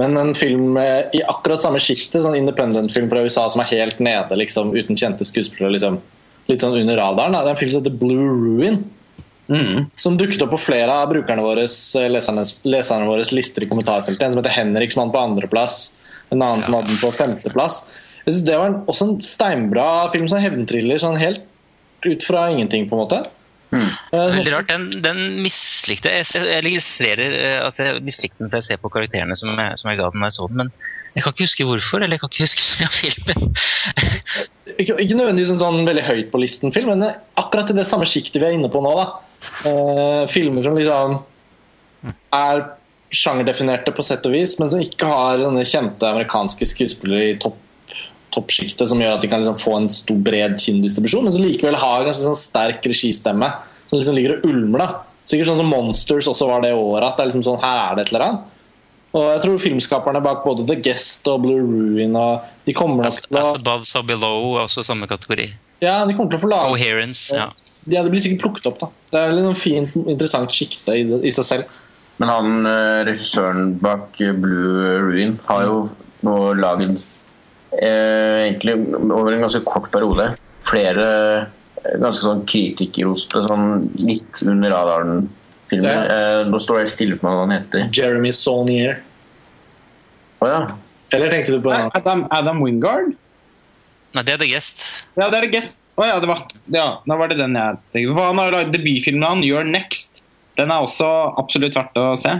Men 0.00 0.16
en 0.16 0.32
film 0.38 0.78
i 0.80 1.20
akkurat 1.28 1.60
samme 1.60 1.80
sjiktet, 1.82 2.22
sånn 2.24 2.38
independent-film 2.38 3.10
fra 3.12 3.22
USA 3.26 3.44
som 3.52 3.60
er 3.62 3.70
helt 3.74 4.00
nede, 4.02 4.38
liksom, 4.40 4.72
uten 4.72 4.96
kjente 4.96 5.26
skuespillere, 5.28 5.74
liksom, 5.76 5.98
litt 6.48 6.64
sånn 6.64 6.78
under 6.80 6.98
radaren. 6.98 7.36
Det 7.36 7.44
er 7.44 7.52
en 7.52 7.60
film 7.60 7.74
som 7.74 7.82
heter 7.84 7.98
Blue 8.00 8.30
Ruin. 8.32 8.80
Mm. 9.48 9.86
Som 9.98 10.16
dukket 10.20 10.42
opp 10.44 10.52
på 10.54 10.60
flere 10.68 10.94
av 10.94 11.10
brukerne 11.10 11.42
våre, 11.44 11.66
leserne, 11.66 12.44
leserne 12.68 13.08
våre 13.08 13.26
lister 13.34 13.64
i 13.64 13.68
kommentarfeltet. 13.70 14.24
En 14.26 14.36
som 14.36 14.42
heter 14.42 14.56
Henrik, 14.56 14.94
som 14.94 15.02
hadde 15.02 15.10
den 15.10 15.16
på 15.16 15.24
andreplass. 15.26 15.82
En 16.30 16.40
annen 16.40 16.64
som 16.64 16.78
hadde 16.78 16.92
den 16.94 17.02
på 17.02 17.12
femteplass. 17.16 17.84
Jeg 18.24 18.36
synes 18.36 18.46
Det 18.46 18.58
var 18.58 18.70
en, 18.70 18.80
også 18.86 19.08
en 19.08 19.20
steinbra 19.24 19.86
film, 20.14 20.28
sånn 20.30 20.44
hevntriller, 20.44 21.00
sånn 21.02 21.18
helt 21.20 21.48
ut 22.06 22.24
fra 22.26 22.48
ingenting, 22.50 22.88
på 22.90 22.96
en 22.96 23.02
måte. 23.04 23.22
Mm. 23.72 23.88
Veldig 24.12 24.52
rart. 24.52 24.68
Den, 24.68 24.82
den 25.02 25.20
mislikte 25.40 26.10
jeg. 26.12 26.26
Jeg 26.28 26.48
jeg 26.50 26.64
registrerer 26.66 27.36
eh, 27.38 27.58
at 27.64 27.78
jeg 27.80 28.02
mislikte 28.04 28.42
den 28.42 28.50
for 28.52 28.60
jeg 28.60 28.68
ser 28.68 28.80
på 28.82 28.90
karakterene 28.92 29.36
som 29.38 29.54
jeg, 29.56 29.78
som 29.80 29.88
jeg 29.88 30.00
ga 30.00 30.10
den 30.12 30.24
da 30.24 30.28
jeg 30.28 30.36
så 30.36 30.48
den, 30.50 30.60
men 30.60 30.72
jeg 31.16 31.24
kan 31.24 31.34
ikke 31.34 31.46
huske 31.46 31.68
hvorfor. 31.70 32.04
Eller 32.04 32.18
jeg 32.18 32.22
kan 32.22 32.32
ikke 32.32 32.46
huske 32.46 32.64
så 32.68 32.78
mye 32.78 32.90
av 32.90 32.98
filmen. 32.98 33.56
Ikke, 34.76 34.96
ikke 34.96 35.18
nødvendigvis 35.18 35.54
en 35.54 35.62
sånn 35.62 35.82
veldig 35.88 36.04
høyt 36.06 36.32
på 36.32 36.42
listen-film, 36.42 36.92
men 36.92 37.16
akkurat 37.40 37.72
i 37.72 37.78
det 37.80 37.88
samme 37.88 38.08
sjiktet 38.08 38.40
vi 38.42 38.50
er 38.50 38.58
inne 38.58 38.70
på 38.72 38.82
nå. 38.84 38.92
da. 39.00 39.08
Eh, 39.66 40.22
filmer 40.30 40.64
som 40.64 40.76
liksom 40.78 41.18
er 42.32 42.64
sjangerdefinerte 43.12 43.92
på 43.94 44.04
sett 44.06 44.24
og 44.26 44.34
vis, 44.34 44.56
men 44.58 44.70
som 44.72 44.80
ikke 44.82 45.08
har 45.10 45.42
denne 45.42 45.64
kjente 45.68 46.08
amerikanske 46.08 46.66
skuespillere 46.72 47.34
i 47.34 47.36
topp 47.42 47.58
toppsjiktet 48.32 48.88
som 48.88 49.00
gjør 49.02 49.18
at 49.18 49.20
de 49.20 49.28
kan 49.28 49.42
liksom 49.42 49.58
få 49.60 49.74
en 49.76 49.90
stor, 49.92 50.16
bred 50.24 50.54
kinndistribusjon, 50.60 51.26
men 51.26 51.34
som 51.34 51.44
likevel 51.44 51.76
har 51.76 52.06
en 52.08 52.16
sånn 52.16 52.38
sterk 52.38 52.86
registemme 52.88 53.48
som 53.84 53.98
liksom 53.98 54.16
ligger 54.16 54.38
og 54.38 54.46
ulmer. 54.48 54.80
da. 54.80 54.86
Sikkert 55.28 55.50
sånn 55.50 55.60
som 55.60 55.68
Monsters 55.68 56.28
også 56.30 56.48
var 56.48 56.64
det 56.64 56.72
året. 56.72 57.10
at 57.10 57.18
det 57.18 57.26
er 57.26 57.28
liksom 57.28 57.44
sånn, 57.44 57.60
Her 57.60 57.82
er 57.82 57.96
det 57.98 58.06
et 58.06 58.12
eller 58.14 58.24
annet. 58.26 58.48
Og 59.12 59.26
jeg 59.28 59.42
tror 59.42 59.58
filmskaperne 59.60 60.22
bak 60.24 60.40
både 60.46 60.64
The 60.66 60.78
Guest 60.80 61.28
og 61.28 61.42
Blue 61.44 61.60
Ruin 61.68 62.16
og 62.16 62.48
de 62.64 62.72
kommer 62.72 63.04
nok 63.04 63.20
til 63.20 63.36
å 63.36 63.42
As 63.42 63.58
above, 63.60 63.84
so 63.84 64.00
below, 64.02 64.56
også 64.62 64.84
samme 64.88 65.06
kategori. 65.06 65.52
ja, 65.84 66.06
de 66.06 66.14
kommer 66.16 66.32
til 66.32 66.40
å 66.40 66.44
få 66.46 66.48
lage 66.48 66.72
Coherence. 66.72 67.28
Ja. 67.36 67.50
Ja, 67.90 68.02
Det 68.02 68.10
blir 68.12 68.22
sikkert 68.22 68.44
plukket 68.44 68.68
opp. 68.70 68.78
da 68.80 68.90
Det 69.10 69.20
er 69.22 69.38
sånn 69.42 69.58
fint, 69.58 69.94
interessant 70.06 70.54
sjikte 70.54 70.94
i, 70.96 71.06
i 71.26 71.32
seg 71.34 71.48
selv. 71.48 71.78
Men 72.22 72.30
han 72.30 72.68
eh, 72.68 73.00
regissøren 73.08 73.72
bak 73.82 74.20
eh, 74.22 74.34
Blue 74.36 74.92
Ruin 75.02 75.38
har 75.48 75.64
jo 75.66 75.78
nå 76.22 76.36
lagd 76.54 77.00
eh, 77.80 78.46
egentlig 78.46 78.76
over 79.10 79.32
en 79.32 79.42
ganske 79.46 79.62
kort 79.66 79.88
periode 79.94 80.28
flere 80.62 81.06
eh, 81.82 81.96
ganske 81.98 82.22
sånn 82.22 82.44
kritikerroste, 82.46 83.42
sånn 83.48 83.88
litt 83.98 84.42
under 84.46 84.70
radaren-filmer. 84.70 85.88
Ja. 86.06 86.20
Eh, 86.38 86.44
nå 86.52 86.60
står 86.62 86.84
jeg 86.84 86.92
stille 86.94 87.18
for 87.18 87.26
meg 87.26 87.38
hva 87.40 87.46
han 87.48 87.56
heter. 87.56 87.88
Jeremy 87.96 88.30
Saunier. 88.36 89.00
Å 90.42 90.50
ja. 90.52 90.62
Eller 91.12 91.32
tenkte 91.32 91.58
du 91.58 91.64
på 91.64 91.74
Adam, 91.74 92.26
Adam 92.32 92.62
Wingard? 92.62 93.12
Nei, 94.12 94.22
det 94.28 94.36
er 94.36 94.42
The 94.44 94.48
Guest. 94.52 94.84
Ja, 95.16 95.26
det 95.32 95.40
er 95.40 95.48
The 95.48 95.52
Guest. 95.56 95.81
Å 95.92 96.08
ja, 96.08 96.16
det 96.22 96.28
var, 96.30 96.46
ja, 96.72 96.86
da 97.04 97.16
var 97.20 97.28
det 97.28 97.36
den 97.40 97.58
jeg 97.58 97.78
tenkte 97.92 98.16
på. 98.16 98.24
Han 98.24 98.40
har 98.40 98.54
lagd 98.54 98.72
debutfilmen 98.72 99.26
han, 99.28 99.44
You're 99.44 99.66
Next. 99.68 100.22
Den 100.56 100.72
er 100.72 100.84
også 100.84 101.08
absolutt 101.40 101.76
verdt 101.76 102.00
å 102.00 102.12
se. 102.20 102.32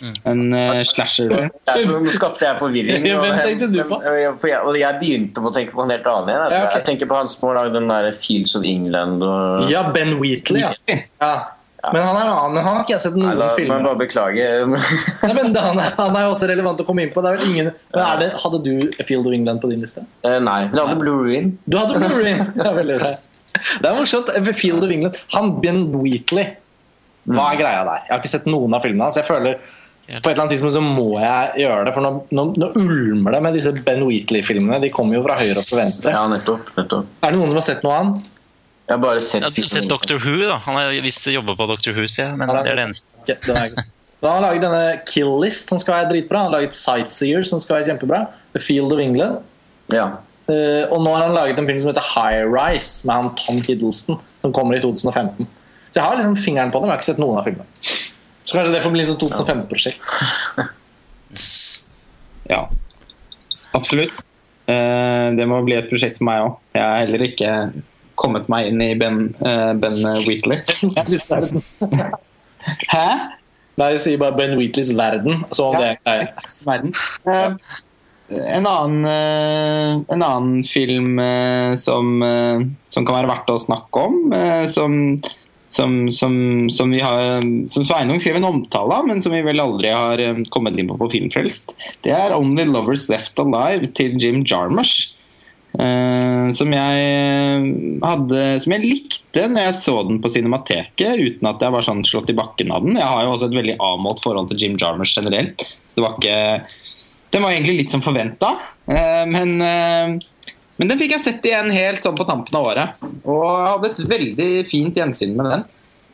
En 0.00 0.54
uh, 0.54 0.80
slasher. 0.86 1.32
Så 1.68 1.98
skapte 2.14 2.46
jeg 2.46 2.56
forvirring. 2.60 3.04
Ja, 3.04 3.18
hvem 3.20 3.40
tenkte 3.42 3.68
du 3.72 3.80
på? 3.84 3.98
Og 4.00 4.16
jeg, 4.48 4.60
og 4.62 4.78
jeg 4.78 5.00
begynte 5.02 5.42
på 5.42 5.50
å 5.50 5.54
tenke 5.54 5.76
på 5.76 5.84
en 5.84 5.92
helt 5.92 6.08
annen 6.08 6.32
en. 6.32 6.40
Ja, 6.40 6.62
okay. 6.62 6.78
Jeg 6.78 6.86
tenker 6.88 7.10
på 7.10 7.18
han 7.18 7.30
som 7.30 7.50
har 7.50 7.58
lagd 7.60 7.76
den 7.76 7.90
der 7.90 8.10
Fields 8.16 8.54
of 8.56 8.66
England 8.66 9.24
og 9.26 9.66
Ja, 9.72 9.84
Ben 9.92 10.16
Wheatley. 10.22 10.62
Ja. 10.64 10.72
ja. 11.20 11.34
Men 11.80 12.02
han 12.04 12.16
er 12.18 12.26
en 12.26 12.32
annen, 12.34 12.54
men 12.54 12.64
han 12.66 12.74
har 12.76 12.82
ikke 12.84 12.92
jeg 12.92 13.02
sett 13.06 13.16
noen 13.16 13.30
film 13.32 13.40
må 13.40 13.48
filmer 13.56 13.84
bare 13.86 14.00
beklage. 14.02 14.48
Nei, 15.24 15.32
men 15.38 15.54
han 15.56 15.80
er, 15.80 15.94
han 15.96 16.18
er 16.20 16.28
også 16.28 16.50
relevant 16.50 16.82
å 16.82 16.86
komme 16.88 17.06
inn 17.06 17.12
på. 17.14 17.24
Ingen 17.46 17.72
det, 17.72 18.28
Hadde 18.42 18.60
du 18.66 18.72
A 19.00 19.06
Field 19.08 19.28
of 19.30 19.36
England 19.36 19.62
på 19.62 19.70
din 19.72 19.80
liste? 19.84 20.04
Uh, 20.26 20.36
Nei, 20.44 20.62
jeg 20.68 20.76
hadde 20.76 20.98
Blue 21.00 21.24
Ruin. 21.24 21.54
Du 21.64 21.78
hadde 21.80 21.96
Blue 21.96 22.12
Ruin. 22.20 22.44
Ja, 22.60 22.72
veldig 22.76 22.98
bra. 23.00 23.12
Det 23.80 23.88
er 23.88 23.96
morsomt. 23.96 24.32
A 24.36 24.56
Field 24.56 24.84
of 24.84 24.92
England. 24.92 25.20
Han 25.36 25.54
Ben 25.64 25.86
Wheatley. 25.96 26.56
Hva 27.30 27.52
er 27.54 27.60
greia 27.60 27.84
der? 27.86 28.04
Jeg 28.08 28.12
har 28.14 28.20
ikke 28.22 28.32
sett 28.32 28.50
noen 28.50 28.74
av 28.76 28.84
filmene 28.84 29.08
hans. 29.08 29.18
Jeg 29.20 29.28
føler 29.28 29.60
på 30.10 30.16
et 30.26 30.32
eller 30.32 30.42
annet 30.42 30.56
tidspunkt 30.56 30.74
så 30.74 30.80
må 30.82 31.20
jeg 31.22 31.62
gjøre 31.62 31.84
det, 31.86 31.92
for 31.94 32.02
nå, 32.02 32.10
nå, 32.34 32.44
nå 32.58 32.68
ulmer 32.80 33.36
det 33.36 33.40
med 33.46 33.54
disse 33.54 33.70
Ben 33.86 34.02
Wheatley-filmene. 34.02 34.80
De 34.82 34.90
kommer 34.94 35.20
jo 35.20 35.22
fra 35.22 35.36
høyre 35.38 35.62
og 35.62 35.68
fra 35.68 35.78
venstre. 35.84 36.14
Ja, 36.16 36.24
nettopp. 36.30 36.72
nettopp. 36.74 37.12
Er 37.22 37.30
det 37.30 37.38
noen 37.38 37.52
som 37.52 37.60
har 37.60 37.66
sett 37.68 37.84
noe 37.86 37.94
av 37.94 38.00
han? 38.02 38.16
Jeg 38.90 38.96
har 38.96 39.02
bare 39.04 39.20
sett 39.22 39.44
har 39.46 39.54
sett 39.70 39.86
Doctor 39.86 40.18
Who, 40.18 40.34
da. 40.42 40.56
Han 40.64 40.74
har 40.74 40.90
visst 41.04 41.28
jobba 41.30 41.54
på 41.54 41.66
Doctor 41.70 41.94
Who, 41.94 42.08
sier 42.10 42.32
jeg. 42.32 42.38
Men 42.40 42.50
det 42.50 42.72
er 42.72 42.78
det 42.80 42.86
eneste. 42.88 43.06
Den 43.30 43.54
har 43.54 43.68
jeg 43.68 43.70
ikke 43.70 43.84
sett. 43.84 43.92
Da 44.20 44.32
har 44.34 44.42
laget 44.42 44.64
denne 44.64 44.80
Kill 45.08 45.30
List, 45.40 45.70
som 45.70 45.78
skal 45.80 45.94
være 45.94 46.08
dritbra. 46.10 46.42
Han 46.42 46.50
har 46.50 46.58
laget 46.58 46.74
Sightseer, 46.74 47.46
som 47.46 47.62
skal 47.62 47.78
være 47.78 47.92
kjempebra. 47.92 48.24
The 48.56 48.60
Field 48.60 48.92
of 48.92 48.98
England. 49.00 49.38
Ja. 49.94 50.08
Uh, 50.50 50.90
og 50.90 51.04
nå 51.04 51.12
har 51.14 51.28
han 51.28 51.36
laget 51.36 51.62
en 51.62 51.68
film 51.70 51.78
som 51.84 51.92
heter 51.92 52.08
High 52.10 52.42
Rise, 52.50 53.06
med 53.06 53.14
han 53.14 53.30
Tom 53.38 53.60
Hiddleston, 53.62 54.18
som 54.42 54.52
kommer 54.56 54.74
i 54.74 54.82
2015. 54.82 55.46
Så 55.90 56.00
jeg 56.00 56.04
har 56.04 56.18
liksom 56.18 56.34
fingeren 56.36 56.74
på 56.74 56.82
det, 56.82 56.88
men 56.88 56.92
jeg 56.92 56.98
har 56.98 57.04
ikke 57.04 57.12
sett 57.12 57.22
noen 57.22 57.38
av 57.38 57.46
filmene. 57.46 57.94
Så 58.42 58.56
kanskje 58.56 58.74
det 58.74 58.82
får 58.82 58.94
bli 58.96 59.04
et 59.04 59.12
sånt 59.12 59.22
2015-prosjekt. 59.22 60.02
Ja, 62.50 62.64
absolutt. 63.78 64.18
Uh, 64.66 65.30
det 65.38 65.46
må 65.46 65.62
bli 65.62 65.78
et 65.78 65.86
prosjekt 65.86 66.18
for 66.18 66.26
meg 66.26 66.42
òg. 66.42 66.58
Jeg 66.74 66.82
er 66.82 67.00
heller 67.04 67.24
ikke 67.30 67.54
kommet 68.20 68.48
meg 68.52 68.70
inn 68.70 68.82
i 68.84 68.94
Ben, 68.98 69.22
uh, 69.42 69.72
ben 69.80 70.00
Wheatley. 70.26 70.60
Hæ? 72.92 73.06
Nei, 73.80 73.94
jeg 73.94 74.00
sier 74.04 74.20
bare 74.20 74.36
Ben 74.36 74.58
Wheatleys 74.58 74.90
verden. 74.96 75.46
Så 75.56 75.70
om 75.70 75.78
det 75.80 75.94
er. 76.04 76.26
Verden. 76.66 76.92
Eh, 77.24 77.54
en, 78.56 78.66
annen, 78.68 79.06
eh, 79.08 79.92
en 80.12 80.24
annen 80.26 80.58
film 80.68 81.16
som, 81.80 82.20
som 82.92 83.06
kan 83.06 83.16
være 83.16 83.30
verdt 83.30 83.54
å 83.54 83.62
snakke 83.62 84.02
om, 84.04 84.18
som, 84.74 84.92
som, 85.72 85.96
som, 86.12 86.34
som, 86.76 86.92
vi 86.92 87.00
har, 87.00 87.40
som 87.72 87.86
Sveinung 87.88 88.20
skrev 88.20 88.36
en 88.38 88.50
omtale 88.50 89.00
av, 89.00 89.08
men 89.08 89.24
som 89.24 89.32
vi 89.34 89.40
vel 89.46 89.64
aldri 89.64 89.94
har 89.96 90.20
kommet 90.52 90.76
inn 90.78 90.92
på 90.92 91.00
på 91.00 91.10
Filmfrelst, 91.16 91.72
det 92.04 92.12
er 92.14 92.36
'Only 92.36 92.68
Lovers 92.68 93.08
Left 93.10 93.40
Alive' 93.40 93.90
til 93.96 94.20
Jim 94.20 94.44
Jarmusch. 94.44 95.16
Eh, 95.70 96.46
som 96.58 96.72
jeg 96.74 97.02
eh, 97.06 97.66
hadde 98.02 98.40
Som 98.58 98.72
jeg 98.74 98.82
likte 98.82 99.44
når 99.46 99.68
jeg 99.68 99.76
så 99.84 99.92
den 100.08 100.18
på 100.18 100.32
Cinemateket, 100.34 101.20
uten 101.20 101.46
at 101.46 101.62
jeg 101.62 101.74
var 101.76 101.86
sånn 101.86 102.02
slått 102.08 102.32
i 102.32 102.38
bakken 102.38 102.74
av 102.74 102.86
den. 102.86 102.98
Jeg 102.98 103.06
har 103.06 103.26
jo 103.26 103.36
også 103.36 103.50
et 103.50 103.58
veldig 103.60 103.76
avmålt 103.78 104.24
forhold 104.24 104.50
til 104.50 104.64
Jim 104.64 104.80
Jarmusch 104.80 105.14
generelt. 105.14 105.62
Så 105.86 106.00
det 106.00 106.06
var 106.06 106.18
ikke 106.18 106.40
Den 107.30 107.46
var 107.46 107.54
egentlig 107.54 107.76
litt 107.84 107.92
som 107.94 108.02
forventa, 108.02 108.48
men 108.90 109.52
uh, 109.62 110.18
men 110.80 110.88
den 110.88 110.96
fikk 110.96 111.12
jeg 111.12 111.20
sett 111.20 111.44
igjen 111.44 111.68
helt 111.74 112.02
sånn 112.02 112.16
på 112.16 112.24
tampen 112.24 112.56
av 112.56 112.70
året. 112.70 113.02
Og 113.28 113.42
jeg 113.44 113.68
hadde 113.68 113.88
et 113.90 113.98
veldig 114.14 114.48
fint 114.66 114.96
gjensyn 114.96 115.34
med 115.36 115.50
den. 115.52 115.64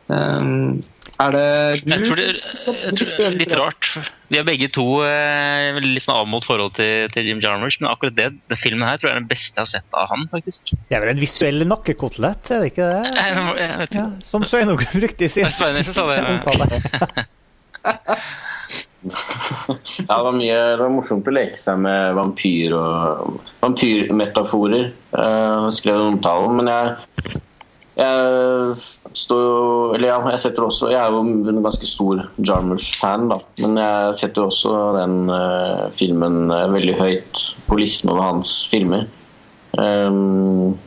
Um, 0.07 0.83
er 1.17 1.33
det 1.33 1.47
Jeg 1.89 2.03
tror 2.05 2.19
det, 2.19 2.25
jeg 2.37 2.93
tror 2.93 3.09
det 3.17 3.25
er 3.25 3.37
litt 3.39 3.53
rart. 3.57 3.87
Vi 4.29 4.37
har 4.37 4.45
begge 4.45 4.67
to 4.73 4.85
eh, 5.07 5.79
litt 5.81 6.03
sånn 6.03 6.19
avmålt 6.19 6.45
forhold 6.45 6.75
til, 6.77 7.07
til 7.13 7.29
Jim 7.31 7.41
Jarmusch, 7.41 7.79
men 7.81 7.89
akkurat 7.89 8.15
det, 8.17 8.27
det, 8.51 8.59
filmen 8.61 8.85
her 8.85 8.99
tror 8.99 9.09
jeg 9.09 9.15
er 9.15 9.21
den 9.23 9.29
beste 9.31 9.57
jeg 9.57 9.63
har 9.63 9.71
sett 9.71 9.97
av 9.97 10.11
han, 10.11 10.27
faktisk. 10.29 10.75
Det 10.77 10.97
er 10.97 11.01
vel 11.03 11.15
en 11.15 11.21
visuell 11.21 11.65
nakkekotelett, 11.65 12.51
er 12.53 12.63
det 12.63 12.73
ikke 12.73 12.89
det? 12.91 13.13
Jeg, 13.17 13.45
jeg 13.63 13.79
vet 13.81 13.97
Ja, 13.97 14.09
som 14.29 14.45
Sveinung 14.45 14.83
brukte 14.83 15.25
i 15.25 15.31
sin 15.31 15.47
Det 15.47 15.53
er 15.53 15.57
Sveinung 15.57 15.89
sa 15.89 16.05
det. 16.11 16.19
omtale. 16.35 16.69
Ja, 19.07 20.17
det 20.17 20.23
var, 20.25 20.33
mye, 20.35 20.55
det 20.75 20.81
var 20.81 20.91
morsomt 20.91 21.27
å 21.29 21.33
leke 21.33 21.57
seg 21.59 21.79
med 21.81 22.15
vampyr 22.17 22.73
og 22.75 23.37
vampyrmetaforer. 23.61 24.89
Uh, 25.13 25.67
skrev 25.73 26.01
omtalen, 26.03 26.57
men 26.59 26.71
jeg, 26.71 26.95
jeg 27.97 28.75
står 29.17 30.03
ja, 30.03 30.17
jeg 30.29 30.41
setter 30.43 30.67
også 30.67 30.91
Jeg 30.91 30.99
er 31.01 31.13
jo 31.13 31.23
en 31.23 31.63
ganske 31.65 31.87
stor 31.89 32.19
Jarmusch-fan, 32.37 33.25
da. 33.31 33.39
Men 33.63 33.79
jeg 33.81 34.17
setter 34.19 34.45
også 34.45 34.73
den 34.99 35.31
uh, 35.33 35.87
filmen 35.97 36.51
uh, 36.53 36.67
veldig 36.73 36.97
høyt 36.99 37.41
på 37.65 37.79
listen 37.79 38.13
over 38.13 38.27
hans 38.29 38.59
filmer. 38.69 39.07
Um, 39.73 40.77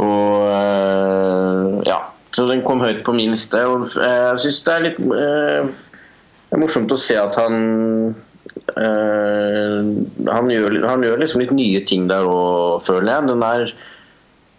og 0.00 0.48
uh, 0.48 1.84
ja. 1.84 2.00
Så 2.34 2.48
den 2.48 2.64
kom 2.64 2.80
høyt 2.82 3.04
på 3.04 3.12
min 3.14 3.36
liste. 3.36 3.60
Og 3.68 3.84
jeg 3.92 4.40
syns 4.42 4.64
det 4.64 4.74
er 4.74 4.86
litt 4.88 5.02
det 5.04 6.56
er 6.56 6.62
morsomt 6.62 6.92
å 6.94 6.98
se 6.98 7.16
at 7.18 7.36
han 7.38 8.14
han, 8.74 10.48
gjør, 10.50 10.76
han 10.86 11.02
gjør 11.04 11.20
liksom 11.20 11.42
litt 11.42 11.52
nye 11.54 11.80
ting 11.86 12.06
der 12.08 12.26
òg, 12.26 12.80
føler 12.86 13.10
jeg. 13.10 13.26
Den, 13.28 13.42
er, 13.44 13.74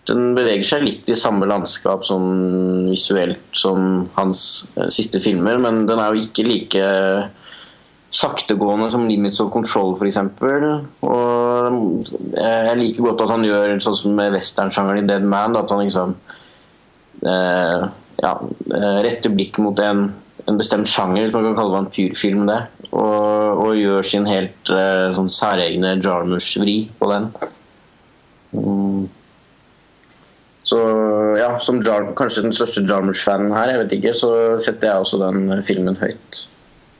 den 0.10 0.36
beveger 0.38 0.68
seg 0.68 0.86
litt 0.86 1.10
i 1.10 1.18
samme 1.18 1.48
landskap 1.50 2.06
sånn 2.06 2.90
visuelt 2.92 3.58
som 3.58 4.06
hans 4.18 4.68
eh, 4.76 4.90
siste 4.94 5.22
filmer, 5.24 5.60
men 5.62 5.86
den 5.90 6.02
er 6.02 6.14
jo 6.14 6.28
ikke 6.28 6.48
like 6.48 6.90
saktegående 8.16 8.88
som 8.94 9.08
'Limits 9.08 9.42
of 9.44 9.52
Control', 9.52 9.96
f.eks. 9.98 10.20
Og 11.04 12.06
eh, 12.38 12.62
jeg 12.70 12.80
liker 12.80 13.10
godt 13.10 13.26
at 13.26 13.34
han 13.36 13.48
gjør 13.48 13.78
sånn 13.84 14.00
som 14.02 14.16
med 14.16 14.36
westernsjangeren 14.38 15.04
i 15.04 15.08
'Dead 15.08 15.26
Man', 15.26 15.58
at 15.60 15.74
han 15.74 15.84
liksom 15.84 16.16
eh, 17.26 17.88
ja, 18.22 18.36
eh, 18.72 19.00
retter 19.04 19.34
blikket 19.34 19.64
mot 19.66 19.80
en 19.84 20.08
en 20.46 20.58
bestemt 20.60 20.90
sjanger, 20.90 21.26
hvis 21.26 21.34
man 21.34 21.48
kan 21.48 21.58
kalle 21.58 21.78
vampyrfilm 21.80 22.46
det. 22.50 22.62
Og, 22.92 23.62
og 23.66 23.80
gjør 23.80 24.06
sin 24.06 24.28
helt 24.30 24.72
eh, 24.72 25.10
sånn 25.16 25.30
særegne 25.32 25.96
Jarmusch-vri 26.04 26.78
på 27.00 27.10
den. 27.12 27.30
Mm. 28.56 29.08
Så 30.66 30.78
ja, 31.38 31.52
som 31.62 31.78
Jar, 31.86 32.08
kanskje 32.18 32.42
den 32.48 32.56
største 32.56 32.82
Jarmusch-fanen 32.90 33.54
her, 33.54 33.70
jeg 33.70 33.82
vet 33.84 33.92
ikke, 34.00 34.14
så 34.18 34.30
setter 34.62 34.90
jeg 34.90 35.04
også 35.04 35.20
den 35.22 35.52
filmen 35.68 35.98
høyt. 36.00 36.40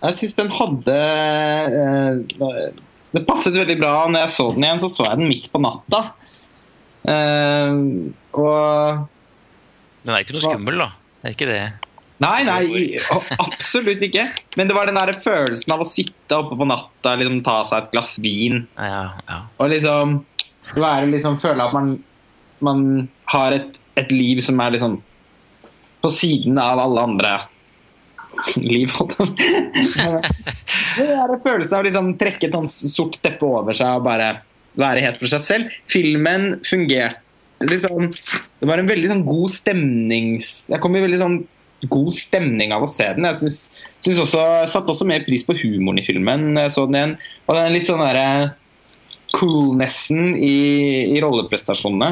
Jeg 0.06 0.20
syns 0.20 0.36
den 0.38 0.52
hadde 0.54 0.98
eh, 1.00 2.60
Det 3.16 3.24
passet 3.26 3.56
veldig 3.58 3.78
bra. 3.80 3.94
Når 4.12 4.22
jeg 4.28 4.34
så 4.36 4.46
den 4.54 4.68
igjen, 4.68 4.82
så 4.84 4.92
så 4.94 5.08
jeg 5.08 5.22
den 5.24 5.32
midt 5.32 5.50
på 5.50 5.62
natta. 5.64 6.04
Eh, 7.10 7.74
og 8.38 9.02
Den 10.06 10.14
er 10.14 10.22
ikke 10.22 10.38
noe 10.38 10.46
skummel, 10.46 10.80
da. 10.84 10.92
Det 11.24 11.32
er 11.32 11.36
ikke 11.40 11.50
det. 11.50 11.64
Nei, 12.24 12.46
nei, 12.48 12.62
absolutt 13.44 14.04
ikke. 14.06 14.28
Men 14.56 14.70
det 14.70 14.76
var 14.78 14.88
den 14.88 14.96
der 15.00 15.18
følelsen 15.26 15.74
av 15.76 15.82
å 15.84 15.88
sitte 15.90 16.38
oppe 16.38 16.56
på 16.56 16.68
natta, 16.70 17.16
liksom 17.20 17.42
ta 17.44 17.58
seg 17.68 17.84
et 17.84 17.92
glass 17.92 18.14
vin 18.24 18.62
Ja, 18.78 19.02
ja. 19.28 19.40
og 19.60 19.74
liksom 19.74 20.22
være 20.78 21.10
liksom 21.12 21.36
føle 21.44 21.66
at 21.66 21.76
man, 21.76 21.92
man 22.64 22.86
har 23.34 23.56
et, 23.56 23.78
et 23.98 24.12
liv 24.14 24.42
som 24.46 24.60
er 24.62 24.76
liksom 24.76 25.00
på 26.06 26.12
siden 26.14 26.58
av 26.62 26.82
alle 26.84 27.06
andre 27.10 27.34
liv. 28.62 28.92
å. 29.00 29.08
Det 30.96 31.06
er 31.06 31.32
en 31.32 31.42
følelse 31.42 31.76
av 31.76 31.86
liksom 31.88 32.14
trekke 32.20 32.50
et 32.50 32.58
sort 32.72 33.18
teppe 33.24 33.48
over 33.48 33.76
seg 33.76 33.98
og 33.98 34.06
bare 34.08 34.30
være 34.80 35.04
helt 35.06 35.22
for 35.22 35.32
seg 35.32 35.44
selv. 35.44 35.76
Filmen 35.92 36.56
fungerte 36.68 37.22
liksom 37.64 38.10
Det 38.60 38.68
var 38.68 38.82
en 38.82 38.90
veldig 38.90 39.10
sånn 39.12 39.26
god 39.28 39.52
stemnings... 39.54 40.50
Jeg 40.68 40.82
kom 40.84 40.96
i 40.98 41.04
veldig 41.04 41.20
sånn 41.22 41.38
god 41.92 42.16
stemning 42.18 42.72
av 42.74 42.84
å 42.86 42.90
se 42.90 43.08
den. 43.16 43.28
Jeg 43.30 43.40
synes, 43.42 43.58
synes 44.04 44.22
også, 44.24 44.44
satte 44.72 44.92
også 44.92 45.08
mer 45.08 45.26
pris 45.26 45.44
på 45.46 45.56
humoren 45.60 46.02
i 46.02 46.06
filmen. 46.06 46.48
Jeg 46.58 46.74
så 46.74 46.86
den 46.88 46.98
igjen. 46.98 47.16
Og 47.46 47.58
den 47.58 47.76
litt 47.76 47.90
sånn 47.90 48.04
derre 48.04 48.28
coolnessen 49.36 50.36
i, 50.40 50.56
i 51.16 51.20
rolleprestasjonene 51.24 52.10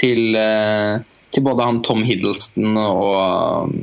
til, 0.00 0.34
eh, 0.36 1.00
til 1.30 1.44
både 1.46 1.66
han 1.68 1.82
Tom 1.86 2.02
Hiddleston 2.06 2.76
og, 2.80 3.74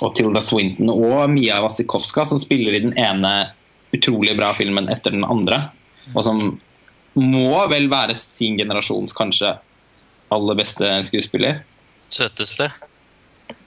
og 0.00 0.14
Tilda 0.16 0.42
Swinton 0.44 0.92
og 0.92 1.30
Mia 1.32 1.60
Wasikowska, 1.64 2.26
som 2.28 2.40
spiller 2.42 2.76
i 2.76 2.84
den 2.86 2.96
ene 2.98 3.34
utrolig 3.94 4.36
bra 4.38 4.52
filmen 4.56 4.90
etter 4.92 5.14
den 5.14 5.26
andre. 5.26 5.68
Og 6.14 6.22
som 6.26 6.42
må 7.16 7.62
vel 7.72 7.88
være 7.90 8.16
sin 8.18 8.58
generasjons 8.58 9.14
kanskje 9.16 9.54
aller 10.34 10.58
beste 10.58 10.90
skuespiller. 11.06 11.62
Søteste. 12.06 12.68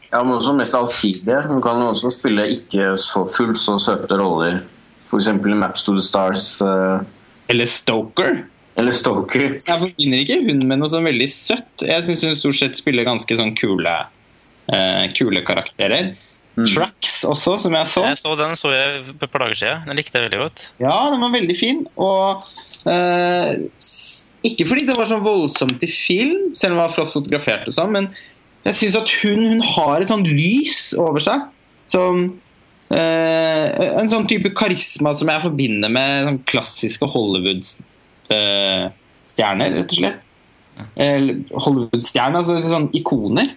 Ja, 0.09 0.21
men 0.23 0.35
også 0.35 0.55
mest 0.57 0.75
allsidige. 0.77 1.41
Hun 1.47 1.61
kan 1.61 1.81
også 1.85 2.11
spille 2.13 2.47
ikke 2.55 2.95
så 3.01 3.25
fullt 3.29 3.59
så 3.61 3.77
søte 3.81 4.17
roller. 4.17 4.63
F.eks. 5.05 5.27
i 5.27 5.31
'Maps 5.31 5.83
to 5.85 5.93
the 5.93 6.01
Stars' 6.05 6.61
Uh... 6.65 7.01
Eller 7.49 7.65
Stoker. 7.65 8.45
Eller 8.79 8.95
'Stoker'. 8.95 9.57
Jeg 9.59 9.81
forbinder 9.83 10.23
ikke 10.23 10.39
hun 10.45 10.63
med 10.67 10.81
noe 10.81 10.91
sånn 10.91 11.07
veldig 11.07 11.27
søtt. 11.31 11.85
Jeg 11.85 12.05
syns 12.07 12.23
hun 12.25 12.39
stort 12.39 12.59
sett 12.59 12.79
spiller 12.79 13.07
ganske 13.07 13.37
sånn 13.39 13.53
kule, 13.57 13.95
uh, 14.71 15.03
kule 15.17 15.43
karakterer. 15.45 16.13
Tracks 16.59 17.21
også, 17.27 17.55
som 17.63 17.75
jeg 17.77 17.87
så. 17.87 18.03
Jeg 18.09 18.19
så 18.19 18.33
den 18.39 18.57
så 18.59 18.73
jeg 18.73 19.13
på 19.19 19.27
et 19.27 19.31
par 19.31 19.45
dager 19.45 19.59
siden. 19.61 19.85
Den 19.87 19.99
likte 19.99 20.17
jeg 20.17 20.27
veldig 20.27 20.41
godt. 20.41 20.65
Ja, 20.81 20.95
den 21.13 21.21
var 21.23 21.35
veldig 21.35 21.55
fin. 21.59 21.85
Og 21.95 22.43
uh, 22.87 23.53
ikke 24.49 24.67
fordi 24.67 24.87
det 24.87 24.97
var 24.97 25.07
sånn 25.07 25.23
voldsomt 25.23 25.83
i 25.85 25.91
film, 25.91 26.51
selv 26.59 26.75
om 26.75 26.81
det 26.81 26.85
var 26.87 26.93
flott 26.95 27.15
fotografert, 27.15 27.67
og 27.67 27.75
sånn, 27.75 27.95
men 27.95 28.11
jeg 28.67 28.75
syns 28.81 28.99
at 28.99 29.11
hun, 29.21 29.43
hun 29.53 29.65
har 29.75 30.03
et 30.03 30.11
sånt 30.11 30.27
lys 30.27 30.91
over 30.99 31.23
seg. 31.23 31.49
Som 31.89 32.29
Uh, 32.89 33.99
En 34.01 34.09
sånn 34.09 34.25
type 34.25 34.49
karisma 34.57 35.11
som 35.13 35.29
jeg 35.29 35.43
forbinder 35.43 35.91
med 35.93 36.23
sånn 36.25 36.39
klassiske 36.49 37.05
Hollywood-stjerner, 38.29 39.75
rett 39.79 39.93
og 39.93 40.01
slett. 40.01 40.21
Eller 40.95 41.41
Hollywood-stjerner, 41.65 42.39
altså 42.39 42.59
sånn 42.67 42.89
ikoner. 42.95 43.55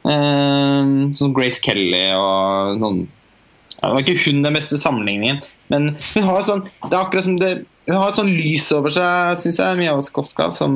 Eh, 0.00 0.92
sånn 1.16 1.34
Grace 1.36 1.60
Kelly 1.60 2.06
og 2.16 2.78
sånn 2.80 3.00
ja, 3.04 3.82
Det 3.82 3.90
var 3.92 4.00
ikke 4.00 4.22
hun 4.22 4.38
den 4.46 4.56
beste 4.56 4.78
sammenligningen, 4.80 5.42
men 5.68 5.90
hun 6.14 6.24
har, 6.24 6.40
sånn, 6.44 6.62
det 6.88 6.96
er 6.96 7.22
som 7.24 7.36
det, 7.40 7.50
hun 7.88 7.96
har 7.98 8.10
et 8.10 8.20
sånn 8.20 8.32
lys 8.32 8.70
over 8.76 8.92
seg, 8.92 9.40
syns 9.40 9.60
jeg, 9.60 9.78
Mia 9.78 9.94
Wasikowska, 9.96 10.50
som, 10.56 10.74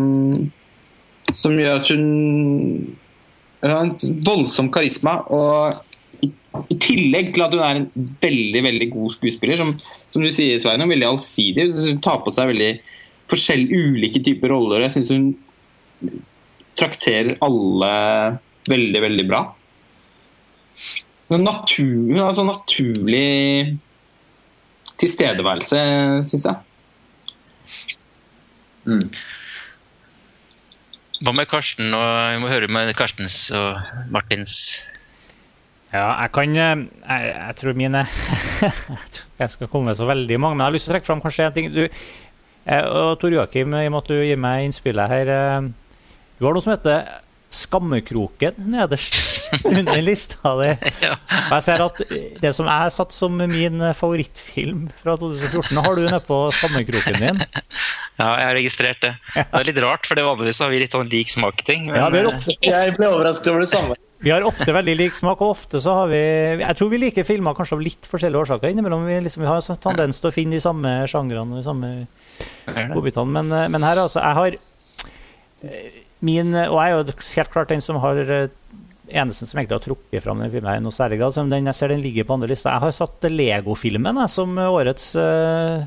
som 1.37 1.57
gjør 1.61 1.81
at 1.83 1.91
hun 1.93 2.05
hun 3.65 3.73
har 3.73 3.87
en 3.87 4.23
voldsom 4.25 4.69
karisma. 4.73 5.23
Og 5.33 6.25
i, 6.25 6.31
tillegg 6.81 7.33
til 7.33 7.45
at 7.47 7.55
hun 7.57 7.63
er 7.65 7.81
en 7.81 8.11
veldig 8.21 8.61
veldig 8.67 8.89
god 8.93 9.15
skuespiller, 9.17 9.61
som, 9.61 9.73
som 10.13 10.25
du 10.25 10.29
sier, 10.33 10.61
Sveinung, 10.61 10.93
veldig 10.93 11.09
allsidig. 11.09 11.71
Hun 11.73 12.03
tar 12.05 12.21
på 12.25 12.35
seg 12.37 12.53
veldig 12.53 12.71
ulike 13.35 14.23
typer 14.25 14.55
roller. 14.55 14.85
Jeg 14.85 14.95
syns 14.97 15.13
hun 15.15 15.29
trakterer 16.79 17.37
alle 17.45 17.93
veldig, 18.71 19.01
veldig 19.05 19.27
bra. 19.29 19.45
Natur, 21.35 22.15
sånn 22.37 22.51
naturlig 22.53 23.79
tilstedeværelse, 25.01 25.81
syns 26.29 26.47
jeg. 26.47 26.59
Mm. 28.85 29.09
Hva 31.25 31.33
med 31.33 31.49
Karsten? 31.49 31.95
og 31.97 32.09
Vi 32.35 32.41
må 32.43 32.51
høre 32.53 32.69
med 32.69 32.91
Karstens 32.99 33.47
og 33.57 33.79
Martins 34.13 34.83
Ja, 35.89 36.11
jeg 36.21 36.33
kan 36.37 36.53
eh, 36.53 36.83
Jeg, 36.83 37.31
jeg 37.31 37.57
tror 37.61 37.79
mine 37.79 38.03
Jeg 38.67 39.07
tror 39.15 39.41
jeg 39.41 39.55
skal 39.55 39.71
komme 39.73 39.89
med 39.89 39.97
så 39.97 40.09
veldig 40.09 40.37
mange, 40.43 40.59
men 40.59 40.65
jeg 40.65 40.69
har 40.69 40.77
lyst 40.77 40.87
til 40.87 40.93
å 40.93 40.95
trekke 40.95 41.09
fram 41.09 41.23
kanskje 41.25 41.47
en 41.49 41.57
ting. 41.57 41.73
Du, 41.75 41.81
og 42.67 43.19
Tor 43.21 43.35
Joakim, 43.35 43.75
i 43.77 43.87
og 43.89 43.93
med 43.93 44.01
at 44.03 44.09
du 44.13 44.17
gir 44.25 44.41
meg 44.41 44.65
innspillet 44.69 45.11
her 45.11 45.31
eh, 45.35 45.69
Du 46.39 46.47
har 46.47 46.57
noe 46.57 46.65
som 46.65 46.73
heter 46.75 47.21
Skammekroken 47.55 48.57
nederst 48.73 49.15
under 49.69 50.01
lista 50.03 50.55
di. 50.59 50.71
Og 50.75 51.53
jeg 51.53 51.65
ser 51.67 51.85
at 51.85 52.01
det 52.43 52.51
som 52.57 52.67
jeg 52.67 52.95
satt 52.97 53.15
som 53.15 53.37
min 53.39 53.85
favorittfilm 53.95 54.89
fra 55.03 55.15
2014, 55.21 55.79
har 55.79 55.95
du 55.95 56.03
nede 56.03 56.19
på 56.27 56.41
skammekroken 56.57 57.21
din. 57.21 57.39
Ja, 58.19 58.33
jeg 58.41 58.49
har 58.49 58.59
registrert 58.59 59.01
det. 59.05 59.13
Det 59.37 59.47
er 59.61 59.69
litt 59.71 59.79
rart, 59.85 60.09
for 60.09 60.19
det 60.19 60.27
vanligvis 60.27 60.63
har 60.65 60.73
vi 60.75 60.83
litt 60.83 60.97
sånn 60.97 61.11
lik 61.13 61.31
smak 61.31 61.63
i 61.63 61.69
ting. 61.69 61.87
Men, 61.93 62.01
Ja, 62.01 62.27
ofte, 62.33 62.59
Jeg 62.63 62.97
ble 62.99 63.13
overrasket 63.13 63.53
over 63.53 63.63
det 63.63 63.71
samme. 63.71 63.99
Vi 64.25 64.33
har 64.33 64.47
ofte 64.47 64.73
veldig 64.73 64.95
lik 64.97 65.17
smak, 65.17 65.43
og 65.45 65.55
ofte 65.55 65.81
så 65.85 65.99
har 66.01 66.09
vi 66.11 66.21
Jeg 66.63 66.79
tror 66.79 66.91
vi 66.93 67.01
liker 67.03 67.27
filmer 67.29 67.57
kanskje 67.57 67.77
av 67.77 67.85
litt 67.85 68.09
forskjellige 68.09 68.47
årsaker 68.47 68.73
innimellom. 68.73 69.05
Vi, 69.09 69.19
liksom, 69.27 69.45
vi 69.45 69.51
har 69.51 69.61
en 69.61 69.67
sånn 69.67 69.83
tendens 69.85 70.23
til 70.23 70.31
å 70.31 70.35
finne 70.35 70.57
de 70.57 70.65
samme 70.65 70.95
sjangrene 71.11 71.55
og 71.55 71.61
de 71.61 71.67
samme 71.67 71.93
godbitene. 72.95 73.37
Men, 73.37 73.53
eh, 73.53 73.69
men 73.73 73.87
her, 73.87 74.01
altså 74.07 74.23
Jeg 74.23 74.39
har 74.41 74.59
eh, 75.69 76.01
min 76.25 76.55
Og 76.57 76.79
jeg 76.79 76.85
er 76.85 76.95
jo 76.95 77.19
helt 77.37 77.53
klart 77.53 77.73
den 77.75 77.85
som 77.85 78.01
har 78.01 78.23
eh, 78.25 78.47
eneste 79.13 79.47
som 79.47 79.59
egentlig 79.61 79.77
har 79.77 79.85
trukket 79.85 80.25
fram 80.25 80.41
den 80.41 80.53
filmen 80.53 80.71
her 80.73 80.81
i 80.81 80.85
noe 80.85 80.95
særlig 80.95 81.21
grad. 81.21 81.37
Den 81.53 81.69
jeg 81.69 81.77
ser 81.77 81.93
den 81.93 82.05
ligger 82.05 82.25
på 82.25 82.39
andre 82.39 82.49
lista. 82.53 82.73
Jeg 82.73 82.87
har 82.87 82.97
satt 82.97 83.29
Lego-filmen 83.29 84.23
som 84.33 84.57
årets 84.65 85.11
eh, 85.21 85.85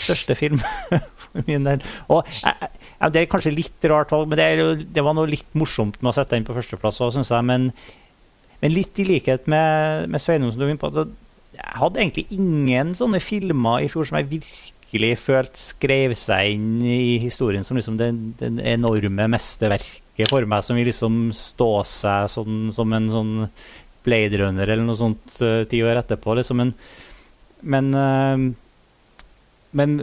største 0.00 0.36
film. 0.38 0.60
for 1.34 1.50
min 1.50 1.66
del. 1.66 1.82
Og 2.12 2.22
jeg, 2.30 2.70
jeg, 2.94 3.12
Det 3.14 3.20
er 3.22 3.30
kanskje 3.30 3.54
litt 3.54 3.88
rart 3.90 4.14
valg, 4.14 4.30
men 4.30 4.40
det, 4.40 4.46
er, 4.46 4.86
det 4.96 5.04
var 5.04 5.16
noe 5.18 5.30
litt 5.30 5.50
morsomt 5.58 6.00
med 6.00 6.12
å 6.12 6.16
sette 6.16 6.36
den 6.36 6.46
på 6.46 6.56
førsteplass 6.56 7.02
òg, 7.04 7.14
syns 7.16 7.32
jeg. 7.34 7.48
Men, 7.50 7.70
men 8.62 8.74
litt 8.74 9.02
i 9.02 9.08
likhet 9.08 9.50
med, 9.50 10.08
med 10.12 10.22
Sveinung, 10.22 10.54
som 10.54 10.62
du 10.62 10.68
var 10.68 10.80
på. 10.84 11.08
Jeg 11.54 11.76
hadde 11.80 12.02
egentlig 12.02 12.26
ingen 12.34 12.94
sånne 12.96 13.20
filmer 13.22 13.84
i 13.84 13.90
fjor 13.90 14.08
som 14.08 14.18
jeg 14.18 14.30
virkelig 14.32 15.12
følte 15.22 15.58
skrev 15.58 16.14
seg 16.18 16.54
inn 16.54 16.80
i 16.82 17.18
historien 17.22 17.66
som 17.66 17.78
liksom 17.78 17.98
den 17.98 18.58
enorme 18.62 19.28
mesterverket 19.30 20.30
for 20.30 20.46
meg, 20.46 20.62
som 20.66 20.78
vil 20.78 20.86
liksom 20.86 21.28
stå 21.34 21.70
seg 21.86 22.28
sånn, 22.30 22.58
som 22.74 22.94
en 22.94 23.08
sånn 23.10 23.32
Blade 24.04 24.38
Runner 24.38 24.68
eller 24.68 24.84
noe 24.84 24.98
sånt 24.98 25.38
eh, 25.42 25.62
ti 25.70 25.80
år 25.82 26.02
etterpå. 26.02 26.34
Liksom. 26.36 26.60
Men, 26.60 26.74
men, 27.64 27.88
eh, 27.96 28.44
men 29.74 29.98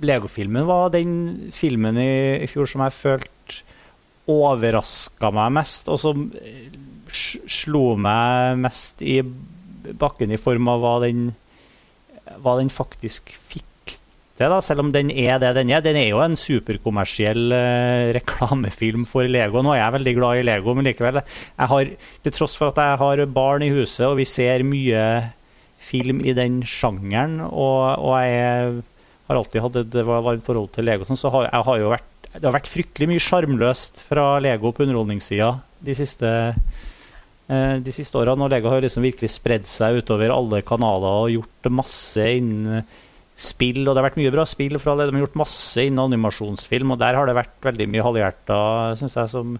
Lego-filmen 0.00 0.64
var 0.68 0.92
den 0.94 1.12
filmen 1.52 1.98
i, 2.00 2.40
i 2.40 2.48
fjor 2.48 2.68
som 2.70 2.84
jeg 2.86 2.96
følte 2.96 3.60
overraska 4.30 5.30
meg 5.34 5.54
mest, 5.58 5.90
og 5.90 5.98
som 6.00 6.28
eh, 6.38 6.70
slo 7.10 7.96
meg 8.00 8.60
mest 8.62 9.02
i 9.02 9.20
bakken 10.00 10.32
i 10.32 10.40
form 10.40 10.68
av 10.70 10.84
hva 10.84 10.94
den, 11.04 11.30
hva 12.44 12.56
den 12.60 12.70
faktisk 12.72 13.32
fikk 13.34 13.66
til, 14.40 14.48
da, 14.48 14.60
selv 14.64 14.84
om 14.84 14.92
den 14.94 15.10
er 15.12 15.40
det 15.42 15.52
den 15.58 15.72
er. 15.72 15.82
Den 15.84 15.98
er 16.00 16.08
jo 16.12 16.22
en 16.24 16.38
superkommersiell 16.38 17.52
eh, 17.52 18.12
reklamefilm 18.16 19.04
for 19.08 19.28
Lego. 19.28 19.64
Nå 19.64 19.74
er 19.74 19.82
jeg 19.82 19.96
veldig 19.98 20.14
glad 20.16 20.40
i 20.40 20.46
Lego, 20.48 20.76
men 20.76 20.88
likevel. 20.88 21.20
Jeg 21.20 21.72
har, 21.74 21.90
til 22.24 22.36
tross 22.36 22.56
for 22.56 22.72
at 22.72 22.80
jeg 22.80 23.02
har 23.02 23.26
barn 23.34 23.66
i 23.66 23.72
huset, 23.74 24.06
og 24.08 24.16
vi 24.20 24.28
ser 24.28 24.64
mye 24.64 25.04
film 25.90 26.22
i 26.24 26.32
den 26.36 26.60
sjangeren, 26.68 27.40
og, 27.48 28.00
og 28.00 28.16
jeg 28.22 28.80
har 29.30 29.40
alltid 29.40 29.64
hatt 29.64 29.80
et 29.80 29.98
varmt 30.04 30.46
forhold 30.46 30.72
til 30.74 30.88
Lego, 30.88 31.06
sånn, 31.08 31.18
så 31.18 31.32
har 31.32 31.48
jeg 31.48 31.68
har 31.70 31.82
jo 31.84 31.92
vært 31.94 32.08
det 32.30 32.46
har 32.46 32.54
vært 32.54 32.70
fryktelig 32.70 33.08
mye 33.10 33.22
sjarmløst 33.22 34.04
fra 34.06 34.24
Lego 34.42 34.70
på 34.70 34.84
underholdningssida 34.84 35.50
de 35.82 35.94
siste 35.98 36.28
eh, 36.30 37.76
de 37.82 37.94
siste 37.94 38.14
årene. 38.20 38.46
Og 38.46 38.52
Lego 38.52 38.70
har 38.70 38.84
liksom 38.84 39.02
virkelig 39.02 39.32
spredd 39.34 39.66
seg 39.66 39.98
utover 39.98 40.30
alle 40.30 40.60
kanaler 40.66 41.24
og 41.24 41.32
gjort 41.34 41.70
masse 41.74 42.26
innen 42.38 42.84
spill. 43.40 43.82
Og 43.82 43.90
det 43.90 43.98
har 43.98 44.06
vært 44.06 44.20
mye 44.20 44.32
bra 44.34 44.44
spill 44.46 44.78
fra 44.78 44.94
det. 44.94 45.08
De 45.08 45.16
har 45.16 45.24
gjort 45.24 45.40
masse 45.42 45.82
innen 45.82 46.04
animasjonsfilm, 46.04 46.94
og 46.94 47.00
der 47.02 47.18
har 47.18 47.26
det 47.26 47.38
vært 47.40 47.56
veldig 47.66 47.88
mye 47.90 48.06
halvhjerta, 48.06 48.60
syns 49.00 49.18
jeg. 49.18 49.32
Som, 49.34 49.56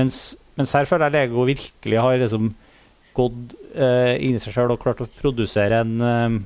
mens, 0.00 0.22
mens 0.58 0.74
her 0.74 0.88
føler 0.90 1.08
jeg 1.08 1.18
Lego 1.18 1.46
virkelig 1.48 2.02
har 2.02 2.18
liksom 2.24 2.50
gått 3.18 3.56
eh, 3.74 4.14
inn 4.26 4.38
i 4.38 4.42
seg 4.42 4.54
sjøl 4.54 4.74
og 4.74 4.82
klart 4.82 5.02
å 5.02 5.10
produsere 5.20 5.82
en, 5.84 5.94
eh, 6.02 6.38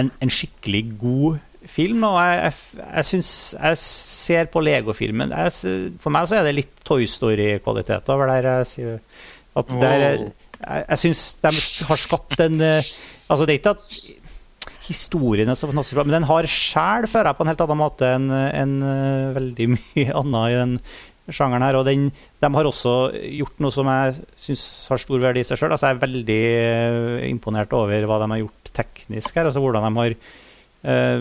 en, 0.00 0.10
en 0.24 0.32
skikkelig 0.32 0.82
god 1.00 1.38
film. 1.68 2.04
Og 2.08 2.18
jeg, 2.22 2.38
jeg, 2.44 2.84
jeg 2.86 3.08
syns 3.12 3.32
Jeg 3.58 3.80
ser 3.82 4.52
på 4.52 4.62
Lego-filmen 4.64 5.34
For 6.00 6.14
meg 6.14 6.28
så 6.30 6.38
er 6.38 6.48
det 6.48 6.56
litt 6.56 6.84
Toy 6.86 7.08
Story-kvalitet 7.08 8.08
over 8.14 8.30
der. 8.30 8.48
Jeg, 8.62 9.00
at 9.58 9.74
det 9.74 9.90
er, 9.90 10.06
jeg, 10.06 10.84
jeg 10.84 11.02
syns 11.02 11.24
de 11.42 11.52
har 11.90 12.00
skapt 12.00 12.40
en 12.44 12.62
eh, 12.62 12.96
Altså, 13.28 13.44
det 13.44 13.54
er 13.54 13.60
ikke 13.60 13.74
at 13.76 14.86
historien 14.88 15.50
er 15.52 15.56
så 15.58 15.68
fantastisk 15.68 15.98
bra, 15.98 16.04
men 16.08 16.14
den 16.16 16.26
har 16.30 16.46
sjel, 16.48 17.04
føler 17.10 17.28
jeg, 17.28 17.36
på 17.36 17.44
en 17.44 17.50
helt 17.50 17.60
annen 17.60 17.76
måte 17.76 18.08
enn 18.08 18.30
enn, 18.32 18.70
eh, 18.80 19.34
veldig 19.36 19.66
mye 19.74 20.14
annet 20.22 20.54
i 20.54 20.56
den 20.56 20.76
sjangeren 21.34 21.64
her. 21.66 21.76
Og 21.80 21.84
den, 21.88 22.08
de 22.40 22.50
har 22.54 22.68
også 22.70 22.94
gjort 23.38 23.58
noe 23.64 23.74
som 23.74 23.88
jeg 23.92 24.18
syns 24.38 24.62
har 24.92 25.02
stor 25.02 25.20
verdi 25.22 25.40
i 25.44 25.48
seg 25.48 25.58
sjøl. 25.60 25.72
Altså, 25.74 25.90
jeg 25.90 25.96
er 25.98 26.04
veldig 26.06 26.38
eh, 26.60 27.26
imponert 27.30 27.72
over 27.76 28.06
hva 28.08 28.20
de 28.22 28.30
har 28.34 28.42
gjort 28.44 28.72
teknisk 28.78 29.36
her. 29.40 29.48
Altså 29.50 29.62
hvordan 29.64 29.84
de 29.88 30.00
har 30.02 30.16
eh, 30.94 31.20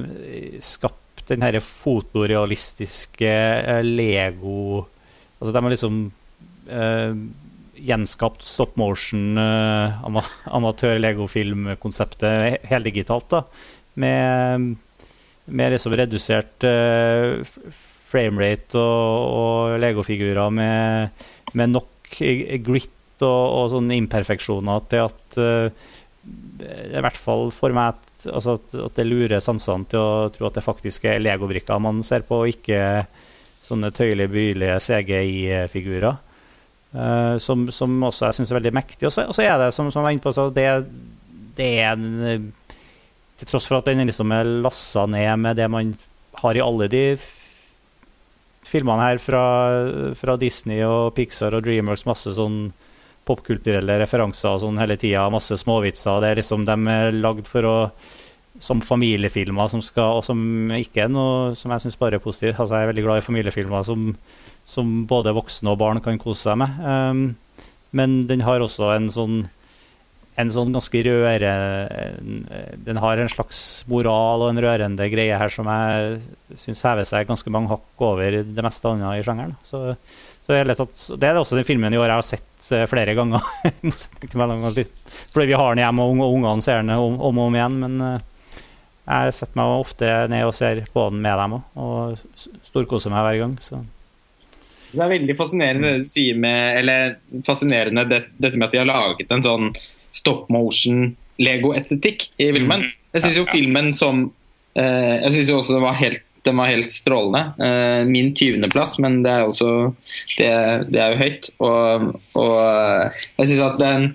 skapt 0.63 1.25
den 1.27 1.43
her 1.43 1.57
fotorealistiske 1.59 3.27
eh, 3.27 3.81
Lego 3.83 4.85
Altså 5.37 5.51
de 5.53 5.61
har 5.61 5.69
liksom 5.73 5.97
eh, 6.71 7.13
gjenskapt 7.77 8.41
stop 8.47 8.71
motion 8.79 9.37
eh, 9.37 9.99
ama 10.07 10.23
amatør-legofilmkonseptet 10.57 12.23
he- 12.51 12.61
heldigitalt, 12.71 13.27
da. 13.29 13.43
Med, 14.01 14.75
med 15.45 15.71
liksom 15.73 15.93
redusert 15.97 16.65
f- 16.65 17.59
framerate 18.07 18.79
og, 18.79 19.35
og 19.37 19.77
legofigurer 19.83 20.53
med, 20.53 21.23
med 21.57 21.75
nok 21.75 22.17
grit 22.65 23.23
og, 23.25 23.43
og 23.45 23.71
sånne 23.73 23.97
imperfeksjoner 23.97 24.83
til 24.91 25.07
at 25.07 25.39
uh, 25.41 25.87
i 26.27 27.01
hvert 27.03 27.19
fall 27.19 27.49
for 27.55 27.75
meg 27.75 27.95
at, 27.95 28.27
altså 28.33 28.57
at, 28.57 28.75
at 28.87 28.99
det 28.99 29.07
lurer 29.07 29.43
sansene 29.43 29.87
til 29.91 30.01
å 30.01 30.29
tro 30.33 30.49
at 30.49 30.57
det 30.57 30.65
faktisk 30.65 31.07
er 31.07 31.21
legobrikker 31.23 31.81
man 31.83 32.03
ser 32.05 32.25
på, 32.27 32.41
og 32.43 32.51
ikke 32.51 33.05
sånne 33.63 33.91
tøyelige, 33.95 34.31
bøyelige 34.31 34.79
CGI-figurer. 34.83 36.23
Uh, 36.95 37.35
som, 37.43 37.67
som 37.73 37.95
også 38.07 38.29
jeg 38.29 38.37
syns 38.37 38.51
er 38.51 38.59
veldig 38.61 38.75
mektig. 38.75 39.07
Og 39.09 39.13
så, 39.13 39.27
er 39.43 39.57
det, 39.59 39.71
som, 39.75 39.91
som 39.91 40.01
jeg 40.01 40.07
var 40.07 40.15
inne 40.15 40.23
på, 40.23 40.33
så 40.35 40.47
det, 40.55 40.67
det 41.57 41.71
er 41.83 41.97
en 41.97 42.21
eh, 42.23 42.45
Til 43.37 43.49
tross 43.51 43.67
for 43.69 43.77
at 43.77 43.85
den 43.85 44.07
liksom 44.07 44.31
er 44.33 44.47
lassa 44.63 45.03
ned 45.05 45.29
med 45.43 45.59
det 45.59 45.67
man 45.69 45.91
har 46.39 46.57
i 46.57 46.63
alle 46.63 46.87
de 46.89 47.03
filmene 48.67 49.07
her 49.09 49.21
fra, 49.23 49.43
fra 50.19 50.37
Disney 50.39 50.83
og 50.85 51.13
Pixar 51.17 51.55
og 51.57 51.65
Dreamworks, 51.65 52.05
masse 52.07 52.33
sånn 52.35 52.67
popkulturelle 53.27 53.97
referanser 54.03 54.53
og 54.53 54.63
sånn 54.63 54.79
hele 54.79 54.95
tida, 54.99 55.25
masse 55.33 55.57
småvitser. 55.59 56.21
Det 56.23 56.31
er 56.31 56.41
liksom 56.41 56.63
de 56.67 56.77
er 56.93 57.17
lagd 57.17 57.47
for 57.49 57.67
å 57.67 57.77
som 58.59 58.79
familiefilmer 58.81 59.69
som 59.69 59.83
skal, 59.85 60.17
og 60.17 60.25
som 60.25 60.39
ikke 60.73 61.03
er 61.05 61.11
noe 61.13 61.51
som 61.57 61.71
jeg 61.73 61.83
syns 61.83 61.99
bare 61.99 62.17
er 62.17 62.23
positivt. 62.23 62.57
Altså, 62.57 62.73
jeg 62.73 62.87
er 62.87 62.91
veldig 62.91 63.03
glad 63.05 63.21
i 63.21 63.25
familiefilmer 63.25 63.83
som, 63.85 64.07
som 64.65 64.95
både 65.09 65.35
voksne 65.37 65.73
og 65.73 65.77
barn 65.81 66.01
kan 66.01 66.17
kose 66.21 66.47
seg 66.47 66.57
med. 66.63 66.79
Um, 66.81 67.67
men 67.97 68.23
den 68.29 68.43
har 68.47 68.63
også 68.63 68.89
en 68.95 69.11
sånn 69.13 69.43
en 70.37 70.51
sånn 70.53 70.73
ganske 70.75 71.01
røre 71.07 71.51
Den 72.85 72.99
har 73.01 73.17
en 73.17 73.31
slags 73.31 73.59
moral 73.89 74.45
og 74.45 74.51
en 74.51 74.61
rørende 74.61 75.09
greie 75.09 75.37
her 75.39 75.53
som 75.53 75.69
jeg 75.71 76.19
syns 76.61 76.83
hever 76.85 77.07
seg 77.09 77.29
ganske 77.29 77.53
mange 77.53 77.71
hakk 77.71 78.05
over 78.05 78.39
det 78.45 78.65
meste 78.65 78.91
annet 78.91 79.17
i 79.17 79.25
sjangeren. 79.25 79.55
Så, 79.65 79.81
så 80.45 80.53
det, 80.53 80.59
er 80.61 80.85
at, 80.85 81.03
det 81.17 81.31
er 81.31 81.41
også 81.41 81.57
den 81.57 81.67
filmen 81.67 81.93
i 81.93 81.99
år 81.99 82.11
jeg 82.11 82.21
har 82.21 82.27
sett 82.27 82.69
eh, 82.77 82.85
flere 82.89 83.17
ganger. 83.17 83.41
Fordi 85.33 85.49
vi 85.49 85.57
har 85.57 85.73
den 85.73 85.83
hjemme, 85.83 86.05
og 86.05 86.37
ungene 86.37 86.65
ser 86.65 86.83
den 86.83 86.93
om, 86.93 87.17
om 87.17 87.41
og 87.41 87.49
om 87.49 87.57
igjen. 87.57 87.81
Men 87.81 88.07
eh, 88.11 88.29
jeg 89.07 89.35
setter 89.39 89.57
meg 89.57 89.81
ofte 89.81 90.13
ned 90.29 90.45
og 90.45 90.55
ser 90.55 90.85
på 90.93 91.09
den 91.09 91.21
med 91.25 91.41
dem 91.41 91.57
òg, 91.57 91.67
og 91.81 92.57
storkoser 92.69 93.13
meg 93.13 93.25
hver 93.25 93.41
gang. 93.41 93.59
Så. 93.63 93.81
Det 94.93 95.01
er 95.01 95.15
veldig 95.17 95.35
fascinerende 95.39 95.97
det 95.97 96.05
du 96.05 96.09
sier 96.13 96.37
med 96.39 96.77
Eller 96.79 97.17
fascinerende 97.43 98.05
det, 98.07 98.19
dette 98.39 98.55
med 98.55 98.69
at 98.69 98.75
de 98.75 98.79
har 98.79 98.87
laget 98.87 99.33
en 99.35 99.43
sånn 99.43 99.65
stop 100.15 100.47
motion 100.53 101.15
Lego-estetikk 101.37 102.29
i 102.41 102.49
filmen. 102.55 102.87
Jeg 103.13 103.23
syns 103.23 103.37
jo 103.37 103.45
filmen 103.49 103.91
som 103.95 104.23
eh, 104.77 105.17
Jeg 105.21 105.33
syns 105.35 105.51
jo 105.51 105.59
også 105.59 105.75
det 105.77 105.83
var 105.83 105.99
helt 105.99 106.23
Den 106.47 106.57
var 106.57 106.71
helt 106.71 106.93
strålende. 106.93 107.41
Eh, 107.61 108.03
min 108.07 108.31
20.-plass, 108.33 108.97
men 109.03 109.19
det 109.25 109.33
er 109.33 109.43
også 109.45 109.71
det, 110.37 110.51
det, 110.93 111.01
er 111.01 111.11
jo 111.11 111.19
høyt. 111.19 111.49
Og, 111.59 112.07
og 112.39 112.53
eh, 112.63 113.25
jeg 113.41 113.51
syns 113.51 113.65
at 113.67 113.81
den 113.81 114.07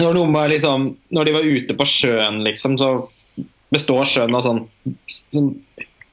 når, 0.00 0.18
var 0.32 0.48
liksom, 0.50 0.88
når 1.14 1.28
de 1.28 1.34
var 1.36 1.46
ute 1.46 1.76
på 1.78 1.86
sjøen, 1.86 2.40
liksom, 2.46 2.78
så 2.80 2.88
består 3.74 4.08
sjøen 4.08 4.34
av 4.34 4.42
sånn, 4.46 4.64
sånn 5.34 5.52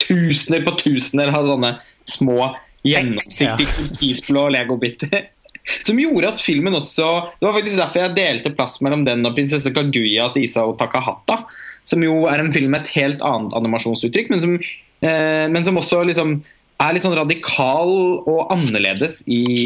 tusener 0.02 0.66
på 0.66 0.76
tusener 0.82 1.32
av 1.34 1.48
sånne 1.50 1.72
små 2.10 2.52
gjennomsiktige 2.86 3.98
isblå 4.06 4.48
legobiter. 4.54 5.30
Som 5.85 5.99
gjorde 6.02 6.31
at 6.34 6.41
filmen 6.43 6.76
også 6.77 7.07
Det 7.39 7.48
var 7.48 7.56
faktisk 7.57 7.80
derfor 7.80 8.03
jeg 8.03 8.15
delte 8.18 8.53
plass 8.56 8.80
mellom 8.84 9.06
den 9.07 9.26
og 9.26 9.35
'Prinsesse 9.35 9.73
Kaguya' 9.73 10.31
til 10.34 10.45
Isao 10.45 10.76
Takahata. 10.77 11.43
Som 11.85 12.03
jo 12.06 12.26
er 12.30 12.39
en 12.39 12.53
film 12.53 12.72
med 12.72 12.85
et 12.85 12.95
helt 12.95 13.22
annet 13.26 13.56
animasjonsuttrykk, 13.57 14.30
men 14.30 14.41
som, 14.41 14.53
eh, 15.02 15.48
men 15.49 15.65
som 15.65 15.77
også 15.77 16.03
liksom 16.06 16.41
er 16.81 16.93
litt 16.93 17.06
sånn 17.06 17.18
radikal 17.18 17.91
og 18.30 18.53
annerledes 18.53 19.22
i, 19.30 19.65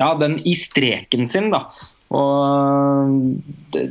ja, 0.00 0.14
den, 0.18 0.38
i 0.46 0.54
streken 0.58 1.28
sin. 1.30 1.50
da. 1.54 1.66
Og 2.14 3.14
det, 3.74 3.88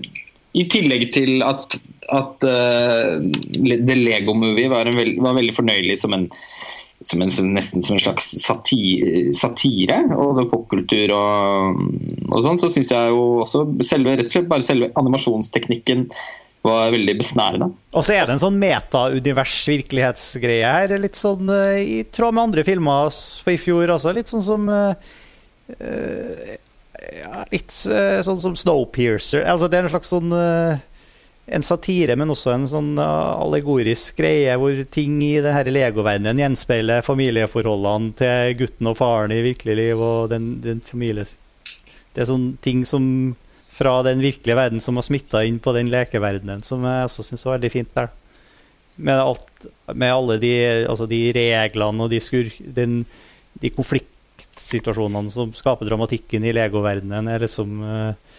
I 0.53 0.67
tillegg 0.69 1.07
til 1.15 1.43
at, 1.45 1.77
at 2.13 2.45
uh, 2.45 3.19
The 3.57 3.95
Lego 3.97 4.35
Movie 4.37 4.69
var, 4.71 4.89
veld, 4.93 5.17
var 5.23 5.37
veldig 5.39 5.55
fornøyelig 5.57 5.97
som 6.03 6.13
en 6.15 6.27
som 7.07 7.21
en, 7.23 7.31
nesten 7.55 7.81
som 7.83 7.95
en 7.95 8.03
slags 8.03 8.25
satire, 8.43 9.33
satire 9.35 9.97
over 10.15 10.45
popkultur 10.51 11.09
og, 11.15 11.81
og 12.29 12.39
sånn, 12.45 12.59
så 12.61 12.67
syns 12.73 12.91
jeg 12.93 13.05
jo 13.13 13.21
også 13.43 13.59
selve, 13.85 14.17
rett 14.19 14.29
og 14.29 14.33
slett 14.37 14.51
bare 14.51 14.67
selve 14.67 14.85
animasjonsteknikken 14.99 15.99
var 16.63 16.93
veldig 16.93 17.15
besnærende. 17.19 17.67
Og 17.91 18.03
så 18.07 18.11
er 18.15 18.23
det 18.25 18.33
en 18.37 18.45
sånn 18.45 18.61
meta-univers-virkelighetsgreie 18.61 20.63
her, 20.63 20.87
litt 21.01 21.17
sånn 21.19 21.45
uh, 21.51 21.75
i 21.75 22.03
tråd 22.07 22.33
med 22.37 22.45
andre 22.47 22.63
filmer 22.67 23.11
i 23.51 23.57
fjor 23.59 23.87
også. 23.97 24.09
Litt 24.15 24.29
sånn 24.31 24.45
som 24.45 24.61
uh, 24.71 24.93
ja, 27.03 27.43
Litt 27.51 27.71
sånn 27.73 28.39
som 28.39 28.55
Snowpiercer. 28.55 29.43
Altså, 29.49 29.67
det 29.67 29.77
er 29.79 29.83
en 29.87 29.91
slags 29.91 30.09
sånn 30.13 30.31
en 31.45 31.63
satire, 31.65 32.15
men 32.15 32.31
også 32.31 32.53
en 32.53 32.65
sånn 32.69 32.91
allegorisk 33.01 34.21
greie 34.21 34.53
hvor 34.59 34.77
ting 34.93 35.17
i 35.25 35.41
det 35.43 35.51
her 35.51 35.67
legoverdenen 35.67 36.39
gjenspeiler 36.39 37.03
familieforholdene 37.03 38.13
til 38.19 38.53
gutten 38.61 38.91
og 38.93 38.99
faren 39.01 39.33
i 39.35 39.41
virkelig 39.43 39.75
liv. 39.75 39.99
og 39.99 40.29
den, 40.31 40.61
den. 40.63 40.79
Det 40.79 42.23
er 42.23 42.29
sånne 42.29 42.55
ting 42.63 42.85
som 42.87 43.35
fra 43.73 43.97
den 44.05 44.21
virkelige 44.21 44.55
verden 44.55 44.81
som 44.83 44.99
har 44.99 45.05
smitta 45.05 45.43
inn 45.47 45.59
på 45.59 45.73
den 45.75 45.89
lekeverdenen, 45.91 46.61
som 46.63 46.85
jeg 46.85 47.07
også 47.07 47.25
syns 47.25 47.45
var 47.47 47.57
veldig 47.57 47.71
fint 47.73 47.93
der. 47.95 48.11
Med, 48.95 49.17
alt, 49.17 49.65
med 49.89 50.13
alle 50.13 50.37
de, 50.37 50.53
altså 50.85 51.07
de, 51.09 51.19
reglene 51.33 52.05
og 52.05 52.11
de, 52.13 52.19
skur, 52.21 52.51
den, 52.77 52.99
de 53.57 53.71
konfliktsituasjonene 53.73 55.33
som 55.33 55.55
skaper 55.57 55.89
dramatikken 55.89 56.45
i 56.45 56.53
legoverdenen, 56.53 57.31
er 57.33 57.41
liksom 57.41 57.81
uh, 57.81 58.32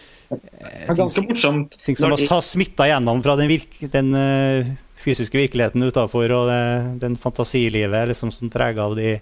er 0.61 0.97
ganske 0.99 1.25
morsomt. 1.29 1.77
Ting 1.87 1.99
som 1.99 2.15
har 2.15 2.43
smitta 2.45 2.89
gjennom 2.91 3.23
fra 3.25 3.37
den, 3.41 3.51
virke, 3.51 3.89
den 3.93 4.15
uh, 4.17 4.73
fysiske 5.05 5.39
virkeligheten 5.39 5.85
utafor 5.85 6.33
og 6.37 6.49
det, 6.51 6.63
den 7.03 7.19
fantasilivet 7.21 8.09
liksom, 8.13 8.33
som 8.35 8.53
preger 8.53 8.85
av 8.87 8.97
de 8.99 9.19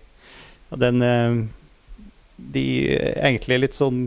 den 0.73 1.05
uh, 1.05 1.43
De 2.53 2.65
egentlig 2.97 3.59
litt 3.61 3.77
sånn 3.77 4.07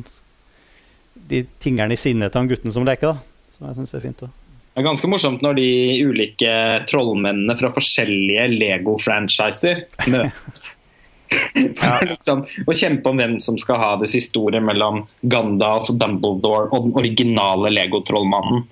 De 1.14 1.44
tingene 1.62 1.94
i 1.94 2.00
sinnet 2.00 2.34
til 2.34 2.42
han 2.42 2.50
gutten 2.50 2.74
som 2.74 2.88
leker, 2.88 3.14
da. 3.14 3.52
Som 3.54 3.70
jeg 3.70 3.78
syns 3.78 3.94
er 3.96 4.04
fint. 4.04 4.26
Da. 4.26 4.32
Det 4.76 4.82
er 4.82 4.88
ganske 4.90 5.08
morsomt 5.08 5.44
når 5.46 5.56
de 5.56 5.70
ulike 6.04 6.56
trollmennene 6.90 7.56
fra 7.56 7.70
forskjellige 7.72 8.50
Lego-franchiser 8.52 9.86
møtes. 10.12 10.74
Ja. 11.56 11.98
liksom, 12.06 12.44
å 12.68 12.74
kjempe 12.76 13.10
om 13.12 13.20
hvem 13.20 13.36
som 13.44 13.58
skal 13.60 13.80
ha 13.82 13.92
det 14.02 14.10
siste 14.12 14.40
ordet 14.40 14.62
mellom 14.64 15.04
Gandalf, 15.26 15.90
Dumbledore 15.90 16.70
og 16.70 16.88
den 16.88 16.96
originale 17.00 17.72
Lego-trollmannen. 17.74 18.66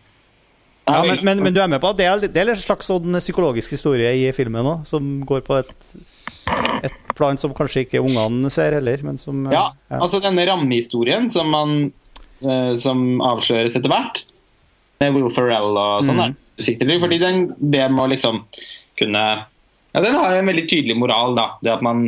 Ja, 0.85 0.99
men, 1.07 1.19
men, 1.23 1.39
men, 1.45 1.53
du 1.55 1.61
er 1.63 1.69
med 1.71 1.79
på 1.79 1.93
at 1.93 1.99
det 1.99 2.07
er, 2.09 2.25
det 2.27 2.41
er 2.41 2.51
en 2.51 2.59
slags 2.59 2.89
sånn 2.91 3.15
psykologisk 3.21 3.71
historie 3.71 4.09
i 4.19 4.25
filmen 4.35 4.67
òg, 4.67 4.83
som 4.87 5.21
går 5.27 5.45
på 5.47 5.61
et, 5.61 5.71
et, 6.83 6.97
plan 7.15 7.37
som 7.39 7.53
kanskje 7.55 7.85
ikke 7.85 8.01
ungene 8.03 8.49
ser 8.51 8.75
heller, 8.75 8.99
men 9.05 9.19
som 9.21 9.45
Ja, 9.53 9.67
ja. 9.87 9.99
altså 10.01 10.19
denne 10.23 10.43
rammehistorien 10.49 11.29
som 11.31 11.51
man 11.53 11.75
uh, 12.43 12.73
som 12.81 13.21
avsløres 13.23 13.77
etter 13.77 13.91
hvert, 13.91 14.23
med 14.99 15.15
Will 15.15 15.31
Ferrell 15.35 15.77
og 15.77 16.03
sånn, 16.07 16.19
mm. 16.19 16.35
er 16.59 17.01
fordi 17.03 17.19
den, 17.21 17.45
det 17.57 17.85
må 17.93 18.07
liksom 18.11 18.43
kunne 18.99 19.23
Ja, 19.93 20.01
den 20.01 20.17
har 20.17 20.35
en 20.35 20.49
veldig 20.49 20.65
tydelig 20.65 20.97
moral, 20.97 21.35
da. 21.37 21.51
Det 21.61 21.69
at 21.75 21.85
man 21.85 22.07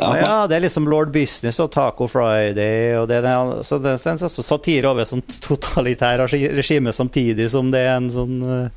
ja, 0.00 0.18
ja, 0.18 0.46
det 0.48 0.56
er 0.56 0.64
liksom 0.64 0.88
Lord 0.88 1.12
Business 1.12 1.60
og 1.60 1.70
Taco 1.74 2.06
Friday. 2.08 2.96
Og 3.00 3.08
det, 3.10 3.20
så 3.66 3.78
det 3.82 3.94
er 3.94 4.12
en 4.12 4.20
sånn 4.22 4.46
satire 4.46 4.90
over 4.90 5.04
et 5.04 5.10
sånt 5.10 5.38
totalitær 5.44 6.24
regime 6.30 6.94
samtidig 6.96 7.50
som 7.52 7.72
det 7.72 7.84
er 7.86 7.96
en 7.98 8.10
sånn 8.12 8.38
uh, 8.46 8.68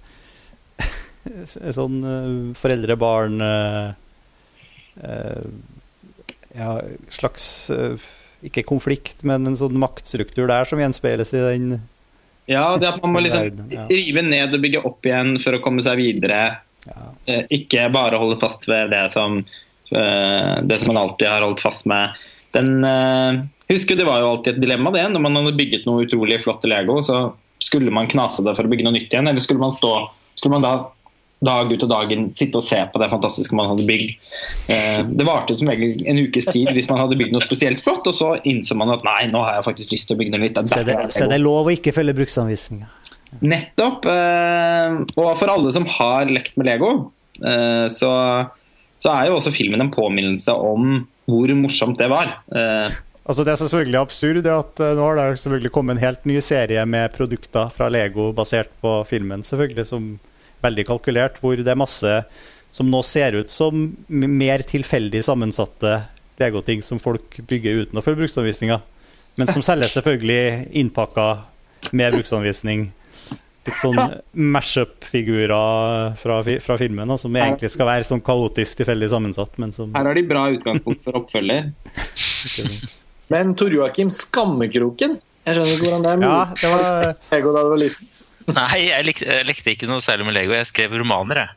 Sånn 1.78 2.00
uh, 2.04 2.54
foreldre-barn 2.60 3.40
uh, 3.42 3.94
Ja, 6.54 6.70
slags 7.14 7.46
Ikke 8.46 8.66
konflikt, 8.68 9.24
men 9.26 9.48
en 9.48 9.58
sånn 9.58 9.80
maktstruktur 9.80 10.50
der 10.52 10.70
som 10.70 10.82
gjenspeiles 10.84 11.34
i 11.34 11.44
den 11.48 11.68
Ja, 12.52 12.66
det 12.78 12.92
at 12.92 13.02
man 13.02 13.16
må 13.16 13.24
liksom 13.24 13.70
rive 13.90 14.26
ned 14.28 14.54
og 14.54 14.66
bygge 14.66 14.84
opp 14.84 15.08
igjen 15.08 15.38
for 15.40 15.56
å 15.56 15.62
komme 15.64 15.82
seg 15.86 15.96
videre. 16.02 16.42
Ja. 16.84 17.06
Ikke 17.56 17.88
bare 17.94 18.20
holde 18.20 18.36
fast 18.42 18.68
ved 18.68 18.92
det 18.92 19.06
som 19.14 19.40
Eh, 19.46 19.50
det 19.94 20.78
som 20.82 20.90
man 20.90 21.04
alltid 21.04 21.28
har 21.30 21.46
holdt 21.46 21.62
fast 21.62 21.86
med. 21.90 22.18
Den, 22.54 22.84
eh, 22.84 23.44
husker 23.70 23.96
Det 23.96 24.06
var 24.06 24.22
jo 24.22 24.34
alltid 24.34 24.56
et 24.56 24.62
dilemma 24.62 24.92
det. 24.94 25.06
Når 25.10 25.22
man 25.22 25.40
hadde 25.42 25.58
bygget 25.58 25.88
noe 25.90 26.06
utrolig 26.06 26.42
flott 26.44 26.66
i 26.66 26.72
Lego, 26.72 27.00
så 27.02 27.34
skulle 27.62 27.94
man 27.94 28.10
knase 28.12 28.44
det 28.46 28.54
for 28.58 28.68
å 28.68 28.72
bygge 28.72 28.86
noe 28.86 28.96
nytt 28.96 29.14
igjen, 29.14 29.28
eller 29.30 29.42
skulle 29.42 29.62
man, 29.62 29.74
stå, 29.74 29.94
skulle 30.36 30.60
man 30.60 30.66
da 30.66 30.76
dag 31.44 31.72
ut 31.74 31.82
og 31.84 31.90
dagen 31.92 32.30
sitte 32.40 32.56
og 32.56 32.64
se 32.64 32.78
på 32.88 33.00
det 33.02 33.10
fantastiske 33.12 33.56
man 33.56 33.68
hadde 33.72 33.88
bygd. 33.88 34.14
Eh, 34.72 35.00
det 35.10 35.26
varte 35.28 35.56
som 35.60 35.72
regel 35.72 36.06
en 36.08 36.22
ukes 36.24 36.48
tid 36.48 36.70
hvis 36.72 36.88
man 36.88 37.02
hadde 37.02 37.18
bygd 37.20 37.36
noe 37.36 37.44
spesielt 37.44 37.82
flott, 37.84 38.08
og 38.08 38.16
så 38.16 38.30
innså 38.48 38.78
man 38.80 38.94
at 38.94 39.04
nei, 39.08 39.26
nå 39.32 39.42
har 39.44 39.58
jeg 39.58 39.68
faktisk 39.68 39.96
lyst 39.96 40.08
til 40.08 40.16
å 40.16 40.22
bygge 40.22 40.36
noe 40.36 40.44
nytt. 40.46 40.62
Så 40.72 40.84
det, 40.88 41.00
så 41.16 41.28
det 41.28 41.40
er 41.40 41.44
lov 41.44 41.68
å 41.68 41.74
ikke 41.74 41.96
følge 41.96 42.16
bruksanvisninga? 42.22 42.92
Nettopp. 43.42 44.06
Og 45.18 45.30
for 45.40 45.50
alle 45.50 45.72
som 45.74 45.88
har 45.90 46.30
lekt 46.30 46.54
med 46.60 46.70
Lego, 46.70 46.92
så 47.92 48.12
så 49.02 49.12
er 49.14 49.30
jo 49.30 49.38
også 49.38 49.54
filmen 49.56 49.82
en 49.84 49.92
påminnelse 49.94 50.54
om 50.54 51.04
hvor 51.30 51.54
morsomt 51.56 52.00
det 52.00 52.10
var. 52.12 52.38
Eh, 52.52 52.96
altså 53.24 53.44
Det 53.44 53.54
er 53.54 53.62
selvfølgelig 53.62 54.00
absurd 54.02 54.48
at 54.48 54.82
uh, 54.84 54.94
nå 54.98 55.06
har 55.08 55.20
det 55.20 55.40
selvfølgelig 55.40 55.74
kommet 55.76 55.98
en 55.98 56.06
helt 56.06 56.26
ny 56.30 56.40
serie 56.44 56.86
med 56.86 57.14
produkter 57.16 57.72
fra 57.74 57.90
Lego 57.92 58.32
basert 58.36 58.72
på 58.84 59.02
filmen, 59.10 59.44
selvfølgelig, 59.44 59.88
som 59.88 60.18
veldig 60.64 60.88
kalkulert, 60.88 61.40
hvor 61.44 61.60
det 61.60 61.68
er 61.68 61.80
masse 61.80 62.18
som 62.74 62.90
nå 62.90 63.04
ser 63.06 63.38
ut 63.38 63.52
som 63.54 63.92
mer 64.10 64.64
tilfeldig 64.66 65.22
sammensatte 65.26 66.00
Lego-ting 66.42 66.82
som 66.82 66.98
folk 67.02 67.38
bygger 67.46 67.84
uten 67.84 68.00
å 68.00 68.04
følge 68.04 68.24
bruksanvisninga, 68.24 68.80
men 69.38 69.50
som 69.52 69.62
selges 69.66 69.94
selvfølgelig 69.98 70.72
innpakka 70.82 71.28
med 71.94 72.16
bruksanvisning 72.18 72.88
litt 73.68 73.80
sånn 73.80 74.00
mash-up-figurer 74.54 76.16
fra, 76.20 76.40
fra, 76.44 76.78
filmen, 76.80 77.08
da, 77.10 77.18
som 77.20 77.36
egentlig 77.40 77.70
skal 77.74 77.90
være 77.90 78.08
sånn 78.08 78.24
kaotisk 78.26 78.82
tilfeldig 78.82 79.10
sammensatt. 79.14 79.54
Men 79.62 79.70
som 79.76 79.94
Her 79.96 80.10
har 80.10 80.16
de 80.20 80.26
bra 80.28 80.44
utgangspunkt 80.54 81.02
for 81.06 81.22
oppfølger. 81.22 81.72
men 83.34 83.56
Tor 83.60 83.72
Joakim 83.76 84.10
Skammekroken? 84.14 85.20
Jeg 85.44 85.58
skjønner 85.58 85.74
ikke 85.76 85.86
hvordan 85.88 86.04
det 86.06 86.12
er 86.12 86.18
mulig. 86.22 86.32
Ja, 86.32 86.44
det 86.62 86.70
var... 86.72 86.84
Lego 87.34 87.50
da 87.56 87.60
du 87.64 87.70
var 87.74 87.82
liten. 87.84 88.04
Nei, 88.44 88.80
jeg 88.90 89.08
likte, 89.08 89.26
jeg 89.28 89.48
likte, 89.48 89.70
ikke 89.72 89.88
noe 89.88 90.04
særlig 90.04 90.28
med 90.28 90.36
Lego. 90.36 90.52
Jeg 90.58 90.68
skrev 90.72 90.90
romaner, 91.00 91.38
jeg. 91.44 91.52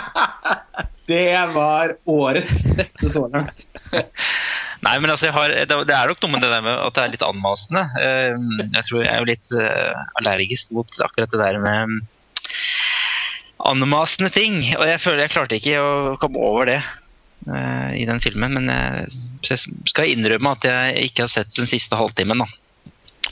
det 1.10 1.46
var 1.54 1.96
årets 2.08 2.68
beste 2.78 3.10
så 3.12 3.26
langt. 3.32 3.66
Nei, 4.86 4.94
men 5.02 5.10
altså, 5.12 5.32
har, 5.34 5.52
det, 5.52 5.94
er 5.94 6.08
nok 6.08 6.22
noe 6.22 6.32
med 6.32 6.44
det 6.44 6.52
der 6.52 6.62
med 6.64 6.76
at 6.78 6.96
det 6.96 7.02
er 7.02 7.12
litt 7.12 7.24
anmasende. 7.26 7.82
Ehm, 8.00 8.46
jeg 8.62 8.86
tror 8.86 9.02
jeg 9.02 9.10
er 9.12 9.18
jo 9.20 9.28
litt 9.28 9.52
eh, 9.52 10.04
allergisk 10.22 10.70
mot 10.76 11.02
akkurat 11.04 11.34
det 11.34 11.42
der 11.42 11.58
med 11.60 11.98
anmasende 13.68 14.30
ting. 14.32 14.62
Og 14.78 14.86
jeg 14.88 15.02
føler 15.02 15.26
jeg 15.26 15.34
klarte 15.34 15.58
ikke 15.60 15.82
å 15.82 16.16
komme 16.20 16.40
over 16.40 16.70
det 16.70 16.78
uh, 16.80 17.90
i 17.92 18.06
den 18.08 18.22
filmen. 18.24 18.56
Men 18.56 18.72
jeg 19.44 19.60
skal 19.90 20.08
innrømme 20.08 20.54
at 20.56 20.68
jeg 20.70 21.10
ikke 21.10 21.26
har 21.26 21.34
sett 21.34 21.52
den 21.58 21.68
siste 21.68 21.98
halvtimen. 22.00 22.40
da. 22.40 22.48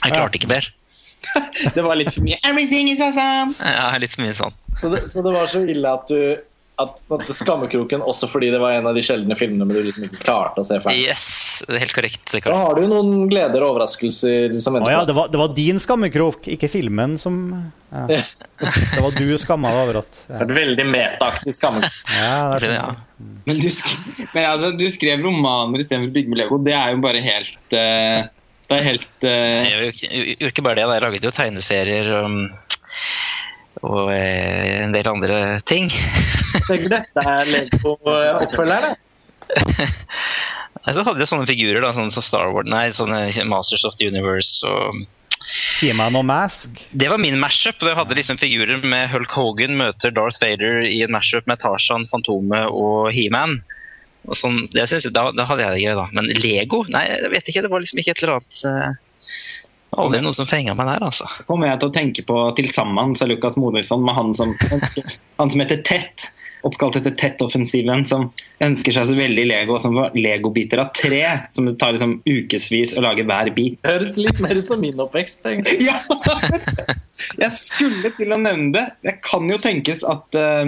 Jeg 0.03 0.13
klarte 0.13 0.37
ikke 0.37 0.51
mer. 0.51 0.69
det 1.75 1.83
var 1.83 1.97
litt 1.99 2.13
for 2.13 2.23
mye 2.23 2.37
'everything 2.43 2.91
is 2.93 3.01
awesome'. 3.03 3.57
Ja, 3.59 3.89
litt 3.99 4.13
for 4.13 4.23
mye 4.23 4.35
sånn. 4.37 4.55
Så 4.79 4.91
det, 4.93 5.01
så 5.11 5.23
det 5.25 5.33
var 5.35 5.49
så 5.51 5.65
ille 5.67 5.91
at 5.91 6.07
du 6.07 6.19
at 6.79 7.01
på 7.05 7.15
en 7.15 7.21
måte 7.21 7.35
Skammekroken 7.35 8.03
også 8.05 8.29
fordi 8.31 8.51
det 8.53 8.59
var 8.61 8.77
en 8.77 8.87
av 8.89 8.97
de 8.97 9.03
sjeldne 9.05 9.35
filmene 9.39 9.67
men 9.67 9.77
du 9.77 9.83
liksom 9.85 10.05
ikke 10.07 10.21
klarte 10.23 10.63
å 10.63 10.67
se 10.67 10.79
ferdig. 10.83 11.07
Yes, 11.09 11.27
det 11.67 11.75
er 11.77 11.83
helt 11.83 11.95
korrekt. 11.97 12.21
Det 12.31 12.41
er 12.41 12.53
Da 12.53 12.61
har 12.63 12.77
du 12.77 12.85
jo 12.85 12.91
noen 12.91 13.27
gleder 13.31 13.65
og 13.65 13.75
overraskelser 13.75 14.55
som 14.63 14.77
Å 14.77 14.79
venter 14.79 14.95
ja, 14.95 15.03
det 15.07 15.15
var, 15.17 15.29
det 15.33 15.41
var 15.41 15.51
din 15.57 15.81
skammekrok, 15.81 16.47
ikke 16.55 16.71
filmen 16.71 17.17
som 17.21 17.41
ja. 17.91 18.05
Det 18.59 19.03
var 19.03 19.15
du 19.15 19.27
skamma 19.41 19.71
deg 19.73 19.83
over 19.87 20.01
at 20.01 20.23
ja. 20.27 20.41
Et 20.43 20.55
veldig 20.59 20.87
metaaktig 20.89 21.55
Skammekroken. 21.57 22.15
ja, 22.15 22.33
det 22.55 22.57
er 22.57 22.65
Det, 22.65 22.73
sånn. 22.73 22.79
ja. 22.79 23.35
Men 23.49 23.59
du, 23.59 23.69
sk 23.73 23.93
men 24.33 24.45
altså, 24.47 24.73
du 24.79 24.85
skrev 24.91 25.23
romaner 25.25 25.81
istedenfor 25.83 26.11
å 26.11 26.15
bygge 26.15 26.31
med 26.31 26.39
Lego. 26.43 26.59
Det 26.63 26.75
er 26.77 26.93
jo 26.93 27.01
bare 27.03 27.23
helt 27.25 27.73
uh, 27.75 28.19
Det 28.69 28.77
er 28.77 28.85
helt 28.85 29.25
uh... 29.25 29.31
Jeg 29.67 29.93
gjorde 30.37 30.53
ikke 30.53 30.65
bare 30.69 30.79
det, 30.79 30.87
jeg 30.87 31.05
laget 31.07 31.27
jo 31.27 31.33
tegneserier 31.35 32.11
um, 32.23 32.41
og 33.85 34.09
eh, 34.13 34.81
en 34.83 34.95
del 34.95 35.07
andre 35.11 35.59
ting. 35.67 35.89
Tenker 36.67 36.89
dette 36.91 37.23
er 37.23 37.53
Lego-oppfølgeren, 37.53 38.95
det. 38.95 39.87
Nei, 40.85 40.93
Så 40.95 41.03
hadde 41.03 41.21
jeg 41.21 41.29
sånne 41.29 41.47
figurer, 41.49 41.81
da, 41.83 41.93
sånne 41.95 42.13
som 42.13 42.23
Star 42.23 42.51
Wars, 42.53 42.67
nei, 42.69 42.85
sånne 42.95 43.25
Masters 43.49 43.83
of 43.85 43.97
the 43.99 44.07
Universe 44.07 44.63
og 44.65 45.01
He-Man 45.79 46.17
og 46.19 46.25
Mask. 46.27 46.79
Det 46.91 47.09
var 47.11 47.21
min 47.21 47.39
mashup. 47.39 47.81
Jeg 47.83 47.97
hadde 47.97 48.15
liksom 48.17 48.39
figurer 48.41 48.81
med 48.83 49.09
Hulk 49.11 49.33
Hogan 49.33 49.77
møter 49.79 50.13
Darth 50.13 50.41
Vader 50.43 50.83
i 50.87 51.01
en 51.05 51.13
mashup 51.15 51.47
med 51.49 51.61
Tarzan, 51.61 52.07
Fantomet 52.09 52.67
og 52.69 53.09
He-Man. 53.15 53.59
Sånn, 54.35 54.61
det 54.75 54.85
da, 55.15 55.29
da 55.33 55.45
hadde 55.47 55.63
jeg 55.63 55.75
det 55.75 55.83
gøy, 55.85 55.93
da. 55.97 56.07
Men 56.13 56.27
Lego? 56.43 56.83
Nei, 56.91 57.05
jeg 57.07 57.31
vet 57.33 57.49
ikke. 57.49 57.63
Det 57.65 57.71
var 57.71 57.83
liksom 57.83 58.01
ikke 58.01 58.13
et 58.13 58.23
eller 58.23 58.35
annet 58.37 58.59
eh, 58.69 58.97
Aldri 59.97 60.21
noe 60.21 60.35
som 60.35 60.47
fenga 60.49 60.75
meg 60.77 60.89
der, 60.91 61.05
altså. 61.07 61.27
kommer 61.49 61.71
jeg 61.71 61.81
til 61.81 61.89
å 61.89 61.93
tenke 61.95 62.25
på 62.27 62.41
til 62.57 62.67
sammen 62.71 63.15
sa 63.17 63.25
Lukas 63.29 63.57
Modersson 63.57 64.03
med 64.05 64.17
han 64.17 64.35
som, 64.37 64.51
ønsker, 64.69 65.15
han 65.41 65.49
som 65.49 65.63
heter 65.63 65.81
Tett. 65.87 66.29
Oppkalt 66.67 66.97
etter 66.99 67.13
Tett-offensiven, 67.15 68.03
som 68.07 68.25
ønsker 68.63 68.91
seg 68.91 69.05
så 69.07 69.15
veldig 69.15 69.45
Lego, 69.47 69.77
som 69.79 69.95
var 69.95 70.15
Lego-biter 70.17 70.81
av 70.83 70.89
tre. 70.95 71.21
Som 71.55 71.69
det 71.69 71.77
tar 71.79 71.95
liksom 71.95 72.17
ukevis 72.27 72.97
å 72.99 73.03
lage 73.05 73.23
hver 73.27 73.51
bit. 73.55 73.79
Høres 73.87 74.17
litt 74.19 74.41
mer 74.43 74.59
ut 74.59 74.67
som 74.67 74.81
min 74.83 74.99
oppvekst. 74.99 75.39
egentlig. 75.47 75.87
Ja! 75.87 75.95
Jeg 77.39 77.51
skulle 77.55 78.11
til 78.17 78.35
å 78.35 78.41
nevne 78.41 78.73
det. 78.75 78.85
Det 79.07 79.15
kan 79.23 79.47
jo 79.47 79.59
tenkes 79.63 80.03
at, 80.07 80.35
uh, 80.35 80.67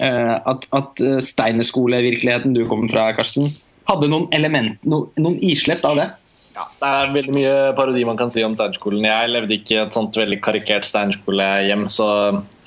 at, 0.00 0.66
at 0.76 1.04
eh, 1.04 1.20
Steinerskole-virkeligheten 1.24 2.56
du 2.56 2.64
kommer 2.68 2.88
fra, 2.92 3.10
Karsten, 3.16 3.52
hadde 3.88 4.08
noen 4.10 4.26
element, 4.36 4.80
no, 4.88 5.06
noen 5.20 5.36
islett 5.44 5.84
av 5.88 6.00
det. 6.00 6.08
Ja, 6.56 6.64
det 6.80 6.88
er 6.88 7.10
veldig 7.12 7.32
mye 7.36 7.56
parodi 7.76 8.02
man 8.08 8.16
kan 8.16 8.30
si 8.32 8.40
om 8.44 8.52
Steinerskolen. 8.52 9.04
Jeg 9.04 9.28
levde 9.28 9.58
ikke 9.58 9.74
i 9.74 9.80
et 9.82 9.96
sånt 9.96 10.16
veldig 10.16 10.38
karikert 10.44 10.86
Steinerskolehjem, 10.88 11.84
så, 11.92 12.06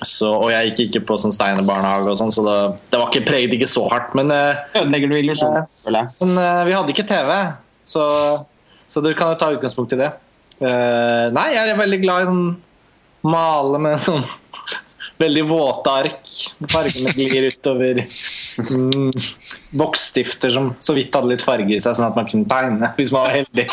så, 0.06 0.30
og 0.36 0.52
jeg 0.54 0.70
gikk 0.70 0.82
ikke 0.84 1.08
på 1.10 1.18
sånn 1.24 1.34
Steiner-barnehage 1.34 2.12
og 2.12 2.20
sånn, 2.20 2.34
så 2.36 2.44
det, 2.46 2.58
det 2.94 3.00
var 3.02 3.10
ikke 3.10 3.26
preget 3.32 3.56
ikke 3.58 3.72
så 3.72 3.88
hardt. 3.90 4.14
Men, 4.20 4.30
eh, 4.36 4.62
Ødelegger 4.78 5.10
du 5.10 5.18
illusjonen, 5.18 5.66
føler 5.88 6.06
jeg. 6.06 6.16
men 6.22 6.38
uh, 6.38 6.62
vi 6.70 6.76
hadde 6.78 6.94
ikke 6.94 7.08
TV, 7.10 7.34
så, 7.96 8.04
så 8.94 9.04
du 9.06 9.10
kan 9.18 9.34
jo 9.34 9.40
ta 9.42 9.50
utgangspunkt 9.56 9.98
i 9.98 10.02
det. 10.04 10.12
Uh, 10.60 11.34
nei, 11.34 11.48
jeg 11.56 11.74
er 11.74 11.82
veldig 11.82 12.02
glad 12.06 12.28
i 12.28 12.30
sånn 12.30 12.46
male 13.26 13.82
med 13.82 13.98
sånn 14.06 14.22
veldig 15.20 15.44
våte 15.50 15.92
ark. 15.92 16.34
Fargene 16.72 17.14
glir 17.16 17.50
utover. 17.52 18.04
Mm, 18.70 19.12
Voksstifter 19.80 20.54
som 20.54 20.72
så 20.82 20.96
vidt 20.98 21.16
hadde 21.16 21.34
litt 21.34 21.46
farge 21.46 21.76
i 21.76 21.82
seg, 21.82 21.98
sånn 21.98 22.10
at 22.10 22.18
man 22.18 22.30
kunne 22.30 22.50
tegne 22.50 22.92
hvis 22.98 23.12
man 23.14 23.28
var 23.28 23.36
heldig. 23.38 23.68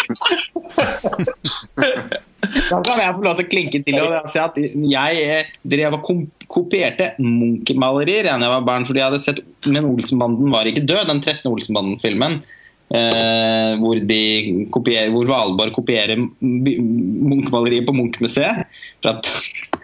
Da 2.46 2.78
kan 2.84 3.00
jeg 3.00 3.14
få 3.16 3.24
lov 3.24 3.38
til 3.38 3.46
å 3.46 3.50
klinke 3.50 3.80
til 3.86 3.96
og 4.02 4.28
si 4.30 4.38
at 4.42 4.58
jeg 4.58 5.22
eh, 5.24 5.54
drev 5.66 5.96
og 5.96 6.10
kopierte 6.52 7.14
Munch-malerier 7.22 8.28
da 8.28 8.36
jeg 8.36 8.52
var 8.52 8.66
barn, 8.66 8.86
fordi 8.86 9.00
jeg 9.00 9.08
hadde 9.08 9.22
sett 9.24 9.40
Men 9.66 9.88
Olsenbanden 9.88 10.52
var 10.52 10.68
ikke 10.68 10.84
død, 10.86 11.08
den 11.10 11.22
13. 11.24 11.48
Olsenbanden-filmen. 11.50 12.38
Eh, 12.86 13.72
hvor, 13.82 13.98
kopierer, 14.76 15.10
hvor 15.10 15.26
Valborg 15.30 15.74
kopierer 15.74 16.20
Munch-maleriet 16.20 17.88
på 17.88 17.96
Munch-museet. 17.96 18.68
For 19.00 19.16
at 19.16 19.75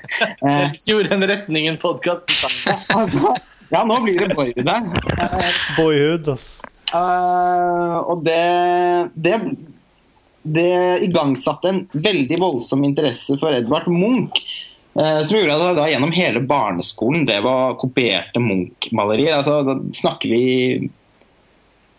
eh, 0.49 0.73
Gjorde 0.87 1.09
den 1.15 1.27
retningen 1.31 1.79
podkast. 1.83 2.31
altså, 2.95 3.35
Ja, 3.73 3.85
nå 3.89 3.97
blir 4.05 4.19
det 4.21 4.35
boyhood 4.37 4.69
her. 4.69 4.89
Boyhood, 5.79 6.29
ass. 6.35 6.49
Uh, 6.93 7.99
og 8.13 8.25
det, 8.27 8.43
det 9.17 9.39
Det 10.45 10.73
igangsatte 11.07 11.71
en 11.71 11.79
veldig 11.95 12.37
voldsom 12.43 12.83
interesse 12.85 13.39
for 13.41 13.55
Edvard 13.57 13.87
Munch. 13.89 14.43
eh, 14.99 15.23
som 15.25 15.39
gjorde 15.39 15.55
at 15.57 15.77
da 15.79 15.87
gjennom 15.89 16.13
hele 16.13 16.43
barneskolen 16.45 17.25
det 17.25 17.39
var 17.47 17.79
kopierte 17.81 18.43
Munch-malerier. 18.43 19.39
Altså, 19.39 19.63
da 19.65 19.79
snakker 19.97 20.29
vi 20.35 20.91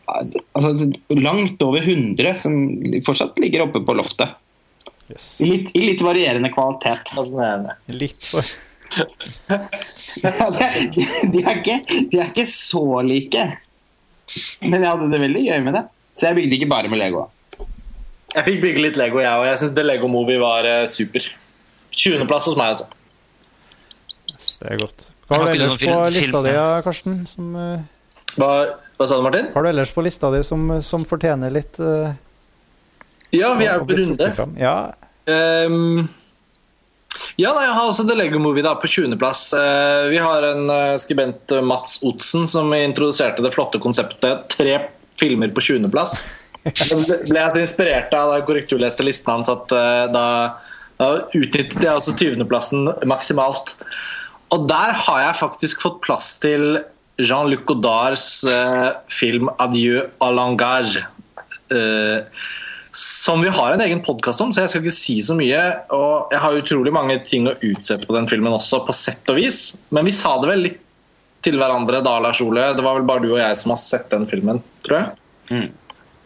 altså, 0.05 0.91
langt 1.09 1.61
over 1.65 1.81
100 1.81 2.35
som 2.43 2.57
fortsatt 3.05 3.39
ligger 3.41 3.65
oppe 3.65 3.81
på 3.81 3.95
loftet. 3.97 4.35
Yes. 5.11 5.41
I 5.41 5.49
litt, 5.49 5.73
i 5.75 5.81
litt 5.83 6.01
varierende 6.01 6.51
kvalitet. 6.53 7.11
Fascinerende. 7.15 7.75
Litt 7.91 8.29
for 8.31 8.47
Ja, 10.21 10.29
det, 10.53 10.67
de, 10.93 11.05
de, 11.33 11.39
er 11.41 11.59
ikke, 11.59 11.77
de 12.11 12.19
er 12.21 12.27
ikke 12.29 12.45
så 12.49 13.01
like. 13.05 13.45
Men 14.61 14.83
jeg 14.83 14.89
hadde 14.89 15.09
det 15.11 15.21
veldig 15.23 15.45
gøy 15.47 15.63
med 15.65 15.77
det. 15.79 15.83
Så 16.13 16.27
jeg 16.29 16.37
bygde 16.37 16.59
ikke 16.59 16.69
bare 16.69 16.91
med 16.91 17.01
Lego. 17.01 17.23
Jeg 18.33 18.45
fikk 18.47 18.61
bygge 18.61 18.83
litt 18.85 18.99
Lego, 18.99 19.21
jeg 19.21 19.33
òg. 19.33 19.47
Jeg 19.49 19.61
syns 19.61 19.73
The 19.77 19.85
Lego 19.85 20.09
Movie 20.09 20.41
var 20.41 20.67
uh, 20.69 20.83
super. 20.89 21.25
20.-plass 21.93 22.49
hos 22.49 22.57
meg, 22.57 22.75
altså. 22.75 22.87
yes, 24.31 24.47
Det 24.61 24.71
er 24.71 24.79
godt. 24.81 25.09
Hva 25.27 25.39
har 25.39 25.49
du 25.49 25.55
ellers 25.55 25.77
på 25.81 25.97
lista 26.13 26.41
di, 26.45 26.53
ja? 26.53 26.63
ja, 26.75 26.85
Karsten? 26.85 27.19
Som, 27.29 27.53
uh... 27.57 28.37
Hva, 28.37 28.49
hva 28.97 29.07
sa 29.09 29.17
du, 29.17 29.25
Martin? 29.25 29.49
har 29.53 29.65
du 29.65 29.69
ellers 29.69 29.93
på 29.93 30.05
lista 30.05 30.31
di 30.33 30.41
som, 30.45 30.65
som 30.85 31.05
fortjener 31.05 31.53
litt 31.53 31.77
eh, 31.81 32.15
Ja, 33.33 33.53
vi 33.57 33.65
er 33.69 33.81
på 33.81 33.97
runde. 33.97 34.33
Ja, 34.61 34.75
Um, 35.23 36.09
ja, 37.39 37.53
nei, 37.55 37.63
jeg 37.63 37.75
har 37.77 37.87
også 37.87 38.03
The 38.07 38.15
Lego 38.17 38.39
Movie 38.43 38.65
da, 38.65 38.73
på 38.79 38.89
20.-plass. 38.91 39.45
Uh, 39.55 40.09
vi 40.11 40.19
har 40.19 40.43
en 40.49 40.65
uh, 40.67 40.95
skribent, 40.99 41.53
eh, 41.55 41.63
Mats 41.63 42.01
Otsen, 42.03 42.43
som 42.49 42.73
introduserte 42.75 43.45
det 43.45 43.53
flotte 43.55 43.79
konseptet 43.83 44.49
tre 44.51 44.75
filmer 45.19 45.53
på 45.55 45.63
20.-plass. 45.63 46.17
Da 46.63 46.89
ble 47.29 47.39
jeg 47.39 47.55
så 47.55 47.61
inspirert 47.63 48.13
av 48.17 48.33
da 48.33 48.39
jeg 48.41 48.47
korrekturleste 48.49 49.07
listen 49.07 49.31
hans 49.31 49.51
at 49.51 49.71
uh, 49.71 50.05
da, 50.11 50.25
da 50.99 51.13
utnyttet 51.31 51.79
jeg 51.79 51.93
også 51.93 52.17
20.-plassen 52.19 52.91
maksimalt. 53.09 53.71
Og 54.53 54.67
der 54.69 54.93
har 55.07 55.23
jeg 55.23 55.39
faktisk 55.39 55.85
fått 55.87 56.03
plass 56.03 56.35
til 56.43 56.83
Jean-Luc 57.21 57.63
Godards 57.69 58.43
eh, 58.43 58.89
film 59.09 59.49
'Adieu 59.57 60.01
à 60.19 60.29
langage'. 60.33 61.05
Eh, 61.71 62.25
som 62.95 63.41
vi 63.41 63.49
har 63.49 63.73
en 63.73 63.81
egen 63.81 64.01
podkast 64.05 64.41
om, 64.41 64.51
så 64.53 64.63
jeg 64.63 64.69
skal 64.69 64.83
ikke 64.83 64.95
si 64.95 65.15
så 65.25 65.35
mye. 65.37 65.61
Og 65.95 66.33
jeg 66.33 66.41
har 66.43 66.57
utrolig 66.59 66.93
mange 66.93 67.17
ting 67.25 67.47
å 67.49 67.55
utsette 67.57 68.05
på 68.05 68.15
den 68.15 68.29
filmen 68.29 68.53
også, 68.53 68.83
på 68.85 68.93
sett 68.95 69.29
og 69.33 69.39
vis. 69.41 69.63
Men 69.93 70.05
vi 70.05 70.13
sa 70.15 70.35
det 70.41 70.51
vel 70.51 70.65
litt 70.67 70.79
til 71.43 71.57
hverandre 71.59 72.03
da, 72.05 72.19
Lars 72.23 72.41
Ole. 72.45 72.69
Det 72.77 72.85
var 72.85 72.99
vel 72.99 73.07
bare 73.07 73.25
du 73.25 73.31
og 73.33 73.41
jeg 73.41 73.57
som 73.59 73.73
har 73.73 73.81
sett 73.81 74.07
den 74.13 74.27
filmen, 74.29 74.61
tror 74.85 74.99
jeg. 74.99 75.65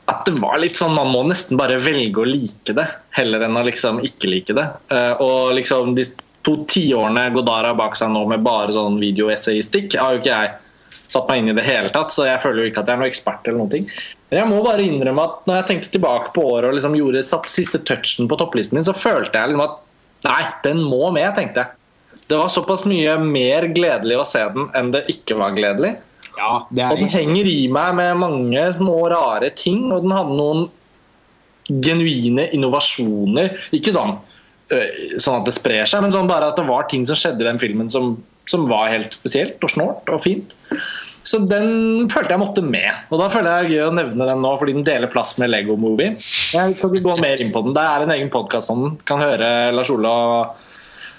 At 0.08 0.28
det 0.28 0.38
var 0.40 0.60
litt 0.62 0.78
sånn 0.80 0.94
Man 0.96 1.10
må 1.12 1.24
nesten 1.28 1.60
bare 1.60 1.80
velge 1.84 2.22
å 2.22 2.28
like 2.28 2.76
det, 2.76 2.86
heller 3.18 3.44
enn 3.48 3.60
å 3.60 3.66
liksom 3.68 4.04
ikke 4.06 4.30
like 4.32 4.56
det. 4.56 4.68
Eh, 4.94 5.24
og 5.24 5.56
liksom 5.58 5.96
de 5.98 6.06
to 6.48 6.62
tiårene 6.70 7.26
Godara 7.36 7.74
bak 7.76 7.98
seg 8.00 8.14
nå 8.14 8.22
med 8.30 8.44
bare 8.46 8.76
sånn 8.76 9.00
videoessayistikk, 9.02 9.98
har 10.00 10.16
jo 10.16 10.22
ikke 10.22 10.36
jeg 10.36 10.56
satt 11.08 11.28
meg 11.30 11.42
inn 11.42 11.52
i 11.54 11.58
det 11.58 11.66
hele 11.66 11.92
tatt, 11.96 12.12
så 12.14 12.28
jeg 12.28 12.42
føler 12.44 12.64
jo 12.64 12.72
ikke 12.72 12.84
at 12.84 12.90
jeg 12.90 12.98
er 12.98 13.02
noen 13.02 13.12
ekspert 13.12 13.48
eller 13.48 13.62
noen 13.62 13.74
ting. 13.74 13.90
Men 14.30 14.42
jeg 14.42 14.50
må 14.52 14.60
bare 14.66 14.84
innrømme 14.84 15.24
at 15.24 15.48
når 15.48 15.60
jeg 15.60 15.68
tenkte 15.72 15.92
tilbake 15.94 16.34
på 16.36 16.44
året 16.52 16.70
og 16.70 16.78
liksom 16.78 16.98
gjorde 17.00 17.24
satt 17.28 17.48
siste 17.52 17.80
touchen 17.88 18.28
på 18.28 18.40
topplisten 18.40 18.80
min, 18.80 18.88
så 18.88 18.96
følte 18.98 19.40
jeg 19.40 19.54
liksom 19.54 19.64
at 19.64 19.78
nei, 20.28 20.42
den 20.66 20.82
må 20.84 21.12
med, 21.16 21.30
tenkte 21.38 21.64
jeg. 21.64 21.74
Det 22.28 22.36
var 22.36 22.52
såpass 22.52 22.84
mye 22.90 23.14
mer 23.24 23.70
gledelig 23.72 24.18
å 24.20 24.28
se 24.28 24.44
den 24.52 24.68
enn 24.76 24.92
det 24.92 25.06
ikke 25.14 25.38
var 25.40 25.56
gledelig. 25.56 25.96
Ja, 26.38 26.68
det 26.70 26.90
Og 26.92 27.00
den 27.00 27.10
henger 27.10 27.48
i 27.50 27.62
meg 27.72 27.96
med 27.98 28.20
mange 28.22 28.66
små 28.76 29.00
rare 29.10 29.50
ting, 29.58 29.88
og 29.94 30.04
den 30.04 30.14
hadde 30.14 30.36
noen 30.38 30.68
genuine 31.68 32.48
innovasjoner. 32.56 33.56
Ikke 33.76 33.94
sånn, 33.96 34.18
øh, 34.76 35.00
sånn 35.18 35.40
at 35.40 35.48
det 35.48 35.56
sprer 35.56 35.90
seg, 35.90 36.04
men 36.04 36.14
sånn 36.14 36.30
bare 36.30 36.52
at 36.52 36.60
det 36.60 36.68
var 36.68 36.88
ting 36.92 37.08
som 37.08 37.18
skjedde 37.18 37.44
i 37.44 37.50
den 37.50 37.62
filmen 37.62 37.90
som, 37.92 38.16
som 38.50 38.68
var 38.70 38.90
helt 38.94 39.18
spesielt 39.18 39.64
og 39.64 39.74
snålt 39.74 40.12
og 40.14 40.24
fint. 40.24 40.56
Så 41.28 41.42
den 41.44 42.08
følte 42.08 42.32
jeg 42.32 42.40
måtte 42.40 42.64
med. 42.64 42.88
Og 43.12 43.20
da 43.20 43.28
føler 43.32 43.50
jeg 43.52 43.66
det 43.68 43.68
er 43.68 43.74
gøy 43.74 43.90
å 43.90 43.96
nevne 43.98 44.28
den 44.30 44.46
nå, 44.46 44.54
fordi 44.62 44.78
den 44.78 44.88
deler 44.88 45.12
plass 45.12 45.36
med 45.42 45.52
Lego 45.52 45.76
Movie. 45.80 46.14
Jeg 46.56 46.78
skal 46.80 46.94
ikke 46.94 47.10
gå 47.10 47.18
mer 47.20 47.44
inn 47.44 47.52
på 47.52 47.66
den. 47.66 47.76
Det 47.76 47.84
er 47.84 48.06
en 48.06 48.16
egen 48.16 48.32
podkast 48.32 48.72
om 48.72 48.86
den. 48.86 48.96
Kan 49.08 49.20
høre 49.20 49.50
Lars 49.76 49.92
Ola 49.92 50.16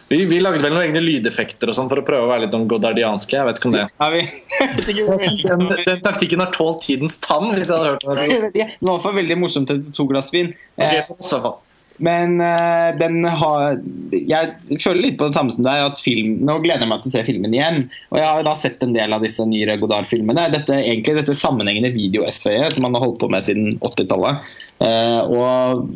vi, 0.09 0.23
vi 0.25 0.39
lagde 0.41 0.63
vel 0.65 0.73
noen 0.73 0.87
egne 0.87 1.03
lydeffekter 1.05 1.69
og 1.69 1.77
sånn 1.77 1.89
for 1.91 2.01
å 2.01 2.05
prøve 2.07 2.25
å 2.25 2.31
være 2.31 2.47
litt 2.47 2.55
om 2.57 2.65
godardianske. 2.71 3.37
Jeg 3.37 3.45
vet 3.45 3.59
ikke 3.61 3.69
om 3.69 3.75
det 3.77 3.83
den, 5.51 5.67
den 5.85 6.01
taktikken 6.05 6.41
har 6.41 6.53
tålt 6.55 6.87
tidens 6.87 7.19
tann, 7.21 7.51
hvis 7.53 7.69
jeg 7.69 7.77
hadde 7.77 7.91
hørt 7.93 8.07
den. 8.09 8.49
Det 8.57 8.65
var 8.65 8.73
i 8.73 8.89
hvert 8.89 9.05
fall 9.05 9.19
veldig 9.21 9.37
morsomt 9.43 9.75
etter 9.75 9.93
to 9.93 10.09
glass 10.09 10.33
vin. 10.33 10.55
Okay, 10.79 11.03
Eh, 11.03 11.05
for 11.05 11.21
oss 11.21 11.29
i 11.29 11.37
hvert 11.37 11.45
fall. 11.45 11.59
Men 11.99 12.41
eh, 12.41 12.91
den 12.99 13.25
har 13.27 13.81
Jeg 14.13 14.79
føler 14.83 15.03
litt 15.03 15.17
på 15.19 15.29
det 15.29 15.39
samme 15.39 15.55
som 15.55 15.67
deg. 15.67 15.85
at 15.89 16.03
film, 16.03 16.39
Nå 16.47 16.61
gleder 16.63 16.85
jeg 16.85 16.91
meg 16.91 17.03
til 17.03 17.11
å 17.11 17.15
se 17.17 17.25
filmen 17.27 17.55
igjen. 17.55 17.81
Og 18.13 18.21
jeg 18.21 18.29
har 18.29 18.47
da 18.47 18.55
sett 18.59 18.83
en 18.85 18.95
del 18.95 19.15
av 19.15 19.25
disse 19.25 19.47
nye 19.49 19.79
Godard-filmene. 19.81 20.49
Dette, 20.55 20.79
egentlig 20.79 21.19
dette 21.19 21.37
sammenhengende 21.39 21.93
videoessayet 21.95 22.77
som 22.77 22.87
han 22.87 22.97
har 22.97 23.07
holdt 23.07 23.21
på 23.23 23.31
med 23.33 23.47
siden 23.47 23.79
80-tallet. 23.83 24.47
Eh, 24.87 25.21
og 25.35 25.89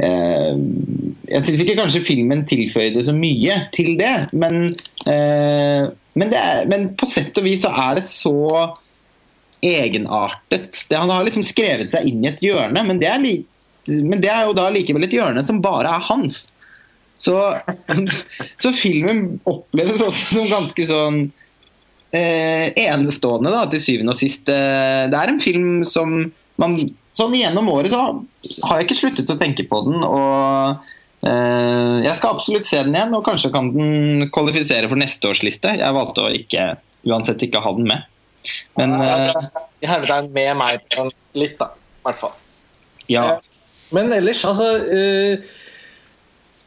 eh, 0.00 0.54
jeg 1.28 1.44
syns 1.48 1.64
ikke 1.66 1.80
kanskje 1.82 2.06
filmen 2.06 2.46
tilføyde 2.48 3.04
så 3.04 3.16
mye 3.16 3.60
til 3.74 3.94
det, 4.00 4.14
men, 4.36 4.74
men, 5.08 6.30
det 6.30 6.40
er, 6.40 6.66
men 6.68 6.90
på 6.98 7.08
sett 7.08 7.36
og 7.40 7.46
vis 7.46 7.62
så 7.64 7.70
er 7.72 7.98
det 7.98 8.04
så 8.10 8.34
egenartet. 9.64 10.84
Det, 10.88 10.96
han 10.96 11.10
har 11.10 11.24
liksom 11.24 11.44
skrevet 11.46 11.94
seg 11.94 12.08
inn 12.10 12.24
i 12.24 12.30
et 12.30 12.42
hjørne, 12.44 12.84
men 12.84 13.00
det, 13.00 13.12
li, 13.22 13.38
men 13.86 14.20
det, 14.22 14.30
er 14.32 14.48
jo 14.48 14.56
da 14.56 14.68
likevel 14.72 15.06
et 15.06 15.16
hjørne 15.16 15.44
som 15.46 15.62
bare 15.64 15.92
er 15.92 16.06
hans. 16.08 16.44
Så, 17.20 17.36
så 18.62 18.72
filmen 18.76 19.38
oppleves 19.48 20.02
også 20.02 20.38
som 20.38 20.50
ganske 20.50 20.86
sånn 20.88 21.20
eh, 22.14 22.72
enestående, 22.86 23.52
da, 23.54 23.64
til 23.70 23.82
syvende 23.82 24.14
og 24.14 24.20
sist. 24.20 24.48
Eh, 24.50 25.04
det 25.10 25.20
er 25.20 25.32
en 25.32 25.42
film 25.42 25.84
som 25.90 26.18
man 26.60 26.76
Som 27.14 27.32
gjennom 27.34 27.68
året 27.70 27.90
så 27.90 27.98
har 28.66 28.78
jeg 28.78 28.88
ikke 28.88 28.96
sluttet 28.98 29.30
å 29.30 29.38
tenke 29.38 29.64
på 29.70 29.80
den. 29.86 30.02
og 30.02 30.82
eh, 31.26 32.02
Jeg 32.02 32.16
skal 32.18 32.34
absolutt 32.34 32.66
se 32.66 32.80
den 32.82 32.94
igjen, 32.94 33.14
og 33.14 33.22
kanskje 33.26 33.52
kan 33.54 33.70
den 33.74 34.28
kvalifisere 34.34 34.90
for 34.90 34.98
neste 34.98 35.30
års 35.30 35.44
liste. 35.46 35.76
Jeg 35.78 35.94
valgte 35.94 36.24
å 36.26 36.32
ikke, 36.34 36.72
uansett 37.06 37.42
ikke 37.46 37.62
ha 37.62 37.74
den 37.76 37.86
med. 37.90 38.10
Men 38.78 38.96
eh, 38.98 39.30
I 39.82 39.90
hermetegn 39.90 40.32
med 40.34 40.58
meg 40.58 40.82
litt, 41.38 41.54
da. 41.60 41.70
I 41.74 42.08
hvert 42.08 42.22
fall. 42.26 42.34
ja. 43.08 43.28
Men 43.94 44.12
ellers, 44.16 44.42
altså 44.48 44.68
eh, 44.90 45.44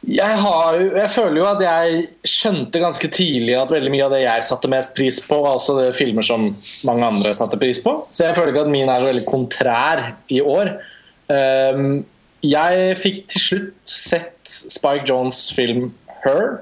jeg, 0.06 0.34
har, 0.40 0.78
jeg 0.78 1.10
føler 1.10 1.40
jo 1.40 1.46
at 1.48 1.62
jeg 1.64 2.04
skjønte 2.28 2.82
ganske 2.82 3.10
tidlig 3.12 3.56
at 3.58 3.72
veldig 3.74 3.90
mye 3.92 4.04
av 4.06 4.14
det 4.14 4.22
jeg 4.22 4.46
satte 4.46 4.70
mest 4.70 4.94
pris 4.96 5.18
på, 5.24 5.40
var 5.44 5.58
også 5.58 5.78
det 5.80 5.88
filmer 5.98 6.26
som 6.26 6.52
mange 6.88 7.08
andre 7.08 7.34
satte 7.36 7.58
pris 7.60 7.82
på. 7.82 7.96
Så 8.14 8.28
jeg 8.28 8.36
føler 8.38 8.54
ikke 8.54 8.68
at 8.68 8.72
min 8.72 8.88
er 8.88 9.02
så 9.02 9.10
veldig 9.10 9.26
kontrær 9.28 10.04
i 10.30 10.40
år. 10.44 10.76
Um, 11.28 12.06
jeg 12.46 12.94
fikk 13.02 13.24
til 13.32 13.42
slutt 13.42 13.90
sett 13.90 14.32
Spike 14.48 15.04
Jones' 15.08 15.48
film 15.52 15.90
'Her', 16.22 16.60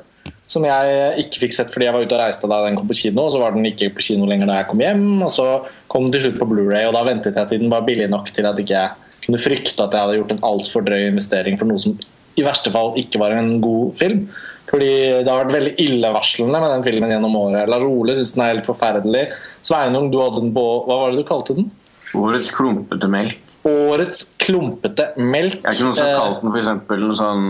som 0.48 0.64
jeg 0.64 1.22
ikke 1.22 1.42
fikk 1.44 1.54
sett 1.54 1.72
fordi 1.74 1.86
jeg 1.86 1.94
var 1.94 2.06
ute 2.06 2.16
og 2.16 2.22
reiste 2.22 2.48
da 2.50 2.62
den 2.64 2.78
kom 2.78 2.88
på 2.88 2.96
kino. 2.96 3.26
og 3.26 3.32
Så 3.34 3.42
var 3.42 3.52
den 3.52 3.66
ikke 3.68 3.92
på 3.94 4.04
kino 4.08 4.26
lenger 4.26 4.48
da 4.48 4.60
jeg 4.62 4.70
kom 4.70 4.80
hjem, 4.80 5.06
og 5.26 5.30
så 5.30 5.46
kom 5.92 6.06
den 6.06 6.16
til 6.16 6.26
slutt 6.26 6.40
på 6.40 6.48
Blu-ray 6.48 6.86
og 6.88 6.96
Da 6.96 7.04
ventet 7.04 7.36
jeg 7.36 7.50
til 7.50 7.60
den 7.62 7.70
var 7.70 7.84
billig 7.86 8.08
nok 8.10 8.32
til 8.32 8.48
at 8.48 8.58
ikke 8.58 8.74
jeg 8.74 9.05
kunne 9.26 9.42
frykte 9.42 9.82
at 9.82 9.94
jeg 9.94 10.04
hadde 10.04 10.20
gjort 10.20 10.36
en 10.36 10.44
altfor 10.46 10.84
drøy 10.86 11.08
investering 11.08 11.58
for 11.60 11.68
noe 11.68 11.82
som 11.82 11.96
i 12.36 12.44
verste 12.44 12.72
fall 12.72 12.92
ikke 13.00 13.20
var 13.20 13.32
en 13.32 13.54
god 13.64 13.96
film. 13.96 14.26
Fordi 14.68 14.90
det 15.24 15.30
har 15.30 15.44
vært 15.44 15.54
veldig 15.54 15.74
illevarslende 15.86 16.60
med 16.60 16.72
den 16.74 16.84
filmen 16.84 17.12
gjennom 17.14 17.38
året. 17.38 17.70
Lars 17.70 17.86
Ole 17.86 18.16
syns 18.18 18.34
den 18.34 18.44
er 18.44 18.52
helt 18.52 18.68
forferdelig. 18.68 19.24
Sveinung, 19.64 20.10
du 20.12 20.18
hadde 20.20 20.42
den 20.42 20.52
på 20.56 20.64
Hva 20.88 21.00
var 21.00 21.14
det 21.14 21.22
du 21.22 21.28
kalte 21.28 21.56
den? 21.56 21.70
Årets 22.16 22.52
klumpete 22.54 23.08
melk. 23.10 23.45
Årets 23.66 24.22
klumpete 24.38 25.10
melk. 25.18 25.60
Er 25.64 25.74
ikke 25.74 25.88
noe 25.88 25.96
som 25.96 26.06
Eh, 26.06 26.14
har 26.14 26.26
kalt 26.26 26.42
den 26.44 26.58
eksempel 26.60 27.00
noe 27.02 27.16
sånn 27.18 27.46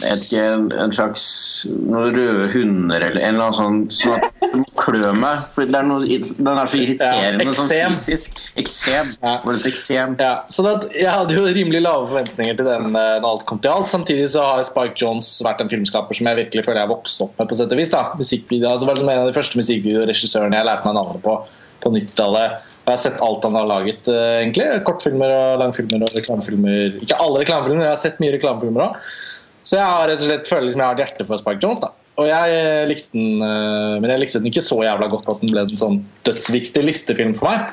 jeg 0.00 0.16
vet 0.16 0.22
ikke, 0.26 0.44
en, 0.80 0.92
slags 0.94 1.24
noen 1.68 2.14
røde 2.16 2.46
hunder 2.54 3.02
eller 3.04 3.20
en 3.20 3.36
eller 3.36 3.50
annen 3.50 3.56
sånn 3.58 3.80
sånn 3.92 4.14
at 4.16 4.46
du 4.52 4.56
må 4.62 4.64
klø 4.78 5.10
meg. 5.12 5.42
For 5.52 5.68
det 5.68 5.76
er 5.76 5.84
noe, 5.84 6.06
den 6.06 6.48
er 6.62 6.70
så 6.70 6.80
irriterende 6.80 7.44
Ja, 7.44 7.56
sånn 7.58 7.92
fysisk. 7.92 8.40
Eksem. 8.60 9.12
Ja. 9.20 9.34
Eksem. 9.70 10.16
Ja, 10.20 10.32
Sånn 10.50 10.70
at 10.72 10.88
jeg 10.96 11.10
hadde 11.10 11.36
jo 11.36 11.44
rimelig 11.44 11.82
lave 11.84 12.08
forventninger 12.08 12.56
til 12.56 12.70
den 12.70 12.96
eh, 12.96 13.18
når 13.20 13.28
alt 13.34 13.46
kom 13.50 13.60
til 13.60 13.74
alt. 13.74 13.92
Samtidig 13.92 14.30
så 14.32 14.46
har 14.46 14.64
Spike 14.66 14.96
Jones 15.02 15.28
vært 15.44 15.60
en 15.64 15.72
filmskaper 15.72 16.16
som 16.16 16.30
jeg 16.30 16.44
virkelig 16.46 16.64
føler 16.64 16.80
jeg 16.80 16.88
har 16.88 16.94
vokst 16.94 17.24
opp 17.26 17.36
med. 17.36 17.50
på 17.50 17.60
sett 17.60 17.76
og 17.76 17.82
vis 17.82 17.92
da. 17.92 18.06
Musikkvideo, 18.16 18.72
altså 18.72 18.88
var 18.88 18.96
liksom 18.96 19.12
En 19.12 19.24
av 19.26 19.28
de 19.28 19.36
første 19.36 19.60
musikkvideoregissørene 19.60 20.62
jeg 20.62 20.70
lærte 20.70 20.88
meg 20.88 20.96
navnet 20.96 21.26
på 21.26 21.42
på 21.80 21.90
90-tallet. 21.94 22.66
Jeg 22.90 22.96
har 22.96 23.02
sett 23.04 23.20
alt 23.22 23.44
han 23.46 23.54
har 23.54 23.68
laget, 23.70 24.08
eh, 24.10 24.40
egentlig. 24.40 24.66
Kortfilmer 24.86 25.30
og 25.30 25.60
langfilmer 25.62 26.02
og 26.02 26.14
reklamefilmer. 26.16 26.96
Ikke 27.04 27.18
alle 27.22 27.44
reklamefilmer, 27.44 27.84
jeg 27.86 27.94
har 27.94 28.00
sett 28.02 28.18
mye 28.22 28.34
reklamefilmer 28.34 28.82
òg. 28.88 28.96
Så 29.62 29.76
jeg 29.76 29.86
har 29.86 30.08
rett 30.10 30.24
og 30.24 30.26
slett 30.26 30.48
føler 30.50 30.66
liksom 30.66 30.82
jeg 30.82 30.88
har 30.88 30.98
et 30.98 31.04
hjerte 31.04 31.26
for 31.28 31.38
Spike 31.38 31.62
Jones. 31.62 31.78
da. 31.84 31.92
Og 32.18 32.26
jeg 32.26 32.56
eh, 32.56 32.88
likte 32.90 33.14
den, 33.14 33.38
eh, 33.46 33.94
men 34.02 34.10
jeg 34.10 34.22
likte 34.24 34.40
den 34.42 34.50
ikke 34.50 34.64
så 34.66 34.80
jævla 34.82 35.06
godt 35.12 35.30
at 35.30 35.44
den 35.44 35.54
ble 35.54 35.62
en 35.68 35.80
sånn 35.84 36.00
dødsviktig 36.26 36.82
listefilm 36.82 37.36
for 37.38 37.52
meg. 37.52 37.70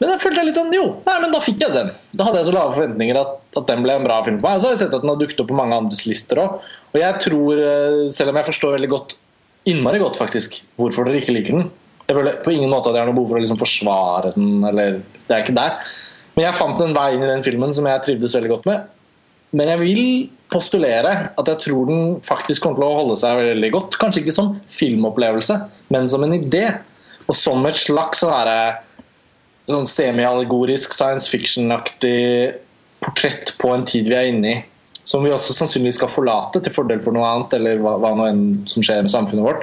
Men 0.00 0.14
jeg 0.16 0.22
følte 0.24 0.46
litt 0.48 0.58
sånn, 0.58 0.74
jo, 0.74 0.86
nei, 1.06 1.16
men 1.22 1.30
da 1.30 1.42
fikk 1.44 1.62
jeg 1.62 1.76
den. 1.76 1.94
Da 2.16 2.26
hadde 2.26 2.40
jeg 2.40 2.48
så 2.48 2.56
lave 2.56 2.74
forventninger 2.74 3.20
at, 3.20 3.34
at 3.54 3.70
den 3.70 3.84
ble 3.84 3.98
en 4.00 4.06
bra 4.08 4.18
film 4.26 4.40
for 4.40 4.50
meg. 4.50 4.58
Og 4.58 4.64
så 4.64 4.70
har 4.70 4.74
jeg 4.74 4.82
sett 4.82 4.96
at 4.96 5.04
den 5.04 5.12
har 5.12 5.20
dukket 5.20 5.44
opp 5.44 5.50
på 5.52 5.60
mange 5.60 5.78
andres 5.78 6.06
lister 6.08 6.40
òg. 6.42 6.70
Og 6.90 6.98
jeg 6.98 7.22
tror, 7.22 7.60
selv 8.10 8.32
om 8.32 8.40
jeg 8.40 8.48
forstår 8.48 8.74
veldig 8.78 8.90
godt, 8.96 9.14
innmari 9.70 10.00
godt 10.00 10.16
faktisk, 10.18 10.62
hvorfor 10.80 11.06
dere 11.06 11.20
ikke 11.20 11.36
liker 11.36 11.58
den 11.58 11.68
Jeg 12.10 12.16
føler 12.18 12.40
på 12.42 12.50
ingen 12.50 12.72
måte 12.72 12.90
at 12.90 12.96
jeg 12.98 13.04
har 13.04 13.06
noe 13.06 13.14
behov 13.14 13.30
for 13.30 13.38
å 13.38 13.42
liksom 13.44 13.58
forsvare 13.60 14.32
den, 14.34 14.64
eller 14.66 14.98
Det 15.28 15.36
er 15.36 15.44
ikke 15.44 15.54
der. 15.54 15.76
Men 16.34 16.48
jeg 16.48 16.58
fant 16.58 16.80
en 16.82 16.94
vei 16.96 17.12
inn 17.14 17.22
i 17.22 17.30
den 17.30 17.44
filmen 17.46 17.70
som 17.76 17.86
jeg 17.86 18.02
trivdes 18.02 18.34
veldig 18.34 18.50
godt 18.50 18.66
med. 18.66 18.88
Men 19.54 19.70
jeg 19.70 19.80
vil 19.80 20.04
postulere 20.50 21.12
at 21.38 21.50
jeg 21.52 21.62
tror 21.64 21.86
den 21.86 22.16
faktisk 22.26 22.64
kommer 22.64 22.80
til 22.80 22.86
å 22.88 22.96
holde 22.98 23.18
seg 23.20 23.38
veldig 23.38 23.70
godt. 23.76 23.98
Kanskje 24.02 24.24
ikke 24.24 24.34
som 24.34 24.56
filmopplevelse, 24.74 25.58
men 25.94 26.10
som 26.10 26.26
en 26.26 26.34
idé. 26.34 26.64
Og 27.30 27.38
som 27.38 27.62
et 27.68 27.78
slags 27.78 28.24
sånn 28.24 28.34
herre 28.34 28.58
sånn 29.70 29.86
semi-allegorisk 29.86 30.96
science 30.96 31.30
fiction-aktig 31.30 32.56
portrett 33.04 33.54
på 33.60 33.70
en 33.70 33.86
tid 33.86 34.10
vi 34.10 34.18
er 34.18 34.32
inne 34.32 34.50
i. 34.50 34.56
Som 35.06 35.22
vi 35.22 35.30
også 35.30 35.54
sannsynligvis 35.54 36.00
skal 36.00 36.10
forlate 36.10 36.58
til 36.62 36.74
fordel 36.74 36.98
for 37.04 37.14
noe 37.14 37.28
annet, 37.28 37.54
eller 37.60 37.78
hva, 37.82 37.94
hva 38.02 38.10
nå 38.18 38.26
enn 38.26 38.42
som 38.70 38.82
skjer 38.82 39.04
med 39.06 39.14
samfunnet 39.14 39.46
vårt. 39.46 39.62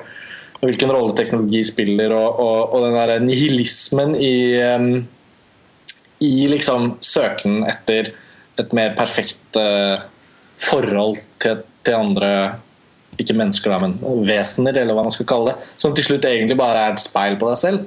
Og 0.58 0.66
hvilken 0.66 0.92
rolle 0.94 1.14
teknologi 1.18 1.62
spiller, 1.68 2.14
og, 2.16 2.40
og, 2.42 2.74
og 2.74 2.86
den 2.88 2.98
der 2.98 3.20
nihilismen 3.22 4.16
i, 4.18 4.38
um, 4.74 4.88
i 6.26 6.48
liksom 6.50 6.96
søken 7.06 7.62
etter 7.70 8.14
et 8.58 8.74
mer 8.74 8.96
perfekt 8.98 9.60
uh, 9.60 10.02
forhold 10.58 11.20
til, 11.44 11.62
til 11.86 12.00
andre 12.00 12.32
ikke 13.18 13.36
mennesker, 13.38 13.74
da, 13.74 13.78
men 13.82 14.26
vesener, 14.28 14.78
eller 14.78 14.98
hva 14.98 15.06
man 15.06 15.14
skal 15.14 15.30
kalle 15.30 15.54
det. 15.54 15.70
Som 15.82 15.94
til 15.98 16.06
slutt 16.06 16.26
egentlig 16.30 16.58
bare 16.60 16.84
er 16.86 16.94
et 16.94 17.02
speil 17.02 17.38
på 17.42 17.50
deg 17.50 17.62
selv. 17.62 17.86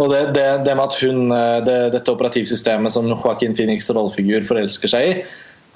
Og 0.00 0.10
det, 0.10 0.20
det, 0.34 0.46
det 0.66 0.74
med 0.76 0.84
at 0.86 0.96
hun, 1.02 1.32
eh, 1.34 1.58
det, 1.66 1.78
dette 1.94 2.12
operativsystemet 2.14 2.94
som 2.94 3.08
Joaquin 3.10 3.54
Phoenix' 3.56 3.90
rollefigur 3.94 4.46
forelsker 4.46 4.90
seg 4.90 5.08
i, 5.08 5.16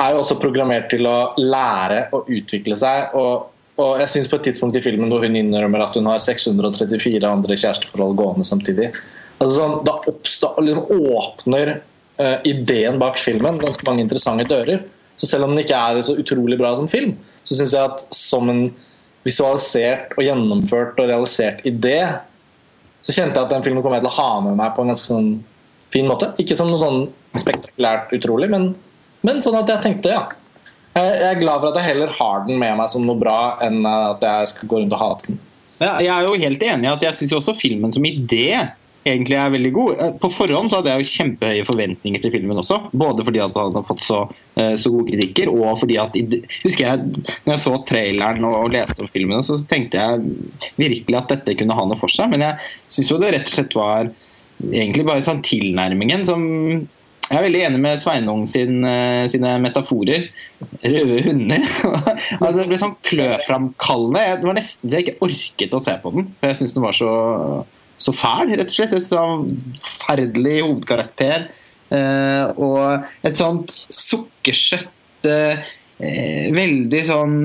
er 0.02 0.14
jo 0.14 0.22
også 0.22 0.38
programmert 0.42 0.88
til 0.90 1.06
å 1.06 1.34
lære 1.38 2.08
å 2.14 2.24
utvikle 2.26 2.78
seg. 2.78 3.14
Og, 3.18 3.50
og 3.80 3.98
jeg 3.98 4.10
synes 4.12 4.30
på 4.30 4.38
et 4.38 4.46
tidspunkt 4.48 4.76
i 4.78 4.82
filmen 4.84 5.10
hvor 5.10 5.24
hun 5.24 5.36
innrømmer 5.38 5.82
at 5.82 5.96
hun 5.98 6.06
har 6.06 6.22
634 6.22 7.26
andre 7.26 7.56
kjæresteforhold 7.58 8.16
gående 8.18 8.46
samtidig 8.46 8.92
altså 9.40 9.54
sånn, 9.56 9.78
Da 9.86 9.96
oppstår, 10.10 10.60
liksom 10.62 11.06
åpner 11.14 11.72
uh, 12.20 12.38
ideen 12.46 13.00
bak 13.02 13.18
filmen 13.22 13.60
ganske 13.62 13.86
mange 13.86 14.04
interessante 14.04 14.46
dører. 14.50 14.84
Så 15.18 15.28
selv 15.30 15.46
om 15.46 15.54
den 15.54 15.64
ikke 15.64 15.78
er 15.78 16.02
så 16.06 16.16
utrolig 16.18 16.58
bra 16.58 16.72
som 16.78 16.90
film, 16.90 17.14
så 17.46 17.58
syns 17.58 17.74
jeg 17.76 17.90
at 17.90 18.04
som 18.14 18.50
en 18.50 18.64
visualisert 19.24 20.14
og 20.18 20.24
gjennomført 20.26 20.98
og 21.00 21.08
realisert 21.08 21.62
idé, 21.68 22.00
så 23.04 23.14
kjente 23.14 23.38
jeg 23.38 23.46
at 23.46 23.52
den 23.52 23.64
filmen 23.64 23.84
kom 23.84 23.94
jeg 23.94 24.04
til 24.04 24.10
å 24.10 24.16
ha 24.18 24.30
med 24.44 24.58
meg 24.58 24.74
på 24.74 24.84
en 24.84 24.90
ganske 24.92 25.06
sånn 25.06 25.30
fin 25.94 26.08
måte. 26.08 26.32
Ikke 26.42 26.56
som 26.58 26.70
noe 26.72 26.80
sånn 26.80 27.06
spektakulært 27.38 28.12
utrolig, 28.16 28.50
men, 28.52 28.72
men 29.26 29.42
sånn 29.44 29.60
at 29.60 29.70
jeg 29.70 29.84
tenkte, 29.84 30.16
ja. 30.16 30.24
Jeg 30.94 31.26
er 31.26 31.40
glad 31.40 31.58
for 31.58 31.72
at 31.72 31.80
jeg 31.80 31.90
heller 31.90 32.14
har 32.14 32.46
den 32.46 32.60
med 32.60 32.76
meg 32.78 32.90
som 32.92 33.02
noe 33.06 33.18
bra, 33.18 33.56
enn 33.64 33.82
at 33.88 34.22
jeg 34.22 34.52
skal 34.52 34.70
gå 34.70 34.80
rundt 34.82 34.94
og 34.94 35.02
hate 35.02 35.28
den. 35.28 35.42
Jeg 35.82 36.10
er 36.14 36.26
jo 36.28 36.38
helt 36.38 36.62
enig 36.62 36.86
i 36.86 36.92
at 36.92 37.02
jeg 37.02 37.18
syns 37.18 37.34
også 37.40 37.56
filmen 37.58 37.92
som 37.92 38.04
idé 38.06 38.46
egentlig 39.04 39.36
er 39.36 39.52
veldig 39.52 39.72
god. 39.74 39.98
Eh, 40.00 40.12
På 40.20 40.30
forhånd 40.32 40.70
så 40.70 40.80
hadde 40.80 40.92
jeg 40.92 41.04
jo 41.04 41.12
kjempehøye 41.14 41.66
forventninger 41.68 42.22
til 42.22 42.32
filmen 42.34 42.60
også. 42.60 42.78
Både 42.96 43.26
fordi 43.26 43.42
at 43.44 43.52
den 43.54 43.66
hadde 43.66 43.84
fått 43.88 44.04
så, 44.06 44.20
eh, 44.56 44.74
så 44.80 44.92
gode 44.92 45.10
kritikker, 45.10 45.50
og 45.52 45.80
fordi 45.82 45.98
at 46.00 46.16
Husker 46.64 46.86
jeg 46.86 47.02
når 47.44 47.52
jeg 47.52 47.62
så 47.66 47.74
traileren 47.88 48.46
og, 48.48 48.56
og 48.64 48.72
leste 48.72 49.04
om 49.04 49.10
filmen, 49.12 49.42
så 49.44 49.58
tenkte 49.68 50.00
jeg 50.00 50.22
virkelig 50.80 51.20
at 51.20 51.34
dette 51.34 51.58
kunne 51.58 51.76
ha 51.76 51.84
noe 51.88 52.00
for 52.00 52.12
seg. 52.12 52.30
Men 52.32 52.46
jeg 52.46 52.72
syns 52.86 53.12
jo 53.12 53.20
det 53.20 53.34
rett 53.34 53.50
og 53.50 53.58
slett 53.58 53.76
var 53.76 54.10
egentlig 54.64 55.04
bare 55.04 55.24
sånn 55.26 55.42
tilnærmingen 55.44 56.24
som 56.28 56.44
jeg 57.24 57.38
er 57.38 57.44
veldig 57.46 57.60
enig 57.66 57.78
med 57.80 58.00
Sveinung 58.02 58.42
sin, 58.50 58.82
eh, 58.84 59.24
sine 59.32 59.54
metaforer. 59.62 60.26
Røde 60.82 61.22
hunder. 61.24 61.62
Det 62.58 62.66
ble 62.68 62.80
sånn 62.80 62.98
kløframkallende. 63.06 64.24
Det 64.42 64.48
var 64.50 64.58
nesten 64.58 64.90
så 64.90 64.98
jeg 64.98 65.06
ikke 65.06 65.24
orket 65.24 65.76
å 65.76 65.80
se 65.80 65.94
på 66.02 66.12
den. 66.12 66.26
For 66.36 66.50
jeg 66.50 66.58
syns 66.58 66.74
den 66.76 66.84
var 66.84 66.96
så, 66.98 67.12
så 67.96 68.12
fæl, 68.12 68.52
rett 68.52 68.68
og 68.68 68.76
slett. 68.76 68.92
En 68.98 69.06
sånn 69.06 69.46
forferdelig 69.80 70.58
hovedkarakter. 70.66 71.48
Eh, 71.96 72.60
og 72.60 73.08
et 73.24 73.40
sånt 73.40 73.72
sukkersøtt, 73.88 75.24
eh, 75.30 75.64
veldig 76.52 77.02
sånn 77.08 77.40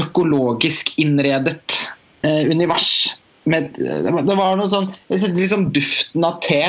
økologisk 0.00 0.94
innredet 1.02 1.82
univers. 2.24 3.18
Det, 3.44 3.62
var, 4.06 4.56
noe 4.56 4.68
sånn 4.70 4.86
Liksom 5.10 5.70
duften 5.74 6.24
av 6.24 6.40
te. 6.44 6.62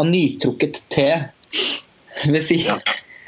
Av 0.00 0.08
nytrukket 0.08 0.84
te 0.92 1.08
si, 1.52 2.60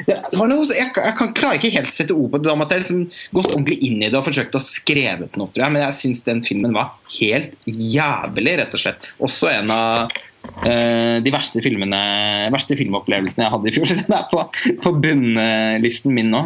det 0.04 0.16
noe, 0.34 0.66
jeg, 0.74 0.90
jeg 0.90 1.14
kan, 1.18 1.32
klarer 1.36 1.60
ikke 1.60 1.72
helt 1.76 1.90
å 1.92 1.94
sette 1.94 2.16
ord 2.16 2.32
på 2.32 2.40
det. 2.42 2.50
om 2.52 2.64
at 2.64 2.74
Jeg 2.74 2.82
liksom 2.82 3.04
gått 3.36 3.50
ordentlig 3.52 3.78
inn 3.86 4.02
i 4.02 4.10
det 4.10 4.18
og 4.18 4.26
forsøkt 4.26 4.58
å 4.58 4.62
skrevet 4.62 5.38
noe, 5.38 5.50
tror 5.54 5.66
jeg. 5.66 5.74
Men 5.76 5.86
jeg 5.86 5.98
syns 6.00 6.24
den 6.26 6.42
filmen 6.46 6.74
var 6.76 6.96
helt 7.20 7.54
jævlig, 7.64 8.56
rett 8.60 8.74
og 8.74 8.82
slett. 8.82 9.08
Også 9.22 9.52
en 9.52 9.72
av 9.74 10.18
eh, 10.66 11.22
de 11.24 11.34
verste 11.34 11.62
filmene 11.64 12.02
verste 12.54 12.78
filmopplevelsene 12.80 13.46
jeg 13.46 13.54
hadde 13.54 13.70
i 13.70 13.76
fjor. 13.78 13.94
Den 14.02 14.18
er 14.18 14.28
på, 14.32 14.44
på 14.82 14.94
bunnlisten 15.06 16.14
min 16.16 16.34
nå. 16.34 16.44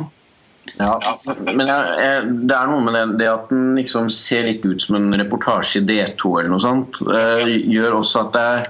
Ja, 0.76 0.98
men 1.40 1.64
jeg, 1.64 1.92
jeg, 1.96 2.24
det 2.46 2.54
er 2.54 2.68
noe 2.68 2.82
med 2.84 2.92
det, 2.94 3.04
det 3.22 3.28
at 3.30 3.48
den 3.48 3.70
liksom 3.78 4.10
ser 4.12 4.44
litt 4.46 4.66
ut 4.68 4.82
som 4.84 4.98
en 4.98 5.16
reportasje 5.16 5.80
i 5.80 5.86
D2 5.86 6.34
eller 6.42 6.52
noe 6.52 6.62
sånt, 6.62 7.00
eh, 7.08 7.54
gjør 7.72 7.96
også 8.02 8.26
at 8.26 8.36
jeg, 8.36 8.66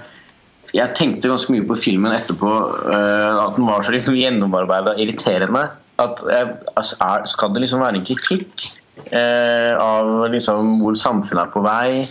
jeg 0.75 0.95
tenkte 0.97 1.31
ganske 1.31 1.53
mye 1.53 1.67
på 1.67 1.77
filmen 1.79 2.15
etterpå. 2.15 2.49
eh, 2.93 3.43
at 3.43 3.55
den 3.55 3.67
var 3.67 3.81
så 3.85 3.93
liksom 3.95 4.17
gjennomarbeida 4.19 4.95
og 4.95 4.99
irriterende. 5.01 5.69
At 5.99 6.21
altså, 6.77 6.95
skal 7.25 7.53
det 7.53 7.61
liksom 7.65 7.81
være 7.83 7.99
en 7.99 8.05
kritikk 8.07 8.69
eh, 9.11 9.75
av 9.75 10.29
liksom 10.31 10.79
hvor 10.83 10.95
samfunnet 10.95 11.47
er 11.47 11.53
på 11.53 11.63
vei? 11.65 12.05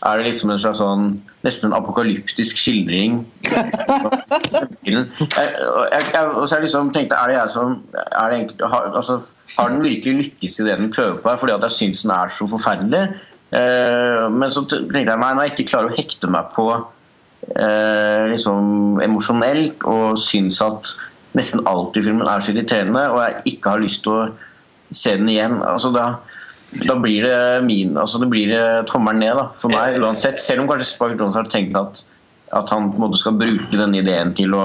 Er 0.00 0.16
det 0.16 0.30
liksom 0.30 0.50
en 0.50 0.60
slags 0.60 0.80
sånn 0.80 1.10
nesten 1.44 1.70
en 1.70 1.76
apokalyptisk 1.76 2.58
skildring? 2.60 3.18
jeg, 3.44 3.56
jeg, 4.84 6.04
jeg, 6.12 6.24
og 6.24 6.46
så 6.48 6.56
jeg 6.56 6.66
liksom 6.66 6.92
tenkt, 6.94 7.12
er 7.16 7.32
det 7.32 7.36
jeg 7.36 7.52
som 7.52 7.74
er 7.94 8.32
det 8.32 8.38
egentlig, 8.38 8.70
har, 8.74 8.88
altså, 8.96 9.18
har 9.56 9.72
den 9.72 9.84
virkelig 9.84 10.14
lykkes 10.22 10.60
i 10.60 10.68
det 10.68 10.78
den 10.80 10.92
prøver 10.92 11.20
på 11.20 11.32
her, 11.32 11.40
fordi 11.40 11.56
at 11.56 11.66
jeg 11.68 11.76
syns 11.76 12.04
den 12.06 12.14
er 12.16 12.32
så 12.36 12.48
forferdelig? 12.48 13.02
Eh, 13.50 14.24
men 14.32 14.52
så 14.52 14.64
tenkte 14.68 15.04
jeg 15.04 15.20
nei, 15.20 15.34
når 15.34 15.46
jeg 15.46 15.54
ikke 15.56 15.70
klarer 15.72 15.90
å 15.90 15.98
hekte 15.98 16.30
meg 16.32 16.52
på 16.56 16.66
eh, 16.72 16.88
liksom 18.30 19.00
emosjonelt 19.02 19.82
og 19.88 20.18
syns 20.20 20.60
at 20.62 20.92
nesten 21.36 21.64
alt 21.68 21.96
i 21.98 22.02
filmen 22.04 22.28
er 22.28 22.42
så 22.42 22.52
irriterende, 22.52 23.06
og 23.10 23.20
jeg 23.22 23.54
ikke 23.54 23.74
har 23.74 23.82
lyst 23.82 24.02
til 24.04 24.16
å 24.16 24.28
se 24.90 25.14
den 25.18 25.30
igjen 25.30 25.60
altså 25.62 25.92
da, 25.94 26.06
da 26.86 26.96
blir 26.98 27.26
det 27.26 27.64
min 27.66 27.98
altså 27.98 28.18
det 28.22 28.30
blir 28.32 28.50
det 28.50 28.64
tommelen 28.90 29.22
ned 29.22 29.38
da, 29.38 29.48
for 29.58 29.72
meg 29.72 29.98
uansett. 30.02 30.40
Selv 30.42 30.64
om 30.64 30.70
kanskje 30.70 30.90
Spike 30.90 31.18
Jones 31.18 31.38
har 31.38 31.50
tenkt 31.50 31.78
at, 31.78 32.02
at 32.58 32.72
han 32.74 32.90
på 32.90 32.98
en 32.98 33.06
måte 33.06 33.20
skal 33.20 33.38
bruke 33.38 33.70
denne 33.76 34.02
ideen 34.02 34.34
til 34.38 34.56
å 34.58 34.64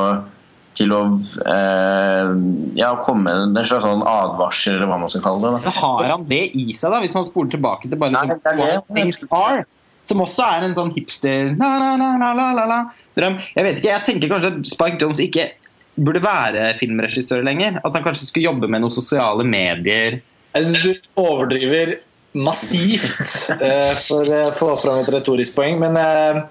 til 0.76 0.91
å 0.91 1.02
eh, 1.47 2.31
ja, 2.76 2.89
komme 3.06 3.31
med 3.31 3.61
en 3.61 3.68
slags 3.68 3.85
sånn 3.85 4.03
advarsel, 4.03 4.76
eller 4.76 4.89
hva 4.91 4.97
man 4.99 5.11
skal 5.11 5.23
kalle 5.23 5.53
det. 5.53 5.61
Da. 5.64 5.72
Har 5.77 6.10
han 6.10 6.26
det 6.27 6.41
i 6.52 6.65
seg, 6.76 6.91
da, 6.91 6.99
hvis 7.06 7.15
man 7.15 7.27
spoler 7.30 7.53
tilbake 7.53 7.88
til 7.88 8.02
bare 8.02 8.11
Nei, 8.11 8.26
liksom, 8.27 8.41
det 8.43 8.56
det. 8.60 8.81
Things 8.97 9.23
Are? 9.30 9.64
Som 10.06 10.22
også 10.22 10.45
er 10.45 10.65
en 10.68 10.76
sånn 10.77 10.91
hipster 10.94 11.53
la, 11.57 11.69
la, 11.82 11.91
la, 11.98 12.10
la, 12.22 12.32
la, 12.38 12.48
la, 12.53 12.65
la, 12.69 12.80
drøm. 13.18 13.40
Jeg 13.56 13.65
vet 13.65 13.80
ikke, 13.82 13.90
jeg 13.94 14.06
tenker 14.06 14.34
kanskje 14.34 14.52
at 14.53 14.69
Spike 14.69 14.99
Jones 15.02 15.22
ikke 15.23 15.48
burde 15.95 16.22
være 16.23 16.73
filmregissør 16.80 17.41
lenger. 17.45 17.80
At 17.82 17.95
han 17.95 18.06
kanskje 18.06 18.27
skulle 18.30 18.49
jobbe 18.49 18.69
med 18.69 18.84
noen 18.84 18.94
sosiale 18.94 19.45
medier. 19.48 20.19
Jeg 20.56 20.69
synes 20.69 20.84
du 20.86 21.10
overdriver 21.19 21.98
massivt 22.36 23.52
eh, 23.64 23.94
for 24.06 24.27
å 24.27 24.41
få 24.56 24.73
fram 24.82 25.02
et 25.03 25.11
retorisk 25.15 25.56
poeng, 25.57 25.80
men 25.82 25.98
eh, 25.99 26.41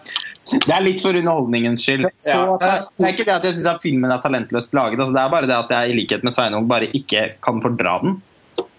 Det 0.45 0.73
er 0.73 0.85
litt 0.85 1.01
for 1.01 1.17
underholdningens 1.17 1.81
skyld. 1.85 2.09
Så, 2.21 2.37
Ja. 2.37 2.57
det 2.61 3.07
er 3.07 3.15
ikke 3.15 3.25
det 3.25 3.37
at 3.39 3.47
jeg 3.49 3.57
syns 3.57 3.81
filmen 3.85 4.13
er 4.13 4.21
talentløst 4.21 4.75
laget. 4.77 5.01
Altså, 5.01 5.15
det 5.17 5.23
er 5.23 5.33
bare 5.33 5.49
det 5.49 5.57
at 5.57 5.73
jeg 5.73 5.91
i 5.93 5.99
likhet 6.03 6.25
med 6.27 6.35
Sveinung 6.37 6.69
bare 6.69 6.91
ikke 6.93 7.23
kan 7.45 7.63
fordra 7.65 7.99
den. 8.03 8.19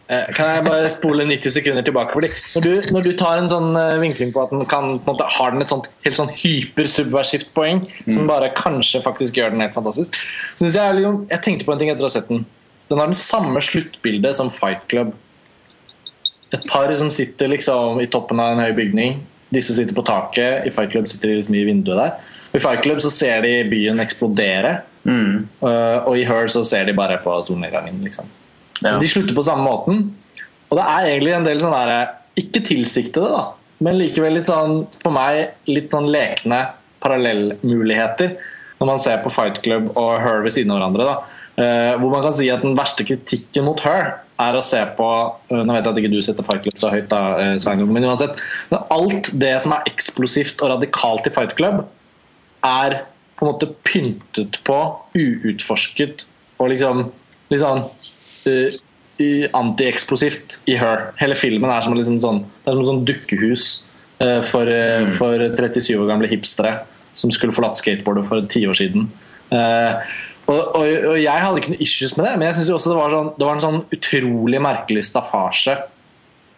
Eh, 0.05 0.27
Kan 0.37 0.51
jeg 0.51 0.65
bare 0.67 0.89
spole 0.93 1.25
90 1.25 1.53
sekunder 1.55 1.85
tilbake? 1.85 2.13
Fordi 2.13 2.29
når 2.53 2.61
du, 2.65 2.71
når 2.93 3.07
du 3.07 3.11
tar 3.17 3.39
en 3.41 3.49
sånn 3.49 3.71
eh, 3.79 3.95
vinkling 4.03 4.33
på 4.35 4.43
at 4.43 4.53
den 4.53 4.65
kan, 4.69 4.99
på 5.01 5.15
måte, 5.15 5.25
har 5.37 5.55
den 5.55 5.65
et 5.65 5.71
sånt, 5.71 5.89
helt 6.05 6.19
sånn 6.19 6.29
hypersubversivt 6.29 7.49
poeng, 7.57 7.81
som 8.05 8.29
bare 8.29 8.51
kanskje 8.57 9.01
faktisk 9.05 9.39
gjør 9.39 9.55
den 9.55 9.65
helt 9.65 9.77
fantastisk, 9.77 10.17
synes 10.53 10.77
jeg, 10.77 10.99
liksom, 10.99 11.23
jeg 11.31 11.43
tenkte 11.47 11.67
på 11.67 11.73
en 11.73 11.81
ting 11.81 11.93
etter 11.93 12.05
å 12.05 12.09
ha 12.11 12.15
sett 12.17 12.29
den. 12.29 12.45
Den 12.91 13.01
har 13.01 13.09
den 13.09 13.17
samme 13.17 13.61
sluttbildet 13.65 14.37
som 14.37 14.53
Fight 14.53 14.85
Club. 14.91 15.15
Et 16.53 16.69
par 16.69 16.93
som 16.93 17.09
sitter 17.09 17.49
liksom 17.49 17.97
i 18.03 18.09
toppen 18.11 18.39
av 18.39 18.53
en 18.53 18.61
høy 18.61 18.75
bygning. 18.77 19.23
Disse 19.53 19.73
sitter 19.73 19.97
på 19.97 20.05
taket. 20.05 20.67
I 20.69 20.73
Fight 20.73 20.93
Club 20.93 21.09
sitter 21.09 21.31
de 21.31 21.39
liksom 21.39 21.57
i 21.57 21.65
vinduet 21.65 21.97
der. 21.97 22.35
I 22.53 22.61
Fight 22.61 22.85
Club 22.85 23.01
så 23.01 23.09
ser 23.09 23.41
de 23.41 23.57
byen 23.73 23.99
eksplodere. 24.03 24.77
Mm. 25.05 25.47
Uh, 25.61 26.05
og 26.05 26.13
i 26.17 26.25
Her 26.29 26.47
så 26.49 26.61
ser 26.65 26.85
de 26.85 26.93
bare 26.97 27.17
på 27.25 27.33
solnedgangen. 27.49 27.97
Liksom. 28.05 28.29
Ja. 28.81 28.97
De 28.99 29.09
slutter 29.09 29.35
på 29.37 29.45
samme 29.45 29.65
måten. 29.65 30.09
Og 30.69 30.79
det 30.79 30.85
er 30.85 31.11
egentlig 31.11 31.35
en 31.35 31.45
del 31.47 31.61
sånne 31.61 31.83
der, 31.87 32.15
ikke 32.39 32.63
tilsiktede, 32.67 33.29
da, 33.31 33.43
men 33.85 33.95
likevel 33.99 34.33
litt 34.35 34.49
sånn, 34.49 34.81
for 34.99 35.15
meg 35.15 35.69
litt 35.69 35.93
sånn 35.93 36.09
lekne 36.11 36.57
parallellmuligheter 37.03 38.35
når 38.79 38.89
man 38.89 38.99
ser 38.99 39.21
på 39.23 39.31
Fight 39.31 39.61
Club 39.63 39.91
og 39.93 40.17
Her 40.19 40.43
ved 40.43 40.55
siden 40.55 40.73
av 40.73 40.81
hverandre. 40.81 41.07
da. 41.07 41.35
Eh, 41.55 41.93
hvor 42.01 42.11
man 42.11 42.25
kan 42.25 42.33
si 42.35 42.49
at 42.51 42.65
den 42.65 42.75
verste 42.75 43.05
kritikken 43.07 43.63
mot 43.63 43.79
Her 43.85 44.17
er 44.43 44.57
å 44.57 44.63
se 44.65 44.81
på 44.97 45.05
eh, 45.47 45.61
Nå 45.63 45.71
vet 45.71 45.85
jeg 45.85 45.93
at 45.93 45.99
ikke 46.01 46.11
du 46.11 46.17
setter 46.25 46.43
Fight 46.43 46.65
Club 46.65 46.75
så 46.81 46.91
høyt, 46.91 47.07
da, 47.11 47.21
eh, 47.39 47.53
Sveinung, 47.63 47.93
men 47.95 48.03
uansett. 48.03 48.35
Alt 48.91 49.31
det 49.39 49.53
som 49.63 49.77
er 49.77 49.87
eksplosivt 49.87 50.59
og 50.59 50.73
radikalt 50.73 51.29
i 51.29 51.33
Fight 51.35 51.55
Club, 51.55 51.85
er 52.65 53.05
på 53.37 53.45
en 53.45 53.51
måte 53.53 53.69
pyntet 53.87 54.59
på, 54.67 54.79
uutforsket 55.15 56.25
og 56.59 56.71
liksom 56.73 57.05
litt 57.51 57.63
eh, 58.49 59.47
antieksplosivt 59.55 60.59
i 60.69 60.77
Her. 60.79 61.11
Hele 61.21 61.37
filmen 61.39 61.71
er 61.71 61.85
som, 61.85 61.95
liksom 61.95 62.19
sånn, 62.23 62.43
det 62.63 62.71
er 62.71 62.75
som 62.75 62.83
et 62.83 62.89
sånn 62.89 63.03
dukkehus 63.07 63.65
uh, 64.21 64.41
for, 64.43 64.67
eh, 64.67 65.07
for 65.15 65.39
37 65.55 65.95
år 65.95 66.09
gamle 66.11 66.29
hipstere 66.31 66.77
som 67.15 67.31
skulle 67.31 67.55
forlatt 67.55 67.79
skateboardet 67.79 68.27
for 68.27 68.47
ti 68.51 68.65
år 68.67 68.75
siden. 68.75 69.07
Uh, 69.53 70.03
og, 70.45 70.59
og, 70.77 70.83
og 70.83 71.17
jeg 71.17 71.41
hadde 71.41 71.61
ikke 71.61 71.73
noe 71.73 71.83
issues 71.85 72.13
med 72.17 72.27
det, 72.27 72.33
men 72.37 72.49
jeg 72.49 72.57
synes 72.59 72.73
også 72.75 72.91
det 72.91 72.97
var, 72.99 73.13
sånn, 73.13 73.29
det 73.37 73.47
var 73.47 73.55
en 73.55 73.63
sånn 73.63 73.83
utrolig 73.95 74.61
merkelig 74.61 75.05
staffasje 75.07 75.77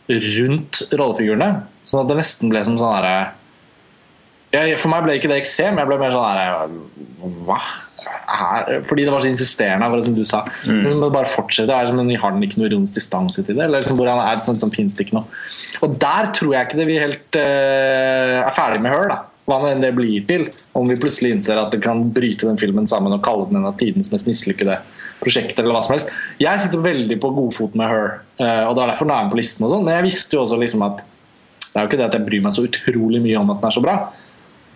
rundt 0.07 0.81
rollefigurene. 0.91 1.51
Sånn 1.88 2.01
at 2.01 2.09
det 2.09 2.18
nesten 2.19 2.51
ble 2.51 2.64
som 2.68 2.76
sånn 2.80 2.95
herre 2.97 4.73
For 4.80 4.91
meg 4.91 5.05
ble 5.05 5.15
ikke 5.19 5.30
det 5.31 5.38
eksem, 5.39 5.77
jeg 5.80 5.88
ble 5.88 5.99
mer 6.01 6.11
sånn 6.11 6.26
herre 6.27 7.30
Hva? 7.47 7.59
Er, 8.07 8.84
fordi 8.89 9.05
det 9.07 9.13
var 9.13 9.23
så 9.23 9.29
insisterende, 9.29 9.88
akkurat 9.88 10.09
som 10.09 10.17
du 10.17 10.25
sa. 10.27 10.43
Men 10.67 11.03
bare 11.05 11.29
fortsette, 11.31 11.73
er 11.73 11.89
som 11.89 11.99
Har 11.99 12.35
den 12.35 12.43
ikke 12.47 12.61
noe 12.61 12.69
ironisk 12.71 12.97
distanse 12.97 13.43
til 13.43 13.55
det? 13.55 13.65
Eller 13.65 13.81
liksom, 13.81 13.97
hvordan 13.99 14.21
er 14.23 14.38
det 14.38 14.47
sånn, 14.47 14.59
sånn, 14.61 14.73
finnes 14.75 14.97
det 14.97 15.07
ikke 15.07 15.19
noe. 15.19 15.41
Og 15.85 15.97
der 16.01 16.31
tror 16.35 16.53
jeg 16.55 16.67
ikke 16.67 16.79
det 16.79 16.88
vi 16.89 17.01
helt 17.01 17.39
uh, 17.39 18.45
er 18.45 18.53
ferdig 18.55 18.84
med 18.84 18.95
Her. 18.95 19.11
da 19.13 19.23
hva 19.47 19.61
nå 19.61 19.69
enn 19.71 19.79
det 19.79 19.93
blir 19.95 20.25
til, 20.27 20.41
om 20.75 20.89
vi 20.89 20.97
plutselig 20.99 21.29
innser 21.31 21.59
at 21.61 21.71
det 21.71 21.79
kan 21.79 22.01
bryte 22.11 22.49
den 22.49 22.59
filmen 22.59 22.88
sammen 22.89 23.15
og 23.15 23.21
kalle 23.23 23.45
den 23.47 23.61
en 23.61 23.69
av 23.69 23.77
tidens 23.79 24.09
mest 24.11 24.27
mislykkede 24.27 24.75
prosjekter. 25.21 25.63
eller 25.63 25.77
hva 25.77 25.84
som 25.85 25.95
helst. 25.95 26.11
Jeg 26.41 26.59
sitter 26.59 26.84
veldig 26.84 27.15
på 27.23 27.31
godfot 27.31 27.77
med 27.79 27.88
Her, 27.88 28.09
eh, 28.43 28.63
og 28.67 28.75
det 28.75 28.84
er 28.84 28.91
derfor 28.91 29.07
den 29.07 29.15
er 29.15 29.23
med 29.23 29.31
på 29.31 29.39
listen. 29.39 29.63
og 29.63 29.71
sånn, 29.71 29.85
Men 29.85 29.95
jeg 29.95 30.07
visste 30.09 30.35
jo 30.35 30.41
også 30.43 30.59
liksom 30.59 30.84
at 30.84 30.97
det 30.97 31.75
er 31.75 31.85
jo 31.85 31.88
ikke 31.88 31.97
det 31.97 32.09
at 32.09 32.17
jeg 32.17 32.25
bryr 32.25 32.41
meg 32.41 32.53
så 32.53 32.67
utrolig 32.67 33.21
mye 33.21 33.39
om 33.39 33.49
at 33.53 33.61
den 33.61 33.67
er 33.67 33.75
så 33.77 33.84
bra, 33.84 33.95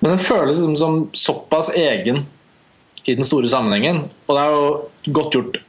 men 0.01 0.11
den 0.11 0.23
føles 0.23 0.59
liksom 0.59 0.75
som 0.77 1.09
såpass 1.13 1.71
egen 1.75 2.25
i 3.05 3.15
den 3.17 3.25
store 3.25 3.49
sammenhengen. 3.49 4.03
Og 4.27 4.35
det 4.37 4.43
er 4.43 4.55
jo 4.55 5.13
godt 5.17 5.37
gjort 5.37 5.61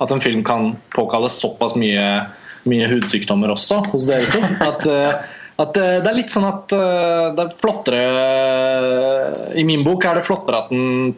at 0.00 0.14
en 0.14 0.22
film 0.24 0.44
kan 0.44 0.72
påkalle 0.94 1.28
såpass 1.32 1.76
mye, 1.80 2.06
mye 2.68 2.88
hudsykdommer 2.88 3.52
også 3.52 3.82
hos 3.92 4.08
dere 4.08 4.24
to. 4.32 4.40
At, 4.64 4.86
eh, 4.88 5.14
at 5.60 5.76
eh, 5.76 5.98
det 6.00 6.08
er 6.08 6.16
litt 6.16 6.32
sånn 6.32 6.48
at 6.48 6.72
eh, 6.72 7.26
det 7.36 7.44
er 7.44 7.58
flottere 7.60 8.04
I 9.60 9.66
min 9.68 9.84
bok 9.84 10.06
er 10.08 10.20
det 10.20 10.26
flottere 10.26 10.64
at 10.64 10.72
den 10.72 11.12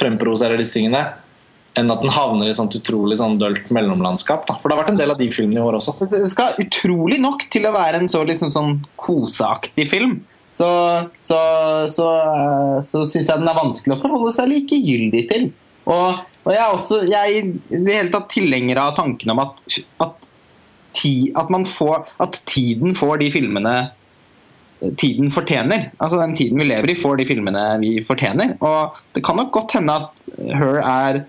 fremprovoserer 0.00 0.60
disse 0.60 0.76
tingene 0.76 1.02
enn 1.78 1.88
at 1.88 2.02
den 2.04 2.12
havner 2.12 2.50
i 2.50 2.52
sånt 2.52 2.74
utrolig 2.76 3.16
sånn 3.16 3.38
dølt 3.40 3.70
mellomlandskap. 3.72 4.44
Da. 4.44 4.58
For 4.60 4.68
det 4.68 4.76
har 4.76 4.82
vært 4.82 4.92
en 4.92 5.00
del 5.00 5.14
av 5.14 5.20
de 5.20 5.28
filmene 5.32 5.56
i 5.56 5.64
år 5.64 5.78
også. 5.78 5.94
Det 6.04 6.28
skal 6.28 6.58
utrolig 6.60 7.16
nok 7.22 7.46
til 7.52 7.64
å 7.64 7.72
være 7.72 8.02
en 8.02 8.10
så 8.12 8.20
liksom 8.28 8.52
sånn 8.52 8.74
koseaktig 9.00 9.86
film. 9.88 10.18
Så, 10.62 11.08
så, 11.26 11.38
så, 11.90 12.08
eh, 12.22 12.76
så 12.86 13.00
syns 13.02 13.26
jeg 13.26 13.40
den 13.40 13.50
er 13.50 13.58
vanskelig 13.58 13.96
å 13.96 14.02
forholde 14.04 14.34
seg 14.36 14.52
likegyldig 14.52 15.22
til. 15.32 15.48
Og, 15.90 16.20
og 16.44 16.52
jeg 16.54 16.60
er 16.62 16.76
også 16.76 17.00
jeg 17.08 17.16
er 17.18 17.32
i 17.40 17.80
det 17.82 17.96
hele 17.96 18.12
tatt 18.12 18.28
tilhenger 18.30 18.78
av 18.78 18.92
tanken 18.94 19.32
om 19.34 19.42
at, 19.42 19.58
at, 20.04 20.28
ti, 20.94 21.32
at, 21.34 21.50
får, 21.66 22.06
at 22.22 22.38
tiden 22.46 22.94
får 22.94 23.18
de 23.24 23.32
filmene 23.34 23.74
tiden 24.98 25.30
fortjener. 25.34 25.90
Altså 25.98 26.20
Den 26.20 26.36
tiden 26.38 26.62
vi 26.62 26.68
lever 26.70 26.94
i, 26.94 26.98
får 26.98 27.18
de 27.18 27.26
filmene 27.26 27.66
vi 27.82 27.96
fortjener. 28.06 28.56
Og 28.62 29.02
det 29.16 29.24
kan 29.26 29.38
nok 29.38 29.52
godt 29.54 29.76
hende 29.78 29.98
at 29.98 30.26
Her 30.38 30.80
er 30.82 31.22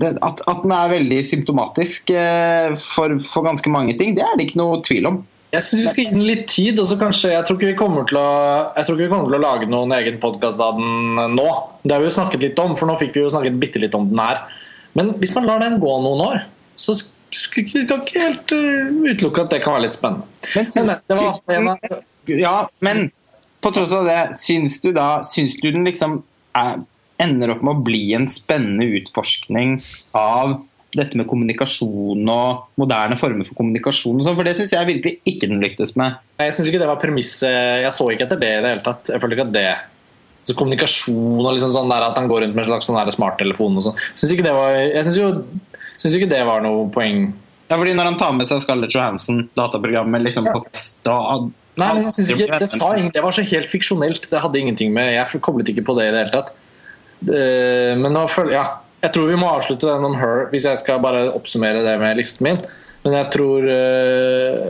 at, 0.00 0.38
at 0.48 0.62
den 0.62 0.72
er 0.72 0.94
veldig 0.94 1.18
symptomatisk 1.28 2.14
eh, 2.14 2.72
for, 2.80 3.18
for 3.20 3.44
ganske 3.44 3.68
mange 3.68 3.92
ting, 3.98 4.14
det 4.16 4.24
er 4.24 4.38
det 4.38 4.46
ikke 4.46 4.60
noe 4.62 4.78
tvil 4.86 5.10
om. 5.10 5.18
Jeg 5.50 5.66
syns 5.66 5.80
vi 5.80 5.90
skal 5.90 6.04
gi 6.04 6.10
den 6.14 6.26
litt 6.26 6.44
tid. 6.50 6.78
og 6.78 6.86
så 6.86 6.96
kanskje, 6.98 7.32
Jeg 7.34 7.44
tror 7.46 7.58
ikke 7.58 7.72
vi 7.72 7.78
kommer 7.78 8.06
til 8.06 8.18
å, 8.20 8.26
vi 8.96 9.08
kommer 9.10 9.30
til 9.30 9.38
å 9.38 9.42
lage 9.42 9.70
noen 9.70 9.92
egen 9.98 10.20
podkast 10.22 10.60
av 10.62 10.78
den 10.78 11.34
nå. 11.34 11.48
Det 11.82 11.94
har 11.94 12.02
vi 12.02 12.10
jo 12.10 12.18
snakket 12.18 12.44
litt 12.46 12.62
om, 12.62 12.76
for 12.78 12.90
nå 12.90 12.96
fikk 13.00 13.18
vi 13.18 13.24
jo 13.24 13.32
snakket 13.32 13.58
bitte 13.62 13.82
litt 13.82 13.96
om 13.98 14.06
den 14.06 14.20
her. 14.22 14.44
Men 14.98 15.14
hvis 15.18 15.34
man 15.34 15.48
lar 15.48 15.62
den 15.62 15.80
gå 15.82 15.96
noen 16.04 16.22
år, 16.26 16.44
så 16.78 16.94
skal 16.94 17.66
vi 17.66 17.82
ikke 17.82 17.98
helt 18.16 18.54
uh, 18.54 18.94
utelukke 19.06 19.44
at 19.44 19.52
det 19.54 19.62
kan 19.64 19.76
være 19.76 19.88
litt 19.88 19.98
spennende. 19.98 20.26
Men, 20.54 20.94
det 21.10 21.18
var 21.18 21.56
en 21.56 21.72
av 21.74 21.98
Ja, 22.30 22.54
men 22.84 23.10
på 23.60 23.74
tross 23.74 23.92
av 23.94 24.06
det, 24.08 24.20
syns 24.40 24.78
du 24.82 24.92
da 24.96 25.20
Syns 25.26 25.58
du 25.60 25.68
den 25.68 25.84
liksom 25.84 26.22
er 26.56 26.80
ender 27.20 27.52
opp 27.52 27.64
med 27.66 27.76
å 27.76 27.84
bli 27.84 28.04
en 28.16 28.28
spennende 28.32 28.86
utforskning 28.96 29.78
av 30.16 30.56
dette 30.96 31.18
med 31.18 31.28
kommunikasjon 31.30 32.32
og 32.32 32.64
moderne 32.80 33.18
former 33.20 33.46
for 33.46 33.54
kommunikasjon. 33.60 34.18
og 34.18 34.26
sånn, 34.26 34.36
For 34.38 34.44
det 34.48 34.56
syns 34.58 34.72
jeg 34.74 34.88
virkelig 34.88 35.12
ikke 35.28 35.48
den 35.50 35.62
lyktes 35.62 35.94
med. 35.96 36.16
Jeg 36.40 36.56
syns 36.56 36.68
ikke 36.70 36.82
det 36.82 36.90
var 36.90 37.00
premisset. 37.02 37.84
Jeg 37.84 37.92
så 37.94 38.08
ikke 38.10 38.26
etter 38.26 38.40
det 38.40 38.50
i 38.58 38.60
det 38.64 38.72
hele 38.74 38.84
tatt. 38.86 39.12
Jeg 39.12 39.22
følte 39.22 39.38
ikke 39.38 39.48
at 39.48 39.56
det 39.56 39.68
så 40.48 40.56
Kommunikasjon 40.56 41.44
og 41.44 41.52
liksom 41.52 41.70
sånn 41.74 41.90
der 41.92 42.06
at 42.08 42.16
han 42.16 42.26
går 42.26 42.46
rundt 42.46 42.56
med 42.56 42.64
en 42.64 42.70
slags 42.72 42.88
sånn 42.88 43.12
smarttelefon 43.12 43.76
og 43.76 43.84
sånn. 43.84 43.98
Syns 44.16 44.32
ikke 44.34 44.46
det 44.48 44.54
var 44.56 44.70
Jeg 44.72 45.04
syns 45.06 45.18
jo 45.20 45.28
synes 46.00 46.16
ikke 46.16 46.30
det 46.32 46.42
var 46.48 46.62
noe 46.64 46.88
poeng. 46.92 47.32
Ja, 47.70 47.76
fordi 47.76 47.94
Når 47.94 48.08
han 48.08 48.18
tar 48.18 48.32
med 48.34 48.48
seg 48.50 48.62
Scarlett 48.64 48.94
Johansson, 48.94 49.44
dataprogrammet, 49.54 50.24
liksom 50.26 50.48
på 50.48 50.64
da, 51.06 51.16
Nei, 51.78 51.92
men 51.94 52.02
jeg 52.08 52.12
synes 52.16 52.30
ikke, 52.34 52.58
det, 52.58 52.68
sa 52.68 52.88
det 52.98 53.22
var 53.22 53.32
så 53.36 53.44
helt 53.46 53.70
fiksjonelt. 53.70 54.26
Det 54.28 54.40
hadde 54.42 54.58
ingenting 54.58 54.92
med 54.92 55.14
Jeg 55.14 55.40
koblet 55.40 55.70
ikke 55.70 55.84
på 55.86 55.94
det 55.96 56.08
i 56.08 56.12
det 56.12 56.24
hele 56.24 56.34
tatt. 56.34 56.50
Det- 57.22 57.98
Men 57.98 58.12
nå 58.12 58.26
føler 58.28 58.52
Ja, 58.52 58.64
jeg 59.00 59.12
tror 59.14 59.30
vi 59.30 59.38
må 59.40 59.48
avslutte 59.48 59.88
den 59.88 60.06
om 60.06 60.16
Her 60.20 60.46
hvis 60.52 60.66
jeg 60.68 60.80
skal 60.82 61.00
bare 61.02 61.30
oppsummere 61.32 61.84
det 61.84 61.96
med 62.00 62.18
listen 62.20 62.46
min. 62.46 62.60
Men 63.04 63.16
jeg 63.16 63.30
tror 63.32 63.68
eh, 63.72 64.64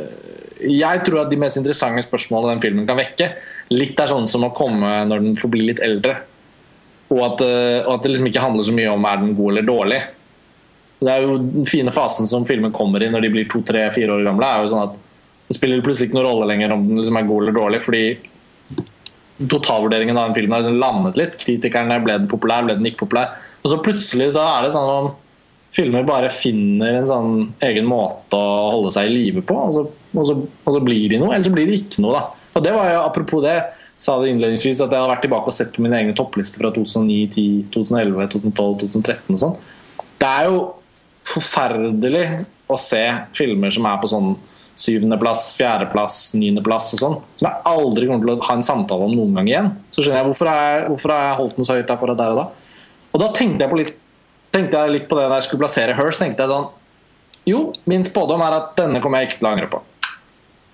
Jeg 0.62 1.02
tror 1.07 1.24
at 1.24 1.32
de 1.32 1.39
mest 1.40 1.59
interessante 1.59 2.05
spørsmålene 2.07 2.55
den 2.55 2.62
filmen 2.62 2.86
kan 2.86 2.98
vekke, 3.01 3.32
litt 3.73 3.98
er 3.98 4.11
sånn 4.11 4.28
som 4.31 4.44
å 4.47 4.55
komme 4.55 4.90
når 5.09 5.24
den 5.24 5.39
får 5.40 5.52
bli 5.55 5.65
litt 5.70 5.82
eldre. 5.82 6.19
Og 7.11 7.20
at, 7.27 7.44
eh, 7.47 7.81
og 7.86 7.94
at 7.97 8.05
det 8.05 8.12
liksom 8.12 8.31
ikke 8.31 8.44
handler 8.44 8.69
så 8.69 8.74
mye 8.77 8.93
om 8.93 9.07
er 9.09 9.23
den 9.23 9.36
god 9.39 9.55
eller 9.55 9.66
dårlig. 9.66 10.01
Det 11.01 11.11
er 11.11 11.24
jo 11.24 11.39
Den 11.40 11.66
fine 11.66 11.94
fasen 11.97 12.28
som 12.28 12.44
filmen 12.44 12.74
kommer 12.77 13.02
i 13.02 13.09
når 13.11 13.24
de 13.24 13.32
blir 13.32 13.48
to, 13.48 13.62
tre, 13.66 13.86
fire 13.94 14.19
år 14.19 14.27
gamle, 14.28 14.47
er 14.47 14.66
jo 14.66 14.74
sånn 14.74 14.90
at 14.90 14.98
det 15.48 15.57
spiller 15.57 15.82
plutselig 15.82 16.11
ikke 16.11 16.20
noen 16.20 16.28
rolle 16.28 16.51
lenger 16.52 16.77
om 16.77 16.85
den 16.85 17.01
liksom 17.01 17.16
er 17.19 17.27
god 17.27 17.43
eller 17.43 17.57
dårlig, 17.57 17.81
fordi 17.82 18.05
totalvurderingen 19.48 20.18
av 20.18 20.28
den 20.28 20.36
filmen 20.36 20.56
har 20.56 20.64
liksom 20.64 20.80
landet 20.82 21.18
litt. 21.20 21.38
Kritikerne 21.40 22.00
ble 22.04 22.18
den 22.18 22.30
populær, 22.30 22.66
ble 22.66 22.76
den 22.76 22.90
ikke 22.90 23.06
populær. 23.06 23.36
Og 23.62 23.72
så 23.72 23.80
plutselig 23.84 24.32
så 24.36 24.44
er 24.44 24.66
det 24.66 24.74
sånn 24.76 24.92
om 24.92 25.10
filmer 25.74 26.06
bare 26.06 26.30
finner 26.34 26.98
en 26.98 27.06
sånn 27.08 27.34
egen 27.62 27.86
måte 27.86 28.36
å 28.36 28.70
holde 28.74 28.90
seg 28.94 29.06
i 29.06 29.12
live 29.14 29.44
på, 29.46 29.54
og 29.54 29.74
så, 29.76 29.84
og, 29.86 30.24
så, 30.26 30.34
og 30.64 30.76
så 30.76 30.80
blir 30.82 31.12
de 31.12 31.20
noe, 31.20 31.30
eller 31.34 31.46
så 31.46 31.54
blir 31.54 31.70
de 31.70 31.76
ikke 31.78 32.02
noe, 32.02 32.16
da. 32.16 32.48
Og 32.58 32.64
det 32.66 32.72
var 32.74 32.90
jo 32.90 33.04
apropos 33.04 33.44
det, 33.44 33.54
sa 34.00 34.16
det 34.18 34.32
innledningsvis, 34.32 34.80
at 34.80 34.90
jeg 34.90 34.98
hadde 34.98 35.12
vært 35.12 35.24
tilbake 35.26 35.52
og 35.52 35.54
sett 35.54 35.72
på 35.74 35.84
mine 35.84 35.98
egne 36.00 36.16
topplister 36.18 36.62
fra 36.62 36.72
2009, 36.74 37.20
10, 37.36 37.46
2011, 37.76 38.28
2012, 38.34 38.76
2013 38.82 39.36
og 39.36 39.42
sånn. 39.44 39.58
Det 40.20 40.30
er 40.30 40.48
jo 40.50 40.60
forferdelig 41.30 42.24
å 42.70 42.78
se 42.80 43.02
filmer 43.36 43.74
som 43.74 43.86
er 43.86 44.00
på 44.02 44.10
sånn 44.10 44.32
syvendeplass, 44.78 45.55
fjerdeplass, 45.59 46.16
niendeplass 46.38 46.92
og 46.97 47.01
sånn, 47.02 47.16
som 47.40 47.48
jeg 47.48 47.62
aldri 47.68 48.09
kommer 48.09 48.26
til 48.26 48.32
å 48.34 48.48
ha 48.48 48.56
en 48.56 48.66
samtale 48.66 49.06
om 49.09 49.14
noen 49.16 49.38
gang 49.40 49.51
igjen. 49.51 49.70
Så 49.94 50.05
skjønner 50.05 50.20
jeg 50.22 50.28
hvorfor 50.30 50.51
jeg, 50.51 50.82
hvorfor 50.88 51.14
jeg 51.14 51.38
holdt 51.40 51.59
den 51.59 51.68
så 51.68 51.76
høyt 51.78 51.90
der 51.90 52.01
for 52.01 52.14
der 52.14 52.34
og 52.34 52.40
da. 52.40 52.47
Og 53.10 53.22
da 53.22 53.30
tenkte 53.36 53.64
jeg, 53.66 53.72
på 53.72 53.80
litt, 53.80 53.94
tenkte 54.55 54.82
jeg 54.82 54.94
litt 54.94 55.09
på 55.10 55.18
det 55.18 55.28
da 55.28 55.40
jeg 55.40 55.48
skulle 55.48 55.64
plassere 55.64 55.97
Hers. 55.98 56.20
tenkte 56.20 56.47
jeg 56.47 56.52
sånn 56.52 56.68
Jo, 57.51 57.62
min 57.90 58.05
spådom 58.06 58.42
er 58.47 58.59
at 58.59 58.74
denne 58.78 59.02
kommer 59.02 59.20
jeg 59.20 59.30
ikke 59.30 59.40
til 59.40 59.48
å 59.48 59.52
angre 59.55 59.70
på. 59.72 59.82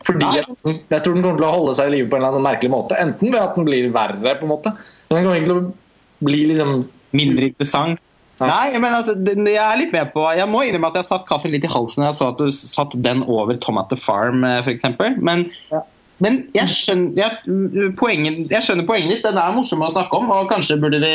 Fordi 0.06 0.28
jeg, 0.36 0.46
jeg 0.92 1.02
tror 1.02 1.16
den 1.16 1.24
kommer 1.24 1.40
til 1.40 1.48
å 1.48 1.54
holde 1.54 1.74
seg 1.78 1.90
i 1.90 1.96
live 1.96 2.10
på 2.10 2.14
en 2.14 2.20
eller 2.20 2.28
annen 2.28 2.38
sånn 2.38 2.46
merkelig 2.46 2.72
måte. 2.72 2.98
Enten 3.02 3.32
ved 3.32 3.42
at 3.42 3.56
den 3.58 3.66
blir 3.66 3.88
verre, 3.94 4.36
på 4.38 4.46
en 4.46 4.52
måte, 4.52 4.72
men 5.08 5.18
den 5.18 5.26
kommer 5.26 5.40
ikke 5.40 5.50
til 5.50 5.58
å 5.58 6.26
bli 6.26 6.42
liksom 6.52 6.74
mindre 7.16 7.50
interessant. 7.50 8.02
Ja. 8.36 8.46
Nei, 8.50 8.78
men 8.82 8.92
altså, 8.92 9.14
jeg 9.16 9.56
er 9.56 9.78
litt 9.80 9.94
med 9.96 10.10
på 10.12 10.20
Jeg 10.36 10.44
må 10.52 10.60
innrømme 10.66 10.90
at 10.92 10.98
jeg 11.00 11.06
satt 11.08 11.22
kaffen 11.28 11.54
litt 11.54 11.64
i 11.64 11.70
halsen 11.72 12.02
da 12.04 12.10
jeg 12.10 12.18
så 12.18 12.26
at 12.34 12.40
du 12.42 12.50
satt 12.52 12.92
den 13.00 13.22
over 13.24 13.56
Tom 13.62 13.78
at 13.80 13.88
the 13.88 13.96
Farm, 13.96 14.44
f.eks. 14.44 14.64
for 14.66 14.72
eksempel. 14.74 15.14
Men, 15.24 15.46
Ja. 15.72 15.80
men 16.20 16.36
jeg, 16.52 16.68
skjønner, 16.68 17.16
jeg, 17.16 17.94
poenget, 17.96 18.42
jeg 18.52 18.62
skjønner 18.66 18.84
poenget 18.88 19.14
ditt. 19.14 19.24
Den 19.24 19.40
er 19.40 19.54
morsom 19.56 19.86
å 19.86 19.88
snakke 19.94 20.20
om. 20.20 20.28
Og 20.36 20.50
kanskje 20.52 20.76
burde 20.82 21.00
vi 21.00 21.14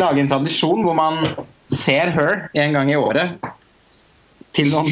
lage 0.00 0.24
en 0.24 0.32
tradisjon 0.32 0.86
hvor 0.86 0.96
man 0.96 1.20
ser 1.68 2.14
Her 2.16 2.46
en 2.64 2.72
gang 2.78 2.90
i 2.92 2.96
året. 2.96 3.36
Til 4.54 4.68
noen 4.70 4.88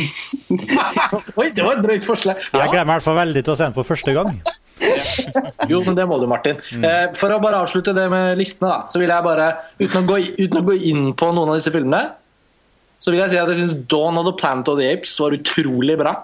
Oi, 1.39 1.49
det 1.55 1.62
var 1.65 1.78
et 1.78 1.85
drøyt 1.86 2.05
forslag! 2.05 2.40
Jeg 2.53 2.69
gleder 2.73 2.85
meg 2.85 2.97
i 2.97 2.99
hvert 2.99 3.07
fall 3.07 3.20
veldig 3.23 3.44
til 3.47 3.55
å 3.55 3.57
se 3.61 3.69
den 3.70 3.77
for 3.77 3.86
første 3.86 4.12
gang. 4.16 4.40
Jo, 5.70 5.81
men 5.86 5.94
det 5.99 6.07
må 6.09 6.19
du, 6.20 6.27
Martin. 6.31 6.59
Eh, 6.82 7.12
for 7.19 7.32
å 7.35 7.39
bare 7.43 7.61
avslutte 7.62 7.94
det 7.97 8.09
med 8.12 8.39
listene, 8.40 8.70
da, 8.73 8.78
så 8.90 9.01
vil 9.03 9.12
jeg 9.12 9.27
bare, 9.27 9.51
uten 9.81 10.01
å, 10.03 10.07
gå, 10.09 10.19
uten 10.40 10.59
å 10.62 10.65
gå 10.66 10.77
inn 10.90 11.05
på 11.19 11.31
noen 11.35 11.53
av 11.53 11.59
disse 11.61 11.73
filmene, 11.74 12.03
så 13.03 13.11
vil 13.12 13.23
jeg 13.23 13.32
si 13.32 13.39
at 13.40 13.51
jeg 13.51 13.59
syns 13.62 13.77
Dawn 13.90 14.19
of 14.20 14.27
the 14.28 14.35
Planet 14.39 14.69
of 14.70 14.78
the 14.78 14.89
Apes 14.93 15.15
var 15.23 15.35
utrolig 15.35 15.97
bra. 15.99 16.16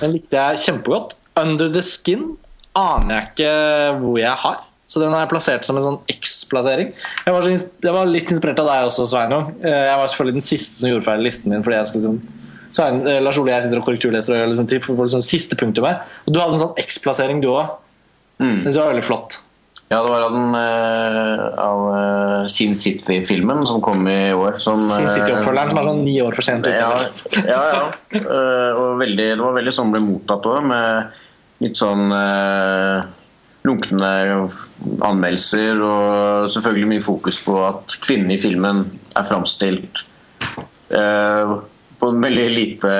Den 0.00 0.12
likte 0.16 0.36
jeg 0.40 0.62
kjempegodt. 0.66 1.14
Under 1.40 1.68
the 1.72 1.82
Skin 1.84 2.34
aner 2.76 3.14
jeg 3.18 3.30
ikke 3.32 3.52
hvor 4.02 4.18
jeg 4.20 4.40
har. 4.44 4.62
Så 4.86 5.00
den 5.02 5.10
har 5.10 5.24
jeg 5.24 5.32
plassert 5.32 5.64
som 5.66 5.76
en 5.80 5.82
sånn 5.82 5.96
X-plassering. 6.12 6.92
Jeg, 7.26 7.32
var 7.34 7.42
så 7.42 7.50
jeg 7.56 7.94
var 7.96 8.06
litt 8.06 8.28
inspirert 8.30 8.60
av 8.62 8.68
deg 8.70 8.84
også, 8.86 9.08
Sveinung. 9.10 9.48
Eh, 9.58 9.80
Jeg 9.88 9.96
var 9.98 10.12
selvfølgelig 10.12 10.36
den 10.38 10.46
siste 10.46 10.78
som 10.78 10.92
gjorde 10.92 11.08
ferdig 11.08 11.26
listen 11.26 11.50
min. 11.50 11.64
fordi 11.66 11.80
jeg 11.80 11.90
skulle 11.90 12.12
liksom 12.12 12.44
Svein, 12.76 13.00
eh, 13.08 13.18
Lars 13.24 13.38
Ole 13.40 13.48
og 13.50 13.54
jeg 13.56 13.66
sitter 13.66 13.80
og 13.80 13.86
korrekturleser 13.88 14.42
og 14.44 14.50
liksom, 14.52 14.68
til- 14.68 14.84
for 14.84 15.02
liksom, 15.06 15.24
siste 15.24 15.56
punktum 15.58 15.86
her. 15.88 16.02
Og 16.26 16.34
du 16.34 16.40
hadde 16.42 16.58
en 16.58 16.64
sånn 16.66 16.78
X-plassering, 16.84 17.40
du 17.42 17.48
òg. 17.54 17.74
Mm. 18.42 18.64
Det 18.68 18.76
var 18.76 18.92
veldig 18.92 19.04
flott. 19.06 19.40
Ja, 19.86 20.00
det 20.02 20.10
var 20.10 20.24
av, 20.26 20.32
den, 20.34 20.54
eh, 20.58 21.42
av 21.62 21.82
eh, 21.94 22.46
Sin 22.50 22.74
City-filmen 22.74 23.60
som 23.70 23.78
kom 23.80 24.00
i 24.10 24.32
år. 24.34 24.56
Som, 24.58 24.80
Sin 24.90 25.06
City-oppfølgeren 25.14 25.70
som 25.70 25.78
er 25.78 25.86
sånn 25.86 26.00
ni 26.04 26.16
år 26.24 26.34
for 26.34 26.42
sent 26.42 26.66
ute. 26.66 26.74
Ja, 27.46 27.60
ja. 27.70 27.84
ja. 28.10 28.24
Og 28.80 28.98
veldig, 28.98 29.28
det 29.38 29.44
var 29.44 29.54
veldig 29.54 29.74
sånn 29.76 29.92
ble 29.94 30.02
mottatt 30.02 30.48
òg, 30.50 30.66
med 30.66 31.22
litt 31.62 31.78
sånn 31.78 32.10
uh, 32.12 33.06
lunkne 33.64 34.10
anmeldelser. 35.06 35.78
Og 35.86 36.50
selvfølgelig 36.52 36.90
mye 36.96 37.06
fokus 37.06 37.38
på 37.46 37.56
at 37.68 37.96
kvinnen 38.04 38.34
i 38.34 38.40
filmen 38.42 38.84
er 39.16 39.24
framstilt 39.30 40.02
eh, 40.90 41.54
på 42.00 42.10
en 42.12 42.22
veldig 42.22 42.46
lite 42.52 42.92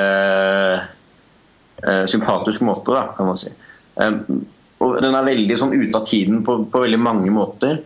eh, 1.82 2.04
sympatisk 2.08 2.64
måte, 2.66 2.94
da, 2.94 3.08
kan 3.16 3.28
man 3.30 3.40
si. 3.40 3.52
Um, 3.96 4.44
og 4.84 4.98
den 5.00 5.16
er 5.16 5.28
veldig 5.28 5.56
sånn 5.56 5.76
ute 5.76 5.98
av 5.98 6.08
tiden 6.08 6.42
på, 6.44 6.58
på 6.68 6.82
veldig 6.84 7.00
mange 7.00 7.32
måter. 7.32 7.78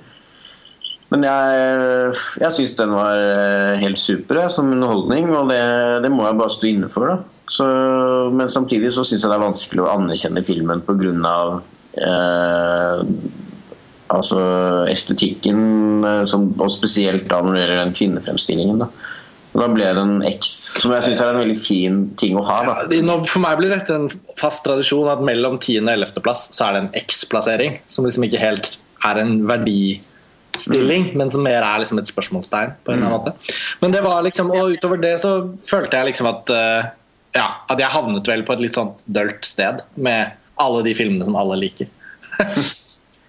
Men 1.10 1.26
jeg, 1.26 2.14
jeg 2.38 2.54
syns 2.54 2.76
den 2.78 2.94
var 2.94 3.18
eh, 3.18 3.80
helt 3.82 3.98
super 3.98 4.44
jeg, 4.44 4.54
som 4.54 4.70
underholdning, 4.70 5.30
og 5.34 5.50
det, 5.50 5.60
det 6.04 6.10
må 6.14 6.26
jeg 6.26 6.38
bare 6.38 6.54
stå 6.54 6.70
inne 6.70 6.90
for. 6.92 7.18
Men 8.30 8.50
samtidig 8.52 8.92
så 8.94 9.02
syns 9.02 9.24
jeg 9.24 9.30
det 9.30 9.38
er 9.38 9.42
vanskelig 9.42 9.82
å 9.82 9.90
anerkjenne 9.96 10.44
filmen 10.46 10.84
pga. 10.86 11.40
Eh, 11.98 13.00
altså 14.10 14.40
estetikken, 14.90 16.04
eh, 16.06 16.24
som, 16.30 16.46
og 16.58 16.70
spesielt 16.70 17.26
da 17.30 17.40
når 17.42 17.56
det 17.56 17.62
gjelder 17.64 17.82
den 17.82 17.96
kvinnefremstillingen. 17.98 18.84
Da. 18.84 18.90
Da 19.52 19.66
ble 19.66 19.82
det 19.82 19.98
en 19.98 20.22
X, 20.22 20.50
som 20.78 20.92
jeg 20.94 21.02
syns 21.08 21.20
er 21.24 21.32
en 21.34 21.40
veldig 21.42 21.56
fin 21.58 21.96
ting 22.20 22.36
å 22.38 22.44
ha. 22.46 22.84
Det- 22.86 23.00
For 23.26 23.40
meg 23.42 23.58
blir 23.58 23.68
dette 23.72 23.90
en 23.94 24.08
fast 24.38 24.62
tradisjon 24.64 25.08
at 25.10 25.20
mellom 25.26 25.58
10. 25.58 25.80
og 25.82 25.88
11. 25.90 26.20
plass 26.22 26.48
så 26.54 26.68
er 26.68 26.72
det 26.76 26.82
en 26.84 26.92
X-plassering. 27.02 27.78
Som 27.90 28.04
liksom 28.06 28.24
ikke 28.28 28.38
helt 28.38 28.76
er 29.04 29.18
en 29.18 29.40
verdistilling, 29.48 31.16
men 31.16 31.30
som 31.30 31.42
mer 31.42 31.62
er 31.62 31.78
liksom 31.82 31.98
et 31.98 32.06
spørsmålstegn. 32.06 32.74
på 32.84 32.92
en 32.92 32.98
eller 33.02 33.10
annen 33.10 33.20
måte. 33.34 33.54
Men 33.82 33.90
det 33.90 34.02
var 34.04 34.22
liksom, 34.22 34.50
Og 34.50 34.76
utover 34.76 35.00
det 35.00 35.20
så 35.20 35.34
følte 35.66 35.92
jeg 35.98 36.12
liksom 36.12 36.26
at 36.28 36.50
eh, 36.50 36.90
ja, 37.34 37.48
at 37.68 37.78
jeg 37.78 37.88
havnet 37.88 38.26
vel 38.26 38.42
på 38.42 38.52
et 38.52 38.60
litt 38.60 38.74
sånt 38.74 39.02
dølt 39.10 39.44
sted 39.44 39.82
med 39.96 40.32
alle 40.58 40.82
de 40.84 40.94
filmene 40.94 41.24
som 41.24 41.36
alle 41.36 41.56
liker. 41.58 41.86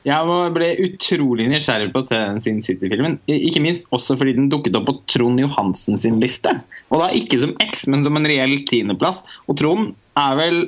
Jeg 0.02 0.50
ble 0.56 0.68
utrolig 0.82 1.46
nysgjerrig 1.52 1.92
på 1.94 2.02
å 2.02 2.06
se 2.08 2.18
den 2.18 2.42
Sin 2.42 2.62
City-filmen. 2.66 3.20
Ikke 3.30 3.62
minst 3.62 3.84
også 3.94 4.16
fordi 4.18 4.34
den 4.38 4.50
dukket 4.50 4.78
opp 4.80 4.88
på 4.88 4.96
Trond 5.14 5.42
Johansen 5.44 6.00
sin 6.02 6.18
liste. 6.24 6.56
Og 6.90 7.04
da 7.04 7.12
ikke 7.14 7.38
som 7.44 7.54
X, 7.62 7.86
men 7.92 8.06
som 8.06 8.18
en 8.18 8.26
reell 8.26 8.56
tiendeplass. 8.70 9.22
Og 9.46 9.60
Trond 9.62 9.92
er 10.18 10.40
vel 10.40 10.60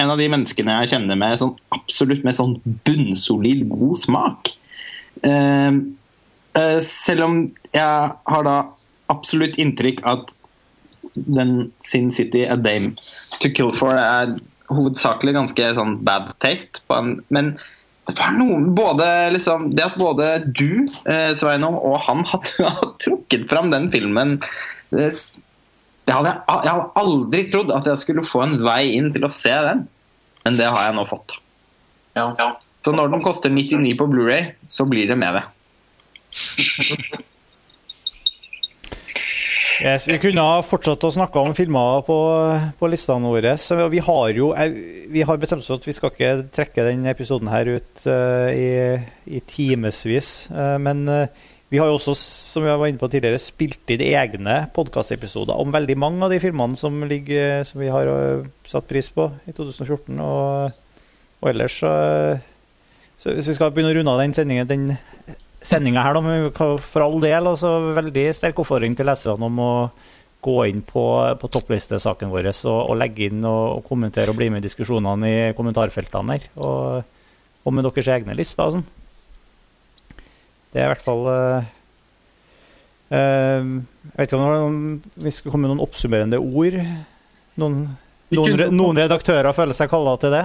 en 0.00 0.10
av 0.10 0.18
de 0.18 0.26
menneskene 0.32 0.80
jeg 0.80 0.92
kjenner 0.94 1.18
med 1.18 1.38
sånn 1.38 1.54
absolutt 1.76 2.26
med 2.26 2.34
sånn 2.34 2.58
bunnsolid 2.88 3.66
god 3.70 4.02
smak. 4.02 4.52
Eh, 5.22 5.80
eh, 6.58 6.78
selv 6.82 7.28
om 7.28 7.40
jeg 7.70 8.12
har 8.34 8.46
da 8.46 8.58
absolutt 9.12 9.58
inntrykk 9.60 10.02
at 10.08 10.34
den 11.14 11.70
Sin 11.82 12.10
City 12.14 12.42
A 12.46 12.56
Dame 12.58 12.96
to 13.38 13.50
Kill 13.54 13.70
For 13.76 13.94
er 13.94 14.38
hovedsakelig 14.70 15.34
ganske 15.36 15.74
sånn 15.78 16.00
bad 16.06 16.32
taste. 16.42 16.82
På 16.86 16.98
en, 16.98 17.20
men 17.30 17.54
det 18.16 18.24
er 18.24 18.34
noe 18.36 18.58
både 18.76 19.06
liksom, 19.34 19.70
Det 19.76 19.84
at 19.84 19.98
både 20.00 20.26
du, 20.46 20.88
eh, 21.04 21.30
Sveinung, 21.38 21.76
og 21.76 22.00
han 22.06 22.24
har, 22.28 22.50
har 22.66 22.92
trukket 23.02 23.48
fram 23.50 23.70
den 23.72 23.90
filmen 23.92 24.38
det, 24.90 25.10
det 26.08 26.16
hadde 26.16 26.32
jeg, 26.32 26.42
jeg 26.66 26.72
hadde 26.72 26.88
aldri 26.98 27.44
trodd 27.52 27.72
at 27.76 27.86
jeg 27.86 28.02
skulle 28.02 28.26
få 28.26 28.42
en 28.42 28.56
vei 28.66 28.82
inn 28.96 29.12
til 29.14 29.26
å 29.26 29.30
se 29.30 29.52
den. 29.54 29.84
Men 30.42 30.56
det 30.58 30.66
har 30.66 30.88
jeg 30.88 30.96
nå 30.96 31.04
fått. 31.06 31.36
Ja. 32.18 32.32
Så 32.82 32.94
når 32.96 33.12
den 33.12 33.22
koster 33.22 33.52
99 33.52 33.92
på 34.00 34.08
Blu-ray, 34.10 34.54
så 34.66 34.88
blir 34.90 35.06
det 35.06 35.18
med 35.20 35.38
det. 35.38 35.44
Yes, 39.80 40.04
vi 40.10 40.18
kunne 40.20 40.42
ha 40.44 40.58
fortsatt 40.60 41.04
å 41.08 41.10
snakke 41.14 41.40
om 41.40 41.54
filmer 41.56 42.02
på, 42.04 42.16
på 42.76 42.88
listene 42.92 43.30
våre. 43.32 43.54
Vi 43.88 44.02
har 44.04 44.34
jo 44.36 44.50
Vi 45.08 45.22
har 45.24 45.40
bestemt 45.40 45.62
oss 45.62 45.70
for 45.70 45.80
at 45.80 45.86
vi 45.88 45.94
skal 45.96 46.12
ikke 46.12 46.32
trekke 46.52 46.84
denne 46.84 47.14
episoden 47.14 47.48
her 47.48 47.70
ut 47.78 48.02
uh, 48.04 48.52
i, 48.52 49.00
i 49.24 49.40
timevis. 49.48 50.50
Uh, 50.52 50.76
men 50.84 51.06
uh, 51.08 51.48
Vi 51.72 51.80
har 51.80 51.88
jo 51.88 51.96
også, 51.96 52.12
som 52.18 52.68
jeg 52.68 52.76
var 52.82 52.90
inne 52.90 53.00
på 53.00 53.08
tidligere, 53.08 53.40
spilt 53.40 53.94
inn 53.94 54.04
egne 54.04 54.58
podkastepisoder 54.76 55.56
om 55.56 55.72
veldig 55.72 55.96
mange 55.96 56.26
av 56.26 56.34
de 56.34 56.42
filmene 56.42 56.76
som, 56.76 57.00
ligger, 57.08 57.64
som 57.64 57.80
vi 57.80 57.88
har 57.94 58.10
satt 58.68 58.88
pris 58.90 59.08
på 59.14 59.30
i 59.48 59.54
2014. 59.56 60.20
Og, 60.20 60.80
og 61.40 61.54
ellers 61.54 61.80
så, 61.80 61.92
så 63.16 63.32
Hvis 63.32 63.48
vi 63.48 63.56
skal 63.56 63.72
begynne 63.72 63.94
å 63.94 64.00
runde 64.00 64.12
av 64.12 64.26
den 64.26 64.36
sendingen 64.36 64.68
den 64.68 64.90
sendinga 65.60 66.02
her, 66.04 66.16
da, 66.16 66.70
for 66.80 67.04
all 67.04 67.18
del 67.22 67.50
altså 67.50 67.74
veldig 67.96 68.26
sterk 68.36 68.62
oppfordring 68.62 68.96
til 68.96 69.08
leserne 69.10 69.48
om 69.50 69.60
å 69.60 69.72
gå 70.40 70.56
inn 70.70 70.80
på, 70.86 71.04
på 71.36 71.50
topplistesaken 71.52 72.30
vår 72.32 72.48
og, 72.52 72.78
og 72.78 72.96
legge 72.96 73.28
inn 73.28 73.44
og, 73.44 73.64
og, 73.76 73.82
kommentere 73.88 74.32
og 74.32 74.38
bli 74.38 74.48
med 74.52 74.62
i 74.62 74.68
diskusjonene 74.68 75.28
i 75.28 75.40
kommentarfeltene 75.56 76.36
her. 76.38 76.48
Og, 76.64 77.02
og 77.60 77.76
med 77.76 77.84
deres 77.84 78.08
egne 78.16 78.36
lister 78.38 78.70
og 78.70 78.78
sånn. 78.78 78.88
Det 80.70 80.80
er 80.80 80.86
i 80.86 80.92
hvert 80.92 81.02
fall 81.04 81.24
uh, 81.26 81.70
uh, 83.10 83.64
Jeg 83.66 84.16
vet 84.16 84.30
ikke 84.30 84.38
om 84.38 84.44
noen, 84.46 85.00
vi 85.18 85.32
skal 85.34 85.52
komme 85.52 85.66
med 85.66 85.74
noen 85.74 85.84
oppsummerende 85.84 86.40
ord. 86.40 86.78
Noen, 87.60 87.82
noen, 88.32 88.68
noen 88.72 89.00
redaktører 89.02 89.52
føler 89.52 89.76
seg 89.76 89.90
kalla 89.92 90.14
til 90.22 90.32
det? 90.32 90.44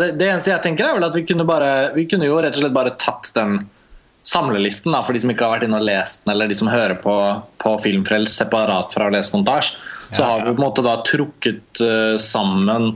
det? 0.00 0.14
det? 0.16 0.30
eneste 0.32 0.50
jeg 0.50 0.64
tenker, 0.66 0.88
er 0.88 0.98
vel 0.98 1.12
at 1.12 1.18
vi 1.20 1.28
kunne, 1.28 1.46
bare, 1.46 1.92
vi 1.94 2.08
kunne 2.10 2.26
jo 2.26 2.40
rett 2.40 2.56
og 2.56 2.64
slett 2.64 2.74
bare 2.74 2.96
tatt 2.98 3.30
den 3.36 3.60
samlelisten 4.30 4.94
da, 4.94 5.02
for 5.06 5.16
de 5.16 5.22
som 5.22 5.32
ikke 5.32 5.46
har 5.46 5.56
vært 5.56 5.66
inne 5.66 5.80
og 5.80 5.86
lest 5.88 6.24
den, 6.24 6.34
eller 6.34 6.50
de 6.50 6.58
som 6.58 6.70
hører 6.70 6.98
på, 7.02 7.14
på 7.62 7.76
Filmfrels 7.82 8.34
separat 8.38 8.94
fra 8.94 9.08
å 9.08 9.14
lese 9.14 9.34
montasje. 9.34 9.78
Så 10.10 10.26
har 10.26 10.42
vi 10.42 10.50
på 10.50 10.58
en 10.58 10.64
måte 10.64 10.82
da 10.82 10.96
trukket 11.06 11.82
uh, 11.82 12.16
sammen 12.18 12.92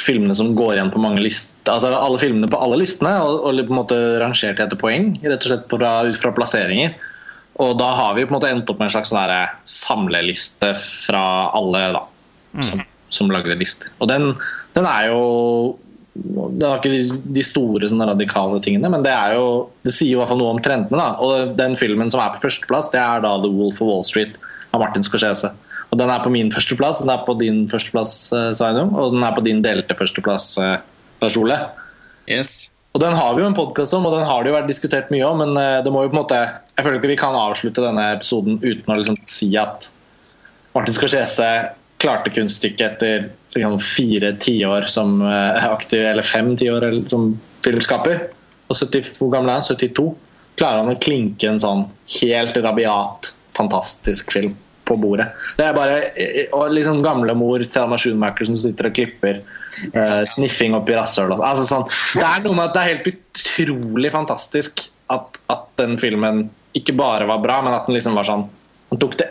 filmene 0.00 0.34
som 0.34 0.54
går 0.56 0.78
igjen 0.78 0.92
på 0.92 1.00
mange 1.02 1.20
lister 1.20 1.52
altså 1.70 1.92
alle 1.94 2.18
filmene 2.18 2.48
på 2.50 2.58
alle 2.58 2.78
listene, 2.80 3.12
og, 3.22 3.44
og 3.46 3.60
på 3.60 3.74
en 3.74 3.78
måte 3.78 3.98
rangert 4.22 4.60
etter 4.62 4.78
poeng, 4.80 5.12
rett 5.22 5.44
og 5.44 5.50
slett 5.50 5.66
fra, 5.70 5.92
ut 6.08 6.18
fra 6.18 6.32
plasseringer. 6.34 6.96
Og 7.62 7.76
da 7.78 7.90
har 7.98 8.16
vi 8.16 8.24
på 8.24 8.32
en 8.32 8.38
måte 8.38 8.50
endt 8.50 8.70
opp 8.72 8.80
med 8.80 8.88
en 8.88 8.94
slags 8.96 9.12
sånn 9.12 9.68
samleliste 9.68 10.72
fra 10.80 11.22
alle 11.54 11.84
da, 11.94 12.02
mm. 12.56 12.64
som, 12.66 12.82
som 13.12 13.30
lagde 13.30 13.58
lister. 13.60 13.92
Og 14.00 14.10
den, 14.10 14.32
den 14.74 14.88
er 14.88 15.10
jo 15.12 15.22
det 16.12 16.66
var 16.66 16.80
ikke 16.80 17.18
de 17.36 17.42
store 17.46 17.88
sånne 17.88 18.06
radikale 18.10 18.58
tingene, 18.64 18.90
men 18.92 19.04
det, 19.04 19.12
jo, 19.32 19.46
det 19.86 19.94
sier 19.96 20.10
jo 20.10 20.18
i 20.18 20.20
hvert 20.20 20.32
fall 20.34 20.42
noe 20.42 20.54
om 20.54 20.60
trendene. 20.60 20.98
Da. 21.00 21.14
Og 21.24 21.54
den 21.56 21.76
filmen 21.80 22.12
som 22.12 22.20
er 22.20 22.34
på 22.34 22.42
førsteplass, 22.44 22.90
det 22.92 23.00
er 23.00 23.22
da 23.24 23.38
The 23.40 23.52
Wolf 23.52 23.80
of 23.80 23.88
Wall 23.88 24.04
Street 24.04 24.36
av 24.72 24.82
Martin 24.84 25.06
Scorsese. 25.06 25.54
Og 25.92 25.98
Den 26.00 26.08
er 26.08 26.24
på 26.24 26.32
min 26.32 26.52
førsteplass, 26.52 27.02
den 27.04 27.12
er 27.12 27.24
på 27.24 27.36
din 27.40 27.64
førsteplass, 27.68 28.16
eh, 28.32 28.50
Sveinung, 28.56 28.92
og 28.96 29.16
den 29.16 29.24
er 29.24 29.32
på 29.36 29.44
din 29.44 29.60
delte 29.64 29.96
førsteplass, 29.96 30.46
eh, 30.60 30.78
Lars 31.20 31.36
Ole. 31.36 31.58
Yes. 32.28 32.68
Og 32.94 33.00
Den 33.00 33.16
har 33.16 33.34
vi 33.34 33.42
jo 33.42 33.48
en 33.48 33.56
podkast 33.56 33.92
om, 33.96 34.06
og 34.06 34.18
den 34.18 34.24
har 34.28 34.42
det 34.42 34.52
jo 34.52 34.56
vært 34.56 34.68
diskutert 34.68 35.10
mye 35.12 35.24
om. 35.24 35.38
Men 35.38 35.56
eh, 35.56 35.82
det 35.84 35.92
må 35.92 36.04
jo 36.04 36.12
på 36.12 36.16
en 36.16 36.24
måte 36.24 36.40
jeg 36.76 36.84
føler 36.84 36.98
ikke 36.98 37.12
vi 37.12 37.20
kan 37.20 37.36
avslutte 37.36 37.84
denne 37.84 38.04
episoden 38.16 38.58
uten 38.62 38.92
å 38.92 38.96
liksom 38.96 39.18
si 39.28 39.50
at 39.60 39.88
Martin 40.74 40.96
Scorsese 40.96 41.48
klarte 42.00 42.32
kunststykket 42.32 42.84
etter 42.96 43.30
liksom, 43.54 43.78
fire 43.84 44.32
tiår 44.40 44.88
som 44.90 45.20
aktiv, 45.22 46.02
eller 46.06 46.26
fem 46.26 46.52
tiår 46.58 46.88
som 47.10 47.30
filmskaper. 47.64 48.26
Og 48.68 48.78
70, 48.78 49.14
hvor 49.18 49.32
gammel 49.32 49.52
er 49.52 49.60
han? 49.60 49.66
72? 49.66 50.08
Klarer 50.58 50.82
han 50.82 50.92
å 50.92 51.00
klinke 51.00 51.48
en 51.48 51.60
sånn 51.62 51.86
helt 52.20 52.58
rabiat, 52.64 53.34
fantastisk 53.56 54.34
film? 54.34 54.56
på 54.84 54.96
bordet. 54.98 55.28
Det 55.56 55.66
er 55.66 55.76
bare 55.76 55.98
og 56.56 56.72
liksom 56.74 57.02
gamlemor 57.04 57.64
Thelma 57.70 57.98
Schoonmaker 58.00 58.48
som 58.48 58.58
sitter 58.58 58.88
og 58.88 58.96
klipper 58.96 59.40
uh, 59.94 60.22
sniffing 60.28 60.76
oppi 60.78 60.96
rasshølet. 60.98 61.42
Altså, 61.42 61.66
sånn, 61.68 61.86
det 62.18 62.26
er 62.26 62.42
noe 62.44 62.58
med 62.58 62.66
at 62.68 62.74
det 62.76 62.82
er 62.82 62.90
helt 62.92 63.12
utrolig 63.12 64.12
fantastisk 64.14 64.86
at, 65.12 65.38
at, 65.52 65.68
den 65.80 65.96
filmen 66.00 66.44
ikke 66.76 66.94
bare 66.96 67.26
var 67.28 67.40
bra, 67.42 67.60
men 67.64 67.74
at 67.74 67.88
den 67.88 67.96
liksom 67.96 68.14
var 68.16 68.26
sånn 68.28 68.44
Han 68.92 69.00
tok 69.00 69.14
det 69.22 69.30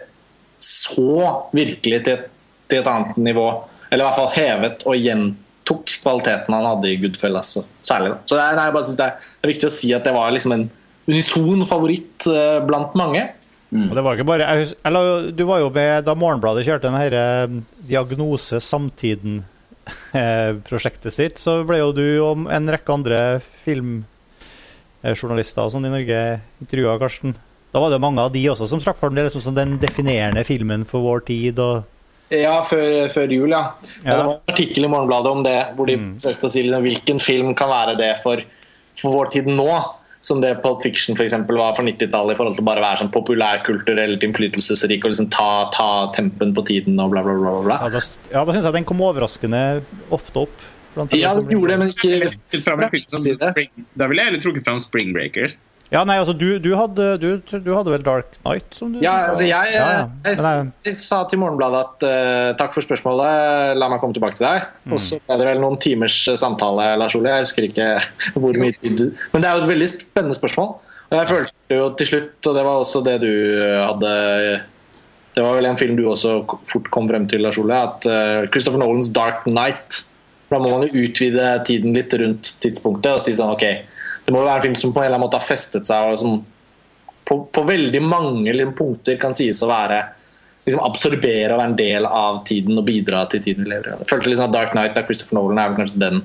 så 0.61 1.21
virkelig 1.53 1.99
til, 2.05 2.23
til 2.69 2.79
et 2.81 2.87
annet 2.89 3.19
nivå. 3.21 3.45
Eller 3.91 4.05
i 4.05 4.07
hvert 4.07 4.19
fall 4.19 4.35
hevet 4.37 4.85
og 4.87 4.95
gjentok 4.95 5.85
kvaliteten 6.01 6.55
han 6.55 6.69
hadde 6.69 6.87
i 6.89 6.99
Goodfellas. 7.01 7.49
Særlig. 7.83 8.09
Så 8.25 8.33
det 8.37 8.43
er, 8.45 8.53
jeg 8.61 8.75
bare 8.77 8.85
synes 8.87 8.99
det 9.01 9.07
er, 9.09 9.13
det 9.19 9.45
er 9.45 9.53
viktig 9.53 9.67
å 9.67 9.75
si 9.75 9.87
at 9.97 10.05
det 10.07 10.15
var 10.15 10.27
liksom 10.31 10.53
en 10.55 10.65
unison 11.11 11.65
favoritt 11.67 12.19
uh, 12.31 12.59
blant 12.63 12.95
mange. 12.99 13.23
Mm. 13.71 13.87
Og 13.89 13.95
det 13.95 14.03
var 14.03 14.13
ikke 14.17 14.27
bare, 14.27 14.47
jeg, 14.47 14.67
eller, 14.87 15.31
Du 15.31 15.43
var 15.47 15.59
jo 15.63 15.69
med 15.71 16.03
da 16.03 16.15
Morgenbladet 16.19 16.65
kjørte 16.67 16.87
denne 16.89 17.05
eh, 17.07 17.47
Diagnose 17.87 18.59
Samtiden-prosjektet 18.67 21.07
eh, 21.11 21.15
sitt. 21.15 21.39
Så 21.39 21.63
ble 21.67 21.77
jo 21.79 21.91
du 21.95 22.19
og 22.19 22.47
en 22.51 22.71
rekke 22.75 22.91
andre 22.91 23.39
filmjournalister 23.63 25.71
sånn 25.71 25.87
i 25.87 25.93
Norge 25.93 26.19
intervjua, 26.63 26.99
Karsten. 26.99 27.31
Da 27.71 27.79
var 27.79 27.89
det 27.93 28.03
mange 28.03 28.19
av 28.19 28.35
de 28.35 28.43
også 28.51 28.67
som 28.67 28.83
trakk 28.83 28.99
for 28.99 29.07
det 29.15 29.23
liksom 29.29 29.55
den 29.55 29.79
definerende 29.79 30.43
filmen 30.43 30.83
for 30.87 30.99
vår 31.07 31.19
tid. 31.31 31.55
og 31.63 31.87
ja, 32.31 32.53
før, 32.63 33.07
før 33.13 33.33
jul, 33.33 33.51
ja. 33.51 33.63
ja. 34.01 34.05
Det 34.05 34.17
var 34.17 34.33
en 34.33 34.53
artikkel 34.53 34.87
i 34.87 34.91
Morgenbladet 34.91 35.31
om 35.31 35.41
det, 35.45 35.57
hvor 35.77 35.89
de 35.89 35.97
mm. 35.99 36.11
søkte 36.15 36.47
å 36.47 36.53
si 36.53 36.63
hvilken 36.69 37.19
film 37.23 37.55
kan 37.57 37.71
være 37.71 37.97
det 37.99 38.13
for, 38.23 38.43
for 38.99 39.19
vår 39.19 39.33
tid 39.35 39.49
nå 39.51 39.71
som 40.21 40.41
det 40.41 40.51
Pulp 40.61 40.83
Fiction 40.83 41.17
for 41.17 41.25
eksempel, 41.25 41.57
var 41.57 41.73
for 41.75 41.85
90-tallet 41.87 42.35
i 42.35 42.37
forhold 42.37 42.57
til 42.59 42.65
bare 42.65 42.81
å 42.81 42.85
være 42.85 43.01
sånn 43.01 43.09
populærkulturelt 43.13 44.21
innflytelsesrik 44.27 45.01
og 45.01 45.15
liksom 45.15 45.31
ta, 45.33 45.49
ta, 45.73 45.87
tempen 46.13 46.53
på 46.53 46.63
tiden 46.67 46.99
og 47.01 47.15
bla, 47.15 47.23
bla, 47.25 47.33
bla. 47.39 47.55
bla. 47.65 47.79
Ja, 47.81 47.89
da, 47.95 48.03
ja, 48.29 48.43
da 48.45 48.55
syns 48.55 48.69
jeg 48.69 48.77
den 48.77 48.87
kom 48.87 49.01
overraskende 49.01 49.63
ofte 50.13 50.45
opp. 50.45 50.69
Ja, 51.15 51.33
den 51.37 51.49
gjorde 51.55 51.71
det, 51.71 51.77
men 51.79 51.91
ikke 51.93 52.29
Da 53.95 54.07
ville 54.11 54.21
jeg 54.21 54.27
heller 54.27 54.41
trukket 54.43 54.65
fram 54.67 54.79
Spring 54.83 55.13
Breakers. 55.15 55.57
Ja, 55.91 56.05
nei, 56.07 56.15
altså, 56.21 56.31
du, 56.31 56.55
du, 56.63 56.69
hadde, 56.79 57.05
du, 57.19 57.25
du, 57.43 57.71
hadde, 57.75 57.91
vel 57.91 58.03
Dark 58.05 58.37
Night? 58.45 58.69
Som 58.77 58.93
du, 58.93 59.01
ja, 59.03 59.27
altså, 59.27 59.43
jeg, 59.43 59.73
ja, 59.75 59.81
ja. 59.91 60.05
jeg, 60.23 60.37
jeg, 60.39 60.69
jeg 60.87 60.95
sa 61.01 61.19
til 61.27 61.41
Morgenbladet 61.41 61.81
at 61.81 62.05
uh, 62.07 62.51
takk 62.61 62.71
for 62.77 62.85
spørsmålet, 62.85 63.73
la 63.75 63.89
meg 63.91 63.99
komme 63.99 64.15
tilbake 64.15 64.39
til 64.39 64.47
deg. 64.47 64.69
Mm. 64.85 64.95
Og 64.95 65.03
så 65.03 65.19
ble 65.19 65.37
det 65.41 65.49
vel 65.49 65.59
noen 65.59 65.75
timers 65.83 66.15
eh, 66.31 66.39
samtale, 66.39 66.93
Lars 67.01 67.17
Ole. 67.19 67.35
Jeg 67.35 67.49
husker 67.49 67.67
ikke 67.67 67.89
hvor 68.39 68.61
mye 68.63 68.77
tid 68.79 69.03
Men 69.33 69.43
det 69.43 69.51
er 69.51 69.59
jo 69.59 69.65
et 69.65 69.73
veldig 69.73 69.91
spennende 69.91 70.39
spørsmål. 70.39 70.73
Og 71.11 71.17
jeg 71.19 71.27
følte 71.33 71.75
jo 71.75 71.91
til 71.99 72.11
slutt, 72.13 72.33
og 72.39 72.55
det 72.55 72.65
var 72.69 72.85
også 72.85 73.03
det 73.03 73.17
du 73.25 73.31
hadde 73.59 74.11
Det 75.35 75.43
var 75.43 75.57
vel 75.57 75.67
en 75.67 75.79
film 75.79 75.97
du 75.99 76.05
også 76.07 76.37
fort 76.71 76.87
kom 76.95 77.11
frem 77.11 77.27
til, 77.27 77.43
Lars 77.43 77.59
Ole, 77.59 77.75
at 77.75 78.07
uh, 78.07 78.47
Christopher 78.47 78.79
Nolans 78.79 79.11
Dark 79.11 79.43
Night 79.51 80.05
Da 80.47 80.55
må 80.55 80.71
man 80.71 80.87
jo 80.87 81.03
utvide 81.03 81.57
tiden 81.67 81.91
litt 81.99 82.15
rundt 82.15 82.55
tidspunktet 82.63 83.17
og 83.17 83.25
si 83.27 83.35
sånn 83.35 83.51
OK 83.57 83.67
det 84.31 84.37
må 84.37 84.45
jo 84.45 84.47
være 84.47 84.61
en 84.61 84.65
film 84.69 84.75
som 84.79 84.93
på 84.95 85.01
en 85.01 85.09
eller 85.09 85.17
annen 85.17 85.27
måte 85.27 85.39
har 85.41 85.43
festet 85.43 85.89
seg, 85.89 86.07
og 86.07 86.19
som 86.21 86.37
på, 87.27 87.37
på 87.51 87.63
veldig 87.67 87.99
mange 87.99 88.53
liksom, 88.55 88.75
punkter 88.77 89.17
kan 89.19 89.35
sies 89.35 89.59
å 89.59 89.67
være 89.67 89.97
liksom 90.63 90.83
absorbere 90.85 91.51
og 91.51 91.59
være 91.59 91.71
en 91.73 91.79
del 91.79 92.07
av 92.07 92.37
tiden 92.47 92.79
og 92.79 92.85
bidra 92.87 93.25
til 93.27 93.43
tiden 93.43 93.65
vi 93.65 93.73
lever 93.73 93.89
i. 93.89 93.97
Jeg 94.05 94.11
følte 94.13 94.31
liksom 94.31 94.47
at 94.47 94.55
Dark 94.55 94.71
Knight 94.71 94.99
av 95.01 95.09
Christopher 95.09 95.35
Nolan 95.35 95.59
er 95.59 95.73
vel 95.73 95.81
kanskje 95.81 96.03
den. 96.05 96.23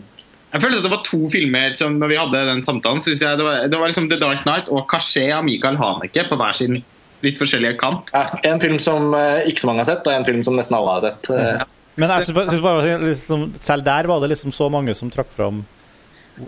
Jeg 0.53 0.63
følte 0.63 0.79
at 0.79 0.87
det 0.87 0.93
var 0.93 1.03
to 1.09 1.21
filmer 1.33 1.75
som 1.77 1.97
når 1.99 2.13
vi 2.13 2.19
hadde 2.21 2.43
den 2.53 2.63
samtalen, 2.69 3.03
synes 3.03 3.25
jeg 3.27 3.41
det 3.41 3.47
var, 3.49 3.63
det 3.67 3.81
var 3.81 3.91
liksom 3.91 4.11
The 4.13 4.21
Dark 4.23 4.47
Knight 4.47 4.71
og 4.71 4.87
Caché 4.93 5.27
av 5.35 5.43
Michael 5.49 5.81
Haneke 5.81 6.29
på 6.31 6.39
hver 6.39 6.57
sin 6.57 6.79
litt 7.27 7.41
forskjellige 7.41 7.81
kant. 7.81 8.13
Ja, 8.15 8.39
en 8.53 8.63
film 8.63 8.79
som 8.79 9.11
uh, 9.17 9.43
ikke 9.49 9.65
så 9.65 9.73
mange 9.73 9.83
har 9.83 9.91
sett, 9.91 10.07
og 10.07 10.15
en 10.15 10.29
film 10.29 10.45
som 10.47 10.55
nesten 10.55 10.79
alle 10.79 10.95
har 10.95 11.09
sett. 11.09 11.33
Uh, 11.33 11.49
ja. 11.59 11.67
Men 11.97 12.13
jeg 12.13 12.29
synes 12.29 12.63
bare, 12.63 12.99
liksom, 13.03 13.49
selv 13.59 13.87
der 13.89 14.07
var 14.07 14.21
det 14.23 14.31
liksom 14.37 14.53
så 14.55 14.69
mange 14.71 14.95
som 14.95 15.11
trakk 15.11 15.33
fram 15.33 15.65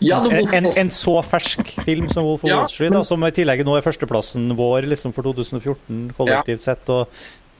ja, 0.04 0.18
en, 0.30 0.66
en, 0.68 0.90
så 0.92 1.14
fersk 1.24 1.70
film 1.86 2.08
som 2.12 2.26
Wolf 2.26 2.44
of 2.44 2.50
ja, 2.50 2.60
Wall 2.60 2.70
Street, 2.70 2.92
da, 2.92 3.00
som 3.06 3.22
i 3.24 3.32
tillegg 3.34 3.64
nå 3.64 3.76
er 3.78 3.84
førsteplassen 3.84 4.50
vår 4.58 4.88
liksom, 4.90 5.14
for 5.16 5.24
2014 5.30 6.10
kollektivt 6.18 6.64
sett. 6.64 6.90
Og 6.92 7.08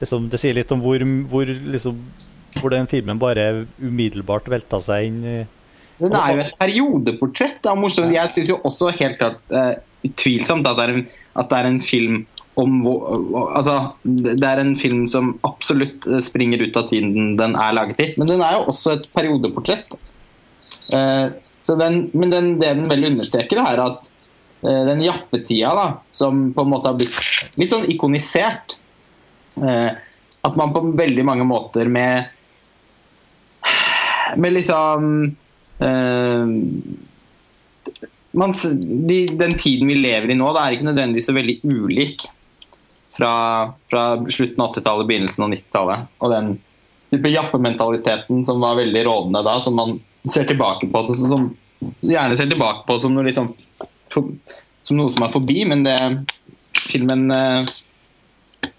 liksom, 0.01 0.27
det 0.29 0.41
sier 0.41 0.57
litt 0.57 0.73
om 0.75 0.83
hvor, 0.83 1.01
hvor, 1.31 1.49
liksom, 1.49 1.97
hvor, 2.59 2.69
den 2.75 2.89
filmen 2.91 3.21
bare 3.21 3.65
umiddelbart 3.81 4.49
velta 4.51 4.81
seg 4.83 5.09
inn 5.09 5.23
i 5.23 5.37
Den 5.99 6.19
er 6.21 6.35
jo 6.35 6.43
et 6.45 6.53
periodeportrett. 6.61 7.57
Da, 7.65 7.73
morsomt. 7.77 8.13
Jeg 8.13 8.35
syns 8.35 8.53
jo 8.53 8.59
også 8.67 8.93
helt 9.01 9.17
klart 9.19 9.41
uh, 9.49 9.73
utvilsomt 10.05 10.69
at 10.69 10.83
det, 10.83 10.89
en, 10.93 11.03
at 11.41 11.49
det 11.49 11.63
er 11.63 11.71
en 11.73 11.81
film 11.83 12.21
om 12.59 12.79
altså, 13.55 13.93
Det 14.03 14.43
er 14.43 14.59
en 14.59 14.73
film 14.75 15.05
som 15.07 15.29
absolutt 15.47 16.03
springer 16.21 16.59
ut 16.59 16.75
av 16.75 16.89
tiden 16.91 17.37
den 17.39 17.57
er 17.57 17.75
laget 17.75 18.01
i. 18.05 18.11
Men 18.21 18.29
den 18.29 18.45
er 18.45 18.59
jo 18.59 18.65
også 18.69 18.99
et 18.99 19.13
periodeportrett. 19.17 19.97
Uh, 20.93 21.33
den, 21.75 22.09
men 22.13 22.33
den, 22.33 22.53
det 22.61 22.73
den 22.73 22.89
vel 22.89 23.09
understreker, 23.11 23.61
er 23.61 23.81
at 23.83 24.09
uh, 24.65 24.83
den 24.89 25.03
jappetida 25.05 25.73
da, 25.77 25.87
som 26.15 26.49
på 26.55 26.65
en 26.65 26.71
måte 26.73 26.91
har 26.91 26.97
blitt 26.99 27.59
litt 27.59 27.73
sånn 27.73 27.89
ikonisert 27.91 28.77
uh, 29.59 29.91
At 30.39 30.55
man 30.55 30.71
på 30.71 30.85
veldig 30.95 31.25
mange 31.27 31.45
måter 31.47 31.89
med 31.91 32.35
med 34.39 34.53
liksom 34.53 35.05
uh, 35.83 36.47
man, 38.31 38.53
de, 39.09 39.19
Den 39.27 39.55
tiden 39.57 39.89
vi 39.89 39.95
lever 39.99 40.31
i 40.31 40.37
nå, 40.37 40.51
det 40.53 40.63
er 40.63 40.75
ikke 40.77 40.89
nødvendigvis 40.89 41.29
så 41.31 41.35
veldig 41.35 41.57
ulik 41.65 42.27
fra, 43.17 43.31
fra 43.91 44.03
slutten 44.31 44.63
av 44.63 44.73
80-tallet, 44.73 45.07
begynnelsen 45.09 45.45
av 45.45 45.53
90-tallet. 45.53 46.05
Og 46.23 46.33
den 46.33 46.51
type 47.09 47.31
jappementaliteten 47.33 48.45
som 48.47 48.61
var 48.63 48.77
veldig 48.79 49.01
rådende 49.07 49.41
da, 49.45 49.57
som 49.63 49.75
man 49.79 49.97
ser 50.27 50.47
tilbake 50.49 50.87
på 50.91 51.01
det 51.07 51.15
som 51.19 51.49
gjerne 52.03 52.35
ser 52.37 52.49
tilbake 52.51 52.85
på 52.87 52.99
som 52.99 53.15
noe, 53.15 53.33
sånn, 53.35 53.53
som 54.83 54.99
noe 54.99 55.13
som 55.13 55.25
er 55.25 55.33
forbi, 55.33 55.63
men 55.69 55.85
det, 55.87 55.95
filmen 56.89 57.27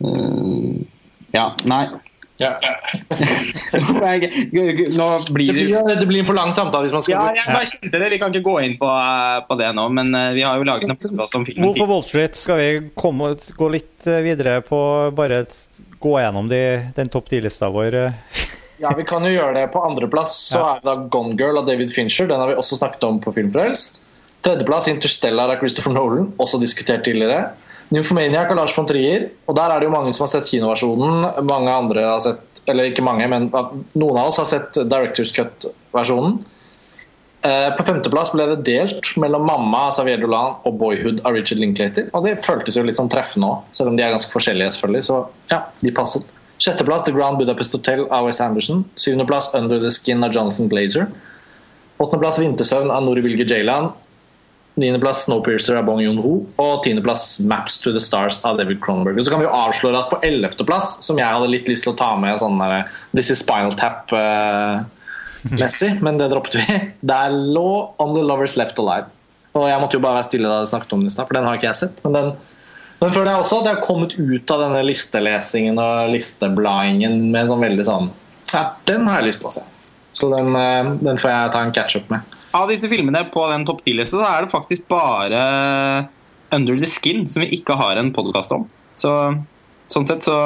mm, 0.00 0.86
Ja, 1.32 1.52
nei. 1.64 1.84
Ja. 2.40 2.56
Nå 3.76 5.06
blir 5.28 5.52
Det 5.52 5.60
det 5.60 5.66
blir, 5.68 5.96
det 6.00 6.06
blir 6.08 6.20
en 6.22 6.28
for 6.28 6.36
lang 6.38 6.54
samtale 6.56 6.86
hvis 6.86 6.94
man 6.96 7.02
skal 7.04 7.12
Ja, 7.12 7.24
jeg 7.36 7.44
bare 7.52 7.68
kjente 7.68 7.98
det. 8.00 8.08
Vi 8.14 8.18
kan 8.22 8.32
ikke 8.32 8.46
gå 8.46 8.54
inn 8.64 8.78
på, 8.80 8.88
eh, 8.88 9.40
på 9.44 9.58
det 9.60 9.68
nå, 9.76 9.84
men 9.92 10.08
vi 10.32 10.46
har 10.46 10.56
jo 10.56 10.64
laget 10.64 10.88
en 10.88 10.96
podkast 10.96 11.36
om 11.36 11.44
filmen. 11.44 11.68
Wolf 11.68 11.84
of 11.84 11.92
Wall 11.92 12.06
Street, 12.06 12.40
skal 12.40 12.56
vi 12.60 12.70
komme, 12.96 13.34
gå 13.56 13.68
litt 13.76 14.08
videre 14.24 14.60
på 14.64 14.80
bare 15.16 15.44
gå 16.00 16.16
gjennom 16.22 16.48
de, 16.48 16.62
den 16.96 17.12
topp 17.12 17.28
10-lista 17.28 17.68
vår? 17.72 18.00
Ja, 18.80 18.92
Vi 18.96 19.04
kan 19.04 19.24
jo 19.26 19.32
gjøre 19.32 19.54
det 19.58 19.66
på 19.74 19.82
andreplass. 19.84 20.36
Så 20.54 20.60
er 20.64 20.80
det 20.80 20.88
da 20.88 20.94
Gone 21.12 21.36
Girl 21.36 21.58
av 21.60 21.66
David 21.68 21.92
Fincher. 21.92 22.28
Den 22.30 22.40
har 22.40 22.48
vi 22.48 22.56
også 22.58 22.78
snakket 22.78 23.04
om 23.04 23.18
på 23.20 23.32
Filmfrelst. 23.36 24.00
Tredjeplass 24.40 24.88
Interstellar 24.88 25.52
av 25.52 25.60
Christopher 25.60 25.92
Nolan, 25.92 26.30
også 26.40 26.60
diskutert 26.62 27.04
tidligere. 27.04 27.50
Nymphomaniac 27.92 28.48
av 28.52 28.56
Lars 28.56 28.76
von 28.76 28.86
Trier. 28.88 29.28
Og 29.50 29.56
der 29.58 29.74
er 29.74 29.82
det 29.82 29.88
jo 29.90 29.92
mange 29.92 30.14
som 30.16 30.24
har 30.24 30.32
sett 30.32 30.48
kinoversjonen. 30.48 31.26
Mange 31.44 31.74
andre 31.74 32.06
har 32.08 32.22
sett 32.24 32.46
Eller 32.68 32.90
ikke 32.90 33.02
mange, 33.02 33.24
men 33.26 33.48
noen 33.50 34.18
av 34.20 34.28
oss 34.28 34.36
har 34.38 34.44
sett 34.46 34.76
Directors 34.86 35.32
Cut-versjonen. 35.34 36.36
Eh, 37.42 37.70
På 37.74 37.82
femteplass 37.82 38.30
ble 38.34 38.46
det 38.50 38.58
delt 38.68 39.16
mellom 39.16 39.46
'Mamma' 39.48 39.86
av 39.88 39.94
Xavier 39.96 40.20
Dolan 40.20 40.56
og 40.62 40.76
'Boyhood' 40.78 41.22
av 41.24 41.32
Richard 41.32 41.58
Linklater. 41.58 42.10
Og 42.12 42.24
det 42.24 42.36
føltes 42.44 42.76
jo 42.76 42.82
litt 42.82 42.96
sånn 43.00 43.08
treffende 43.10 43.48
òg, 43.48 43.62
selv 43.72 43.88
om 43.88 43.96
de 43.96 44.02
er 44.04 44.12
ganske 44.12 44.30
forskjellige. 44.30 44.72
selvfølgelig 44.76 45.04
Så 45.04 45.26
ja, 45.50 45.62
de 45.80 45.90
passet. 45.90 46.22
Sjetteplass 46.60 47.06
The 47.06 47.12
Grand 47.16 47.40
Budapest 47.40 47.72
Hotel 47.72 48.04
av 48.12 48.26
Wes 48.28 48.40
Anderson. 48.44 48.84
Syvendeplass 49.00 49.54
Under 49.56 49.80
the 49.80 49.90
Skin 49.90 50.24
av 50.24 50.34
Jonathan 50.34 50.68
Glazer. 50.68 51.06
Åttendeplass 52.00 52.38
Vintersøvn 52.40 52.90
av 52.92 53.02
Nori 53.04 53.20
Vilge 53.24 53.44
Jayland. 53.48 53.92
Niendeplass 54.80 55.24
Snowpiercer 55.24 55.76
av 55.80 55.84
Bong 55.88 56.00
Joon-ho. 56.04 56.46
Og 56.60 56.82
tiendeplass 56.84 57.40
Maps 57.48 57.78
to 57.80 57.92
the 57.92 58.00
Stars 58.00 58.44
av 58.44 58.56
David 58.60 58.80
Cronenberg. 58.84 59.22
Så 59.24 59.30
kan 59.32 59.40
vi 59.40 59.46
jo 59.48 59.56
avsløre 59.56 59.98
at 59.98 60.10
på 60.12 60.20
ellevteplass, 60.26 60.88
som 61.04 61.18
jeg 61.20 61.28
hadde 61.28 61.52
litt 61.52 61.68
lyst 61.68 61.82
til 61.88 61.92
å 61.94 61.98
ta 62.00 62.10
med 62.20 62.40
sånn 62.40 62.60
der, 62.60 62.72
This 63.16 63.30
is 63.32 63.40
Spinal 63.40 63.74
Tap-messig, 63.80 64.84
men 66.04 66.20
det 66.20 66.28
droppet 66.32 66.54
vi. 66.60 66.64
Der 67.00 67.28
lå 67.32 67.70
On 68.00 68.14
the 68.16 68.22
Lovers 68.24 68.56
Left 68.60 68.78
Alive. 68.80 69.06
Og 69.56 69.64
jeg 69.66 69.80
måtte 69.82 69.96
jo 69.98 70.04
bare 70.04 70.20
være 70.20 70.28
stille 70.28 70.48
da 70.48 70.60
jeg 70.62 70.70
snakket 70.70 70.92
om 70.94 71.00
den 71.02 71.10
i 71.10 71.14
stad, 71.16 71.26
for 71.26 71.34
den 71.36 71.46
har 71.48 71.54
ikke 71.58 71.70
jeg 71.72 71.80
sett. 71.82 71.96
Men 72.04 72.12
den 72.16 72.28
men 73.00 73.12
føler 73.14 73.32
jeg 73.32 73.42
også 73.42 73.60
at 73.60 73.68
jeg 73.68 73.78
har 73.78 73.84
kommet 73.84 74.16
ut 74.18 74.52
av 74.54 74.64
denne 74.66 74.80
listelesingen 74.84 75.78
og 75.80 76.10
listebladingen 76.12 77.16
med 77.30 77.44
en 77.44 77.52
sånn 77.54 77.64
veldig 77.64 77.86
sånn 77.88 78.10
Ja, 78.52 78.64
den 78.88 79.06
har 79.08 79.20
jeg 79.20 79.30
lyst 79.30 79.44
til 79.44 79.50
å 79.50 79.54
se. 79.54 79.64
Så 80.16 80.28
den, 80.32 80.56
eh, 80.58 80.90
den 80.98 81.20
får 81.20 81.30
jeg 81.30 81.52
ta 81.54 81.62
en 81.62 81.72
catch-up 81.72 82.10
med. 82.10 82.36
Av 82.56 82.66
disse 82.68 82.90
filmene 82.90 83.22
på 83.30 83.44
den 83.52 83.64
topp 83.68 83.84
10-lista 83.86 84.18
så 84.18 84.26
er 84.26 84.44
det 84.44 84.52
faktisk 84.52 84.88
bare 84.90 85.40
Under 86.50 86.76
the 86.80 86.88
Skin 86.90 87.28
som 87.30 87.44
vi 87.44 87.52
ikke 87.60 87.76
har 87.78 88.00
en 88.00 88.10
podkast 88.12 88.50
om. 88.56 88.66
Så, 88.98 89.12
sånn 89.90 90.08
sett 90.08 90.26
så 90.26 90.36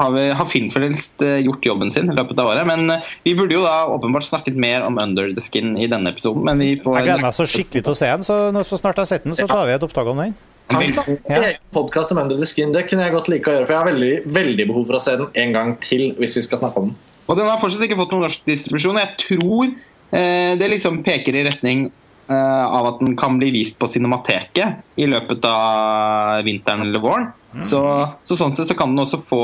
har, 0.00 0.12
vi, 0.14 0.28
har 0.30 0.46
Filmfrelst 0.48 1.24
eh, 1.26 1.40
gjort 1.44 1.66
jobben 1.66 1.90
sin 1.90 2.08
i 2.08 2.14
løpet 2.16 2.38
av 2.38 2.52
året. 2.52 2.68
Men 2.70 2.94
eh, 2.94 3.08
vi 3.26 3.34
burde 3.36 3.58
jo 3.58 3.64
da 3.66 3.82
åpenbart 3.90 4.28
snakket 4.28 4.56
mer 4.56 4.86
om 4.86 4.98
Under 5.02 5.32
the 5.34 5.42
Skin 5.42 5.74
i 5.76 5.90
denne 5.90 6.14
episoden. 6.14 6.46
Men 6.46 6.62
vi 6.62 6.76
får 6.80 7.00
Jeg 7.00 7.10
gleder 7.10 7.26
meg 7.26 7.36
så 7.36 7.48
skikkelig 7.50 7.82
til 7.88 7.96
å 7.96 7.98
se 7.98 8.12
den, 8.14 8.24
så 8.30 8.38
når 8.54 8.70
så 8.70 8.78
snart 8.80 9.02
jeg 9.02 9.08
har 9.08 9.10
sett 9.10 9.26
den, 9.26 9.36
så 9.36 9.50
tar 9.50 9.66
vi 9.68 9.74
et 9.74 9.90
opptak 9.90 10.14
om 10.14 10.22
den. 10.22 10.38
Ja. 10.70 11.52
Podkast 11.74 12.12
om 12.12 12.18
Under 12.22 12.38
the 12.38 12.46
Skin? 12.46 12.72
Det 12.72 12.86
kunne 12.88 13.06
jeg 13.06 13.14
godt 13.14 13.30
like 13.32 13.50
å 13.50 13.54
gjøre, 13.56 13.66
for 13.66 13.74
jeg 13.74 13.80
har 13.82 13.88
veldig, 13.90 14.10
veldig 14.34 14.66
behov 14.70 14.84
for 14.88 14.98
å 14.98 15.02
se 15.02 15.16
den 15.18 15.30
en 15.42 15.54
gang 15.56 15.72
til 15.82 16.10
hvis 16.20 16.36
vi 16.38 16.44
skal 16.46 16.60
snakke 16.62 16.82
om 16.82 16.90
den. 16.90 16.98
Og 17.30 17.38
den 17.38 17.48
har 17.50 17.58
fortsatt 17.62 17.82
ikke 17.86 17.98
fått 17.98 18.12
noen 18.14 18.26
norsk 18.26 18.46
distribusjon. 18.46 18.98
Jeg 18.98 19.16
tror 19.24 19.66
eh, 19.68 20.52
det 20.58 20.70
liksom 20.72 21.00
peker 21.06 21.36
i 21.38 21.44
retning 21.46 21.84
eh, 21.86 22.64
av 22.66 22.88
at 22.92 23.02
den 23.02 23.16
kan 23.18 23.38
bli 23.38 23.52
vist 23.54 23.78
på 23.78 23.88
Cinemateket 23.90 24.98
i 24.98 25.06
løpet 25.10 25.46
av 25.50 26.42
vinteren 26.46 26.86
eller 26.86 27.02
våren. 27.02 27.28
Så, 27.66 27.80
så 28.22 28.38
sånn 28.38 28.54
sett 28.54 28.70
så 28.70 28.76
kan 28.78 28.92
den 28.92 29.02
også 29.02 29.18
få 29.26 29.40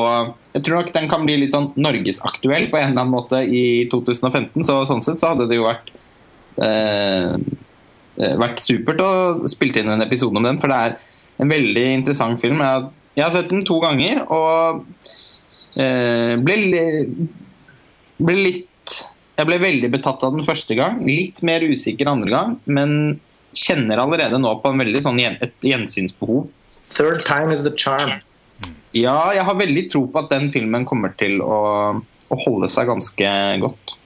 Jeg 0.54 0.62
tror 0.62 0.76
nok 0.78 0.92
den 0.94 1.08
kan 1.10 1.24
bli 1.26 1.40
litt 1.40 1.54
sånn 1.56 1.72
norgesaktuell 1.74 2.68
på 2.70 2.78
en 2.78 2.92
eller 2.92 3.02
annen 3.02 3.14
måte 3.14 3.42
i 3.42 3.88
2015. 3.90 4.62
Så 4.66 4.78
sånn 4.86 5.02
sett 5.02 5.22
så 5.22 5.32
hadde 5.32 5.48
det 5.50 5.58
jo 5.58 5.66
vært 5.66 5.90
eh, 6.62 7.34
eh, 7.34 8.36
vært 8.38 8.62
supert 8.62 9.02
å 9.02 9.12
spille 9.50 9.82
inn 9.82 9.94
en 9.96 10.06
episode 10.06 10.38
om 10.38 10.46
den, 10.46 10.62
for 10.62 10.70
det 10.70 10.78
er 10.84 10.96
en 11.42 11.52
veldig 11.52 11.84
interessant 12.00 12.40
film. 12.40 12.62
Jeg 12.62 12.72
har, 12.72 12.88
jeg 13.16 13.24
har 13.24 13.34
sett 13.34 13.50
den 13.52 13.64
to 13.68 13.78
ganger 13.82 14.22
og 14.24 14.84
eh, 15.80 16.34
ble, 16.40 16.58
ble 18.20 18.38
litt 18.40 18.96
Jeg 19.36 19.48
ble 19.50 19.58
veldig 19.60 19.90
betatt 19.92 20.22
av 20.24 20.32
den 20.32 20.46
første 20.46 20.72
gang. 20.78 21.02
Litt 21.04 21.42
mer 21.44 21.60
usikker 21.60 22.08
andre 22.08 22.30
gang, 22.32 22.54
men 22.64 23.18
kjenner 23.56 24.00
allerede 24.00 24.38
nå 24.40 24.54
på 24.62 24.70
en 24.72 24.80
veldig 24.80 25.02
sånn 25.04 25.20
gjen, 25.20 25.36
et 25.44 25.52
gjensynsbehov. 25.60 26.46
Third 26.86 27.20
time 27.28 27.52
is 27.52 27.66
the 27.66 27.72
charm. 27.76 28.22
Ja, 28.96 29.34
jeg 29.36 29.44
har 29.44 29.58
veldig 29.58 29.84
tro 29.92 30.06
på 30.08 30.22
at 30.22 30.32
den 30.32 30.48
filmen 30.54 30.86
kommer 30.88 31.12
til 31.20 31.42
å, 31.44 31.60
å 32.00 32.38
holde 32.46 32.70
seg 32.72 32.88
ganske 32.88 33.32
godt. 33.60 33.96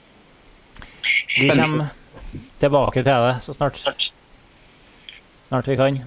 Vi 1.37 1.51
kommer 1.53 1.93
tilbake 2.59 3.05
til 3.07 3.29
det 3.29 3.37
så 3.47 3.55
snart, 3.55 3.79
snart 5.47 5.71
vi 5.71 5.79
kan. 5.79 6.03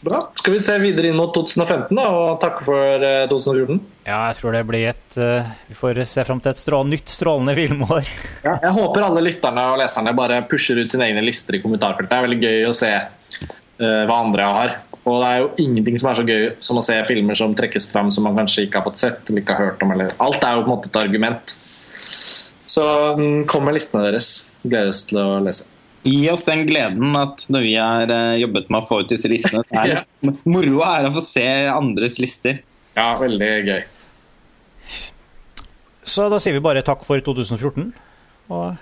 Bra. 0.00 0.20
Skal 0.38 0.54
vi 0.54 0.60
se 0.62 0.76
videre 0.78 1.10
inn 1.10 1.16
mot 1.18 1.32
2015 1.34 1.96
da, 1.98 2.04
og 2.14 2.36
takke 2.42 2.62
for 2.66 3.04
eh, 3.04 3.24
2014? 3.30 3.80
Ja, 4.06 4.20
jeg 4.28 4.36
tror 4.38 4.54
det 4.54 4.64
blir 4.68 4.84
et 4.92 5.16
uh, 5.18 5.48
Vi 5.66 5.74
får 5.76 5.98
se 6.06 6.22
fram 6.24 6.38
til 6.42 6.52
et 6.54 6.60
strå, 6.60 6.82
nytt 6.86 7.10
strålende 7.10 7.56
filmår. 7.58 8.10
Ja, 8.46 8.54
jeg 8.62 8.74
håper 8.76 9.08
alle 9.08 9.24
lytterne 9.26 9.64
og 9.72 9.80
leserne 9.80 10.14
bare 10.16 10.44
pusher 10.50 10.78
ut 10.78 10.90
sine 10.90 11.08
egne 11.08 11.24
lister 11.26 11.58
i 11.58 11.62
kommentarfeltet. 11.64 12.12
Det 12.12 12.18
er 12.18 12.28
veldig 12.28 12.38
gøy 12.44 12.68
å 12.68 12.76
se 12.76 12.92
uh, 12.94 14.04
hva 14.06 14.20
andre 14.20 14.46
har. 14.46 14.76
Og 15.02 15.22
det 15.22 15.30
er 15.30 15.42
jo 15.42 15.48
ingenting 15.64 15.98
som 15.98 16.10
er 16.10 16.20
så 16.20 16.26
gøy 16.28 16.44
som 16.62 16.78
å 16.78 16.84
se 16.84 16.98
filmer 17.08 17.38
som 17.38 17.56
trekkes 17.56 17.88
fram 17.90 18.12
som 18.14 18.26
man 18.28 18.36
kanskje 18.38 18.66
ikke 18.66 18.78
har 18.78 18.86
fått 18.86 19.00
sett 19.00 19.24
eller 19.26 19.42
ikke 19.42 19.56
har 19.56 19.72
hørt 19.72 19.82
om. 19.82 19.96
Eller. 19.96 20.14
Alt 20.22 20.44
er 20.44 20.54
jo 20.54 20.62
på 20.62 20.70
en 20.70 20.74
måte 20.76 20.92
et 20.92 21.00
argument. 21.00 21.56
Så 22.68 22.84
um, 23.18 23.42
kom 23.50 23.66
med 23.66 23.78
listene 23.80 24.04
deres. 24.06 24.30
Gledes 24.62 25.02
til 25.10 25.22
å 25.24 25.26
lese. 25.42 25.72
Gi 26.06 26.28
oss 26.30 26.44
den 26.46 26.62
gleden 26.68 27.16
at 27.18 27.42
når 27.52 27.64
vi 27.66 27.72
har 27.76 28.10
eh, 28.14 28.36
jobbet 28.42 28.68
med 28.70 28.84
å 28.84 28.88
få 28.88 29.00
ut 29.02 29.10
disse 29.10 29.28
listene, 29.30 29.64
så 29.66 29.82
er 29.82 29.94
det 30.22 30.34
moroa 30.48 30.92
er 31.00 31.08
å 31.08 31.14
få 31.16 31.22
se 31.24 31.44
andres 31.72 32.18
lister. 32.22 32.60
Ja, 32.96 33.10
veldig 33.20 33.50
gøy. 33.66 33.82
Så 36.08 36.28
da 36.32 36.38
sier 36.40 36.56
vi 36.56 36.62
bare 36.64 36.84
takk 36.86 37.02
for 37.06 37.20
2014. 37.20 37.90
Og 38.48 38.78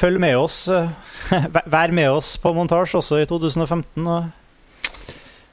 følg 0.00 0.18
med 0.20 0.36
oss. 0.40 0.64
eh, 0.72 0.90
vær- 1.70 1.94
med 1.94 2.10
oss 2.10 2.34
på 2.42 2.52
montasje 2.56 2.98
også 2.98 3.20
i 3.22 3.28
2015. 3.30 4.08
Og, 4.10 4.32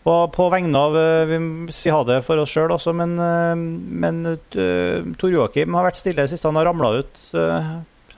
og 0.08 0.24
på 0.34 0.48
vegne 0.56 0.80
av 0.88 0.96
eh, 0.98 1.26
Vi 1.30 1.38
må 1.44 1.76
si 1.76 1.92
ha 1.94 2.00
det 2.08 2.22
for 2.26 2.40
oss 2.42 2.56
sjøl 2.56 2.74
også, 2.74 2.96
men, 2.98 3.14
men 4.02 4.24
Tor 4.56 5.32
Joakim 5.36 5.76
har 5.78 5.86
vært 5.92 6.00
stille 6.02 6.26
sist 6.32 6.48
han 6.48 6.58
har 6.58 6.72
ramla 6.72 6.96
ut. 7.04 7.22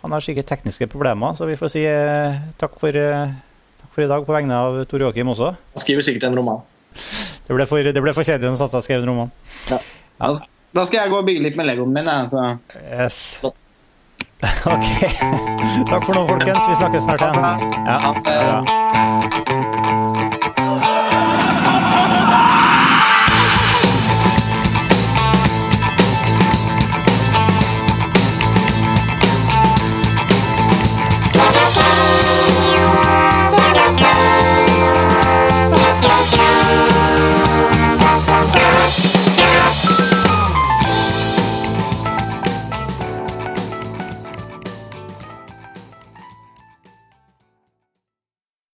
Han 0.01 0.15
har 0.15 0.23
sikkert 0.23 0.47
tekniske 0.47 0.87
problemer, 0.91 1.35
så 1.35 1.47
vi 1.49 1.57
får 1.59 1.71
si 1.73 1.83
eh, 1.87 2.39
takk 2.61 2.77
for, 2.79 2.95
eh, 2.95 3.33
takk 3.81 3.91
for 3.95 4.05
i 4.05 4.09
dag 4.11 4.25
på 4.25 4.35
vegne 4.35 4.55
av 4.55 4.77
Tor 4.87 5.03
Joakim 5.03 5.31
også. 5.33 5.53
Han 5.75 5.83
skriver 5.83 6.05
sikkert 6.07 6.29
en 6.29 6.39
roman. 6.39 6.61
Det 7.47 7.55
ble 7.57 7.65
for, 7.67 7.83
det 7.83 8.03
ble 8.03 8.13
for 8.15 8.23
kjedelig 8.27 8.53
når 8.53 8.61
satse 8.61 8.83
skrev 8.85 9.03
en 9.03 9.11
roman. 9.11 9.33
Ja. 9.71 9.79
da 10.77 10.85
skal 10.85 11.03
jeg 11.03 11.11
gå 11.11 11.19
og 11.19 11.27
bygge 11.27 11.43
litt 11.47 11.57
med 11.59 11.67
legoen 11.67 11.91
min. 11.95 12.07
jeg, 12.07 12.29
Så. 12.31 12.45
Yes. 12.85 13.41
Ok. 14.69 14.87
Takk 15.91 16.05
for 16.05 16.15
nå, 16.15 16.23
folkens. 16.29 16.63
Vi 16.69 16.79
snakkes 16.79 17.03
snart 17.09 17.25
igjen. 17.25 17.43
Ja. 17.89 19.65